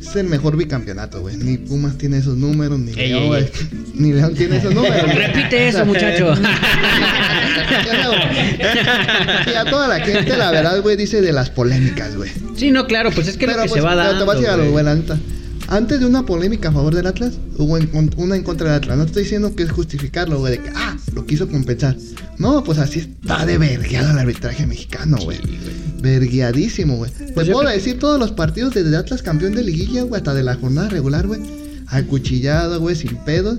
es 0.00 0.16
el 0.16 0.26
mejor 0.26 0.56
bicampeonato, 0.56 1.20
güey. 1.20 1.36
Ni 1.36 1.58
Pumas 1.58 1.96
tiene 1.98 2.18
esos 2.18 2.36
números, 2.36 2.78
ni 2.78 2.92
Ey, 2.92 3.10
León, 3.10 3.36
ey. 3.36 3.50
Ni 3.94 4.12
León 4.12 4.34
tiene 4.34 4.56
esos 4.56 4.74
números. 4.74 5.14
Repite 5.14 5.68
eso, 5.68 5.84
muchacho. 5.84 6.34
Y 9.46 9.54
a 9.54 9.64
toda 9.64 9.86
la 9.86 10.00
gente, 10.00 10.36
la 10.36 10.50
verdad, 10.50 10.80
güey, 10.82 10.96
dice 10.96 11.20
de 11.20 11.32
las 11.32 11.50
polémicas, 11.50 12.16
güey. 12.16 12.30
sí, 12.56 12.70
no, 12.70 12.86
claro, 12.86 13.10
pues 13.12 13.28
es 13.28 13.36
que 13.36 13.46
lo 13.46 13.54
que 13.54 13.62
se 13.62 13.68
pues, 13.68 13.84
va 13.84 13.90
pero 13.90 14.26
dando. 14.26 14.40
Te 14.40 14.48
a 14.48 14.56
güey. 14.56 14.84
la 14.84 14.94
neta. 14.94 15.18
Antes 15.68 16.00
de 16.00 16.06
una 16.06 16.26
polémica 16.26 16.70
a 16.70 16.72
favor 16.72 16.94
del 16.94 17.06
Atlas, 17.06 17.34
hubo 17.56 17.78
en 17.78 17.88
una 18.16 18.34
en 18.34 18.42
contra 18.42 18.68
del 18.68 18.76
Atlas. 18.76 18.98
No 18.98 19.04
estoy 19.04 19.22
diciendo 19.22 19.54
que 19.54 19.62
es 19.62 19.70
justificarlo, 19.70 20.38
güey, 20.40 20.56
de 20.56 20.64
que, 20.64 20.70
ah, 20.74 20.96
lo 21.14 21.24
quiso 21.26 21.48
compensar. 21.48 21.96
No, 22.38 22.64
pues 22.64 22.78
así 22.78 23.00
está 23.00 23.46
de 23.46 23.56
vergueado 23.56 24.10
el 24.10 24.18
arbitraje 24.18 24.66
mexicano, 24.66 25.18
güey. 25.18 25.38
Vergueadísimo, 26.00 26.96
güey. 26.96 27.10
Te 27.10 27.32
Pues 27.32 27.46
yo 27.46 27.54
puedo 27.54 27.68
decir 27.68 27.98
todos 27.98 28.18
los 28.18 28.32
partidos 28.32 28.74
desde 28.74 28.96
Atlas 28.96 29.22
campeón 29.22 29.54
de 29.54 29.62
liguilla, 29.62 30.02
güey, 30.02 30.18
hasta 30.18 30.34
de 30.34 30.42
la 30.42 30.54
jornada 30.54 30.88
regular, 30.88 31.26
güey. 31.26 31.40
Acuchillado, 31.86 32.80
güey, 32.80 32.96
sin 32.96 33.16
pedos. 33.24 33.58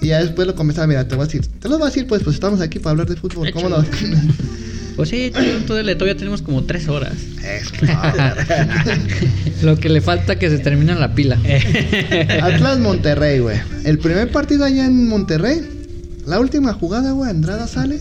Y 0.00 0.08
ya 0.08 0.20
después 0.20 0.46
lo 0.46 0.54
comenzaba, 0.54 0.86
mira, 0.86 1.08
te 1.08 1.14
voy 1.14 1.24
a 1.24 1.26
decir, 1.26 1.46
te 1.46 1.68
lo 1.68 1.78
voy 1.78 1.86
a 1.86 1.90
decir, 1.90 2.06
pues, 2.06 2.22
pues 2.22 2.34
estamos 2.34 2.60
aquí 2.60 2.78
para 2.78 2.92
hablar 2.92 3.08
de 3.08 3.16
fútbol, 3.16 3.50
¿cómo 3.52 3.68
no? 3.68 3.84
Pues 4.96 5.10
sí, 5.10 5.30
todavía, 5.66 5.94
todavía 5.94 6.16
tenemos 6.16 6.40
como 6.40 6.64
tres 6.64 6.88
horas. 6.88 7.12
Lo 9.62 9.78
que 9.78 9.90
le 9.90 10.00
falta 10.00 10.38
que 10.38 10.48
se 10.48 10.58
termine 10.58 10.94
la 10.94 11.14
pila. 11.14 11.38
Atlas 12.42 12.78
Monterrey, 12.78 13.40
güey. 13.40 13.58
El 13.84 13.98
primer 13.98 14.30
partido 14.30 14.64
allá 14.64 14.86
en 14.86 15.06
Monterrey, 15.06 15.60
la 16.24 16.40
última 16.40 16.72
jugada, 16.72 17.12
güey, 17.12 17.28
Andrada 17.28 17.66
sale, 17.66 18.00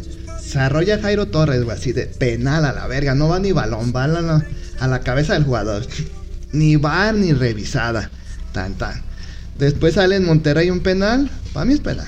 se 0.56 0.62
arrolla 0.62 1.02
Jairo 1.02 1.26
Torres, 1.26 1.66
güey, 1.66 1.76
así 1.76 1.92
de 1.92 2.06
penal 2.06 2.64
a 2.64 2.72
la 2.72 2.88
verga, 2.88 3.14
no 3.14 3.28
va 3.28 3.40
ni 3.40 3.52
balón, 3.52 3.92
va 3.94 4.06
a 4.06 4.08
la, 4.08 4.46
a 4.80 4.88
la 4.88 5.02
cabeza 5.02 5.34
del 5.34 5.44
jugador. 5.44 5.86
Ni 6.54 6.78
bar 6.78 7.14
ni 7.14 7.34
revisada. 7.34 8.10
Tan 8.54 8.76
tan. 8.76 9.02
Después 9.60 9.96
sale 9.96 10.16
en 10.16 10.24
Monterrey 10.24 10.70
un 10.70 10.80
penal, 10.80 11.30
para 11.52 11.66
mí 11.66 11.74
es 11.74 11.82
penal. 11.82 12.08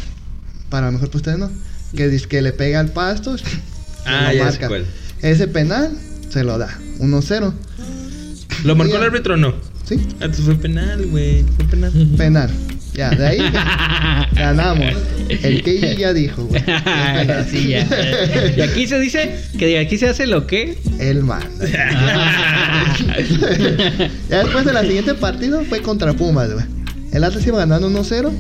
Para 0.70 0.86
lo 0.86 0.94
mejor 0.94 1.10
para 1.10 1.18
ustedes 1.18 1.40
no. 1.40 1.52
Que 1.94 2.08
dice 2.08 2.30
que 2.30 2.42
le 2.42 2.54
pega 2.54 2.80
al 2.80 2.88
pasto. 2.88 3.36
Ah, 4.06 4.32
ya 4.34 4.46
marca. 4.46 4.70
Ese 5.22 5.50
penal 5.50 5.92
se 6.30 6.46
lo 6.46 6.58
da, 6.58 6.70
1-0. 7.00 7.54
¿Lo 8.64 8.76
marcó 8.78 8.96
el 8.96 9.04
árbitro 9.04 9.34
o 9.34 9.38
no? 9.38 9.56
¿Sí? 9.84 10.00
Ah, 10.22 10.30
fue 10.32 10.56
penal, 10.56 11.06
güey. 11.08 11.44
Fue 11.58 11.66
penal. 11.66 11.92
Penal. 12.16 12.50
Ya, 12.98 13.12
de 13.12 13.28
ahí 13.28 13.40
ganamos. 14.34 14.88
El 15.30 15.62
que 15.62 15.96
ya 15.96 16.14
dijo, 16.16 16.46
güey. 16.46 16.64
Sí, 17.50 17.68
ya. 17.70 17.88
Y 18.58 18.62
aquí 18.62 18.88
se 18.88 19.00
dice 19.00 19.36
que 19.58 19.68
de 19.68 19.78
aquí 19.80 19.98
se 20.00 20.10
hace 20.10 20.26
lo 20.26 20.48
que. 20.48 20.78
Él 21.00 21.22
manda. 21.24 21.48
ya 24.30 24.44
después 24.44 24.66
de 24.66 24.74
la 24.74 24.82
siguiente 24.82 25.14
partido 25.14 25.64
fue 25.66 25.82
contra 25.82 26.14
Pumas, 26.14 26.52
güey. 26.52 26.66
El 27.14 27.24
Atlas 27.24 27.46
iba 27.46 27.60
ganando 27.60 27.90
1-0. 27.90 28.32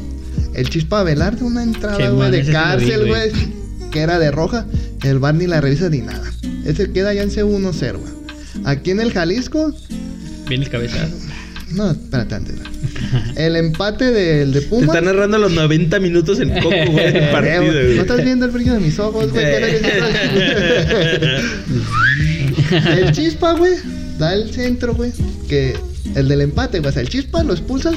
El 0.55 0.69
Chispa 0.69 1.03
Velarde, 1.03 1.43
una 1.43 1.61
entrada, 1.61 2.09
güey, 2.09 2.31
de 2.31 2.51
cárcel, 2.51 3.05
güey. 3.05 3.29
güey. 3.29 3.47
Que 3.91 3.99
era 3.99 4.17
de 4.17 4.31
roja. 4.31 4.65
El 5.03 5.19
bar 5.19 5.35
ni 5.35 5.45
la 5.45 5.61
revisa 5.61 5.87
ni 5.89 5.99
nada. 5.99 6.31
Ese 6.65 6.91
queda 6.91 7.13
ya 7.13 7.21
en 7.21 7.29
C1-0, 7.29 7.97
güey. 7.97 8.13
Aquí 8.65 8.89
en 8.91 8.99
el 9.01 9.13
Jalisco, 9.13 9.71
Viene 10.47 10.63
el 10.65 10.71
cabezazo. 10.71 11.13
No, 11.77 11.91
espérate 11.91 12.35
antes. 12.35 12.55
El 13.35 13.55
empate 13.55 14.11
del 14.11 14.51
de 14.51 14.61
Te 14.61 14.67
Pumas. 14.67 14.87
está 14.95 15.01
narrando 15.01 15.37
los 15.37 15.51
90 15.51 15.99
minutos 15.99 16.39
el 16.39 16.51
coco, 16.55 16.69
güey, 16.69 17.13
del 17.13 17.23
Eh, 17.23 17.29
partido, 17.31 17.63
güey. 17.71 17.95
No 17.95 18.01
estás 18.01 18.23
viendo 18.23 18.45
el 18.45 18.51
brillo 18.51 18.73
de 18.73 18.79
mis 18.79 18.97
ojos, 18.99 19.31
güey. 19.31 19.45
el 22.99 23.11
chispa, 23.11 23.53
güey, 23.53 23.73
da 24.17 24.33
el 24.33 24.51
centro, 24.53 24.93
güey. 24.95 25.11
Que 25.47 25.75
el 26.15 26.27
del 26.27 26.41
empate, 26.41 26.79
güey. 26.79 26.89
O 26.89 26.93
sea, 26.93 27.01
el 27.01 27.09
chispa 27.09 27.43
lo 27.43 27.53
expulsa. 27.53 27.91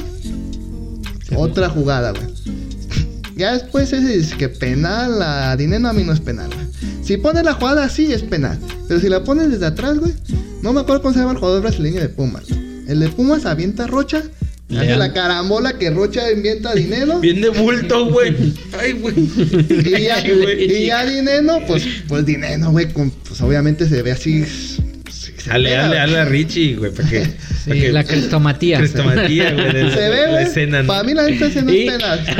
Otra 1.35 1.69
jugada, 1.69 2.11
güey. 2.11 2.25
Ya 3.35 3.53
después 3.53 3.91
ese 3.93 4.17
dice 4.17 4.35
que 4.37 4.49
penal 4.49 5.21
a 5.21 5.55
Dineno 5.57 5.87
a 5.89 5.93
mí 5.93 6.03
no 6.03 6.13
es 6.13 6.19
penal, 6.19 6.49
güey. 6.53 6.67
Si 7.03 7.17
pones 7.17 7.43
la 7.43 7.53
jugada 7.53 7.85
así 7.85 8.11
es 8.13 8.21
penal. 8.21 8.59
Pero 8.87 8.99
si 8.99 9.09
la 9.09 9.23
pones 9.23 9.49
desde 9.49 9.65
atrás, 9.65 9.97
güey. 9.97 10.13
No 10.61 10.73
me 10.73 10.81
acuerdo 10.81 11.01
cómo 11.01 11.13
se 11.13 11.19
llama 11.19 11.31
el 11.31 11.37
jugador 11.39 11.61
brasileño 11.63 11.99
de 12.01 12.09
Pumas. 12.09 12.43
El 12.91 12.99
de 12.99 13.09
Pumas 13.09 13.45
avienta 13.45 13.87
Rocha. 13.87 14.23
Hace 14.69 14.85
Leal. 14.85 14.99
la 14.99 15.13
carambola 15.13 15.77
que 15.77 15.89
Rocha 15.89 16.29
envienta 16.29 16.71
a 16.71 16.75
Dineno. 16.75 17.19
Bien 17.19 17.41
de 17.41 17.49
bulto, 17.49 18.05
güey. 18.07 18.35
Ay, 18.79 18.93
güey. 18.93 19.15
Y 19.17 20.01
ya, 20.03 20.25
y 20.25 20.85
ya 20.85 21.05
Dineno, 21.05 21.59
pues, 21.67 21.83
pues 22.07 22.25
Dineno, 22.25 22.71
güey, 22.71 22.87
pues 22.87 23.41
obviamente 23.41 23.87
se 23.87 24.01
ve 24.01 24.11
así. 24.11 24.45
sí, 24.45 25.31
se 25.37 25.51
Ale, 25.51 25.69
pega, 25.69 25.81
ale, 25.85 25.87
güey. 25.89 25.99
ale 25.99 26.19
a 26.19 26.25
Richie, 26.25 26.75
güey, 26.75 26.91
para 26.93 27.09
que. 27.09 27.25
Sí, 27.65 27.71
que- 27.71 27.91
la. 27.91 28.03
Crestomatía, 28.03 28.77
güey. 28.79 29.73
de 29.73 29.91
Se 29.91 30.09
ve, 30.09 30.21
la 30.25 30.31
güey. 30.31 30.43
escena, 30.45 30.81
¿no? 30.83 30.87
Para 30.87 31.03
mí 31.03 31.13
la 31.13 31.23
neta 31.23 31.47
ese 31.47 31.61
no 31.63 31.73
Y- 31.73 31.87
es 31.87 31.91
penal. 31.93 32.25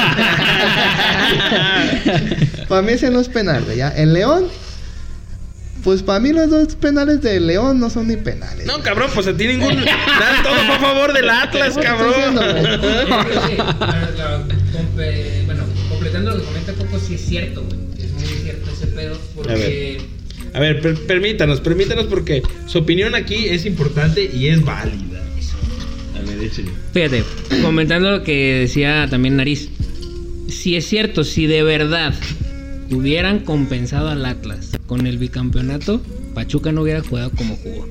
para 2.68 2.82
mí 2.82 2.92
ese 2.94 3.10
no 3.10 3.20
es 3.20 3.30
penal, 3.30 3.64
güey. 3.66 3.78
Ya. 3.78 3.94
En 3.96 4.14
León, 4.14 4.46
pues 5.84 6.04
para 6.04 6.20
mí 6.20 6.32
los 6.32 6.50
dos 6.50 6.76
penales 6.76 7.22
de 7.22 7.40
León 7.40 7.80
no 7.80 7.90
son 7.90 8.08
ni 8.08 8.16
penales. 8.18 8.66
No, 8.66 8.82
cabrón, 8.82 9.10
pues 9.14 9.28
a 9.28 9.36
ti 9.36 9.48
ningún. 9.48 9.76
Dan 9.86 10.44
todo 10.44 10.54
a 10.56 10.80
favor 10.80 11.14
del 11.14 11.30
Atlas, 11.30 11.78
cabrón. 11.82 12.36
bueno, 15.46 15.64
completando 15.90 16.32
lo 16.32 16.38
que 16.40 16.44
comenta 16.46 16.74
Coco, 16.74 17.00
sí 17.00 17.16
es 17.16 17.22
cierto, 17.26 17.64
güey. 17.64 17.80
Es 17.98 18.12
muy 18.14 18.24
cierto 18.44 18.70
ese 18.72 18.88
pedo. 18.88 19.18
Porque. 19.36 20.02
A 20.54 20.60
ver, 20.60 20.82
per- 20.82 21.00
permítanos, 21.08 21.62
permítanos 21.62 22.06
porque 22.08 22.42
su 22.68 22.80
opinión 22.80 23.16
aquí 23.16 23.48
es 23.48 23.66
importante 23.66 24.30
y 24.34 24.48
es 24.50 24.64
válida. 24.64 25.20
Fíjate, 26.94 27.24
comentando 27.62 28.12
lo 28.12 28.24
que 28.24 28.60
decía 28.60 29.08
también 29.10 29.38
Nariz. 29.38 29.70
Si 30.50 30.76
es 30.76 30.86
cierto, 30.86 31.24
si 31.24 31.48
de 31.48 31.64
verdad 31.64 32.14
hubieran 32.92 33.40
compensado 33.40 34.10
al 34.10 34.26
Atlas 34.26 34.72
con 34.88 35.08
el 35.08 35.18
bicampeonato, 35.18 36.02
Pachuca 36.34 36.72
no 36.72 36.82
hubiera 36.82 37.02
jugado 37.02 37.32
como 37.32 37.56
jugó. 37.56 37.88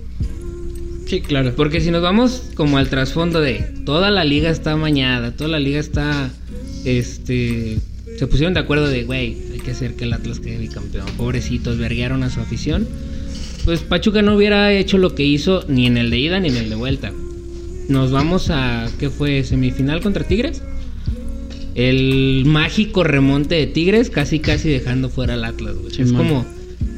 Sí, 1.07 1.21
claro. 1.21 1.55
Porque 1.57 1.81
si 1.81 1.91
nos 1.91 2.03
vamos 2.03 2.51
como 2.55 2.79
al 2.79 2.89
trasfondo 2.89 3.41
de 3.41 3.75
toda 3.85 4.11
la 4.11 4.25
liga 4.25 4.51
está 4.51 4.77
mañada, 4.77 5.33
toda 5.33 5.51
la 5.51 5.59
liga 5.59 5.81
está 5.81 6.31
este 6.85 7.79
se 8.17 8.27
pusieron 8.27 8.55
de 8.55 8.61
acuerdo 8.61 8.89
de, 8.89 9.05
güey, 9.05 9.37
hay 9.53 9.61
que 9.61 9.71
hacer 9.71 9.95
que 9.95 10.05
el 10.05 10.13
Atlas 10.13 10.41
quede 10.41 10.59
bicampeón. 10.59 11.07
Pobrecitos, 11.17 11.79
verguearon 11.79 12.23
a 12.23 12.31
su 12.31 12.41
afición. 12.41 12.87
Pues 13.65 13.81
Pachuca 13.81 14.23
no 14.23 14.37
hubiera 14.37 14.73
hecho 14.73 14.99
lo 14.99 15.15
que 15.15 15.25
hizo 15.25 15.65
ni 15.69 15.87
en 15.87 15.97
el 15.97 16.11
de 16.11 16.19
ida 16.19 16.39
ni 16.39 16.49
en 16.49 16.57
el 16.57 16.69
de 16.69 16.77
vuelta. 16.77 17.13
Nos 17.89 18.11
vamos 18.11 18.51
a 18.51 18.89
¿qué 18.99 19.11
fue? 19.11 19.43
Semifinal 19.43 20.03
contra 20.03 20.25
Tigres. 20.25 20.63
El 21.75 22.45
mágico 22.47 23.05
remonte 23.05 23.55
de 23.55 23.67
Tigres, 23.67 24.11
casi 24.11 24.41
casi 24.41 24.69
dejando 24.69 25.09
fuera 25.09 25.35
al 25.35 25.45
Atlas, 25.45 25.77
güey. 25.77 25.95
Sí, 25.95 26.03
es 26.03 26.13
man. 26.13 26.27
como 26.27 26.47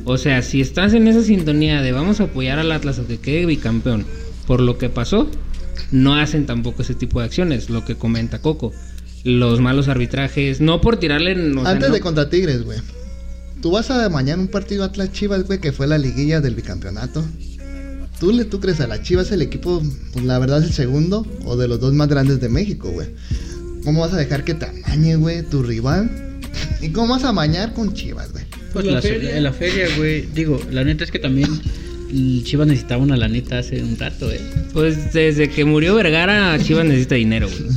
o 0.05 0.18
sea, 0.18 0.43
si 0.43 0.61
estás 0.61 0.95
en 0.95 1.07
esa 1.07 1.23
sintonía 1.23 1.81
de 1.81 1.93
vamos 1.93 2.20
a 2.20 2.25
apoyar 2.25 2.59
al 2.59 2.73
Atlas 2.73 2.99
a 2.99 3.05
que 3.07 3.18
quede 3.18 3.47
bicampeón 3.47 4.05
por 4.47 4.61
lo 4.61 4.77
que 4.77 4.89
pasó, 4.89 5.31
no 5.93 6.16
hacen 6.16 6.47
tampoco 6.47 6.83
ese 6.83 6.95
tipo 6.95 7.20
de 7.20 7.27
acciones, 7.27 7.70
lo 7.70 7.85
que 7.85 7.95
comenta 7.95 8.41
Coco. 8.41 8.73
Los 9.25 9.61
malos 9.61 9.87
arbitrajes, 9.87 10.61
no 10.61 10.81
por 10.81 10.97
tirarle... 10.97 11.33
o 11.57 11.62
sea, 11.62 11.70
Antes 11.70 11.89
no- 11.91 11.95
de 11.95 12.01
contra 12.01 12.29
Tigres, 12.29 12.64
güey. 12.64 12.81
Tú 13.61 13.70
vas 13.70 13.93
a 13.93 14.09
mañana 14.09 14.43
un 14.43 14.49
partido 14.49 14.83
Atlas 14.83 15.12
Chivas, 15.12 15.45
güey, 15.47 15.61
que 15.61 15.70
fue 15.70 15.87
la 15.87 15.97
liguilla 15.99 16.41
del 16.41 16.57
bicampeonato. 16.57 17.25
¿Tú 18.18 18.33
le 18.33 18.45
tú 18.45 18.59
crees 18.59 18.81
a 18.81 18.89
las 18.89 19.03
Chivas 19.03 19.31
el 19.31 19.43
equipo, 19.43 19.81
pues 20.12 20.25
la 20.25 20.41
verdad 20.41 20.59
es 20.59 20.66
el 20.66 20.73
segundo 20.73 21.25
o 21.45 21.57
de 21.57 21.68
los 21.68 21.79
dos 21.79 21.93
más 21.95 22.09
grandes 22.09 22.41
de 22.41 22.49
México, 22.49 22.91
güey? 22.91 23.09
¿Cómo 23.85 24.01
vas 24.01 24.12
a 24.12 24.16
dejar 24.16 24.45
que 24.45 24.55
te 24.55 24.66
amañe, 24.66 25.16
güey, 25.16 25.43
tu 25.43 25.62
rival? 25.62 26.11
¿Y 26.80 26.91
cómo 26.91 27.14
vas 27.14 27.24
a 27.24 27.30
amañar 27.30 27.72
con 27.74 27.95
Chivas, 27.95 28.33
güey? 28.33 28.45
Pues 28.72 28.85
la 28.85 28.93
la, 28.93 29.03
feria. 29.03 29.41
la 29.41 29.53
feria, 29.53 29.87
güey. 29.97 30.26
Digo, 30.35 30.61
la 30.70 30.85
neta 30.85 31.05
es 31.05 31.11
que 31.11 31.18
también 31.18 31.49
el 32.11 32.43
Chivas 32.45 32.66
necesitaba 32.66 33.03
una 33.03 33.16
lanita 33.16 33.59
hace 33.59 33.83
un 33.83 33.99
rato, 33.99 34.30
eh. 34.30 34.41
Pues 34.72 35.12
desde 35.12 35.49
que 35.49 35.64
murió 35.64 35.95
Vergara, 35.95 36.59
Chivas 36.62 36.85
necesita 36.85 37.16
dinero, 37.16 37.49
güey. 37.49 37.70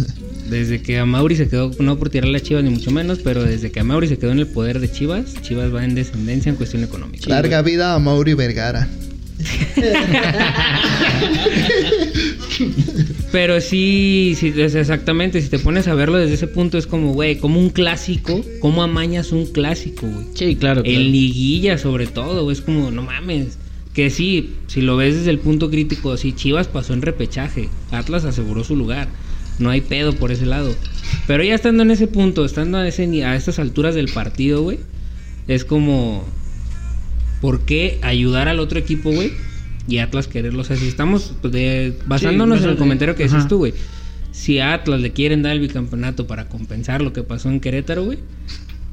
Desde 0.50 0.80
que 0.80 1.00
a 1.00 1.06
Mauri 1.06 1.36
se 1.36 1.48
quedó, 1.48 1.72
no 1.80 1.98
por 1.98 2.12
tirarle 2.12 2.38
a 2.38 2.42
Chivas 2.42 2.64
ni 2.64 2.70
mucho 2.70 2.92
menos, 2.92 3.20
pero 3.24 3.44
desde 3.44 3.72
que 3.72 3.80
a 3.80 3.84
Mauri 3.84 4.08
se 4.08 4.20
quedó 4.20 4.32
en 4.32 4.40
el 4.40 4.48
poder 4.48 4.80
de 4.80 4.92
Chivas, 4.92 5.34
Chivas 5.42 5.74
va 5.74 5.84
en 5.84 5.96
descendencia 5.96 6.52
en 6.52 6.56
cuestión 6.56 6.84
económica. 6.84 7.28
Larga 7.30 7.64
vida 7.64 7.96
a 7.96 8.00
Mauri 8.00 8.36
Vergara. 8.36 8.88
Pero 13.32 13.60
sí, 13.60 14.34
sí, 14.38 14.54
es 14.56 14.76
exactamente, 14.76 15.42
si 15.42 15.50
te 15.50 15.60
pones 15.60 15.88
a 15.88 15.94
verlo 15.94 16.18
desde 16.18 16.36
ese 16.36 16.48
punto, 16.48 16.78
es 16.78 16.88
como, 16.88 17.14
güey, 17.14 17.38
como 17.38 17.60
un 17.60 17.70
clásico, 17.70 18.42
¿cómo 18.62 18.84
amañas 18.84 19.32
un 19.32 19.46
clásico, 19.46 20.08
güey? 20.08 20.26
Sí, 20.34 20.56
claro. 20.56 20.84
claro. 20.84 20.98
En 20.98 21.12
liguilla, 21.12 21.78
sobre 21.78 22.08
todo, 22.08 22.44
güey, 22.44 22.56
es 22.56 22.62
como, 22.62 22.92
no 22.92 23.02
mames. 23.02 23.58
Que 23.94 24.10
sí, 24.10 24.56
si 24.68 24.82
lo 24.82 24.98
ves 24.98 25.16
desde 25.16 25.32
el 25.32 25.40
punto 25.40 25.70
crítico, 25.70 26.16
sí, 26.18 26.34
Chivas 26.34 26.68
pasó 26.68 26.94
en 26.94 27.02
repechaje, 27.02 27.70
Atlas 27.92 28.26
aseguró 28.26 28.64
su 28.64 28.76
lugar, 28.76 29.08
no 29.58 29.70
hay 29.70 29.82
pedo 29.82 30.14
por 30.14 30.32
ese 30.32 30.46
lado. 30.46 30.76
Pero 31.28 31.44
ya 31.44 31.56
estando 31.56 31.84
en 31.84 31.92
ese 31.92 32.08
punto, 32.08 32.46
estando 32.46 32.78
a, 32.78 32.88
ese, 32.88 33.24
a 33.24 33.36
estas 33.36 33.60
alturas 33.60 33.96
del 33.96 34.10
partido, 34.10 34.64
güey, 34.64 34.80
es 35.48 35.64
como, 35.64 36.26
¿por 37.46 37.62
qué 37.62 38.00
ayudar 38.02 38.48
al 38.48 38.60
otro 38.60 38.80
equipo, 38.80 39.12
güey? 39.12 39.32
Y 39.88 40.00
Atlas 40.00 40.28
quererlo. 40.28 40.62
O 40.62 40.64
sea, 40.64 40.78
si 40.78 40.88
estamos 40.88 41.36
de- 41.44 41.94
basándonos 42.08 42.64
en 42.64 42.72
el 42.72 42.76
comentario 42.76 43.14
que 43.14 43.26
ajá. 43.26 43.48
tú, 43.48 43.58
güey. 43.60 43.74
Si 44.32 44.58
a 44.58 44.74
Atlas 44.74 45.00
le 45.00 45.12
quieren 45.12 45.44
dar 45.44 45.52
el 45.52 45.60
bicampeonato 45.60 46.26
para 46.26 46.50
compensar 46.50 47.04
lo 47.04 47.14
que 47.14 47.22
pasó 47.22 47.50
en 47.50 47.60
Querétaro, 47.60 48.04
güey. 48.04 48.18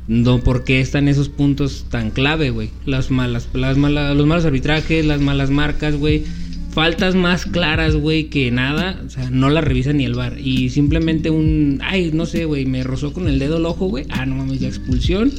No, 0.07 0.41
¿por 0.41 0.65
qué 0.65 0.81
están 0.81 1.09
esos 1.09 1.31
puntos 1.31 1.87
tan 1.89 2.11
clave, 2.11 2.51
güey? 2.51 2.69
Las 2.85 3.11
malas, 3.11 3.49
las 3.55 3.79
malas, 3.79 4.15
los 4.15 4.27
malos 4.27 4.45
arbitrajes, 4.45 5.07
las 5.07 5.23
malas 5.23 5.49
marcas, 5.49 5.97
güey. 5.97 6.25
Faltas 6.73 7.15
más 7.15 7.47
claras, 7.47 7.97
güey, 7.97 8.25
que 8.29 8.51
nada. 8.51 9.01
O 9.07 9.09
sea, 9.09 9.31
no 9.31 9.49
las 9.49 9.65
revisa 9.65 9.95
ni 9.95 10.05
el 10.05 10.13
bar. 10.15 10.37
Y 10.39 10.69
simplemente 10.69 11.31
un. 11.31 11.81
Ay, 11.83 12.11
no 12.13 12.27
sé, 12.27 12.45
güey, 12.45 12.67
me 12.67 12.83
rozó 12.85 13.15
con 13.15 13.29
el 13.29 13.39
dedo 13.39 13.57
el 13.57 13.65
ojo, 13.65 13.87
güey. 13.87 14.05
Ah, 14.11 14.27
no 14.27 14.35
mames, 14.37 14.61
ya 14.61 14.69
expulsión. 14.69 15.33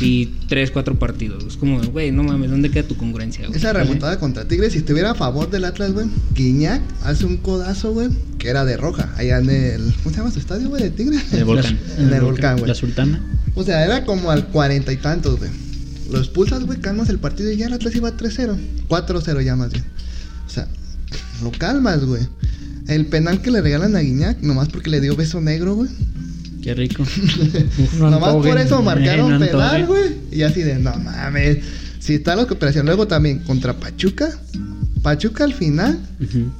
Y 0.00 0.26
tres, 0.48 0.70
cuatro 0.70 0.98
partidos. 0.98 1.44
Es 1.44 1.56
como, 1.56 1.80
güey, 1.82 2.10
no 2.12 2.22
mames, 2.22 2.50
¿dónde 2.50 2.70
queda 2.70 2.88
tu 2.88 2.96
congruencia, 2.96 3.46
güey? 3.46 3.58
Esa 3.58 3.72
remontada 3.72 4.18
contra 4.18 4.48
Tigres, 4.48 4.72
si 4.72 4.78
estuviera 4.78 5.10
a 5.10 5.14
favor 5.14 5.50
del 5.50 5.64
Atlas, 5.64 5.92
güey, 5.92 6.06
Guiñac 6.34 6.80
hace 7.04 7.26
un 7.26 7.36
codazo, 7.36 7.92
güey, 7.92 8.08
que 8.38 8.48
era 8.48 8.64
de 8.64 8.76
roja, 8.76 9.12
allá 9.16 9.38
en 9.38 9.50
el. 9.50 9.94
¿Cómo 10.02 10.10
se 10.10 10.16
llama 10.16 10.30
su 10.30 10.38
estadio, 10.38 10.68
güey, 10.70 10.82
de 10.82 10.90
Tigres? 10.90 11.22
En 11.32 11.38
el 11.40 11.44
volcán. 11.44 11.78
La- 11.98 12.02
En 12.04 12.12
el 12.14 12.20
volcán, 12.22 12.56
güey. 12.56 12.68
La 12.68 12.74
Sultana. 12.74 13.22
O 13.54 13.62
sea, 13.64 13.84
era 13.84 14.04
como 14.06 14.30
al 14.30 14.46
cuarenta 14.48 14.92
y 14.92 14.96
tantos, 14.96 15.38
güey. 15.38 15.50
Lo 16.10 16.18
expulsas, 16.18 16.64
güey, 16.64 16.80
calmas 16.80 17.08
el 17.10 17.18
partido 17.18 17.50
y 17.52 17.56
ya 17.58 17.66
el 17.66 17.72
Atlas 17.74 17.94
iba 17.94 18.16
3-0. 18.16 18.56
4-0 18.88 19.40
ya 19.42 19.56
más 19.56 19.72
bien. 19.72 19.84
O 20.46 20.50
sea, 20.50 20.68
lo 21.42 21.50
calmas, 21.52 22.04
güey. 22.04 22.22
El 22.88 23.06
penal 23.06 23.40
que 23.42 23.50
le 23.50 23.60
regalan 23.60 23.94
a 23.94 24.00
Guiñac, 24.00 24.40
nomás 24.42 24.68
porque 24.68 24.90
le 24.90 25.00
dio 25.00 25.14
beso 25.16 25.40
negro, 25.40 25.74
güey. 25.74 25.90
Qué 26.62 26.74
rico. 26.74 27.04
No 27.98 28.10
nomás 28.10 28.34
por 28.34 28.58
eso 28.58 28.82
marcaron 28.82 29.32
no 29.32 29.38
penal, 29.38 29.60
antojen. 29.60 29.86
güey. 29.86 30.16
Y 30.30 30.42
así 30.42 30.62
de, 30.62 30.76
no 30.76 30.94
mames. 30.96 31.58
Si 31.98 32.14
está 32.14 32.34
la 32.36 32.46
cooperación 32.46 32.86
luego 32.86 33.06
también 33.06 33.40
contra 33.40 33.74
Pachuca. 33.74 34.28
Pachuca 35.02 35.44
al 35.44 35.52
final 35.54 35.98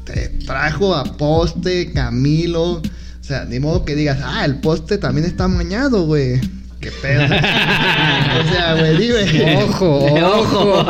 te 0.05 0.29
trajo 0.45 0.95
a 0.95 1.05
Poste, 1.17 1.93
Camilo. 1.93 2.75
O 2.75 2.83
sea, 3.25 3.45
ni 3.45 3.61
modo 3.61 3.85
que 3.85 3.95
digas, 3.95 4.19
ah, 4.23 4.45
el 4.45 4.57
poste 4.57 4.99
también 4.99 5.25
está 5.27 5.47
mañado, 5.47 6.07
güey. 6.07 6.41
Qué 6.81 6.91
pedo. 6.91 7.23
o 7.25 7.29
sea, 7.29 8.75
güey, 8.79 8.97
dime. 8.97 9.55
Ojo, 9.63 10.07
ojo. 10.07 10.87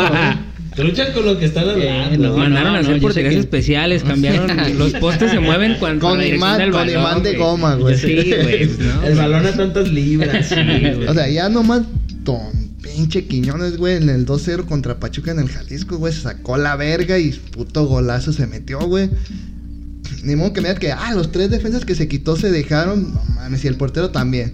Trucha 0.74 1.12
con 1.12 1.26
lo 1.26 1.38
que 1.38 1.44
están 1.46 1.68
hablando. 1.68 2.14
Eh, 2.14 2.18
no, 2.18 2.36
Mandaron 2.36 2.74
a 2.76 2.78
hacer 2.80 3.00
porterías 3.00 3.34
que- 3.34 3.40
especiales, 3.40 4.02
cambiaron. 4.06 4.78
los 4.78 4.92
postes 4.94 5.30
se 5.30 5.38
mueven 5.40 5.76
cuando 5.78 6.06
Con 6.08 6.22
imán- 6.22 6.58
del 6.58 6.70
con 6.70 6.80
balón, 6.80 7.00
imán 7.00 7.22
de 7.22 7.30
güey. 7.30 7.42
goma, 7.42 7.74
güey. 7.76 7.96
Sí, 7.98 8.14
güey. 8.42 8.66
¿no? 8.78 9.02
El 9.06 9.14
balón 9.16 9.46
a 9.46 9.52
tantas 9.52 9.88
libras. 9.90 10.48
Sí, 10.48 10.54
güey. 10.54 11.06
O 11.08 11.14
sea, 11.14 11.28
ya 11.28 11.48
nomás 11.48 11.82
Don 12.24 12.70
pinche 12.82 13.24
Quiñones, 13.26 13.76
güey, 13.76 13.96
en 13.96 14.08
el 14.08 14.24
2-0 14.26 14.64
contra 14.64 14.98
Pachuca 14.98 15.30
en 15.32 15.38
el 15.40 15.48
Jalisco, 15.48 15.98
güey, 15.98 16.12
se 16.12 16.20
sacó 16.22 16.56
la 16.56 16.76
verga 16.76 17.18
y 17.18 17.30
puto 17.32 17.84
golazo 17.86 18.32
se 18.32 18.46
metió, 18.46 18.80
güey. 18.80 19.08
Ni 20.24 20.36
modo 20.36 20.52
que 20.52 20.60
me 20.60 20.68
digas 20.68 20.80
que, 20.80 20.92
ah, 20.92 21.12
los 21.14 21.32
tres 21.32 21.50
defensas 21.50 21.84
que 21.84 21.94
se 21.94 22.06
quitó 22.08 22.36
se 22.36 22.50
dejaron, 22.50 23.12
no 23.14 23.22
mames, 23.34 23.64
y 23.64 23.68
el 23.68 23.76
portero 23.76 24.10
también. 24.10 24.52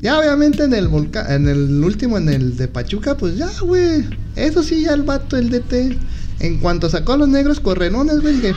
Ya, 0.00 0.18
obviamente, 0.18 0.62
en 0.62 0.74
el 0.74 0.86
volcán, 0.86 1.30
en 1.30 1.48
el 1.48 1.82
último, 1.82 2.18
en 2.18 2.28
el 2.28 2.56
de 2.56 2.68
Pachuca, 2.68 3.16
pues 3.16 3.36
ya, 3.36 3.48
güey. 3.62 4.04
Eso 4.36 4.62
sí, 4.62 4.82
ya 4.82 4.92
el 4.92 5.02
vato, 5.02 5.36
el 5.36 5.50
DT. 5.50 5.98
En 6.40 6.58
cuanto 6.58 6.88
sacó 6.88 7.14
a 7.14 7.16
los 7.16 7.28
negros 7.28 7.58
correnones, 7.58 8.20
güey, 8.20 8.40
que. 8.40 8.50
eh, 8.50 8.54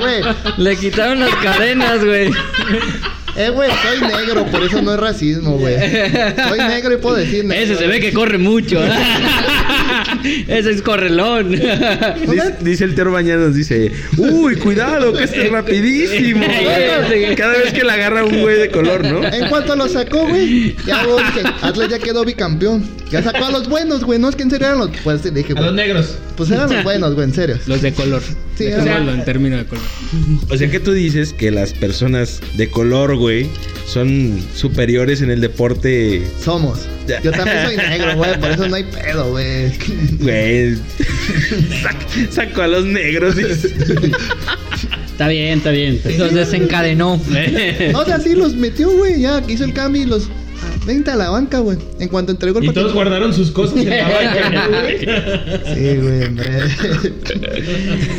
güey. 0.00 0.24
Le 0.56 0.76
quitaron 0.76 1.20
las 1.20 1.32
cadenas, 1.36 2.04
güey. 2.04 2.32
Eh, 3.36 3.50
güey, 3.50 3.70
soy 3.70 4.00
negro, 4.00 4.46
por 4.46 4.64
eso 4.64 4.82
no 4.82 4.94
es 4.94 5.00
racismo, 5.00 5.58
güey. 5.58 5.76
Soy 5.78 6.58
negro 6.58 6.94
y 6.94 6.96
puedo 6.96 7.14
decir 7.14 7.44
negro. 7.44 7.64
Ese 7.64 7.76
se 7.76 7.86
ve 7.86 8.00
que 8.00 8.12
corre 8.12 8.38
mucho. 8.38 8.80
Ese 10.48 10.70
es 10.70 10.82
correlón. 10.82 11.50
Dice, 12.26 12.54
dice 12.60 12.84
el 12.84 12.94
Tero 12.94 13.12
Bañanos, 13.12 13.54
dice, 13.54 13.92
uy, 14.16 14.56
cuidado, 14.56 15.12
que 15.12 15.24
este 15.24 15.46
es 15.46 15.52
rapidísimo. 15.52 16.44
Cada 17.36 17.58
vez 17.58 17.72
que 17.72 17.84
la 17.84 17.94
agarra 17.94 18.24
un 18.24 18.40
güey 18.40 18.58
de 18.58 18.70
color, 18.70 19.04
¿no? 19.04 19.24
En 19.26 19.48
cuanto 19.48 19.76
lo 19.76 19.88
sacó, 19.88 20.26
güey, 20.28 20.74
ya 20.86 21.04
güey, 21.04 21.24
dije, 21.26 21.42
Atlas 21.62 21.88
ya 21.88 21.98
quedó 21.98 22.24
bicampeón. 22.24 22.84
Ya 23.10 23.22
sacó 23.22 23.44
a 23.44 23.50
los 23.50 23.68
buenos, 23.68 24.02
güey. 24.02 24.18
No 24.18 24.28
es 24.28 24.34
que 24.36 24.42
en 24.42 24.50
serio 24.50 24.66
eran 24.66 24.78
los. 24.80 24.90
Pues 25.04 25.22
A 25.24 25.60
los 25.60 25.74
negros. 25.74 26.18
Pues 26.36 26.50
eran 26.50 26.72
los 26.72 26.82
buenos, 26.82 27.14
güey, 27.14 27.28
en 27.28 27.34
serio. 27.34 27.58
Los 27.66 27.80
de 27.80 27.92
color. 27.92 28.22
Sí, 28.56 28.64
De 28.64 28.76
o 28.76 28.82
sea- 28.82 28.98
color, 28.98 29.14
en 29.14 29.24
términos 29.24 29.60
de 29.60 29.66
color. 29.66 29.84
O 30.50 30.56
sea 30.56 30.70
que 30.70 30.80
tú 30.80 30.92
dices 30.92 31.32
que 31.32 31.50
las 31.50 31.72
personas 31.72 32.40
de 32.56 32.68
color, 32.68 33.16
güey, 33.16 33.46
son 33.86 34.40
superiores 34.54 35.22
en 35.22 35.30
el 35.30 35.40
deporte, 35.40 36.22
Somos. 36.42 36.80
Yo 37.22 37.30
también 37.30 37.64
soy 37.66 37.76
negro, 37.76 38.16
güey, 38.16 38.40
por 38.40 38.50
eso 38.50 38.66
no 38.68 38.74
hay 38.74 38.82
pedo, 38.84 39.30
güey. 39.30 39.70
Güey. 40.20 40.74
Sac- 41.82 42.30
sacó 42.30 42.62
a 42.62 42.66
los 42.68 42.84
negros. 42.84 43.36
dice. 43.36 43.72
Está 45.06 45.28
bien, 45.28 45.58
está 45.58 45.70
bien. 45.70 46.00
Los 46.18 46.34
desencadenó. 46.34 47.20
No, 47.92 47.98
o 48.00 48.04
sea, 48.04 48.20
sí 48.20 48.34
los 48.34 48.54
metió, 48.54 48.90
güey. 48.90 49.20
Ya 49.20 49.42
hizo 49.48 49.64
el 49.64 49.72
cambio 49.72 50.02
y 50.02 50.04
los. 50.06 50.28
vente 50.86 51.10
a 51.10 51.16
la 51.16 51.30
banca, 51.30 51.58
güey. 51.60 51.78
En 51.98 52.08
cuanto 52.08 52.32
entregó 52.32 52.58
el 52.58 52.64
Y 52.64 52.68
paquete. 52.68 52.80
todos 52.82 52.94
guardaron 52.94 53.32
sus 53.34 53.50
cosas 53.50 53.78
en 53.78 53.88
la 53.90 54.08
banca, 54.08 54.50
¿no, 54.50 54.80
güey? 54.80 54.98
Sí, 55.74 55.96
güey, 56.00 56.24
hombre. 56.24 56.46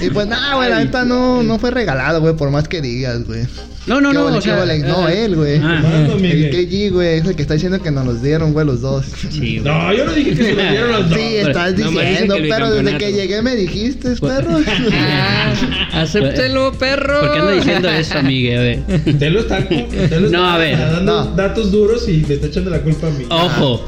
y 0.02 0.10
pues 0.10 0.28
nada, 0.28 0.56
güey, 0.56 0.70
la 0.70 0.84
neta 0.84 1.06
no, 1.06 1.44
no 1.44 1.60
fue 1.60 1.72
regalado, 1.72 2.20
güey, 2.22 2.36
por 2.36 2.50
más 2.50 2.68
que 2.68 2.82
digas, 2.82 3.24
güey. 3.26 3.42
No, 3.88 4.02
no, 4.02 4.10
¿Qué 4.12 4.18
no. 4.18 4.26
o 4.26 4.42
sea, 4.42 4.62
ole? 4.64 4.80
No, 4.80 5.08
eh, 5.08 5.24
él, 5.26 5.36
güey. 5.38 5.56
ah, 5.58 5.80
Mando, 5.82 6.16
El 6.16 6.22
Miguel. 6.22 6.68
KG, 6.68 6.92
güey, 6.94 7.20
es 7.20 7.26
el 7.26 7.36
que 7.38 7.42
está 7.42 7.54
diciendo 7.54 7.82
que 7.82 7.90
nos 7.90 8.06
los 8.06 8.22
dieron, 8.22 8.52
güey, 8.52 8.66
los 8.66 8.82
dos. 8.82 9.06
sí, 9.32 9.60
güey. 9.60 9.60
No, 9.62 9.94
yo 9.94 10.04
no 10.06 10.12
dije 10.12 10.32
que 10.32 10.44
se 10.44 10.54
lo 10.56 10.62
dieron 10.70 10.92
los 10.92 11.10
dos. 11.10 11.18
Sí, 11.18 11.36
estás 11.38 11.76
diciendo, 11.76 12.36
pero 12.50 12.70
desde 12.72 12.98
que 12.98 13.14
llegué 13.14 13.42
me 13.42 13.56
dijiste, 13.56 14.10
perro. 14.18 14.60
Ah, 14.94 15.54
acéptelo, 16.02 16.74
perro. 16.80 17.20
¿Por 17.22 17.34
qué 17.34 17.40
anda 17.40 17.52
diciendo 17.54 17.90
eso? 17.90 18.18
A 18.18 18.22
ver. 18.22 18.82
Te 19.18 19.30
lo 19.30 19.40
está, 19.40 19.68
te 19.68 20.20
lo 20.20 20.30
No, 20.30 20.38
está 20.44 20.54
a 20.54 20.58
ver. 20.58 20.78
dando 20.78 21.24
No. 21.26 21.36
datos 21.36 21.72
duros 21.72 22.08
y 22.10 22.24
me 22.28 22.34
está 22.36 22.48
echando 22.48 22.70
la 22.70 22.82
culpa 22.82 23.08
a 23.08 23.12
mí. 23.12 23.24
Ojo. 23.30 23.86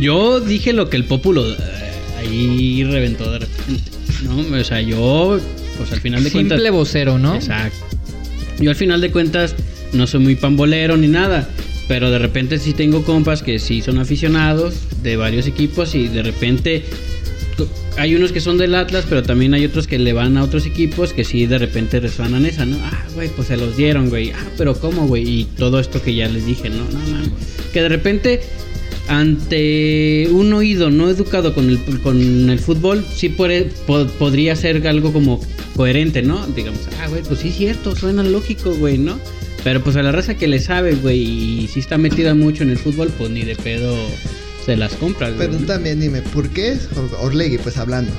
yo 0.00 0.40
dije 0.40 0.72
lo 0.72 0.88
que 0.90 0.96
el 0.96 1.04
pópulo 1.04 1.48
eh, 1.50 1.56
ahí 2.18 2.84
reventó 2.84 3.30
de 3.30 3.38
repente. 3.40 3.90
No, 4.24 4.58
o 4.58 4.64
sea, 4.64 4.80
yo, 4.80 5.38
pues 5.82 5.92
al 5.92 6.00
final 6.00 6.22
de 6.24 6.30
Simple 6.30 6.56
cuentas. 6.56 6.72
vocero, 6.72 7.18
¿no? 7.18 7.34
Exacto. 7.34 7.78
Yo 8.60 8.70
al 8.70 8.76
final 8.76 9.00
de 9.00 9.10
cuentas 9.10 9.54
no 9.92 10.06
soy 10.06 10.20
muy 10.20 10.36
pambolero 10.36 10.96
ni 10.96 11.08
nada. 11.08 11.48
Pero 11.88 12.10
de 12.10 12.18
repente 12.18 12.58
sí 12.58 12.72
tengo 12.72 13.02
compas 13.04 13.42
que 13.42 13.58
sí 13.58 13.82
son 13.82 13.98
aficionados 13.98 14.74
de 15.02 15.16
varios 15.16 15.46
equipos 15.46 15.94
y 15.94 16.06
de 16.08 16.22
repente 16.22 16.84
hay 17.98 18.14
unos 18.14 18.32
que 18.32 18.40
son 18.40 18.56
del 18.56 18.74
Atlas, 18.74 19.04
pero 19.08 19.22
también 19.22 19.52
hay 19.52 19.64
otros 19.64 19.86
que 19.86 19.98
le 19.98 20.12
van 20.12 20.36
a 20.38 20.44
otros 20.44 20.64
equipos 20.64 21.12
que 21.12 21.24
sí 21.24 21.44
de 21.46 21.58
repente 21.58 22.00
resuenan 22.00 22.46
esa, 22.46 22.64
¿no? 22.64 22.78
Ah, 22.82 23.04
güey, 23.14 23.28
pues 23.28 23.48
se 23.48 23.56
los 23.56 23.76
dieron, 23.76 24.08
güey. 24.08 24.30
Ah, 24.30 24.46
pero 24.56 24.74
¿cómo, 24.74 25.06
güey? 25.06 25.28
Y 25.28 25.44
todo 25.44 25.80
esto 25.80 26.00
que 26.00 26.14
ya 26.14 26.28
les 26.28 26.46
dije, 26.46 26.70
no, 26.70 26.76
no, 26.78 27.18
no. 27.18 27.30
Que 27.72 27.82
de 27.82 27.88
repente 27.88 28.40
ante 29.12 30.28
un 30.30 30.52
oído 30.52 30.90
no 30.90 31.08
educado 31.10 31.54
con 31.54 31.68
el, 31.68 31.78
con 32.02 32.50
el 32.50 32.58
fútbol, 32.58 33.04
sí 33.14 33.28
puede- 33.28 33.64
po- 33.86 34.06
podría 34.18 34.56
ser 34.56 34.86
algo 34.88 35.12
como 35.12 35.40
coherente, 35.76 36.22
¿no? 36.22 36.46
Digamos, 36.48 36.80
ah, 37.00 37.08
güey, 37.08 37.22
pues 37.22 37.40
sí 37.40 37.48
es 37.48 37.56
cierto, 37.56 37.94
suena 37.96 38.22
lógico, 38.22 38.72
güey, 38.74 38.98
¿no? 38.98 39.18
Pero 39.64 39.82
pues 39.82 39.96
a 39.96 40.02
la 40.02 40.10
raza 40.12 40.34
que 40.36 40.48
le 40.48 40.58
sabe, 40.60 40.94
güey, 40.96 41.20
y 41.20 41.68
si 41.68 41.80
está 41.80 41.98
metida 41.98 42.34
mucho 42.34 42.62
en 42.64 42.70
el 42.70 42.78
fútbol, 42.78 43.12
pues 43.16 43.30
ni 43.30 43.42
de 43.42 43.54
pedo 43.54 43.94
se 44.66 44.76
las 44.76 44.92
compras, 44.94 45.34
güey. 45.36 45.48
Pero 45.48 45.64
también 45.64 46.00
dime, 46.00 46.22
¿por 46.22 46.48
qué? 46.48 46.76
Or- 46.96 47.26
Orlegui, 47.26 47.58
pues 47.58 47.76
hablando. 47.78 48.12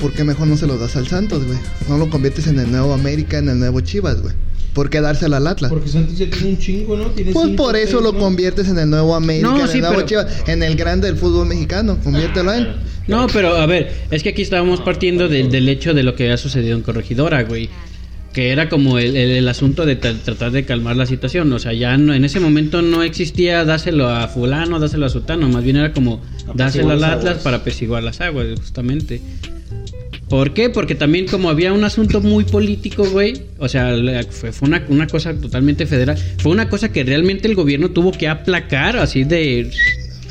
¿Por 0.00 0.12
qué 0.12 0.24
mejor 0.24 0.46
no 0.46 0.56
se 0.56 0.66
los 0.66 0.78
das 0.78 0.94
al 0.96 1.08
Santos, 1.08 1.44
güey? 1.44 1.58
No 1.88 1.98
lo 1.98 2.08
conviertes 2.10 2.46
en 2.46 2.58
el 2.58 2.70
nuevo 2.70 2.92
América, 2.92 3.38
en 3.38 3.48
el 3.48 3.58
nuevo 3.58 3.80
Chivas, 3.80 4.20
güey. 4.22 4.34
¿Por 4.78 4.90
qué 4.90 5.00
dárselo 5.00 5.34
al 5.34 5.44
Atlas? 5.48 5.70
Porque 5.72 5.88
Santos 5.88 6.16
ya 6.16 6.30
tiene 6.30 6.50
un 6.50 6.58
chingo, 6.58 6.96
¿no? 6.96 7.06
Tiene 7.06 7.32
Pues 7.32 7.46
cinco, 7.48 7.64
por 7.64 7.74
eso 7.74 7.98
seis, 7.98 8.02
lo 8.04 8.12
¿no? 8.12 8.18
conviertes 8.20 8.68
en 8.68 8.78
el 8.78 8.88
nuevo 8.88 9.16
América, 9.16 9.48
No, 9.48 9.60
en 9.62 9.66
sí, 9.66 9.78
el 9.78 9.80
nuevo 9.80 9.96
pero- 9.96 10.06
Chivas, 10.06 10.26
en 10.46 10.62
el 10.62 10.76
grande 10.76 11.08
del 11.08 11.16
fútbol 11.16 11.48
mexicano. 11.48 11.98
Conviértelo 12.04 12.52
en. 12.52 12.68
No, 13.08 13.26
pero 13.26 13.56
a 13.56 13.66
ver, 13.66 13.92
es 14.12 14.22
que 14.22 14.28
aquí 14.28 14.42
estábamos 14.42 14.80
partiendo 14.82 15.26
del, 15.26 15.50
del 15.50 15.68
hecho 15.68 15.94
de 15.94 16.04
lo 16.04 16.14
que 16.14 16.30
ha 16.30 16.36
sucedido 16.36 16.76
en 16.76 16.82
Corregidora, 16.84 17.42
güey. 17.42 17.68
Que 18.32 18.50
era 18.52 18.68
como 18.68 18.98
el, 19.00 19.16
el- 19.16 19.30
el 19.32 19.48
asunto 19.48 19.84
de 19.84 20.00
tra- 20.00 20.16
tratar 20.22 20.52
de 20.52 20.64
calmar 20.64 20.94
la 20.96 21.06
situación. 21.06 21.52
O 21.52 21.58
sea, 21.58 21.72
ya 21.72 21.96
no, 21.96 22.14
en 22.14 22.24
ese 22.24 22.38
momento 22.38 22.80
no 22.80 23.02
existía 23.02 23.64
dáselo 23.64 24.08
a 24.08 24.28
fulano, 24.28 24.78
dáselo 24.78 25.06
a 25.06 25.08
sutano. 25.08 25.48
Más 25.48 25.64
bien 25.64 25.74
era 25.76 25.92
como 25.92 26.20
dáselo 26.54 26.90
al 26.92 27.00
las 27.00 27.10
Atlas 27.14 27.30
aguas. 27.32 27.42
para 27.42 27.56
apaciguar 27.56 28.04
las 28.04 28.20
aguas, 28.20 28.46
justamente. 28.60 29.20
¿Por 30.28 30.52
qué? 30.54 30.68
Porque 30.68 30.94
también 30.94 31.26
como 31.26 31.48
había 31.48 31.72
un 31.72 31.84
asunto 31.84 32.20
muy 32.20 32.44
político, 32.44 33.04
güey. 33.08 33.44
O 33.58 33.68
sea, 33.68 33.94
fue, 34.30 34.50
una, 34.68 34.84
una 34.88 35.06
cosa 35.06 35.34
totalmente 35.34 35.86
federal. 35.86 36.18
Fue 36.38 36.52
una 36.52 36.68
cosa 36.68 36.90
que 36.92 37.02
realmente 37.04 37.48
el 37.48 37.54
gobierno 37.54 37.90
tuvo 37.90 38.12
que 38.12 38.28
aplacar, 38.28 38.96
así 38.98 39.24
de... 39.24 39.70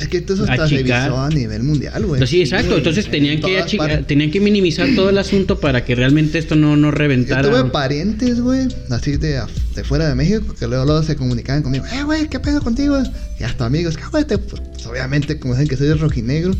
Es 0.00 0.06
que 0.06 0.18
eso 0.18 0.44
hasta 0.44 0.68
se 0.68 0.76
Achicar. 0.76 1.10
visó 1.10 1.18
a 1.20 1.28
nivel 1.28 1.64
mundial, 1.64 2.06
güey. 2.06 2.24
Sí, 2.24 2.40
exacto. 2.40 2.76
Entonces 2.76 3.06
En 3.06 3.10
tenían 3.10 3.36
que, 3.36 3.42
todas 3.42 3.66
achi- 3.66 3.78
partes. 3.78 4.06
tenían 4.06 4.30
que 4.30 4.38
minimizar 4.40 4.86
todo 4.94 5.10
el 5.10 5.18
asunto 5.18 5.58
para 5.58 5.84
que 5.84 5.96
realmente 5.96 6.38
esto 6.38 6.54
no, 6.54 6.76
no 6.76 6.88
Yo 6.88 6.92
reventara. 6.92 7.42
tuve 7.50 7.64
parientes, 7.70 8.40
güey, 8.40 8.68
así 8.90 9.16
de, 9.16 9.40
de 9.74 9.82
fuera 9.82 10.08
de 10.08 10.14
México, 10.14 10.54
que 10.56 10.68
luego, 10.68 10.84
luego 10.84 11.02
se 11.02 11.16
comunicaban 11.16 11.64
conmigo. 11.64 11.84
Eh, 11.92 12.04
güey, 12.04 12.28
¿qué 12.28 12.38
pedo 12.38 12.60
contigo? 12.62 13.02
Y 13.40 13.42
hasta 13.42 13.66
amigos. 13.66 13.96
Te- 14.28 14.38
Pues, 14.38 14.62
obviamente, 14.86 15.40
como 15.40 15.54
saben 15.54 15.66
que 15.66 15.76
soy 15.76 15.88
de 15.88 15.94
rojinegro. 15.96 16.54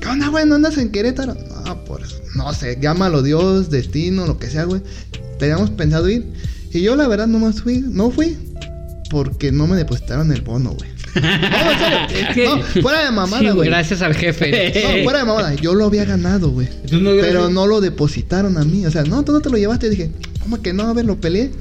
¿Qué 0.00 0.08
onda, 0.08 0.28
güey? 0.28 0.46
¿No 0.46 0.54
andas 0.56 0.76
en 0.78 0.90
Querétaro? 0.90 1.34
No, 1.64 1.84
pues, 1.84 2.20
no 2.34 2.52
sé, 2.52 2.78
llámalo 2.80 3.22
Dios, 3.22 3.70
destino, 3.70 4.26
lo 4.26 4.38
que 4.38 4.48
sea, 4.48 4.64
güey. 4.64 4.82
Teníamos 5.38 5.70
pensado 5.70 6.08
ir. 6.08 6.26
Y 6.72 6.82
yo, 6.82 6.96
la 6.96 7.06
verdad, 7.08 7.26
no 7.26 7.38
más 7.38 7.62
fui, 7.62 7.78
no 7.80 8.10
fui. 8.10 8.36
Porque 9.10 9.52
no 9.52 9.66
me 9.66 9.76
depositaron 9.76 10.32
el 10.32 10.42
bono, 10.42 10.72
güey. 10.72 10.90
No, 12.36 12.56
No, 12.56 12.62
fuera 12.82 13.04
de 13.04 13.10
mamada, 13.12 13.42
Sí, 13.42 13.56
güey. 13.56 13.68
gracias 13.68 14.02
al 14.02 14.14
jefe. 14.14 14.72
No, 14.98 15.04
fuera 15.04 15.20
de 15.20 15.24
mamada. 15.24 15.54
Yo 15.54 15.74
lo 15.74 15.84
había 15.84 16.04
ganado, 16.04 16.50
güey. 16.50 16.68
No 16.90 17.10
Pero 17.20 17.48
no 17.50 17.66
lo 17.68 17.80
depositaron 17.80 18.56
a 18.58 18.64
mí. 18.64 18.84
O 18.86 18.90
sea, 18.90 19.04
no, 19.04 19.24
tú 19.24 19.30
no 19.32 19.40
te 19.40 19.48
lo 19.50 19.56
llevaste. 19.56 19.88
Dije, 19.88 20.10
¿cómo 20.42 20.60
que 20.60 20.72
no? 20.72 20.82
A 20.88 20.92
ver, 20.92 21.04
lo 21.04 21.20
peleé. 21.20 21.52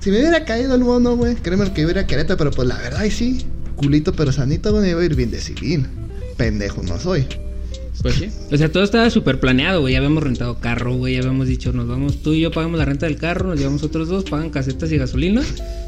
Si 0.00 0.10
me 0.10 0.18
hubiera 0.20 0.44
caído 0.46 0.74
el 0.74 0.82
bono, 0.82 1.16
güey, 1.16 1.34
créeme 1.34 1.70
que 1.74 1.84
hubiera 1.84 2.06
Querétaro. 2.06 2.38
Pero 2.38 2.50
pues 2.52 2.66
la 2.68 2.78
verdad, 2.78 3.04
sí. 3.10 3.44
Culito 3.76 4.14
pero 4.14 4.32
sanito, 4.32 4.70
güey, 4.70 4.84
me 4.84 4.90
iba 4.90 5.02
a 5.02 5.04
ir 5.04 5.14
bien 5.14 5.30
de 5.30 5.40
civil. 5.42 5.86
Pendejo 6.38 6.82
no 6.82 6.98
soy. 6.98 7.26
Pues 8.02 8.14
sí. 8.14 8.28
O 8.52 8.56
sea, 8.56 8.70
todo 8.70 8.82
estaba 8.84 9.08
súper 9.10 9.40
planeado, 9.40 9.80
güey. 9.80 9.92
Ya 9.92 9.98
habíamos 9.98 10.22
rentado 10.22 10.58
carro, 10.58 10.94
güey. 10.94 11.14
Ya 11.14 11.20
habíamos 11.20 11.48
dicho, 11.48 11.72
nos 11.72 11.88
vamos, 11.88 12.22
tú 12.22 12.34
y 12.34 12.40
yo 12.40 12.50
pagamos 12.50 12.78
la 12.78 12.84
renta 12.84 13.06
del 13.06 13.16
carro, 13.16 13.48
nos 13.48 13.58
llevamos 13.58 13.82
otros 13.82 14.08
dos, 14.08 14.24
pagan 14.24 14.50
casetas 14.50 14.92
y 14.92 14.98
gasolina. 14.98 15.42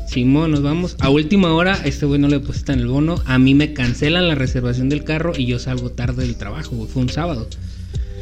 Simón, 0.08 0.50
nos 0.52 0.62
vamos. 0.62 0.96
A 1.00 1.10
última 1.10 1.52
hora, 1.52 1.78
este 1.84 2.06
güey 2.06 2.18
no 2.18 2.28
le 2.28 2.38
depositan 2.38 2.78
el 2.78 2.86
bono. 2.86 3.22
A 3.26 3.38
mí 3.38 3.54
me 3.54 3.74
cancelan 3.74 4.28
la 4.28 4.34
reservación 4.34 4.88
del 4.88 5.04
carro 5.04 5.32
y 5.36 5.46
yo 5.46 5.58
salgo 5.58 5.90
tarde 5.90 6.22
del 6.24 6.36
trabajo, 6.36 6.76
güey. 6.76 6.88
Fue 6.88 7.02
un 7.02 7.10
sábado. 7.10 7.48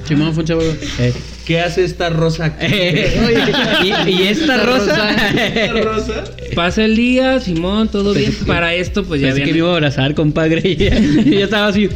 Simón 0.07 0.35
fue 0.35 0.43
un 0.43 0.47
chavo. 0.47 0.63
¿Qué 1.45 1.61
hace 1.61 1.85
esta 1.85 2.11
rosa? 2.11 2.57
Oye, 2.63 3.11
¿y, 3.83 4.11
y 4.11 4.23
esta 4.29 4.57
rosa? 4.59 5.11
¿Esta 5.31 5.83
rosa? 5.83 6.25
Pasa 6.55 6.85
el 6.85 6.97
día, 6.97 7.41
Simón, 7.41 7.89
todo 7.89 8.15
bien. 8.15 8.33
Para 8.47 8.75
esto, 8.75 9.05
pues 9.05 9.21
ya 9.21 9.29
Pensé 9.29 9.45
que 9.45 9.53
me 9.53 9.59
iba 9.59 9.71
a 9.71 9.75
abrazar, 9.75 10.15
compadre. 10.15 10.63
Y 10.67 10.77
ya, 10.77 10.99
y 10.99 11.39
ya 11.39 11.45
estaba 11.45 11.69
así. 11.69 11.89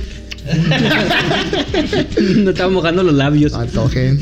no 2.36 2.50
estaba 2.50 2.70
mojando 2.70 3.02
los 3.02 3.14
labios. 3.14 3.52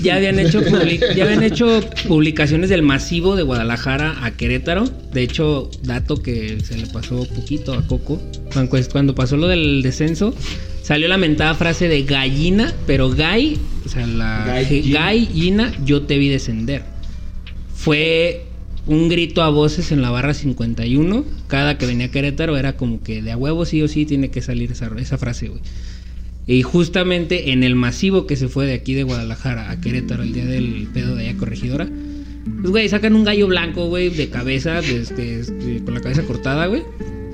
Ya 0.03 0.17
habían 0.17 0.39
hecho 0.39 0.61
ya 1.17 1.25
habían 1.25 1.43
hecho 1.43 1.81
publicaciones 2.07 2.71
del 2.71 2.83
masivo 2.83 3.37
de 3.37 3.43
Guadalajara 3.43 4.25
a 4.25 4.31
Querétaro. 4.33 4.85
De 5.13 5.23
hecho, 5.23 5.71
dato 5.83 6.23
que 6.23 6.59
se 6.65 6.77
le 6.77 6.87
pasó 6.87 7.27
poquito 7.27 7.73
a 7.75 7.87
Coco. 7.87 8.21
Cuando, 8.53 8.77
cuando 8.91 9.15
pasó 9.15 9.37
lo 9.37 9.47
del 9.49 9.83
descenso, 9.83 10.35
salió 10.83 11.09
la 11.09 11.19
mentada 11.19 11.55
frase 11.55 11.89
de 11.89 12.03
gallina, 12.05 12.73
pero 12.87 13.11
gay, 13.11 13.59
o 13.85 13.89
sea, 13.89 14.07
la 14.07 14.45
Gallina. 14.47 15.01
gallina, 15.01 15.73
yo 15.85 16.03
te 16.03 16.19
vi 16.19 16.29
descender. 16.29 16.83
Fue 17.75 18.45
un 18.87 19.09
grito 19.09 19.43
a 19.43 19.51
voces 19.51 19.93
en 19.93 20.03
la 20.03 20.11
barra 20.11 20.35
51. 20.35 21.25
Cada 21.47 21.79
que 21.79 21.87
venía 21.87 22.07
a 22.07 22.11
Querétaro 22.11 22.57
era 22.57 22.77
como 22.77 23.03
que 23.03 23.23
de 23.23 23.33
a 23.33 23.37
huevo 23.37 23.65
sí 23.67 23.83
o 23.83 23.89
sí 23.89 24.07
tiene 24.07 24.31
que 24.31 24.41
salir 24.41 24.73
esa, 24.73 24.91
esa 24.99 25.19
frase, 25.19 25.49
güey. 25.49 25.61
Y 26.49 26.63
justamente 26.63 27.53
en 27.53 27.63
el 27.63 27.75
masivo 27.75 28.27
que 28.27 28.35
se 28.35 28.49
fue 28.49 28.67
de 28.67 28.73
aquí 28.73 28.95
de 28.95 29.03
Guadalajara 29.03 29.71
a 29.71 29.81
Querétaro 29.83 30.23
el 30.23 30.33
día 30.33 30.47
del 30.47 30.89
pedo 30.95 31.15
de 31.15 31.29
allá 31.29 31.39
corregidora, 31.39 31.87
pues 32.61 32.71
güey, 32.71 32.89
sacan 32.89 33.15
un 33.15 33.25
gallo 33.25 33.47
blanco, 33.47 33.87
güey, 33.89 34.09
de 34.09 34.31
cabeza, 34.31 34.81
de 34.81 35.03
este, 35.03 35.41
este, 35.41 35.85
con 35.85 35.93
la 35.93 36.01
cabeza 36.01 36.23
cortada, 36.23 36.65
güey, 36.65 36.85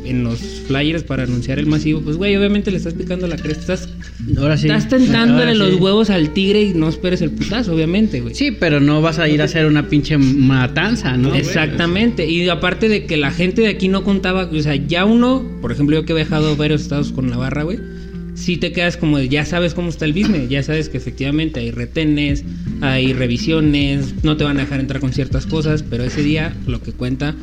en 0.04 0.24
los 0.24 0.40
flyers 0.66 1.04
para 1.04 1.22
anunciar 1.22 1.60
el 1.60 1.66
masivo. 1.66 2.00
Pues 2.00 2.16
güey, 2.16 2.34
obviamente 2.36 2.72
le 2.72 2.76
estás 2.76 2.94
picando 2.94 3.28
la 3.28 3.36
cresta, 3.36 3.74
estás, 3.74 3.88
Ahora 4.36 4.56
sí. 4.56 4.66
estás 4.66 4.88
tentándole 4.88 5.52
Ahora 5.52 5.54
los 5.54 5.74
sí. 5.74 5.76
huevos 5.76 6.10
al 6.10 6.30
tigre 6.30 6.62
y 6.62 6.74
no 6.74 6.88
esperes 6.88 7.22
el 7.22 7.30
putazo, 7.30 7.72
obviamente, 7.72 8.20
güey. 8.20 8.34
Sí, 8.34 8.50
pero 8.50 8.80
no 8.80 9.00
vas 9.00 9.20
a 9.20 9.28
ir 9.28 9.40
a 9.42 9.44
hacer 9.44 9.66
una 9.66 9.88
pinche 9.88 10.18
matanza, 10.18 11.16
¿no? 11.16 11.32
Exactamente. 11.36 12.28
Y 12.28 12.48
aparte 12.48 12.88
de 12.88 13.06
que 13.06 13.16
la 13.16 13.30
gente 13.30 13.62
de 13.62 13.68
aquí 13.68 13.86
no 13.86 14.02
contaba, 14.02 14.50
o 14.52 14.60
sea, 14.60 14.74
ya 14.74 15.04
uno, 15.04 15.44
por 15.60 15.70
ejemplo, 15.70 15.94
yo 15.94 16.04
que 16.04 16.12
he 16.12 16.16
viajado 16.16 16.50
a 16.50 16.56
varios 16.56 16.82
estados 16.82 17.12
con 17.12 17.30
la 17.30 17.36
barra, 17.36 17.62
güey, 17.62 17.78
sí 18.34 18.56
te 18.56 18.72
quedas 18.72 18.96
como 18.96 19.18
de, 19.18 19.28
ya 19.28 19.44
sabes 19.44 19.74
cómo 19.74 19.88
está 19.88 20.04
el 20.04 20.12
business, 20.12 20.48
ya 20.48 20.62
sabes 20.62 20.88
que 20.88 20.98
efectivamente 20.98 21.60
hay 21.60 21.70
retenes, 21.70 22.44
hay 22.80 23.12
revisiones, 23.12 24.24
no 24.24 24.36
te 24.36 24.44
van 24.44 24.58
a 24.58 24.62
dejar 24.62 24.80
entrar 24.80 25.00
con 25.00 25.12
ciertas 25.12 25.46
cosas, 25.46 25.82
pero 25.82 26.04
ese 26.04 26.22
día 26.22 26.56
lo 26.66 26.82
que 26.82 26.92
cuenta 26.92 27.34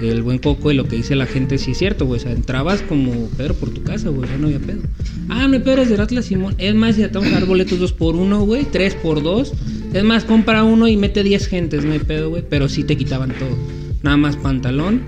el 0.00 0.22
buen 0.22 0.38
Coco 0.38 0.70
y 0.70 0.74
lo 0.74 0.86
que 0.86 0.96
dice 0.96 1.16
la 1.16 1.26
gente 1.26 1.58
sí 1.58 1.72
es 1.72 1.78
cierto, 1.78 2.06
güey, 2.06 2.20
o 2.20 2.22
sea, 2.22 2.32
entrabas 2.32 2.82
como 2.82 3.28
Pedro 3.36 3.54
por 3.54 3.70
tu 3.70 3.82
casa, 3.82 4.08
güey, 4.08 4.28
ya 4.28 4.38
no 4.38 4.46
había 4.46 4.60
pedo. 4.60 4.82
Ah, 5.28 5.46
no 5.48 5.54
hay 5.54 5.60
pedo, 5.60 5.82
es 5.82 5.90
del 5.90 6.00
Atlas 6.00 6.26
Simón. 6.26 6.54
Es 6.58 6.74
más, 6.74 6.96
ya 6.96 7.10
te 7.10 7.18
vamos 7.18 7.32
a 7.32 7.36
dar 7.36 7.46
boletos 7.46 7.78
dos 7.78 7.92
por 7.92 8.14
uno, 8.14 8.42
güey, 8.42 8.64
tres 8.64 8.94
por 8.94 9.22
dos. 9.22 9.52
Es 9.92 10.04
más, 10.04 10.24
compra 10.24 10.64
uno 10.64 10.86
y 10.86 10.96
mete 10.96 11.22
10 11.22 11.46
gentes, 11.46 11.84
no 11.84 11.92
hay 11.92 11.98
pedo, 11.98 12.30
güey, 12.30 12.44
pero 12.48 12.68
sí 12.68 12.84
te 12.84 12.96
quitaban 12.96 13.32
todo. 13.38 13.56
Nada 14.02 14.16
más 14.16 14.36
pantalón, 14.36 15.02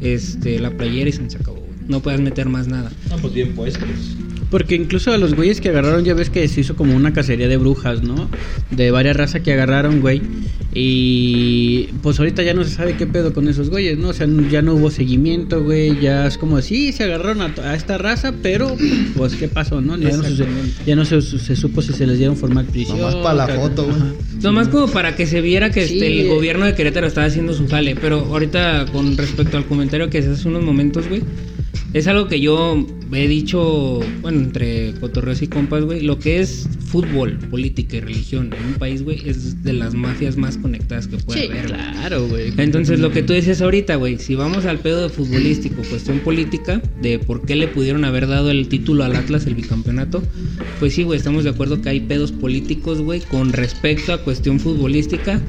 este, 0.00 0.58
la 0.58 0.70
playera 0.70 1.10
y 1.10 1.12
se 1.12 1.22
acabó. 1.38 1.66
No 1.88 2.00
puedes 2.00 2.20
meter 2.20 2.48
más 2.48 2.68
nada. 2.68 2.92
No, 3.10 3.16
pues 3.16 3.32
bien 3.32 3.54
puestos. 3.54 3.88
Porque 4.50 4.76
incluso 4.76 5.12
a 5.12 5.18
los 5.18 5.34
güeyes 5.34 5.60
que 5.60 5.70
agarraron, 5.70 6.04
ya 6.04 6.14
ves 6.14 6.30
que 6.30 6.46
se 6.46 6.60
hizo 6.60 6.76
como 6.76 6.94
una 6.94 7.12
cacería 7.12 7.48
de 7.48 7.56
brujas, 7.56 8.02
¿no? 8.02 8.28
De 8.70 8.90
varias 8.92 9.16
razas 9.16 9.42
que 9.42 9.52
agarraron, 9.52 10.00
güey. 10.00 10.22
Y 10.78 11.88
pues 12.02 12.18
ahorita 12.18 12.42
ya 12.42 12.54
no 12.54 12.62
se 12.62 12.70
sabe 12.70 12.96
qué 12.96 13.06
pedo 13.06 13.32
con 13.32 13.48
esos 13.48 13.70
güeyes, 13.70 13.98
¿no? 13.98 14.08
O 14.08 14.12
sea, 14.12 14.28
ya 14.50 14.62
no 14.62 14.74
hubo 14.74 14.90
seguimiento, 14.90 15.64
güey. 15.64 15.98
Ya 16.00 16.26
es 16.26 16.38
como, 16.38 16.60
sí, 16.60 16.92
se 16.92 17.04
agarraron 17.04 17.40
a, 17.40 17.52
a 17.64 17.74
esta 17.74 17.98
raza, 17.98 18.34
pero 18.42 18.76
pues 19.16 19.34
qué 19.34 19.48
pasó, 19.48 19.80
¿no? 19.80 19.96
Ya 19.98 20.16
no, 20.16 20.22
se, 20.22 20.44
ya 20.86 20.94
no 20.94 21.04
se, 21.04 21.20
se 21.22 21.56
supo 21.56 21.82
si 21.82 21.92
se 21.92 22.06
les 22.06 22.18
dieron 22.18 22.36
formal 22.36 22.66
prisión. 22.66 22.98
Nomás 23.00 23.14
para 23.16 23.34
la 23.34 23.48
foto, 23.48 23.84
güey. 23.84 23.96
Nomás 24.42 24.68
como 24.68 24.86
para 24.88 25.16
que 25.16 25.26
se 25.26 25.40
viera 25.40 25.70
que 25.70 25.86
Sí. 25.86 25.94
este, 25.94 26.20
el 26.20 26.28
gobierno 26.28 26.66
de 26.66 26.74
Querétaro 26.74 27.06
estaba 27.06 27.26
haciendo 27.26 27.54
su 27.54 27.66
jale. 27.68 27.96
Pero 27.96 28.20
ahorita, 28.26 28.86
con 28.92 29.16
respecto 29.16 29.56
al 29.56 29.64
comentario 29.66 30.10
que 30.10 30.18
hace 30.18 30.46
unos 30.46 30.62
momentos, 30.62 31.08
güey, 31.08 31.22
es 31.94 32.06
algo 32.06 32.28
que 32.28 32.38
yo 32.40 32.86
he 33.12 33.28
dicho, 33.28 34.00
bueno, 34.22 34.40
entre 34.40 34.94
cotorreos 35.00 35.40
y 35.42 35.46
compas, 35.46 35.84
güey. 35.84 36.00
Lo 36.02 36.18
que 36.18 36.40
es 36.40 36.68
fútbol, 36.86 37.38
política 37.50 37.96
y 37.96 38.00
religión 38.00 38.50
en 38.58 38.64
un 38.66 38.74
país, 38.74 39.02
güey, 39.02 39.28
es 39.28 39.62
de 39.62 39.72
las 39.72 39.94
mafias 39.94 40.36
más 40.36 40.56
conectadas 40.58 41.06
que 41.06 41.16
puede 41.18 41.40
Sí, 41.42 41.46
haber. 41.46 41.66
claro, 41.66 42.26
güey. 42.26 42.52
Entonces, 42.56 42.98
lo 43.00 43.10
que 43.12 43.22
tú 43.22 43.32
decías 43.32 43.60
ahorita, 43.62 43.96
güey, 43.96 44.18
si 44.18 44.34
vamos 44.34 44.64
al 44.66 44.78
pedo 44.78 45.02
de 45.02 45.08
futbolístico, 45.08 45.82
cuestión 45.88 46.18
política, 46.20 46.80
de 47.00 47.18
por 47.18 47.42
qué 47.46 47.54
le 47.56 47.68
pudieron 47.68 48.04
haber 48.04 48.26
dado 48.26 48.50
el 48.50 48.68
título 48.68 49.04
al 49.04 49.14
Atlas, 49.14 49.46
el 49.46 49.54
bicampeonato, 49.54 50.22
pues 50.80 50.94
sí, 50.94 51.02
güey, 51.04 51.18
estamos 51.18 51.44
de 51.44 51.50
acuerdo 51.50 51.80
que 51.82 51.88
hay 51.90 52.00
pedos 52.00 52.32
políticos, 52.32 53.00
güey, 53.00 53.20
con 53.20 53.52
respecto 53.52 54.12
a 54.12 54.18
cuestión 54.18 54.58
futbolística. 54.60 55.40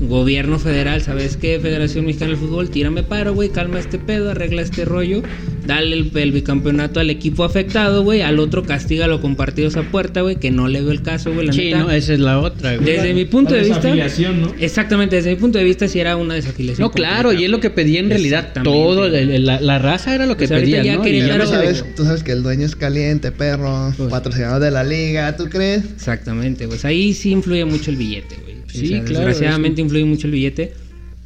Gobierno 0.00 0.58
federal, 0.58 1.00
¿sabes 1.00 1.36
qué? 1.36 1.60
Federación 1.60 2.06
Mexicana 2.06 2.30
del 2.30 2.40
Fútbol, 2.40 2.70
tírame 2.70 3.04
paro, 3.04 3.34
güey, 3.34 3.50
calma 3.50 3.78
este 3.78 3.98
pedo, 3.98 4.30
arregla 4.30 4.62
este 4.62 4.84
rollo, 4.84 5.22
dale 5.66 5.96
el, 5.96 6.10
el 6.14 6.32
bicampeonato 6.32 7.00
al 7.00 7.10
equipo 7.10 7.44
afectado, 7.44 8.02
güey, 8.02 8.22
al 8.22 8.38
otro 8.38 8.62
castígalo 8.64 9.20
con 9.20 9.36
partidos 9.36 9.76
a 9.76 9.82
puerta, 9.82 10.20
güey, 10.22 10.36
que 10.36 10.50
no 10.50 10.68
le 10.68 10.80
veo 10.80 10.90
el 10.92 11.02
caso, 11.02 11.32
güey, 11.32 11.46
la 11.46 11.52
Sí, 11.52 11.64
neta. 11.66 11.78
no, 11.78 11.90
esa 11.90 12.12
es 12.14 12.20
la 12.20 12.38
otra, 12.40 12.76
güey. 12.76 12.84
Desde 12.86 13.14
mi 13.14 13.24
punto 13.24 13.50
La 13.54 13.58
de 13.58 13.62
vista. 13.68 13.78
desafiliación, 13.80 14.40
¿no? 14.42 14.54
Exactamente, 14.58 15.16
desde 15.16 15.30
mi 15.30 15.36
punto 15.36 15.58
de 15.58 15.64
vista 15.64 15.88
sí 15.88 16.00
era 16.00 16.16
una 16.16 16.34
desafiliación. 16.34 16.84
No, 16.86 16.90
claro, 16.90 17.32
y 17.32 17.44
es 17.44 17.50
lo 17.50 17.60
que 17.60 17.70
pedía 17.70 18.00
en 18.00 18.08
realidad 18.10 18.52
todo, 18.62 19.06
el- 19.06 19.14
el- 19.30 19.46
la, 19.46 19.60
la 19.60 19.78
raza 19.78 20.14
era 20.14 20.26
lo 20.26 20.36
que 20.36 20.46
Pues 20.48 20.60
pedía, 20.60 20.82
ya 20.82 20.96
¿no? 20.96 21.06
ya 21.06 21.38
no 21.38 21.46
sabes, 21.46 21.84
tú 21.96 22.04
sabes 22.04 22.22
que 22.22 22.32
el 22.32 22.42
dueño 22.42 22.66
es 22.66 22.76
caliente, 22.76 23.32
perro. 23.32 23.92
Pues- 23.96 24.10
Patrocinador 24.10 24.60
de 24.60 24.70
la 24.70 24.84
liga, 24.84 25.36
¿tú 25.36 25.48
crees? 25.48 25.84
Exactamente, 25.94 26.66
pues 26.68 26.84
ahí 26.84 27.14
sí 27.14 27.30
influye 27.30 27.64
mucho 27.64 27.90
el 27.90 27.96
billete, 27.96 28.36
güey. 28.42 28.52
Sí, 28.68 28.84
O 28.84 28.88
sea, 28.88 29.04
claro, 29.04 29.26
Desgraciadamente 29.26 29.80
influye 29.82 30.04
mucho 30.04 30.26
el 30.26 30.32
billete, 30.32 30.72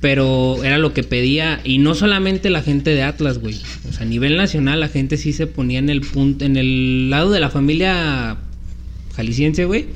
pero 0.01 0.62
era 0.62 0.78
lo 0.78 0.92
que 0.92 1.03
pedía 1.03 1.61
y 1.64 1.78
no 1.78 1.94
solamente 1.94 2.51
la 2.51 2.62
gente 2.62 2.90
de 2.90 3.03
Atlas, 3.03 3.38
güey. 3.38 3.57
O 3.88 3.92
sea, 3.92 4.03
a 4.03 4.09
nivel 4.09 4.36
nacional 4.36 4.80
la 4.80 4.88
gente 4.88 5.16
sí 5.16 5.32
se 5.32 5.47
ponía 5.47 5.78
en 5.78 5.88
el 5.88 6.03
punto 6.03 6.44
en 6.44 6.57
el 6.57 7.09
lado 7.11 7.30
de 7.30 7.40
la 7.40 7.51
familia 7.51 8.36
jalisciense, 9.14 9.64
güey. 9.64 9.86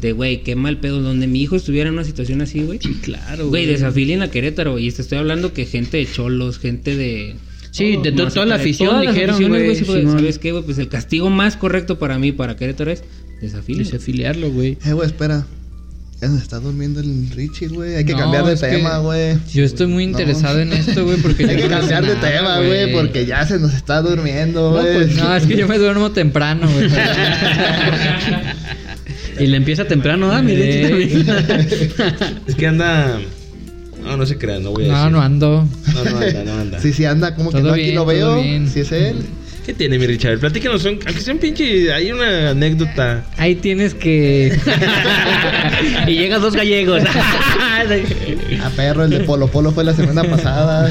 De, 0.00 0.12
güey, 0.12 0.42
qué 0.42 0.56
mal 0.56 0.78
pedo 0.78 1.02
donde 1.02 1.26
mi 1.26 1.42
hijo 1.42 1.56
estuviera 1.56 1.88
en 1.88 1.94
una 1.94 2.04
situación 2.04 2.40
así, 2.40 2.62
güey. 2.62 2.78
Sí, 2.82 2.94
claro, 3.02 3.48
Güey, 3.48 3.66
desafilien 3.66 4.22
a 4.22 4.30
Querétaro, 4.30 4.78
y 4.78 4.90
te 4.90 5.02
estoy 5.02 5.18
hablando 5.18 5.52
que 5.52 5.66
gente 5.66 5.96
de 5.98 6.06
cholos, 6.10 6.58
gente 6.58 6.96
de. 6.96 7.36
Sí, 7.70 7.96
de 8.02 8.12
to- 8.12 8.28
toda 8.28 8.46
la 8.46 8.54
afición 8.56 8.90
todas 8.90 9.04
las 9.04 9.14
dijeron, 9.14 9.34
aficiones, 9.36 9.64
güey, 9.64 9.76
sí, 9.76 9.84
pues. 9.84 10.04
¿Sabes 10.10 10.38
qué, 10.38 10.52
güey? 10.52 10.64
Pues 10.64 10.78
el 10.78 10.88
castigo 10.88 11.28
más 11.30 11.56
correcto 11.56 11.98
para 11.98 12.18
mí, 12.18 12.32
para 12.32 12.56
Querétaro 12.56 12.90
es 12.90 13.04
desafilien. 13.42 13.84
Desafiliarlo, 13.84 14.50
güey. 14.50 14.78
Eh, 14.84 14.92
güey, 14.92 15.06
espera. 15.06 15.46
Ya 16.20 16.28
nos 16.28 16.42
está 16.42 16.58
durmiendo 16.60 17.00
el 17.00 17.30
Richie, 17.30 17.68
güey. 17.68 17.94
Hay 17.96 18.04
que 18.04 18.12
No, 18.12 18.18
cambiar 18.18 18.44
de 18.44 18.54
tema, 18.56 18.98
güey. 18.98 19.38
Yo 19.54 19.64
estoy 19.64 19.86
muy 19.86 20.04
No. 20.04 20.10
interesado 20.10 20.60
en 20.60 20.72
esto, 20.74 21.04
güey, 21.06 21.16
porque 21.16 21.44
Hay 21.48 21.56
que 21.56 21.62
no 21.62 21.70
cambiar 21.78 22.02
de 22.04 22.14
nada, 22.14 22.30
tema, 22.30 22.58
güey, 22.58 22.92
porque 22.92 23.24
ya 23.24 23.46
se 23.46 23.58
nos 23.58 23.72
está 23.72 24.02
durmiendo, 24.02 24.70
No, 24.70 24.80
güey. 24.82 24.94
pues, 24.94 25.16
No, 25.16 25.34
es 25.34 25.46
que 25.46 25.56
yo 25.56 25.66
me 25.66 25.78
duermo 25.78 26.10
temprano, 26.12 26.68
güey. 26.70 26.90
Y 29.38 29.46
le 29.46 29.56
empieza 29.56 29.86
temprano, 29.86 30.30
ah, 30.30 30.42
mi 30.42 30.52
Ey. 30.52 31.24
también. 31.24 31.26
Es 32.46 32.54
que 32.54 32.66
anda. 32.66 33.18
No, 34.04 34.16
no 34.16 34.26
se 34.26 34.36
crean, 34.36 34.62
no 34.62 34.70
voy 34.72 34.86
a 34.86 34.88
No, 34.88 34.96
decir. 34.98 35.12
no 35.12 35.20
ando. 35.22 35.68
No, 35.94 36.04
no 36.04 36.18
anda, 36.18 36.44
no 36.44 36.52
anda. 36.52 36.80
Sí, 36.80 36.92
sí, 36.92 37.04
anda 37.04 37.34
como 37.34 37.50
que 37.50 37.58
Todo 37.58 37.68
no, 37.68 37.72
aquí 37.74 37.82
bien, 37.82 37.94
lo 37.94 38.00
todo 38.02 38.12
veo. 38.12 38.42
bien. 38.42 38.68
Si 38.68 38.80
es 38.80 38.92
él. 38.92 39.16
¿Qué 39.66 39.74
tiene 39.74 39.98
mi 39.98 40.06
Richard? 40.06 40.38
Platícanos, 40.38 40.82
son, 40.82 40.98
aunque 41.06 41.20
sea 41.20 41.34
un 41.34 41.40
pinche. 41.40 41.92
Hay 41.92 42.10
una 42.12 42.50
anécdota. 42.50 43.24
Ahí 43.36 43.54
tienes 43.54 43.94
que. 43.94 44.58
y 46.06 46.12
llegan 46.14 46.40
dos 46.40 46.54
gallegos. 46.54 47.02
A 48.64 48.70
perro, 48.70 49.04
el 49.04 49.10
de 49.10 49.20
Polo 49.20 49.48
Polo 49.48 49.70
fue 49.72 49.84
la 49.84 49.94
semana 49.94 50.24
pasada. 50.24 50.90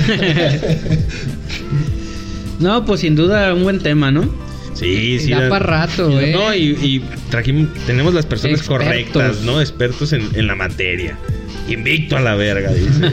no, 2.59 2.85
pues 2.85 3.01
sin 3.01 3.15
duda 3.15 3.53
un 3.53 3.63
buen 3.63 3.79
tema, 3.79 4.11
¿no? 4.11 4.29
Sí, 4.73 5.19
sí. 5.19 5.31
Da 5.31 5.41
la- 5.41 5.49
pa' 5.49 5.59
rato, 5.59 6.09
güey. 6.11 6.31
No, 6.31 6.53
y, 6.53 6.69
y 6.81 7.03
trajimos, 7.29 7.67
tenemos 7.85 8.13
las 8.13 8.25
personas 8.25 8.59
Expertos. 8.59 8.85
correctas, 8.87 9.41
¿no? 9.41 9.59
Expertos 9.61 10.13
en, 10.13 10.29
en 10.35 10.47
la 10.47 10.55
materia. 10.55 11.17
Invicto 11.67 12.17
a 12.17 12.21
la 12.21 12.35
verga, 12.35 12.71
dice. 12.71 13.11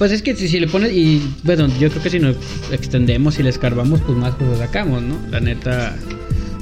Pues 0.00 0.12
es 0.12 0.22
que 0.22 0.34
si, 0.34 0.48
si 0.48 0.58
le 0.58 0.66
pones, 0.66 0.94
y 0.94 1.20
bueno, 1.42 1.68
yo 1.78 1.90
creo 1.90 2.02
que 2.02 2.08
si 2.08 2.18
nos 2.18 2.34
extendemos 2.72 3.38
y 3.38 3.42
le 3.42 3.50
escarbamos, 3.50 4.00
pues 4.00 4.16
más 4.16 4.34
cosas 4.34 4.56
sacamos, 4.56 5.02
¿no? 5.02 5.14
La 5.30 5.40
neta, 5.40 5.94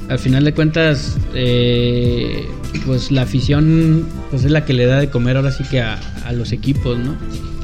al 0.09 0.19
final 0.19 0.43
de 0.43 0.53
cuentas, 0.53 1.15
eh, 1.33 2.45
pues 2.85 3.11
la 3.11 3.21
afición, 3.21 4.05
pues 4.29 4.43
es 4.43 4.51
la 4.51 4.65
que 4.65 4.73
le 4.73 4.87
da 4.87 4.99
de 4.99 5.09
comer 5.09 5.37
ahora 5.37 5.53
sí 5.53 5.63
que 5.63 5.79
a, 5.79 5.93
a 6.25 6.33
los 6.33 6.51
equipos, 6.51 6.99
¿no? 6.99 7.15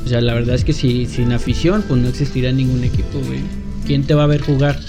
O 0.06 0.08
sea, 0.08 0.22
la 0.22 0.34
verdad 0.34 0.56
es 0.56 0.64
que 0.64 0.72
si, 0.72 1.08
sin 1.08 1.34
afición, 1.34 1.84
pues 1.86 2.00
no 2.00 2.08
existiría 2.08 2.54
ningún 2.54 2.86
equipo, 2.86 3.20
güey. 3.20 3.42
¿Quién 3.86 4.04
te 4.04 4.14
va 4.14 4.24
a 4.24 4.28
ver 4.28 4.40
jugar? 4.44 4.80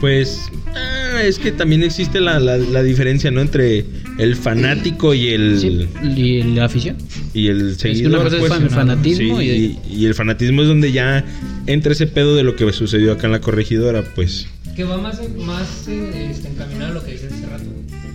Pues. 0.00 0.50
ah, 0.74 1.22
es 1.22 1.38
que 1.38 1.52
también 1.52 1.84
existe 1.84 2.20
la, 2.20 2.40
la, 2.40 2.56
la 2.56 2.82
diferencia, 2.82 3.30
¿no? 3.30 3.40
Entre 3.40 3.84
el 4.18 4.34
fanático 4.34 5.14
y 5.14 5.28
el. 5.28 5.60
Sí, 5.60 5.88
y 6.16 6.42
la 6.42 6.64
afición. 6.64 6.96
Y 7.34 7.48
el 7.48 7.70
Es 7.70 7.76
que 7.78 7.94
seguidor. 7.94 8.12
una 8.20 8.22
cosa 8.24 8.36
es 8.38 8.48
fan- 8.48 8.70
fanatismo 8.70 9.40
Sí, 9.40 9.78
y, 9.90 10.04
el 10.04 10.14
fanatismo 10.14 10.62
es 10.62 10.68
donde 10.68 10.92
ya 10.92 11.24
entra 11.66 11.92
ese 11.92 12.06
pedo 12.06 12.36
de 12.36 12.42
lo 12.42 12.56
que 12.56 12.70
sucedió 12.72 13.12
acá 13.12 13.26
en 13.26 13.32
la 13.32 13.40
corregidora, 13.40 14.02
pues. 14.14 14.46
Que 14.76 14.84
va 14.84 14.98
más, 14.98 15.20
más 15.38 15.86
eh, 15.88 16.28
este, 16.30 16.48
encaminado 16.48 16.92
a 16.92 16.94
lo 16.94 17.04
que 17.04 17.12
decías 17.12 17.32
hace 17.32 17.46
rato. 17.46 17.64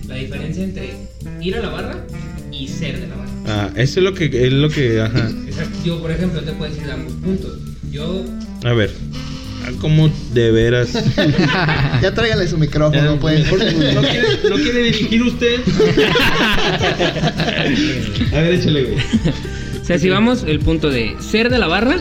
La 0.08 0.16
diferencia 0.16 0.64
entre 0.64 0.94
ir 1.42 1.56
a 1.56 1.62
la 1.62 1.70
barra 1.70 2.06
y 2.52 2.68
ser 2.68 3.00
de 3.00 3.08
la 3.08 3.16
barra. 3.16 3.32
Ah, 3.46 3.70
eso 3.76 4.00
es 4.00 4.04
lo 4.04 4.14
que. 4.14 4.26
Es 4.48 4.54
lo 4.54 4.70
que. 4.70 5.02
Ajá. 5.02 5.30
Exacto. 5.48 5.78
Yo, 5.86 6.00
por 6.02 6.12
ejemplo, 6.12 6.42
te 6.42 6.52
puedo 6.54 6.72
decir 6.74 6.90
ambos 6.92 7.14
puntos. 7.14 7.60
Yo, 7.92 8.24
A 8.64 8.74
ver. 8.74 8.92
¿Cómo 9.80 10.10
de 10.34 10.52
veras? 10.52 10.94
ya 12.02 12.14
tráigale 12.14 12.48
su 12.48 12.58
micrófono, 12.58 13.20
pues. 13.20 13.46
¿No 13.52 14.02
quiere, 14.02 14.28
¿No 14.50 14.56
quiere 14.56 14.84
dirigir 14.84 15.24
usted? 15.24 15.60
A 18.34 18.42
ver, 18.42 18.54
échale, 18.54 18.84
güey. 18.84 18.98
O 19.82 19.86
sea, 19.86 20.00
si 20.00 20.10
vamos 20.10 20.44
el 20.46 20.60
punto 20.60 20.90
de 20.90 21.16
ser 21.20 21.50
de 21.50 21.60
la 21.60 21.68
barra, 21.68 21.98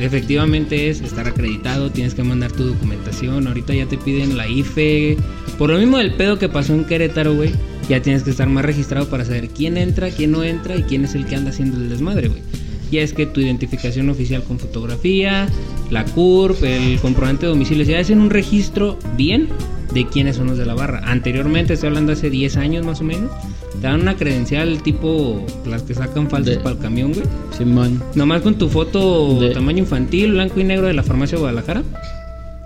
efectivamente 0.00 0.90
es 0.90 1.00
estar 1.00 1.26
acreditado, 1.28 1.90
tienes 1.90 2.14
que 2.14 2.22
mandar 2.22 2.52
tu 2.52 2.64
documentación, 2.64 3.46
ahorita 3.46 3.74
ya 3.74 3.86
te 3.86 3.98
piden 3.98 4.36
la 4.36 4.48
IFE, 4.48 5.16
por 5.56 5.70
lo 5.70 5.78
mismo 5.78 5.98
del 5.98 6.14
pedo 6.14 6.38
que 6.38 6.48
pasó 6.48 6.74
en 6.74 6.84
Querétaro, 6.84 7.34
güey, 7.34 7.52
ya 7.88 8.02
tienes 8.02 8.22
que 8.22 8.30
estar 8.30 8.48
más 8.48 8.64
registrado 8.64 9.08
para 9.08 9.24
saber 9.24 9.48
quién 9.48 9.76
entra, 9.76 10.10
quién 10.10 10.32
no 10.32 10.44
entra 10.44 10.76
y 10.76 10.82
quién 10.82 11.04
es 11.04 11.14
el 11.14 11.26
que 11.26 11.36
anda 11.36 11.50
haciendo 11.50 11.76
el 11.76 11.88
desmadre, 11.88 12.28
güey. 12.28 12.42
Ya 12.90 13.02
es 13.02 13.12
que 13.12 13.26
tu 13.26 13.40
identificación 13.40 14.08
oficial 14.08 14.42
con 14.44 14.58
fotografía, 14.58 15.46
la 15.90 16.04
CURP, 16.04 16.62
el 16.64 16.98
comprobante 17.00 17.46
de 17.46 17.50
domicilio, 17.52 17.84
ya 17.84 17.98
hacen 18.00 18.20
un 18.20 18.30
registro 18.30 18.98
bien 19.16 19.48
de 19.92 20.06
quiénes 20.06 20.36
son 20.36 20.48
los 20.48 20.58
de 20.58 20.66
la 20.66 20.74
barra. 20.74 21.00
Anteriormente, 21.04 21.74
estoy 21.74 21.88
hablando 21.88 22.12
hace 22.12 22.30
10 22.30 22.56
años 22.56 22.84
más 22.86 23.00
o 23.00 23.04
menos, 23.04 23.30
te 23.72 23.86
dan 23.86 24.00
una 24.02 24.16
credencial 24.16 24.82
tipo 24.82 25.44
las 25.66 25.82
que 25.82 25.94
sacan 25.94 26.28
falsas 26.30 26.56
para 26.58 26.76
el 26.76 26.78
camión, 26.78 27.12
güey. 27.12 27.24
Simón. 27.56 28.02
Nomás 28.14 28.42
con 28.42 28.56
tu 28.56 28.68
foto 28.68 29.38
De- 29.40 29.50
tamaño 29.50 29.78
infantil, 29.80 30.32
blanco 30.32 30.60
y 30.60 30.64
negro 30.64 30.86
de 30.86 30.94
la 30.94 31.02
farmacia 31.02 31.36
de 31.36 31.40
Guadalajara. 31.40 31.82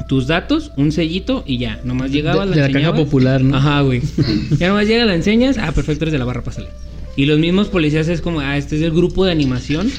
Tus 0.09 0.27
datos, 0.27 0.73
un 0.77 0.93
sellito 0.93 1.43
y 1.47 1.59
ya. 1.59 1.81
Nomás 1.85 2.11
llegabas, 2.11 2.51
de 2.51 2.57
la 2.57 2.71
caja 2.71 2.95
popular, 2.95 3.43
¿no? 3.43 3.57
Ajá, 3.57 3.81
güey. 3.83 4.03
ya 4.59 4.69
nomás 4.69 4.87
llega, 4.87 5.05
la 5.05 5.15
enseñas. 5.15 5.59
Ah, 5.59 5.73
perfecto, 5.73 6.05
eres 6.05 6.13
de 6.13 6.19
la 6.19 6.25
barra, 6.25 6.43
pásale. 6.43 6.69
Y 7.17 7.27
los 7.27 7.39
mismos 7.39 7.69
policías 7.69 8.09
es 8.09 8.21
como, 8.21 8.41
ah, 8.41 8.57
este 8.57 8.77
es 8.77 8.83
el 8.83 8.91
grupo 8.91 9.25
de 9.25 9.33
animación 9.33 9.91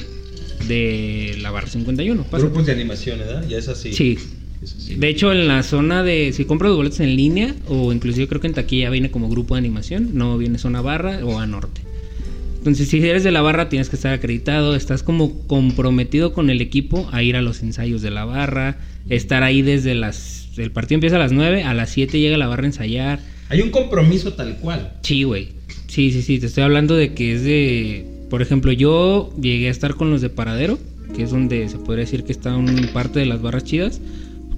de 0.68 1.36
la 1.40 1.50
barra 1.50 1.68
51. 1.68 2.22
pásale. 2.24 2.44
Grupos 2.44 2.66
de 2.66 2.72
animación, 2.72 3.18
¿verdad? 3.18 3.46
Ya 3.48 3.58
es 3.58 3.68
así. 3.68 3.92
Sí. 3.92 4.18
Es 4.62 4.74
así. 4.74 4.94
De 4.94 5.08
hecho, 5.08 5.32
en 5.32 5.48
la 5.48 5.62
zona 5.62 6.02
de. 6.02 6.32
Si 6.32 6.44
compras 6.44 6.70
los 6.70 6.76
boletos 6.76 7.00
en 7.00 7.16
línea, 7.16 7.54
o 7.68 7.92
inclusive 7.92 8.28
creo 8.28 8.40
que 8.40 8.46
en 8.46 8.54
taquilla 8.54 8.90
viene 8.90 9.10
como 9.10 9.28
grupo 9.28 9.54
de 9.54 9.58
animación, 9.58 10.10
no 10.14 10.38
viene 10.38 10.58
zona 10.58 10.80
barra 10.80 11.24
o 11.24 11.38
a 11.38 11.46
norte. 11.46 11.82
Entonces, 12.64 12.88
si 12.88 12.96
eres 13.06 13.22
de 13.22 13.30
la 13.30 13.42
barra, 13.42 13.68
tienes 13.68 13.90
que 13.90 13.96
estar 13.96 14.14
acreditado, 14.14 14.74
estás 14.74 15.02
como 15.02 15.46
comprometido 15.46 16.32
con 16.32 16.48
el 16.48 16.62
equipo 16.62 17.06
a 17.12 17.22
ir 17.22 17.36
a 17.36 17.42
los 17.42 17.62
ensayos 17.62 18.00
de 18.00 18.10
la 18.10 18.24
barra, 18.24 18.78
estar 19.10 19.42
ahí 19.42 19.60
desde 19.60 19.94
las. 19.94 20.48
El 20.56 20.70
partido 20.70 20.96
empieza 20.96 21.16
a 21.16 21.18
las 21.18 21.32
9, 21.32 21.62
a 21.62 21.74
las 21.74 21.90
7 21.90 22.18
llega 22.18 22.38
la 22.38 22.46
barra 22.46 22.62
a 22.62 22.66
ensayar. 22.66 23.20
Hay 23.50 23.60
un 23.60 23.70
compromiso 23.70 24.32
tal 24.32 24.56
cual. 24.56 24.94
Sí, 25.02 25.24
güey. 25.24 25.48
Sí, 25.88 26.10
sí, 26.10 26.22
sí. 26.22 26.38
Te 26.38 26.46
estoy 26.46 26.64
hablando 26.64 26.96
de 26.96 27.12
que 27.12 27.34
es 27.34 27.44
de. 27.44 28.06
Por 28.34 28.42
ejemplo, 28.42 28.72
yo 28.72 29.32
llegué 29.40 29.68
a 29.68 29.70
estar 29.70 29.94
con 29.94 30.10
los 30.10 30.20
de 30.20 30.28
Paradero, 30.28 30.76
que 31.14 31.22
es 31.22 31.30
donde 31.30 31.68
se 31.68 31.78
podría 31.78 32.04
decir 32.04 32.24
que 32.24 32.32
está 32.32 32.56
un 32.56 32.88
parte 32.92 33.20
de 33.20 33.26
las 33.26 33.40
barras 33.40 33.62
chidas. 33.62 34.00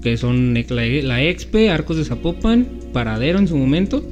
que 0.01 0.17
son 0.17 0.55
la, 0.55 1.21
Expe, 1.21 1.69
Arcos 1.69 1.97
de 1.97 2.03
Zapopan, 2.03 2.67
Paradero 2.91 3.37
en 3.37 3.47
su 3.47 3.55
momento. 3.55 4.03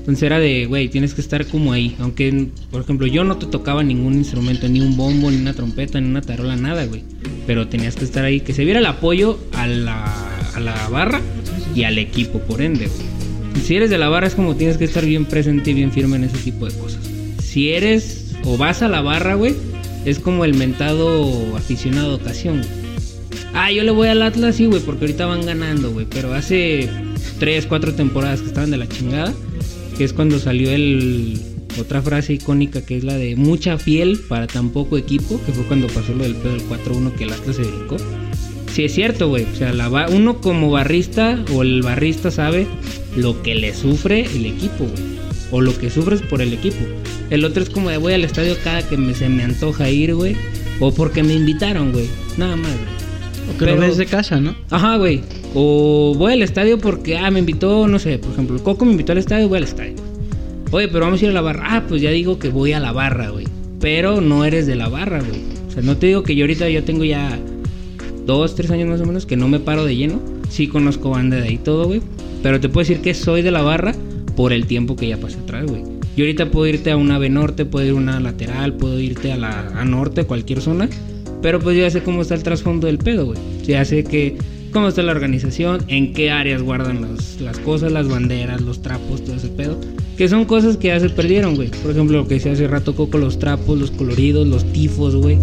Entonces 0.00 0.22
era 0.22 0.38
de, 0.38 0.66
güey, 0.66 0.90
tienes 0.90 1.14
que 1.14 1.22
estar 1.22 1.46
como 1.46 1.72
ahí. 1.72 1.96
Aunque, 1.98 2.48
por 2.70 2.82
ejemplo, 2.82 3.06
yo 3.06 3.24
no 3.24 3.38
te 3.38 3.46
tocaba 3.46 3.82
ningún 3.82 4.16
instrumento, 4.16 4.68
ni 4.68 4.82
un 4.82 4.98
bombo, 4.98 5.30
ni 5.30 5.38
una 5.38 5.54
trompeta, 5.54 5.98
ni 5.98 6.10
una 6.10 6.20
tarola, 6.20 6.54
nada, 6.54 6.84
güey. 6.84 7.02
Pero 7.46 7.68
tenías 7.68 7.96
que 7.96 8.04
estar 8.04 8.22
ahí, 8.22 8.40
que 8.40 8.52
se 8.52 8.66
viera 8.66 8.80
el 8.80 8.86
apoyo 8.86 9.38
a 9.54 9.66
la, 9.66 10.04
a 10.54 10.60
la 10.60 10.90
barra 10.90 11.22
y 11.74 11.84
al 11.84 11.96
equipo, 11.96 12.40
por 12.40 12.60
ende. 12.60 12.90
Si 13.64 13.76
eres 13.76 13.88
de 13.88 13.96
la 13.96 14.10
barra 14.10 14.26
es 14.26 14.34
como 14.34 14.56
tienes 14.56 14.76
que 14.76 14.84
estar 14.84 15.06
bien 15.06 15.24
presente 15.24 15.70
y 15.70 15.72
bien 15.72 15.90
firme 15.90 16.16
en 16.16 16.24
ese 16.24 16.36
tipo 16.36 16.66
de 16.66 16.76
cosas. 16.76 17.00
Si 17.40 17.70
eres 17.70 18.25
o 18.44 18.56
vas 18.56 18.82
a 18.82 18.88
la 18.88 19.00
barra, 19.00 19.34
güey, 19.34 19.54
es 20.04 20.18
como 20.18 20.44
el 20.44 20.54
mentado 20.54 21.56
aficionado 21.56 22.16
de 22.16 22.22
ocasión. 22.22 22.62
Ah, 23.54 23.72
yo 23.72 23.82
le 23.84 23.90
voy 23.90 24.08
al 24.08 24.22
Atlas, 24.22 24.56
sí, 24.56 24.66
güey, 24.66 24.82
porque 24.82 25.06
ahorita 25.06 25.26
van 25.26 25.46
ganando, 25.46 25.90
güey. 25.90 26.06
Pero 26.08 26.34
hace 26.34 26.90
3, 27.38 27.66
4 27.66 27.94
temporadas 27.94 28.40
que 28.40 28.48
estaban 28.48 28.70
de 28.70 28.76
la 28.76 28.88
chingada, 28.88 29.32
que 29.96 30.04
es 30.04 30.12
cuando 30.12 30.38
salió 30.38 30.70
el 30.70 31.40
otra 31.78 32.00
frase 32.00 32.32
icónica 32.32 32.80
que 32.80 32.96
es 32.96 33.04
la 33.04 33.16
de 33.16 33.36
mucha 33.36 33.76
piel 33.76 34.18
para 34.28 34.46
tan 34.46 34.70
poco 34.70 34.96
equipo, 34.96 35.40
que 35.44 35.52
fue 35.52 35.64
cuando 35.64 35.88
pasó 35.88 36.14
lo 36.14 36.24
del 36.24 36.34
pedo 36.34 36.52
del 36.52 36.68
4-1 36.68 37.12
que 37.14 37.24
el 37.24 37.32
Atlas 37.32 37.56
se 37.56 37.62
dedicó. 37.62 37.96
Sí 38.72 38.84
es 38.84 38.94
cierto, 38.94 39.28
güey. 39.28 39.44
O 39.44 39.56
sea, 39.56 39.72
uno 40.10 40.40
como 40.40 40.70
barrista 40.70 41.42
o 41.52 41.62
el 41.62 41.82
barrista 41.82 42.30
sabe 42.30 42.66
lo 43.16 43.42
que 43.42 43.54
le 43.54 43.74
sufre 43.74 44.26
el 44.26 44.46
equipo, 44.46 44.84
güey. 44.84 45.16
O 45.50 45.60
lo 45.60 45.76
que 45.78 45.90
sufres 45.90 46.22
por 46.22 46.42
el 46.42 46.52
equipo. 46.52 46.76
El 47.30 47.44
otro 47.44 47.62
es 47.62 47.70
como 47.70 47.90
de 47.90 47.98
voy 47.98 48.12
al 48.14 48.24
estadio 48.24 48.56
cada 48.64 48.82
que 48.88 48.96
me- 48.96 49.14
se 49.14 49.28
me 49.28 49.42
antoja 49.44 49.88
ir, 49.90 50.14
güey. 50.14 50.36
O 50.80 50.92
porque 50.92 51.22
me 51.22 51.34
invitaron, 51.34 51.92
güey. 51.92 52.06
Nada 52.36 52.56
más, 52.56 52.70
güey. 52.72 53.54
O 53.54 53.58
que 53.58 53.64
lo 53.66 53.70
Pero- 53.72 53.80
ves 53.82 53.96
de 53.96 54.06
casa, 54.06 54.40
¿no? 54.40 54.54
Ajá, 54.70 54.96
güey. 54.96 55.20
O 55.54 56.14
voy 56.18 56.32
al 56.32 56.42
estadio 56.42 56.78
porque, 56.78 57.16
ah, 57.16 57.30
me 57.30 57.38
invitó, 57.38 57.86
no 57.86 57.98
sé, 57.98 58.18
por 58.18 58.32
ejemplo, 58.32 58.56
el 58.56 58.62
Coco 58.62 58.84
me 58.84 58.90
invitó 58.92 59.12
al 59.12 59.18
estadio, 59.18 59.48
voy 59.48 59.58
al 59.58 59.64
estadio. 59.64 59.94
Oye, 60.72 60.88
pero 60.88 61.04
vamos 61.04 61.22
a 61.22 61.24
ir 61.24 61.30
a 61.30 61.34
la 61.34 61.40
barra. 61.42 61.64
Ah, 61.76 61.84
pues 61.88 62.02
ya 62.02 62.10
digo 62.10 62.38
que 62.40 62.48
voy 62.48 62.72
a 62.72 62.80
la 62.80 62.90
barra, 62.92 63.30
güey. 63.30 63.46
Pero 63.80 64.20
no 64.20 64.44
eres 64.44 64.66
de 64.66 64.74
la 64.74 64.88
barra, 64.88 65.20
güey. 65.20 65.40
O 65.68 65.70
sea, 65.70 65.82
no 65.82 65.96
te 65.96 66.08
digo 66.08 66.24
que 66.24 66.34
yo 66.34 66.42
ahorita 66.44 66.68
yo 66.68 66.82
tengo 66.82 67.04
ya 67.04 67.38
dos, 68.26 68.56
tres 68.56 68.70
años 68.72 68.88
más 68.88 69.00
o 69.00 69.06
menos 69.06 69.26
que 69.26 69.36
no 69.36 69.46
me 69.48 69.60
paro 69.60 69.84
de 69.84 69.94
lleno. 69.96 70.20
Sí 70.50 70.66
conozco 70.66 71.10
banda 71.10 71.36
de 71.36 71.44
ahí 71.48 71.58
todo, 71.58 71.86
güey. 71.86 72.02
Pero 72.42 72.60
te 72.60 72.68
puedo 72.68 72.86
decir 72.86 73.00
que 73.00 73.14
soy 73.14 73.42
de 73.42 73.50
la 73.52 73.62
barra 73.62 73.94
por 74.36 74.52
el 74.52 74.66
tiempo 74.66 74.94
que 74.96 75.08
ya 75.08 75.16
pasé 75.16 75.38
atrás, 75.38 75.66
güey. 75.66 75.82
Yo 76.16 76.24
ahorita 76.24 76.50
puedo 76.50 76.66
irte 76.66 76.90
a 76.90 76.96
una 76.96 77.18
B 77.18 77.28
norte, 77.28 77.64
puedo 77.64 77.84
ir 77.86 77.92
a 77.92 77.96
una 77.96 78.20
lateral, 78.20 78.74
puedo 78.74 79.00
irte 79.00 79.32
a 79.32 79.36
la 79.36 79.68
A 79.80 79.84
norte, 79.84 80.24
cualquier 80.24 80.60
zona. 80.60 80.88
Pero 81.42 81.60
pues 81.60 81.76
ya 81.76 81.90
sé 81.90 82.02
cómo 82.02 82.22
está 82.22 82.34
el 82.34 82.42
trasfondo 82.42 82.86
del 82.86 82.98
pedo, 82.98 83.26
güey. 83.26 83.38
Ya 83.64 83.84
sé 83.84 84.04
que 84.04 84.36
cómo 84.72 84.88
está 84.88 85.02
la 85.02 85.12
organización, 85.12 85.82
en 85.88 86.12
qué 86.12 86.30
áreas 86.30 86.62
guardan 86.62 87.02
los- 87.02 87.40
las 87.40 87.58
cosas, 87.58 87.92
las 87.92 88.08
banderas, 88.08 88.60
los 88.62 88.80
trapos, 88.82 89.24
todo 89.24 89.36
ese 89.36 89.48
pedo. 89.48 89.78
Que 90.16 90.28
son 90.28 90.46
cosas 90.46 90.76
que 90.78 90.88
ya 90.88 90.98
se 91.00 91.10
perdieron, 91.10 91.54
güey. 91.56 91.68
Por 91.82 91.90
ejemplo, 91.90 92.18
lo 92.18 92.26
que 92.28 92.34
decía 92.34 92.52
hace 92.52 92.66
rato 92.66 92.94
Coco, 92.94 93.18
los 93.18 93.38
trapos, 93.38 93.78
los 93.78 93.90
coloridos, 93.90 94.46
los 94.46 94.64
tifos, 94.72 95.14
güey. 95.16 95.38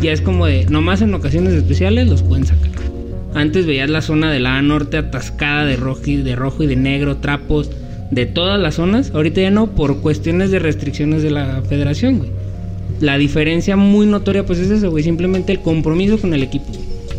Ya 0.00 0.12
es 0.12 0.20
como 0.20 0.46
de, 0.46 0.66
nomás 0.66 1.02
en 1.02 1.12
ocasiones 1.14 1.52
especiales 1.54 2.08
los 2.08 2.22
pueden 2.22 2.46
sacar. 2.46 2.70
Antes 3.34 3.66
veías 3.66 3.88
la 3.90 4.02
zona 4.02 4.30
de 4.30 4.40
la 4.40 4.58
A 4.58 4.62
norte 4.62 4.96
atascada 4.96 5.64
de 5.64 5.76
rojo, 5.76 6.02
de 6.06 6.36
rojo 6.36 6.62
y 6.62 6.66
de 6.66 6.76
negro, 6.76 7.16
trapos, 7.16 7.70
de 8.12 8.26
todas 8.26 8.60
las 8.60 8.76
zonas. 8.76 9.10
Ahorita 9.12 9.40
ya 9.40 9.50
no, 9.50 9.74
por 9.74 10.00
cuestiones 10.00 10.50
de 10.50 10.60
restricciones 10.60 11.22
de 11.22 11.30
la 11.30 11.62
federación, 11.62 12.18
güey. 12.18 12.30
La 13.00 13.18
diferencia 13.18 13.74
muy 13.76 14.06
notoria, 14.06 14.46
pues 14.46 14.60
es 14.60 14.70
eso, 14.70 14.90
güey. 14.90 15.02
Simplemente 15.02 15.50
el 15.50 15.60
compromiso 15.60 16.18
con 16.18 16.32
el 16.34 16.42
equipo. 16.42 16.66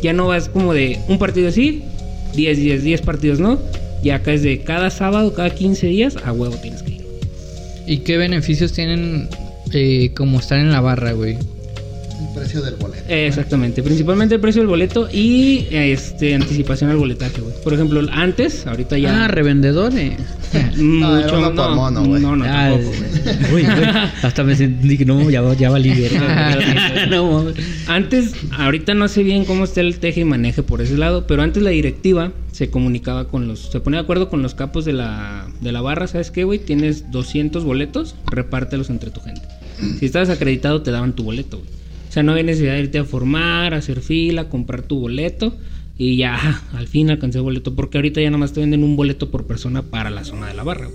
Ya 0.02 0.14
no 0.14 0.28
vas 0.28 0.48
como 0.48 0.74
de 0.74 1.00
un 1.10 1.18
partido 1.18 1.52
sí, 1.52 1.84
10 2.36 2.58
10 2.58 2.84
10 2.84 3.02
partidos 3.02 3.40
no. 3.40 3.60
Y 4.04 4.12
acá 4.12 4.34
es 4.34 4.44
de 4.44 4.62
cada 4.62 4.90
sábado, 4.90 5.34
cada 5.34 5.50
15 5.50 5.88
días, 5.88 6.18
a 6.24 6.32
huevo 6.32 6.56
tienes 6.58 6.84
que 6.84 6.92
ir. 6.92 7.06
¿Y 7.88 7.98
qué 8.00 8.18
beneficios 8.18 8.72
tienen 8.72 9.28
eh, 9.74 10.12
como 10.16 10.40
estar 10.40 10.60
en 10.60 10.72
la 10.72 10.82
barra, 10.82 11.14
güey? 11.14 11.38
El 12.28 12.34
precio 12.34 12.62
del 12.62 12.76
boleto. 12.76 13.04
Exactamente, 13.08 13.84
principalmente 13.84 14.36
el 14.36 14.42
precio 14.42 14.62
del 14.62 14.68
boleto 14.68 15.10
y 15.12 15.68
este 15.72 16.36
anticipación 16.36 16.90
al 16.90 16.98
boletaje, 16.98 17.42
güey. 17.42 17.54
Por 17.64 17.74
ejemplo, 17.74 18.02
antes, 18.12 18.66
ahorita 18.68 18.98
ya 18.98 19.26
Ah, 19.26 19.28
revendedores. 19.28 20.14
No, 20.78 21.18
era 21.18 21.36
uno 21.38 21.56
por 21.56 21.76
mono, 21.76 22.06
güey. 22.06 22.22
No, 22.22 22.36
no, 22.36 22.46
Ah, 22.46 22.70
tampoco, 22.70 22.96
güey. 23.52 23.54
Uy, 23.56 23.64
güey, 23.64 23.90
hasta 24.22 24.44
me 24.44 24.56
sentí 24.56 24.98
que 25.00 25.06
no, 25.06 25.30
ya, 25.30 25.42
ya 25.56 25.70
valí 25.72 25.94
no. 27.10 27.46
Antes, 27.88 28.34
ahorita 28.52 28.94
no 28.94 29.08
sé 29.08 29.24
bien 29.24 29.46
cómo 29.46 29.64
está 29.64 29.82
el 29.82 29.98
teje 29.98 30.22
y 30.22 30.26
maneje 30.26 30.62
por 30.62 30.82
ese 30.82 30.96
lado, 30.98 31.26
pero 31.28 31.42
antes 31.42 31.64
la 31.64 31.72
directiva 31.72 32.32
se 32.52 32.70
comunicaba 32.70 33.30
con 33.30 33.48
los, 33.48 33.72
se 33.72 33.80
ponía 33.80 34.00
de 34.00 34.04
acuerdo 34.04 34.30
con 34.30 34.44
los 34.44 34.54
capos 34.54 34.86
de 34.86 34.94
la, 34.94 35.48
de 35.62 35.72
la 35.72 35.82
barra, 35.82 36.06
¿sabes 36.08 36.30
qué, 36.30 36.44
güey? 36.44 36.60
Tienes 36.60 37.12
200 37.12 37.64
boletos, 37.64 38.16
repártelos 38.28 38.92
entre 38.92 39.10
tu 39.10 39.22
gente. 39.22 39.42
Si 40.00 40.06
estabas 40.06 40.30
acreditado, 40.30 40.84
te 40.84 40.92
daban 40.92 41.14
tu 41.14 41.24
boleto, 41.24 41.58
güey. 41.58 41.70
O 42.14 42.16
sea, 42.16 42.22
no 42.22 42.34
había 42.34 42.44
necesidad 42.44 42.74
de 42.74 42.82
irte 42.82 43.00
a 43.00 43.06
formar, 43.06 43.74
hacer 43.74 44.00
fila, 44.00 44.48
comprar 44.48 44.84
tu 44.84 45.00
boleto 45.00 45.56
y 45.98 46.16
ya, 46.16 46.62
al 46.74 46.88
fin 46.88 47.10
alcancé 47.10 47.40
boleto, 47.40 47.74
porque 47.74 47.98
ahorita 47.98 48.22
ya 48.22 48.30
nada 48.30 48.38
más 48.38 48.54
te 48.54 48.60
venden 48.60 48.84
un 48.84 48.96
boleto 48.96 49.32
por 49.32 49.48
persona 49.48 49.82
para 49.82 50.12
la 50.12 50.24
zona 50.24 50.48
de 50.48 50.54
la 50.54 50.62
barra. 50.62 50.90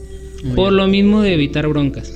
Por 0.55 0.73
lo 0.73 0.87
mismo 0.87 1.21
de 1.21 1.35
evitar 1.35 1.67
broncas. 1.67 2.15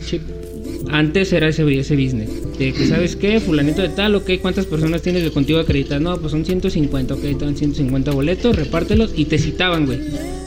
Antes 0.88 1.32
era 1.32 1.48
ese, 1.48 1.64
ese 1.76 1.96
business. 1.96 2.30
De 2.56 2.72
que, 2.72 2.86
¿sabes 2.86 3.16
qué? 3.16 3.40
Fulanito 3.40 3.82
de 3.82 3.88
tal, 3.88 4.14
ok, 4.14 4.30
¿cuántas 4.40 4.66
personas 4.66 5.02
tienes 5.02 5.24
de 5.24 5.32
contigo 5.32 5.58
acreditadas? 5.58 6.00
No, 6.00 6.16
pues 6.18 6.30
son 6.30 6.44
150, 6.44 7.14
ok, 7.14 7.22
te 7.22 7.44
dan 7.44 7.56
150 7.56 8.12
boletos, 8.12 8.54
repártelos 8.54 9.14
y 9.16 9.24
te 9.24 9.38
citaban, 9.38 9.86
güey. 9.86 9.98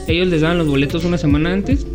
Ellos 0.08 0.28
les 0.28 0.40
daban 0.40 0.56
los 0.56 0.66
boletos 0.66 1.04
una 1.04 1.18
semana 1.18 1.52
antes. 1.52 1.86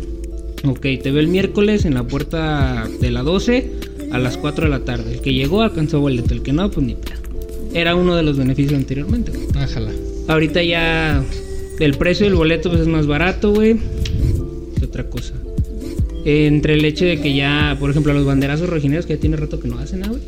Ok, 0.62 0.82
te 1.02 1.10
veo 1.10 1.18
el 1.18 1.26
miércoles 1.26 1.86
en 1.86 1.94
la 1.94 2.04
puerta 2.04 2.88
de 3.00 3.10
la 3.10 3.24
12 3.24 3.81
a 4.12 4.18
las 4.18 4.36
4 4.36 4.64
de 4.64 4.70
la 4.70 4.80
tarde. 4.80 5.14
El 5.14 5.20
que 5.20 5.34
llegó 5.34 5.62
alcanzó 5.62 6.00
boleto, 6.00 6.34
el 6.34 6.42
que 6.42 6.52
no, 6.52 6.70
pues 6.70 6.86
ni 6.86 6.94
pedo. 6.94 7.20
Era 7.74 7.96
uno 7.96 8.14
de 8.14 8.22
los 8.22 8.36
beneficios 8.36 8.74
anteriormente, 8.74 9.32
güey. 9.32 9.46
Ájala. 9.56 9.90
Ahorita 10.28 10.62
ya 10.62 11.24
el 11.80 11.94
precio 11.94 12.26
del 12.26 12.34
boleto 12.34 12.68
pues 12.68 12.82
es 12.82 12.86
más 12.86 13.06
barato, 13.06 13.52
güey. 13.52 13.76
¿Qué 14.78 14.84
otra 14.84 15.08
cosa? 15.08 15.34
Entre 16.24 16.74
el 16.74 16.84
hecho 16.84 17.04
de 17.04 17.20
que 17.20 17.34
ya, 17.34 17.76
por 17.80 17.90
ejemplo, 17.90 18.12
los 18.12 18.24
banderazos 18.24 18.68
rojineros 18.68 19.06
que 19.06 19.14
ya 19.14 19.20
tiene 19.20 19.36
rato 19.36 19.58
que 19.58 19.68
no 19.68 19.78
hacen 19.78 20.00
nada, 20.00 20.12
güey. 20.12 20.22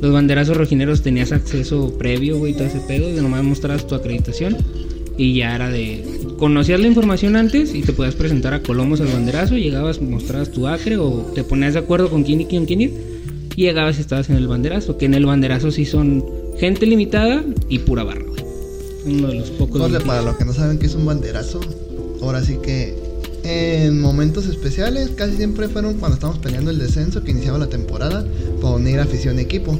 Los 0.00 0.12
banderazos 0.12 0.56
rojineros 0.56 1.02
tenías 1.02 1.32
acceso 1.32 1.96
previo, 1.98 2.38
güey, 2.38 2.52
todo 2.52 2.64
ese 2.64 2.80
pedo, 2.80 3.12
de 3.12 3.20
nomás 3.20 3.42
mostrabas 3.42 3.86
tu 3.86 3.94
acreditación 3.94 4.56
y 5.18 5.34
ya 5.34 5.54
era 5.54 5.68
de 5.70 6.02
conocías 6.40 6.80
la 6.80 6.88
información 6.88 7.36
antes 7.36 7.74
y 7.74 7.82
te 7.82 7.92
podías 7.92 8.14
presentar 8.14 8.54
a 8.54 8.62
Colomos 8.62 9.00
al 9.00 9.08
banderazo, 9.08 9.56
llegabas, 9.56 10.00
mostrabas 10.00 10.50
tu 10.50 10.66
acre 10.66 10.96
o 10.96 11.30
te 11.34 11.44
ponías 11.44 11.74
de 11.74 11.80
acuerdo 11.80 12.10
con 12.10 12.24
quién 12.24 12.40
y 12.40 12.46
quién, 12.46 12.64
quién 12.64 12.80
ir 12.80 12.92
y 13.54 13.64
llegabas 13.64 13.98
y 13.98 14.00
estabas 14.00 14.30
en 14.30 14.36
el 14.36 14.48
banderazo, 14.48 14.96
que 14.96 15.04
en 15.04 15.14
el 15.14 15.26
banderazo 15.26 15.70
sí 15.70 15.84
son 15.84 16.24
gente 16.58 16.86
limitada 16.86 17.44
y 17.68 17.80
pura 17.80 18.04
barra, 18.04 18.24
güey. 18.26 18.42
Uno 19.04 19.28
de 19.28 19.34
los 19.34 19.50
pocos. 19.50 19.80
Corre, 19.80 20.00
para 20.00 20.22
los 20.22 20.36
que 20.36 20.44
no 20.46 20.52
saben 20.54 20.78
qué 20.78 20.86
es 20.86 20.94
un 20.94 21.04
banderazo, 21.04 21.60
ahora 22.22 22.42
sí 22.42 22.58
que 22.62 22.96
en 23.44 24.00
momentos 24.00 24.46
especiales 24.46 25.10
casi 25.16 25.36
siempre 25.36 25.68
fueron 25.68 25.94
cuando 25.94 26.14
estábamos 26.14 26.40
peleando 26.42 26.70
el 26.70 26.78
descenso 26.78 27.22
que 27.22 27.32
iniciaba 27.32 27.58
la 27.58 27.68
temporada 27.68 28.24
para 28.62 28.74
unir 28.74 28.98
afición 28.98 29.38
y 29.38 29.42
equipo. 29.42 29.78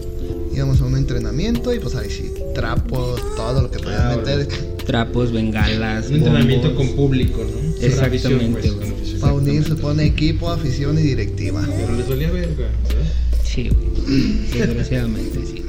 Íbamos 0.55 0.81
a 0.83 0.85
un 0.85 0.97
entrenamiento 0.97 1.73
y 1.73 1.79
pues 1.79 1.95
ahí 1.95 2.11
sí, 2.11 2.33
trapos, 2.55 3.21
todo 3.37 3.63
lo 3.63 3.71
que 3.71 3.79
podían 3.79 4.01
Ah, 4.01 4.17
meter 4.17 4.49
Trapos, 4.87 5.33
bengalas. 5.33 6.09
Un 6.09 6.17
entrenamiento 6.17 6.69
bombos. 6.71 6.87
con 6.87 6.97
público, 6.97 7.45
¿no? 7.45 7.85
Exactamente, 7.87 8.61
pues, 8.61 8.75
güey. 8.75 8.91
afición. 8.93 9.21
para 9.21 9.33
unir, 9.35 9.65
se 9.65 9.75
pone 9.77 10.05
equipo, 10.07 10.51
afición 10.51 10.99
y 10.99 11.03
directiva. 11.03 11.67
Pero 11.77 11.97
les 11.97 12.09
dolía 12.09 12.31
verga, 12.31 12.49
¿verdad? 12.57 13.13
Sí, 13.45 13.69
güey. 13.69 14.33
Desgraciadamente, 14.59 15.39
sí. 15.47 15.63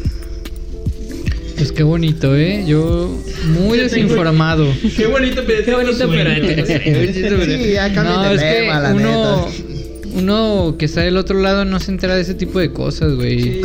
Pues 1.57 1.71
qué 1.71 1.83
bonito, 1.83 2.35
¿eh? 2.35 2.63
Yo 2.65 3.15
muy 3.53 3.77
desinformado. 3.77 4.65
Qué 4.97 5.05
bonito, 5.05 5.43
pero 5.45 5.63
Qué 5.63 5.71
bonito, 5.75 6.09
pero 6.09 7.45
Sí, 7.45 7.71
ya 7.73 7.89
No, 7.89 8.23
de 8.23 8.35
es 8.35 8.41
que 8.41 8.61
tema, 8.63 8.79
la 8.79 8.93
uno, 8.95 9.47
neta. 9.47 10.15
uno 10.15 10.75
que 10.79 10.85
está 10.85 11.01
del 11.01 11.17
otro 11.17 11.39
lado 11.39 11.63
no 11.65 11.79
se 11.79 11.91
entera 11.91 12.15
de 12.15 12.21
ese 12.23 12.33
tipo 12.33 12.57
de 12.59 12.71
cosas, 12.73 13.13
güey. 13.13 13.61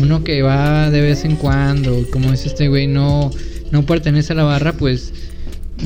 Uno 0.00 0.24
que 0.24 0.42
va 0.42 0.90
de 0.90 1.00
vez 1.00 1.24
en 1.24 1.36
cuando, 1.36 2.04
como 2.10 2.32
dice 2.32 2.48
este 2.48 2.66
güey, 2.66 2.88
no, 2.88 3.30
no 3.72 3.84
pertenece 3.84 4.32
a 4.32 4.36
la 4.36 4.44
barra, 4.44 4.72
pues 4.74 5.12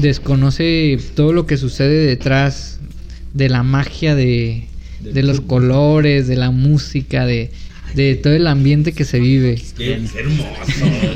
desconoce 0.01 0.99
todo 1.15 1.33
lo 1.33 1.47
que 1.47 1.57
sucede 1.57 2.07
detrás 2.07 2.79
de 3.33 3.49
la 3.49 3.63
magia 3.63 4.15
de, 4.15 4.67
de 5.01 5.23
los 5.23 5.41
colores, 5.41 6.27
de 6.29 6.37
la 6.37 6.51
música, 6.51 7.25
de, 7.27 7.51
de 7.95 8.15
todo 8.17 8.35
el 8.35 8.47
ambiente 8.47 8.93
que 8.93 9.05
se 9.05 9.21
vive. 9.21 9.63
Qué, 9.77 9.95
hermoso, 9.95 10.45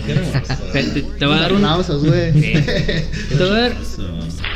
qué 0.06 0.12
hermoso. 0.12 0.62
Te, 0.72 0.82
te- 0.84 1.02
te 1.18 1.26
va 1.26 1.36
a 1.38 1.40
dar 1.42 1.52
un, 1.52 1.60
te 1.62 3.44
va 3.44 3.44
a 3.56 3.60
dar 3.60 3.72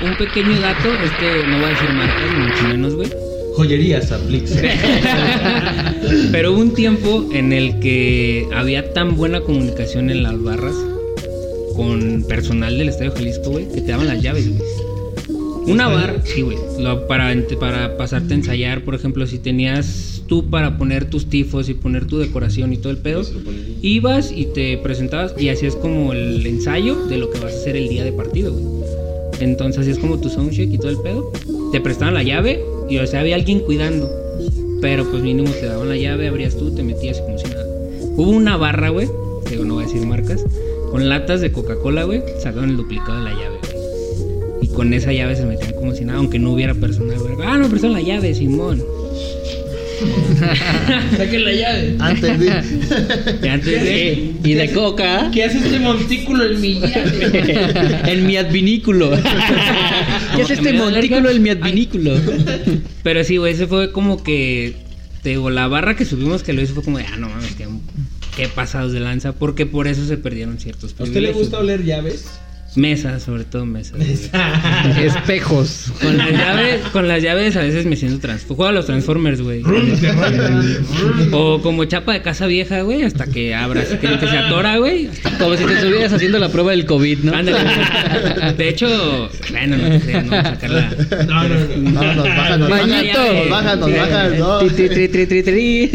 un 0.05 0.17
pequeño 0.17 0.61
dato. 0.61 0.89
Este, 1.05 1.47
no 1.49 1.57
voy 1.59 1.67
a 1.67 1.69
decir 1.71 1.91
marcas, 1.93 2.33
ni 2.33 2.47
mucho 2.47 2.69
menos, 2.69 2.95
güey. 2.95 3.11
Joyerías 3.57 4.11
Aplix. 4.11 4.53
Pero 6.33 6.53
hubo 6.53 6.61
un 6.61 6.75
tiempo 6.75 7.29
en 7.33 7.53
el 7.53 7.79
que 7.81 8.47
había 8.55 8.93
tan 8.93 9.17
buena 9.17 9.41
comunicación 9.41 10.11
en 10.11 10.23
las 10.23 10.41
barras 10.43 10.75
con 11.75 12.25
personal 12.29 12.79
del 12.79 12.89
Estadio 12.89 13.13
Jalisco, 13.13 13.51
güey, 13.51 13.69
que 13.69 13.81
te 13.81 13.91
daban 13.91 14.07
las 14.07 14.23
llaves, 14.23 14.49
güey. 14.49 14.63
Una 15.67 15.89
barra, 15.89 16.23
sí, 16.25 16.43
güey. 16.43 16.59
Para, 17.09 17.35
para 17.59 17.97
pasarte 17.97 18.35
a 18.35 18.37
ensayar, 18.37 18.85
por 18.85 18.95
ejemplo, 18.95 19.27
si 19.27 19.39
tenías 19.39 20.23
tú 20.27 20.51
para 20.51 20.77
poner 20.79 21.09
tus 21.09 21.29
tifos 21.29 21.69
y 21.69 21.75
poner 21.75 22.07
tu 22.07 22.19
decoración 22.19 22.73
y 22.73 22.77
todo 22.77 22.91
el 22.91 22.99
pedo, 22.99 23.23
ibas 23.83 24.31
y 24.31 24.47
te 24.47 24.77
presentabas 24.79 25.35
y 25.39 25.49
hacías 25.49 25.75
como 25.77 26.13
el 26.13 26.47
ensayo 26.47 27.07
de 27.07 27.19
lo 27.19 27.31
que 27.31 27.39
vas 27.41 27.53
a 27.53 27.57
hacer 27.57 27.77
el 27.77 27.89
día 27.89 28.05
de 28.05 28.13
partido, 28.13 28.53
güey. 28.53 28.65
Entonces 29.41 29.83
hacías 29.83 29.99
como 29.99 30.19
tu 30.21 30.29
soundcheck 30.29 30.73
y 30.73 30.79
todo 30.79 30.91
el 30.91 30.99
pedo. 30.99 31.33
Te 31.73 31.81
prestaban 31.81 32.15
la 32.15 32.23
llave 32.23 32.63
y, 32.89 32.99
o 32.99 33.07
sea, 33.07 33.21
había 33.21 33.35
alguien 33.35 33.61
cuidando. 33.61 34.11
Pero 34.81 35.11
pues 35.11 35.23
mínimo 35.23 35.51
te 35.51 35.67
daban 35.67 35.89
la 35.89 35.97
llave, 35.97 36.29
abrías 36.29 36.57
tú, 36.57 36.75
te 36.75 36.83
metías 36.83 37.21
como 37.21 37.39
si 37.39 37.49
nada. 37.49 37.67
Hubo 38.17 38.31
una 38.31 38.57
barra, 38.57 38.91
güey, 38.91 39.09
digo, 39.51 39.65
no 39.65 39.75
voy 39.75 39.85
a 39.85 39.87
decir 39.87 40.07
marcas, 40.07 40.45
con 40.95 41.09
latas 41.09 41.41
de 41.41 41.51
Coca-Cola, 41.51 42.05
güey, 42.05 42.23
sacaron 42.41 42.71
el 42.71 42.77
duplicado 42.77 43.19
de 43.19 43.25
la 43.25 43.33
llave, 43.33 43.59
güey. 43.73 44.63
Y 44.63 44.69
con 44.69 44.95
esa 44.95 45.13
llave 45.13 45.35
se 45.35 45.45
metían 45.45 45.73
como 45.73 45.93
si 45.93 46.05
nada, 46.05 46.21
aunque 46.21 46.39
no 46.39 46.53
hubiera 46.53 46.73
personal, 46.73 47.19
güey. 47.19 47.35
Ah, 47.45 47.59
no, 47.59 47.69
prestaron 47.69 47.97
la 47.97 48.01
llave, 48.01 48.33
Simón. 48.33 48.81
Saquen 51.17 51.45
la 51.45 51.53
llave. 51.53 51.97
Antes 51.99 52.39
vi. 52.39 52.47
Y 53.43 53.49
antes 53.49 53.83
de... 53.83 54.35
Y 54.45 54.55
de 54.55 54.71
coca. 54.71 55.33
¿Qué 55.35 55.43
hace 55.43 55.59
este 55.59 55.81
montículo 55.81 56.45
en 56.45 56.61
mi 56.61 56.75
llave? 56.75 58.01
en 58.13 58.27
mi 58.29 58.37
advinículo. 58.37 59.11
¿Qué 60.37 60.43
es 60.43 60.51
este 60.51 60.75
¿Me 60.75 60.79
da 60.79 60.85
montículo 60.85 61.29
en 61.29 61.43
mi 61.43 61.51
advinículo? 61.51 62.15
Pero 63.03 63.25
sí, 63.25 63.39
güey, 63.39 63.55
ese 63.55 63.67
fue 63.67 63.91
como 63.91 64.23
que. 64.23 64.77
Te 65.25 65.31
digo, 65.31 65.51
la 65.51 65.67
barra 65.67 65.97
que 65.97 66.05
subimos 66.05 66.45
que 66.45 66.53
lo 66.53 66.63
hizo 66.63 66.73
fue 66.73 66.85
como 66.85 66.99
de, 66.99 67.07
ah, 67.13 67.17
no 67.17 67.31
mames, 67.31 67.57
que, 67.57 67.67
qué 68.37 68.49
pasados 68.49 68.93
de 68.93 69.01
lanza. 69.01 69.33
Porque 69.33 69.67
por 69.67 69.87
eso 69.87 70.05
se 70.07 70.17
perdieron 70.17 70.59
ciertos 70.59 70.85
¿A 70.85 70.87
usted 70.95 71.05
le 71.07 71.11
privilegios. 71.13 71.39
gusta 71.39 71.59
oler 71.59 71.85
llaves? 71.85 72.27
Mesas, 72.77 73.23
sobre 73.23 73.45
todo 73.45 73.65
mesas. 73.67 74.01
Espejos. 74.99 75.93
Con 76.01 76.17
las 76.17 76.33
llaves, 76.33 76.81
con 76.93 77.07
las 77.07 77.23
llaves 77.23 77.57
a 77.57 77.61
veces 77.61 77.87
me 77.87 77.95
siento 77.95 78.19
trans. 78.19 78.45
Juego 78.47 78.67
a 78.67 78.73
los 78.73 78.87
Transformers, 78.87 79.41
güey. 79.41 79.63
o 81.33 81.61
como 81.63 81.85
chapa 81.85 82.15
de 82.15 82.23
casa 82.23 82.47
vieja, 82.47 82.83
güey, 82.83 83.05
hasta 83.05 83.27
que 83.27 83.55
abras, 83.55 83.87
que, 83.87 84.19
que 84.19 84.27
se 84.27 84.39
atora, 84.39 84.79
güey. 84.79 85.09
Como 85.39 85.57
si 85.57 85.65
te 85.65 85.75
estuvieras 85.75 86.13
haciendo 86.13 86.41
la 86.41 86.49
prueba 86.49 86.73
del 86.73 86.85
COVID, 86.85 87.19
¿no? 87.21 87.35
Ándale. 87.35 87.59
De 88.57 88.69
hecho, 88.69 89.31
bueno, 89.51 89.77
no 89.77 89.91
te 89.91 90.01
creas, 90.01 90.25
no 90.25 90.31
vamos 90.33 90.47
a 90.47 90.51
sacarla. 90.55 90.91
No, 91.27 91.49
no, 91.49 91.55
no. 91.55 91.91
No, 91.95 92.15
nos 92.15 92.29
bajan, 92.29 92.61
nos 92.61 92.71
bajan, 93.51 93.81
nos 93.81 93.97
bajan, 93.97 94.39
no. 94.39 94.59
Tri, 94.59 94.89
tri, 94.89 95.09
tri, 95.09 95.27
tri, 95.27 95.43
tri. 95.43 95.91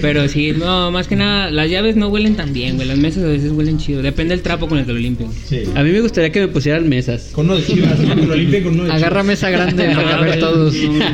Pero 0.00 0.28
sí, 0.28 0.52
no, 0.52 0.92
más 0.92 1.08
que 1.08 1.16
nada, 1.16 1.50
las 1.50 1.68
llaves 1.68 1.96
no 1.96 2.08
huelen 2.08 2.36
tan 2.36 2.52
bien, 2.52 2.76
güey. 2.76 2.86
Las 2.86 2.98
mesas 2.98 3.24
a 3.24 3.28
veces 3.28 3.50
huelen 3.50 3.78
chido. 3.78 4.00
Depende 4.00 4.34
del 4.34 4.42
trapo 4.42 4.68
con 4.68 4.78
el 4.78 4.86
que 4.86 4.92
lo 4.92 5.07
limpien. 5.08 5.30
Sí. 5.46 5.62
A 5.74 5.82
mí 5.82 5.90
me 5.90 6.00
gustaría 6.00 6.30
que 6.30 6.40
me 6.40 6.48
pusieran 6.48 6.88
mesas. 6.88 7.30
Con 7.32 7.46
uno 7.46 7.56
de 7.56 7.64
chivas, 7.66 7.98
¿no? 7.98 8.14
Que 8.14 8.26
lo 8.26 8.34
limpien 8.34 8.62
con 8.64 8.74
uno 8.74 8.84
de 8.84 8.92
Agarra 8.92 9.22
mesa 9.22 9.50
grande 9.50 9.88
No, 9.94 9.94
para 9.96 10.10
caber 10.10 10.38
todos. 10.40 10.72
chivas. 10.74 11.12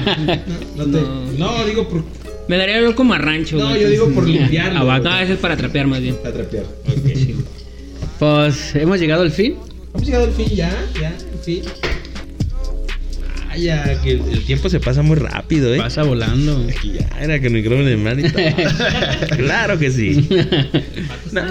No, 0.77 0.85
te- 0.85 0.91
No. 1.39 1.53
no, 1.59 1.65
digo 1.65 1.89
por. 1.89 2.05
Me 2.49 2.59
daría 2.59 2.77
olor 2.79 2.95
como 2.95 3.15
a 3.15 3.19
rancho, 3.19 3.57
No, 3.57 3.71
güey. 3.71 3.81
yo 3.83 3.89
digo 3.89 4.09
por 4.11 4.29
limpiarlo. 4.29 4.79
Ah, 4.81 4.85
va. 4.85 4.99
No, 5.01 5.19
ese 5.19 5.33
es 5.35 5.39
para 5.39 5.57
trapear 5.57 5.87
más 5.87 6.01
bien. 6.03 6.17
A 6.25 6.31
trapear. 6.31 6.65
Sí, 7.15 7.33
güey. 7.33 7.45
Pues 8.19 8.75
hemos 8.77 9.01
llegado 9.01 9.23
al 9.23 9.31
fin. 9.31 9.55
Hemos 9.95 10.07
llegado 10.07 10.25
al 10.25 10.33
fin 10.33 10.47
ya, 10.55 10.71
ya, 11.01 11.09
al 11.09 11.39
fin. 11.43 11.63
Ah, 13.55 13.57
ya, 13.57 14.03
que 14.03 14.13
el, 14.13 14.45
tiempo 14.45 14.69
se 14.69 14.81
pasa 14.81 15.03
muy 15.03 15.17
rápido, 15.17 15.73
¿eh? 15.73 15.79
Pasa 15.79 16.03
volando. 16.03 16.67
Ya, 16.83 17.09
era 17.21 17.39
que 17.39 17.47
el 17.47 17.53
micrófono 17.53 17.85
de 17.85 17.97
mano 17.97 18.21
y 18.21 18.31
todo. 18.31 18.43
claro 19.37 19.79
que 19.79 19.91
sí. 19.91 20.29
No, 21.33 21.43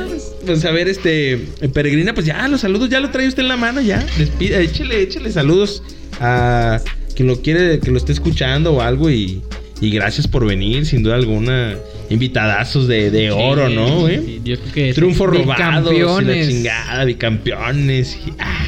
pues, 0.46 0.64
a 0.66 0.72
ver, 0.72 0.88
este, 0.88 1.38
Peregrina, 1.74 2.14
pues 2.14 2.26
ya 2.26 2.48
los 2.48 2.62
saludos, 2.62 2.90
ya 2.90 3.00
lo 3.00 3.10
trae 3.10 3.28
usted 3.28 3.44
en 3.44 3.50
la 3.50 3.58
mano, 3.58 3.82
ya. 3.82 4.06
Despide, 4.18 4.62
échele, 4.62 5.02
échele 5.02 5.32
saludos 5.32 5.84
a 6.20 6.80
quien 7.16 7.28
lo 7.28 7.42
quiere, 7.42 7.80
que 7.80 7.92
lo 7.92 7.98
esté 7.98 8.14
escuchando 8.14 8.74
o 8.74 8.82
algo 8.82 9.10
y, 9.10 9.42
y 9.82 9.92
gracias 9.92 10.28
por 10.28 10.46
venir, 10.46 10.86
sin 10.86 11.04
duda 11.04 11.16
alguna. 11.16 11.78
Invitadazos 12.14 12.88
de, 12.88 13.10
de 13.12 13.32
oro, 13.32 13.70
¿no, 13.70 14.02
güey? 14.02 14.18
Sí, 14.18 14.42
Yo 14.44 14.60
creo 14.60 14.74
que 14.74 14.94
Triunfo 14.94 15.28
robado, 15.28 15.92
y 15.92 16.00
la 16.00 16.06
Bicampeones. 16.06 16.48
chingada, 16.48 17.04
bicampeones. 17.06 18.18
Y, 18.28 18.34
ah, 18.40 18.68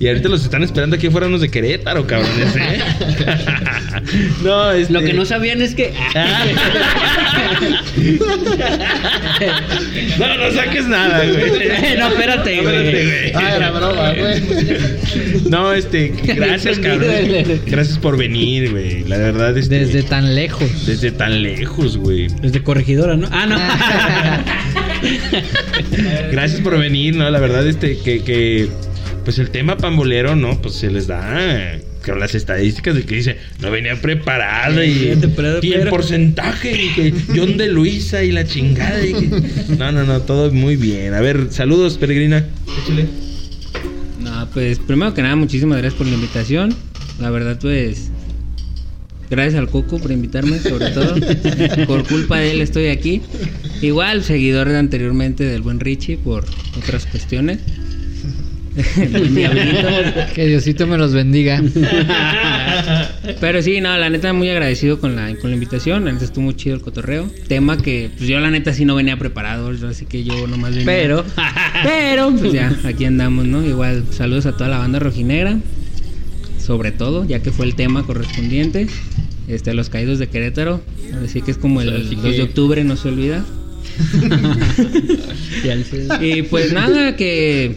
y 0.00 0.08
ahorita 0.08 0.28
los 0.28 0.42
están 0.44 0.62
esperando 0.62 0.96
aquí 0.96 1.06
afuera 1.08 1.26
unos 1.26 1.40
de 1.40 1.50
Querétaro, 1.50 2.06
cabrones, 2.06 2.56
¿eh? 2.56 2.78
no, 4.44 4.72
este... 4.72 4.92
Lo 4.92 5.00
que 5.00 5.12
no 5.12 5.24
sabían 5.24 5.60
es 5.62 5.74
que. 5.74 5.92
no, 10.18 10.36
no 10.36 10.50
saques 10.52 10.86
nada, 10.86 11.24
güey. 11.24 11.50
no, 11.98 12.08
espérate, 12.08 12.60
güey. 12.62 13.32
Ah, 13.34 13.56
era 13.56 13.70
broma, 13.70 14.12
güey. 14.14 14.42
No, 15.50 15.72
este, 15.72 16.12
gracias, 16.22 16.78
cabrón. 16.78 17.10
Gracias 17.66 17.98
por 17.98 18.16
venir, 18.16 18.70
güey. 18.70 19.04
La 19.04 19.18
verdad, 19.18 19.56
este, 19.56 19.80
Desde 19.80 20.02
tan 20.02 20.34
lejos. 20.34 20.86
desde 20.86 21.12
tan 21.12 21.42
lejos, 21.42 21.96
güey. 21.96 22.28
Desde 22.40 22.62
corregidora, 22.86 23.16
¿no? 23.16 23.28
Ah, 23.30 23.46
no. 23.46 23.56
Gracias 26.32 26.60
por 26.60 26.78
venir, 26.78 27.16
¿no? 27.16 27.28
La 27.30 27.38
verdad, 27.40 27.66
este, 27.66 27.98
que, 27.98 28.22
que 28.22 28.68
pues 29.24 29.38
el 29.38 29.50
tema 29.50 29.76
pambolero, 29.76 30.36
¿no? 30.36 30.60
Pues 30.62 30.74
se 30.76 30.90
les 30.90 31.06
da 31.06 31.78
con 32.04 32.20
las 32.20 32.34
estadísticas 32.36 32.94
de 32.94 33.02
que 33.04 33.16
dice, 33.16 33.36
no 33.60 33.70
venía 33.72 34.00
preparado 34.00 34.82
y, 34.84 35.12
y 35.62 35.72
el 35.72 35.88
porcentaje 35.88 36.70
y 36.84 36.88
que 36.90 37.12
John 37.34 37.56
de 37.56 37.66
Luisa 37.68 38.22
y 38.22 38.30
la 38.30 38.44
chingada. 38.46 39.04
y 39.04 39.12
que- 39.12 39.42
No, 39.76 39.90
no, 39.90 40.04
no, 40.04 40.20
todo 40.20 40.52
muy 40.52 40.76
bien. 40.76 41.14
A 41.14 41.20
ver, 41.20 41.48
saludos, 41.50 41.98
peregrina. 41.98 42.44
Échale. 42.84 43.06
No, 44.20 44.48
pues 44.52 44.78
primero 44.78 45.12
que 45.14 45.22
nada, 45.22 45.34
muchísimas 45.36 45.78
gracias 45.78 45.98
por 45.98 46.06
la 46.06 46.14
invitación. 46.14 46.74
La 47.20 47.30
verdad, 47.30 47.58
pues. 47.60 48.10
Gracias 49.30 49.54
al 49.54 49.68
Coco 49.68 49.98
por 49.98 50.12
invitarme, 50.12 50.58
sobre 50.58 50.90
todo. 50.90 51.14
por 51.86 52.06
culpa 52.06 52.38
de 52.38 52.52
él 52.52 52.60
estoy 52.60 52.88
aquí. 52.88 53.22
Igual, 53.82 54.22
seguidor 54.22 54.68
de 54.68 54.78
anteriormente 54.78 55.44
del 55.44 55.62
buen 55.62 55.80
Richie 55.80 56.16
por 56.16 56.44
otras 56.76 57.06
cuestiones. 57.06 57.58
El 58.96 59.34
diablito. 59.34 59.88
Que 60.34 60.46
Diosito 60.46 60.86
me 60.86 60.98
los 60.98 61.12
bendiga. 61.12 61.62
Pero 63.40 63.62
sí, 63.62 63.80
no, 63.80 63.96
la 63.96 64.10
neta 64.10 64.32
muy 64.32 64.50
agradecido 64.50 65.00
con 65.00 65.16
la, 65.16 65.34
con 65.36 65.50
la 65.50 65.54
invitación. 65.54 66.04
La 66.04 66.12
neta 66.12 66.26
estuvo 66.26 66.44
muy 66.44 66.54
chido 66.56 66.76
el 66.76 66.82
cotorreo. 66.82 67.30
Tema 67.48 67.78
que 67.78 68.10
pues 68.16 68.28
yo 68.28 68.38
la 68.38 68.50
neta 68.50 68.72
sí 68.74 68.84
no 68.84 68.94
venía 68.94 69.16
preparado, 69.16 69.72
así 69.88 70.04
que 70.04 70.24
yo 70.24 70.46
nomás 70.46 70.70
venía. 70.70 70.86
Pero. 70.86 71.24
Pero, 71.82 72.32
pues 72.32 72.52
ya, 72.52 72.74
aquí 72.84 73.04
andamos, 73.04 73.46
¿no? 73.46 73.64
Igual, 73.64 74.04
saludos 74.10 74.46
a 74.46 74.52
toda 74.52 74.68
la 74.68 74.78
banda 74.78 74.98
rojinegra. 74.98 75.58
Sobre 76.66 76.90
todo, 76.92 77.24
ya 77.24 77.40
que 77.40 77.52
fue 77.52 77.66
el 77.66 77.74
tema 77.74 78.04
correspondiente. 78.04 78.86
Este, 79.48 79.72
los 79.74 79.88
caídos 79.88 80.18
de 80.18 80.26
Querétaro. 80.28 80.80
Así 81.24 81.40
que 81.42 81.52
es 81.52 81.58
como 81.58 81.80
el 81.80 81.94
Así 82.06 82.14
2 82.16 82.24
que- 82.24 82.30
de 82.32 82.42
octubre, 82.42 82.82
no 82.84 82.96
se 82.96 83.08
olvida. 83.08 83.44
El 85.64 85.84
Y 86.20 86.42
pues 86.42 86.72
nada, 86.72 87.16
que 87.16 87.76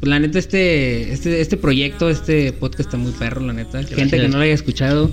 pues, 0.00 0.08
la 0.10 0.18
neta 0.18 0.38
este, 0.38 1.12
este 1.12 1.40
este 1.40 1.56
proyecto, 1.56 2.10
este 2.10 2.52
podcast 2.52 2.80
está 2.80 2.96
muy 2.98 3.12
perro, 3.12 3.40
la 3.40 3.52
neta. 3.52 3.82
Gente 3.82 4.18
que 4.20 4.28
no 4.28 4.36
lo 4.38 4.42
haya 4.44 4.52
escuchado, 4.52 5.10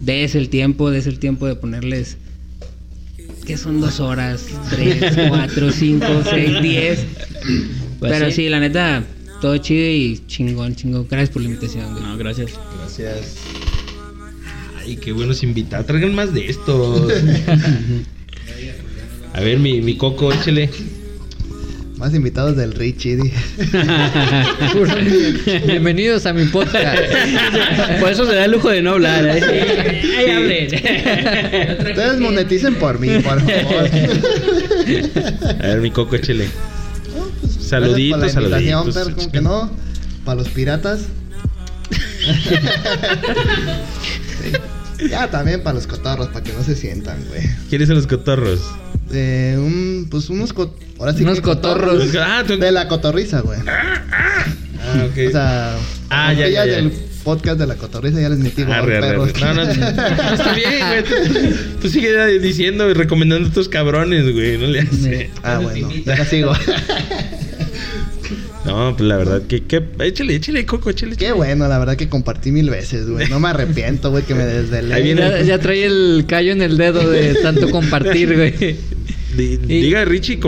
des 0.00 0.34
el 0.34 0.48
tiempo, 0.48 0.90
des 0.90 1.06
el 1.06 1.18
tiempo 1.18 1.46
de 1.46 1.54
ponerles 1.54 2.16
que 3.46 3.56
son 3.56 3.80
dos 3.80 4.00
horas, 4.00 4.46
tres, 4.70 5.04
cuatro, 5.28 5.70
cinco, 5.70 6.06
seis, 6.28 6.60
diez. 6.62 7.00
Pues 8.00 8.12
Pero 8.12 8.26
sí. 8.26 8.32
sí. 8.32 8.48
la 8.48 8.60
neta, 8.60 9.04
todo 9.40 9.56
chido 9.58 9.88
y 9.90 10.22
chingón, 10.26 10.74
chingón. 10.74 11.06
Gracias 11.08 11.30
por 11.30 11.42
la 11.42 11.48
invitación, 11.48 11.92
güey. 11.92 12.04
No, 12.04 12.16
gracias. 12.16 12.52
Gracias. 12.78 13.36
Ay, 14.78 14.96
qué 14.96 15.12
buenos 15.12 15.42
invitados. 15.42 15.86
Traigan 15.86 16.14
más 16.14 16.32
de 16.34 16.48
estos. 16.48 17.12
A 19.32 19.40
ver, 19.40 19.58
mi, 19.58 19.80
mi 19.80 19.96
coco, 19.96 20.32
échele. 20.32 20.70
Más 21.96 22.14
invitados 22.14 22.56
del 22.56 22.72
Richie. 22.74 23.16
Bienvenidos 25.66 26.26
a 26.26 26.32
mi 26.32 26.44
podcast. 26.46 27.02
Por 28.00 28.10
eso 28.10 28.26
se 28.26 28.34
da 28.34 28.44
el 28.44 28.50
lujo 28.50 28.68
de 28.70 28.82
no 28.82 28.92
hablar. 28.92 29.24
¿eh? 29.24 30.02
Ahí 30.18 30.30
hablen. 30.30 30.66
Ustedes 30.66 32.20
moneticen 32.20 32.74
por 32.74 32.98
mí, 32.98 33.08
por 33.20 33.40
favor. 33.40 33.90
A 35.60 35.66
ver, 35.66 35.80
mi 35.80 35.90
coco, 35.90 36.16
échele. 36.16 36.48
Saluditos, 37.64 38.32
saluditos. 38.32 38.94
pero 38.94 39.16
como 39.16 39.32
que 39.32 39.40
no. 39.40 39.70
Para 40.24 40.36
los 40.38 40.48
piratas. 40.48 41.00
Sí. 44.42 44.52
Ya 45.10 45.28
también 45.28 45.60
para 45.62 45.74
los 45.74 45.88
cotorros, 45.88 46.28
para 46.28 46.42
que 46.44 46.52
no 46.52 46.62
se 46.62 46.76
sientan, 46.76 47.18
güey. 47.28 47.42
¿Quieres 47.68 47.90
a 47.90 47.94
los 47.94 48.06
cotorros? 48.06 48.60
Eh, 49.12 49.56
un, 49.58 50.06
pues 50.08 50.30
unos 50.30 50.52
co- 50.52 50.74
ahora 51.00 51.12
sí 51.12 51.24
Unos 51.24 51.38
que 51.38 51.42
cotorros. 51.42 52.14
Ah, 52.16 52.44
De 52.44 52.70
la 52.70 52.86
cotorriza, 52.86 53.40
güey. 53.40 53.58
ah, 53.66 55.06
ok. 55.10 55.18
O 55.28 55.30
sea, 55.32 55.76
Ah, 56.10 56.32
ya, 56.32 56.48
ya, 56.48 56.64
ya, 56.64 56.76
del 56.76 56.92
podcast 57.24 57.58
de 57.58 57.66
la 57.66 57.74
cotorriza 57.74 58.20
ya 58.20 58.28
les 58.28 58.38
metí 58.38 58.62
gol, 58.62 58.72
Arre, 58.72 58.98
arre. 58.98 59.16
No, 59.40 59.54
no, 59.54 59.62
está 59.62 60.52
bien, 60.54 60.72
güey. 60.88 61.02
Tú, 61.04 61.40
tú 61.82 61.88
sigue 61.88 62.38
diciendo 62.38 62.88
y 62.88 62.94
recomendando 62.94 63.46
a 63.46 63.48
estos 63.48 63.68
cabrones, 63.68 64.32
güey. 64.32 64.58
No 64.58 64.68
le 64.68 64.80
haces. 64.80 65.30
Ah, 65.42 65.58
bueno, 65.58 65.90
ya 66.06 66.24
sigo. 66.24 66.52
No, 68.64 68.94
pues 68.96 69.06
la 69.08 69.16
verdad 69.16 69.42
que, 69.46 69.62
que 69.64 69.82
échale, 70.00 70.34
échale, 70.36 70.64
Coco, 70.64 70.90
échale. 70.90 71.16
Qué 71.16 71.26
échale. 71.26 71.36
bueno, 71.36 71.68
la 71.68 71.78
verdad 71.78 71.96
que 71.96 72.08
compartí 72.08 72.50
mil 72.50 72.70
veces, 72.70 73.08
güey. 73.08 73.28
No 73.28 73.40
me 73.40 73.48
arrepiento, 73.48 74.10
güey, 74.10 74.22
que 74.24 74.34
me 74.34 74.44
desvelé. 74.44 74.94
Ahí 74.94 75.02
viene. 75.02 75.20
Ya, 75.20 75.42
ya 75.42 75.58
trae 75.58 75.84
el 75.84 76.24
callo 76.26 76.52
en 76.52 76.62
el 76.62 76.76
dedo 76.76 77.08
de 77.10 77.34
tanto 77.34 77.70
compartir, 77.70 78.34
güey. 78.34 78.76
Y- 79.36 79.56
Diga 79.56 80.04
Richie, 80.04 80.38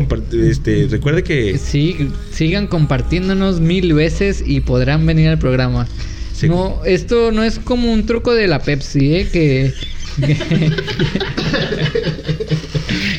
este, 0.48 0.86
recuerde 0.88 1.24
que 1.24 1.58
Sí, 1.58 2.08
sigan 2.30 2.68
compartiéndonos 2.68 3.58
mil 3.60 3.92
veces 3.94 4.44
y 4.46 4.60
podrán 4.60 5.04
venir 5.06 5.28
al 5.28 5.40
programa. 5.40 5.88
Sí. 6.32 6.48
No, 6.48 6.80
esto 6.84 7.32
no 7.32 7.42
es 7.42 7.58
como 7.58 7.92
un 7.92 8.06
truco 8.06 8.32
de 8.32 8.46
la 8.46 8.60
Pepsi, 8.60 9.12
¿eh? 9.16 9.28
Que, 9.32 9.72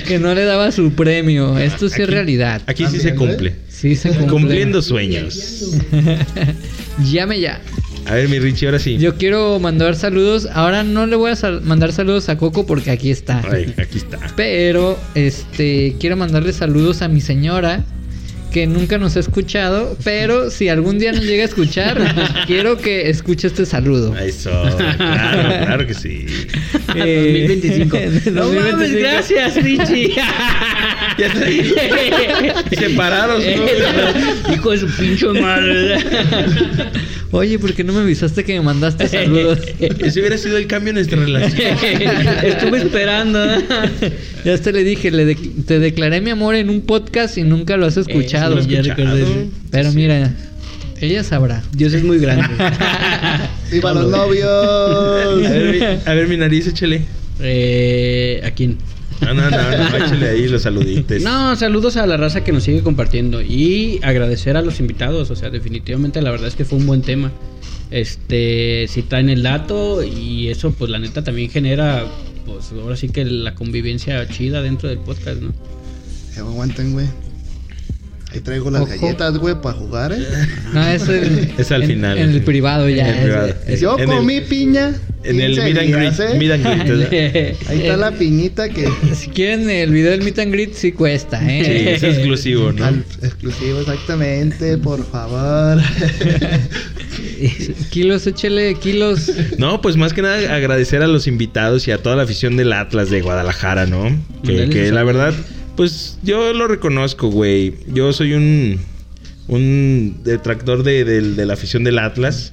que, 0.08 0.20
no 0.20 0.34
le 0.34 0.44
daba 0.46 0.72
su 0.72 0.92
premio. 0.94 1.58
Esto 1.58 1.88
sí 1.90 1.96
es 2.02 2.02
Aquí- 2.02 2.06
realidad. 2.06 2.62
aquí 2.66 2.86
sí 2.88 2.98
se 3.00 3.10
También, 3.12 3.30
cumple. 3.32 3.56
Sí 3.70 3.96
se 3.96 4.10
cumple. 4.10 4.28
Cumpliendo 4.28 4.82
sueños. 4.82 5.72
Llame 7.12 7.40
ya. 7.40 7.62
A 8.06 8.14
ver, 8.16 8.30
mi 8.30 8.40
Richie, 8.40 8.66
ahora 8.68 8.80
sí. 8.80 8.98
Yo 8.98 9.16
quiero 9.18 9.60
mandar 9.60 9.96
saludos. 9.96 10.48
Ahora 10.54 10.84
no 10.84 11.06
le 11.08 11.16
voy 11.18 11.32
a 11.32 11.36
sal- 11.36 11.62
mandar 11.62 11.92
saludos 11.92 12.30
a 12.30 12.38
Coco 12.38 12.66
porque 12.66 12.90
aquí 12.92 13.12
está. 13.12 13.42
Ay, 13.52 13.74
aquí 13.78 13.98
está. 13.98 14.18
Pero, 14.36 14.98
este, 15.14 15.96
quiero 16.00 16.16
mandarle 16.16 16.54
saludos 16.54 17.02
a 17.02 17.10
mi 17.10 17.20
señora 17.22 17.84
que 18.52 18.66
nunca 18.68 18.98
nos 18.98 19.16
ha 19.16 19.20
escuchado, 19.20 19.98
pero 20.04 20.50
si 20.50 20.70
algún 20.70 21.00
día 21.00 21.12
nos 21.12 21.24
llega 21.24 21.44
a 21.44 21.46
escuchar, 21.46 22.16
quiero 22.48 22.78
que 22.78 23.10
escuche 23.10 23.48
este 23.48 23.66
saludo. 23.66 24.16
Eso, 24.18 24.50
claro, 24.98 25.66
claro 25.66 25.88
que 25.88 25.94
sí. 25.94 26.26
Eh, 26.96 27.46
2025. 27.48 27.98
en 28.28 28.36
No 28.36 28.48
mames, 28.50 28.72
2025. 28.72 29.00
gracias, 29.00 29.64
Richie. 29.64 30.14
Ya 31.18 31.32
ahí. 31.32 31.74
Separados, 32.78 33.44
¿no? 33.44 34.54
Hijo 34.54 34.72
de 34.72 34.78
su 34.78 34.88
pinche 34.88 35.26
madre. 35.30 35.98
Oye, 37.32 37.58
¿por 37.60 37.74
qué 37.74 37.84
no 37.84 37.92
me 37.92 38.02
avisaste 38.02 38.44
que 38.44 38.54
me 38.54 38.62
mandaste 38.62 39.08
saludos? 39.08 39.60
Ese 39.80 40.20
hubiera 40.20 40.38
sido 40.38 40.58
el 40.58 40.68
cambio 40.68 40.90
en 40.92 40.96
nuestra 40.96 41.20
relación. 41.20 41.76
Estuve 42.44 42.78
esperando. 42.78 43.40
ya 44.46 44.54
hasta 44.54 44.72
le 44.72 44.84
dije, 44.84 45.10
le 45.12 45.26
de- 45.26 45.36
te 45.66 45.80
declaré 45.80 46.22
mi 46.22 46.30
amor 46.30 46.54
en 46.56 46.70
un 46.70 46.82
podcast 46.82 47.38
y 47.40 47.44
nunca 47.44 47.78
lo 47.78 47.88
has 47.88 47.98
escuchado. 47.98 48.37
Lo 48.50 48.60
he 48.60 48.66
ya 48.68 48.80
escuchado. 48.82 49.16
recordé 49.16 49.24
eso. 49.24 49.52
Pero 49.72 49.92
mira, 49.94 50.34
ella 51.02 51.24
sabrá. 51.24 51.64
Dios 51.74 51.94
es 51.94 52.04
muy 52.04 52.20
grande. 52.20 52.48
¡Viva 53.72 53.94
los 53.94 54.14
A 54.14 54.18
novios! 54.18 55.42
ver, 55.42 55.76
mi, 55.76 56.10
a 56.10 56.14
ver, 56.14 56.28
mi 56.28 56.38
nariz, 56.38 56.68
échale. 56.68 57.04
Eh, 57.40 58.42
¿A 58.46 58.52
quién? 58.52 58.78
No, 59.22 59.34
no, 59.34 59.50
no, 59.50 59.58
no, 59.58 59.98
échale 59.98 60.30
ahí 60.30 60.48
los 60.48 60.62
saluditos. 60.62 61.22
No, 61.22 61.56
saludos 61.56 61.98
a 61.98 62.06
la 62.06 62.18
raza 62.18 62.44
que 62.44 62.52
nos 62.52 62.64
sigue 62.64 62.82
compartiendo 62.82 63.42
y 63.42 64.00
agradecer 64.04 64.56
a 64.58 64.62
los 64.62 64.80
invitados, 64.80 65.32
o 65.32 65.36
sea, 65.36 65.50
definitivamente 65.50 66.22
la 66.22 66.32
verdad 66.32 66.48
es 66.48 66.56
que 66.56 66.66
fue 66.66 66.78
un 66.78 66.86
buen 66.86 67.02
tema. 67.02 67.32
Este, 67.92 68.86
si 68.90 69.02
traen 69.04 69.30
el 69.30 69.44
dato 69.44 70.04
y 70.04 70.50
eso 70.50 70.72
pues 70.72 70.92
la 70.92 71.00
neta 71.00 71.24
también 71.24 71.50
genera 71.50 72.04
pues 72.46 72.72
ahora 72.74 72.96
sí 72.98 73.10
que 73.10 73.24
la 73.26 73.56
convivencia 73.56 74.28
chida 74.28 74.62
dentro 74.62 74.88
del 74.90 75.00
podcast, 75.00 75.42
¿no? 75.42 75.54
Aguanten, 76.38 76.94
güey. 76.94 77.08
Ahí 78.34 78.42
traigo 78.42 78.70
las 78.70 78.82
Ojo. 78.82 78.92
galletas, 79.00 79.38
güey, 79.38 79.56
para 79.62 79.76
jugar, 79.78 80.12
¿eh? 80.12 80.18
No, 80.74 80.86
es, 80.86 81.08
el, 81.08 81.50
Es 81.58 81.72
al 81.72 81.84
en- 81.84 81.88
final. 81.90 82.18
En 82.18 82.30
el 82.32 82.42
privado 82.44 82.90
ya. 82.90 83.08
En 83.10 83.16
el 83.16 83.24
privado. 83.24 83.54
es- 83.68 83.80
Yo 83.80 83.98
En 83.98 84.10
el- 84.12 84.18
comí 84.18 84.42
piña. 84.42 84.94
En 85.24 85.42
el 85.42 85.54
15 85.56 85.64
meet 85.64 85.78
and 85.80 85.96
greet. 85.96 86.20
¿eh? 86.20 86.38
meet 86.38 86.52
and. 86.52 87.68
Ahí 87.70 87.82
está 87.82 87.98
la 87.98 88.12
piñita 88.12 88.70
que... 88.70 88.88
Si 89.16 89.30
quieren 89.30 89.70
el 89.70 89.92
video 89.92 90.12
del 90.12 90.22
meet 90.24 90.40
and 90.40 90.52
greet, 90.54 90.74
sí 90.74 90.92
cuesta, 90.92 91.40
Sí, 91.40 91.46
¿eh? 91.50 91.94
es 91.96 92.04
exclusivo, 92.04 92.72
¿no? 92.72 92.86
Al- 92.86 93.04
exclusivo, 93.22 93.80
exactamente, 93.82 94.78
por 94.78 95.06
favor. 95.10 95.82
kilos, 97.90 98.28
échele 98.28 98.76
kilos. 98.76 99.32
No, 99.58 99.82
pues 99.82 99.96
más 99.98 100.14
que 100.14 100.22
nada 100.22 100.56
agradecer 100.56 101.02
a 101.02 101.08
los 101.08 101.28
invitados 101.28 101.88
y 101.88 101.92
a 101.92 101.98
toda 102.02 102.16
la 102.16 102.24
afición 102.24 102.58
del 102.58 102.74
Atlas 102.74 103.10
de 103.10 103.22
Guadalajara, 103.22 103.86
¿no? 103.86 104.06
Que, 104.44 104.92
la 104.92 105.04
verdad, 105.04 105.34
pues 105.78 106.18
yo 106.24 106.52
lo 106.54 106.68
reconozco, 106.68 107.30
güey. 107.30 107.76
Yo 107.88 108.12
soy 108.12 108.34
un 108.34 108.80
un 109.48 110.20
detractor 110.26 110.84
de, 110.84 111.06
del- 111.06 111.38
de 111.38 111.46
la 111.46 111.54
afición 111.54 111.86
del 111.86 112.00
Atlas. 112.00 112.52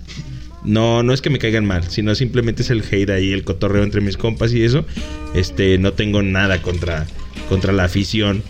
No, 0.64 1.02
no 1.02 1.12
es 1.12 1.20
que 1.20 1.28
me 1.28 1.38
caigan 1.40 1.66
mal, 1.66 1.82
sino 1.90 2.14
simplemente 2.14 2.62
es 2.62 2.70
el 2.70 2.82
hate 2.88 3.10
ahí, 3.10 3.32
el 3.32 3.42
cotorreo 3.44 3.82
entre 3.82 4.00
mis 4.00 4.16
compas 4.16 4.52
y 4.54 4.62
eso. 4.62 4.86
Este, 5.34 5.76
no 5.78 5.92
tengo 5.92 6.22
nada 6.22 6.62
contra, 6.62 7.06
contra 7.48 7.72
la 7.72 7.84
afición. 7.84 8.42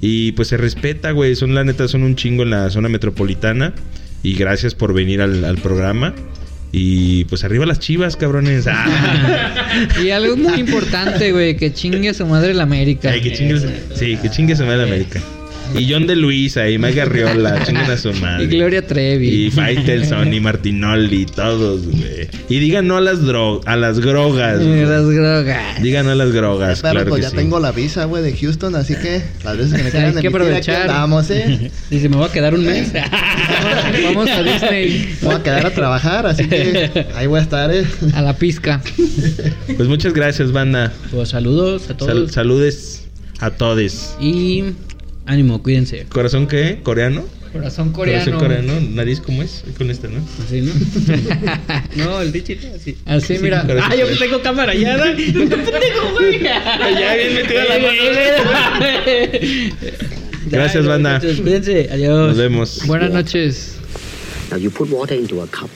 Y 0.00 0.32
pues 0.32 0.48
se 0.48 0.56
respeta, 0.56 1.12
güey. 1.12 1.36
Son 1.36 1.54
la 1.54 1.62
neta, 1.64 1.86
son 1.88 2.02
un 2.02 2.16
chingo 2.16 2.42
en 2.42 2.50
la 2.50 2.68
zona 2.70 2.88
metropolitana. 2.88 3.72
Y 4.22 4.34
gracias 4.34 4.74
por 4.74 4.92
venir 4.92 5.20
al 5.22 5.56
programa. 5.62 6.14
Y 6.76 7.24
pues 7.26 7.44
arriba 7.44 7.64
las 7.66 7.78
chivas, 7.78 8.16
cabrones. 8.16 8.66
Ah. 8.66 9.54
Y 10.02 10.10
algo 10.10 10.36
muy 10.36 10.54
importante, 10.54 11.30
güey, 11.30 11.56
que 11.56 11.72
chingue 11.72 12.08
a 12.08 12.14
su 12.14 12.26
madre 12.26 12.52
la 12.52 12.64
América. 12.64 13.10
Ay, 13.10 13.20
que 13.20 13.32
chingue, 13.32 13.60
sí, 13.94 14.16
que 14.16 14.28
chingue 14.28 14.56
su 14.56 14.64
madre 14.64 14.82
América. 14.82 15.20
Y 15.76 15.90
John 15.92 16.06
de 16.06 16.14
Luisa 16.16 16.68
y 16.68 16.78
Mike 16.78 17.02
Arriola, 17.02 17.62
chinguen 17.66 17.90
a 17.90 17.96
su 17.96 18.12
madre. 18.14 18.44
Y 18.44 18.48
Gloria 18.48 18.86
Trevi. 18.86 19.28
Y 19.46 19.50
Faitelson 19.50 20.32
y 20.32 20.40
Martinoli, 20.40 21.26
todos, 21.26 21.86
güey. 21.86 22.28
Y 22.48 22.58
digan 22.60 22.86
no 22.86 22.96
a 22.96 23.00
las 23.00 23.24
dro 23.24 23.60
a 23.66 23.76
las 23.76 24.00
drogas. 24.00 24.60
Y 24.62 24.64
güey. 24.66 24.84
las 24.84 25.04
drogas. 25.06 25.82
Digan 25.82 26.06
no 26.06 26.12
a 26.12 26.14
las 26.14 26.32
drogas, 26.32 26.80
Pero 26.80 26.92
claro 26.94 27.08
pues 27.10 27.20
que 27.20 27.22
ya 27.22 27.30
sí. 27.30 27.36
tengo 27.36 27.58
la 27.60 27.72
visa, 27.72 28.04
güey, 28.04 28.22
de 28.22 28.36
Houston, 28.36 28.74
así 28.76 28.94
que 28.94 29.22
las 29.44 29.56
veces 29.58 29.74
que 29.74 29.82
me 29.82 29.90
quieran 29.90 30.20
que 30.20 30.28
aprovechar. 30.28 30.82
andamos, 30.82 31.30
¿eh? 31.30 31.70
Dice, 31.90 32.08
me 32.08 32.16
voy 32.16 32.26
a 32.28 32.32
quedar 32.32 32.54
un 32.54 32.64
mes. 32.64 32.92
Vamos 34.04 34.28
a 34.30 34.42
Disney. 34.42 35.16
Voy 35.22 35.34
a 35.34 35.42
quedar 35.42 35.66
a 35.66 35.70
trabajar, 35.70 36.26
así 36.26 36.46
que 36.48 37.06
ahí 37.14 37.26
voy 37.26 37.40
a 37.40 37.42
estar, 37.42 37.70
¿eh? 37.74 37.84
A 38.14 38.22
la 38.22 38.36
pizca. 38.36 38.80
Pues 39.76 39.88
muchas 39.88 40.12
gracias, 40.12 40.52
banda. 40.52 40.92
Pues 41.10 41.30
saludos 41.30 41.84
a 41.84 41.86
Sal- 41.88 41.96
todos. 41.96 42.32
saludes 42.32 43.04
a 43.40 43.50
todos. 43.50 44.16
y 44.20 44.64
ánimo, 45.26 45.62
cuídense. 45.62 46.06
¿Corazón 46.08 46.46
qué? 46.46 46.80
¿Coreano? 46.82 47.24
Corazón 47.52 47.92
coreano. 47.92 48.24
Corazón 48.24 48.40
coreano. 48.40 48.80
¿Nariz 48.90 49.20
cómo 49.20 49.42
es? 49.42 49.62
Con 49.78 49.88
esta, 49.90 50.08
¿no? 50.08 50.18
Así, 50.44 50.60
¿no? 50.60 50.72
no, 52.04 52.20
el 52.20 52.32
Richie, 52.32 52.58
no, 52.62 52.74
así. 52.74 52.96
Así, 53.06 53.38
mira. 53.38 53.64
Ah, 53.82 53.94
yo 53.94 54.08
que 54.08 54.16
tengo 54.16 54.42
cámara 54.42 54.74
ya, 54.74 54.96
¿no? 54.96 55.04
¡Qué 55.16 55.32
pendejo, 55.32 56.12
güey! 56.12 56.40
Ya 56.42 57.14
bien 57.14 57.34
metida 57.34 57.64
la 57.64 57.78
mano. 57.78 57.98
Gracias, 60.46 60.86
banda. 60.86 61.20
Cuídense, 61.20 61.88
adiós. 61.92 62.28
Nos 62.28 62.36
vemos. 62.38 62.80
Buenas 62.86 63.12
noches. 63.12 63.78
Now 64.50 64.58
you 64.58 64.70
put 64.70 64.90
water 64.90 65.14
into 65.16 65.40
a 65.40 65.46
cup. 65.46 65.70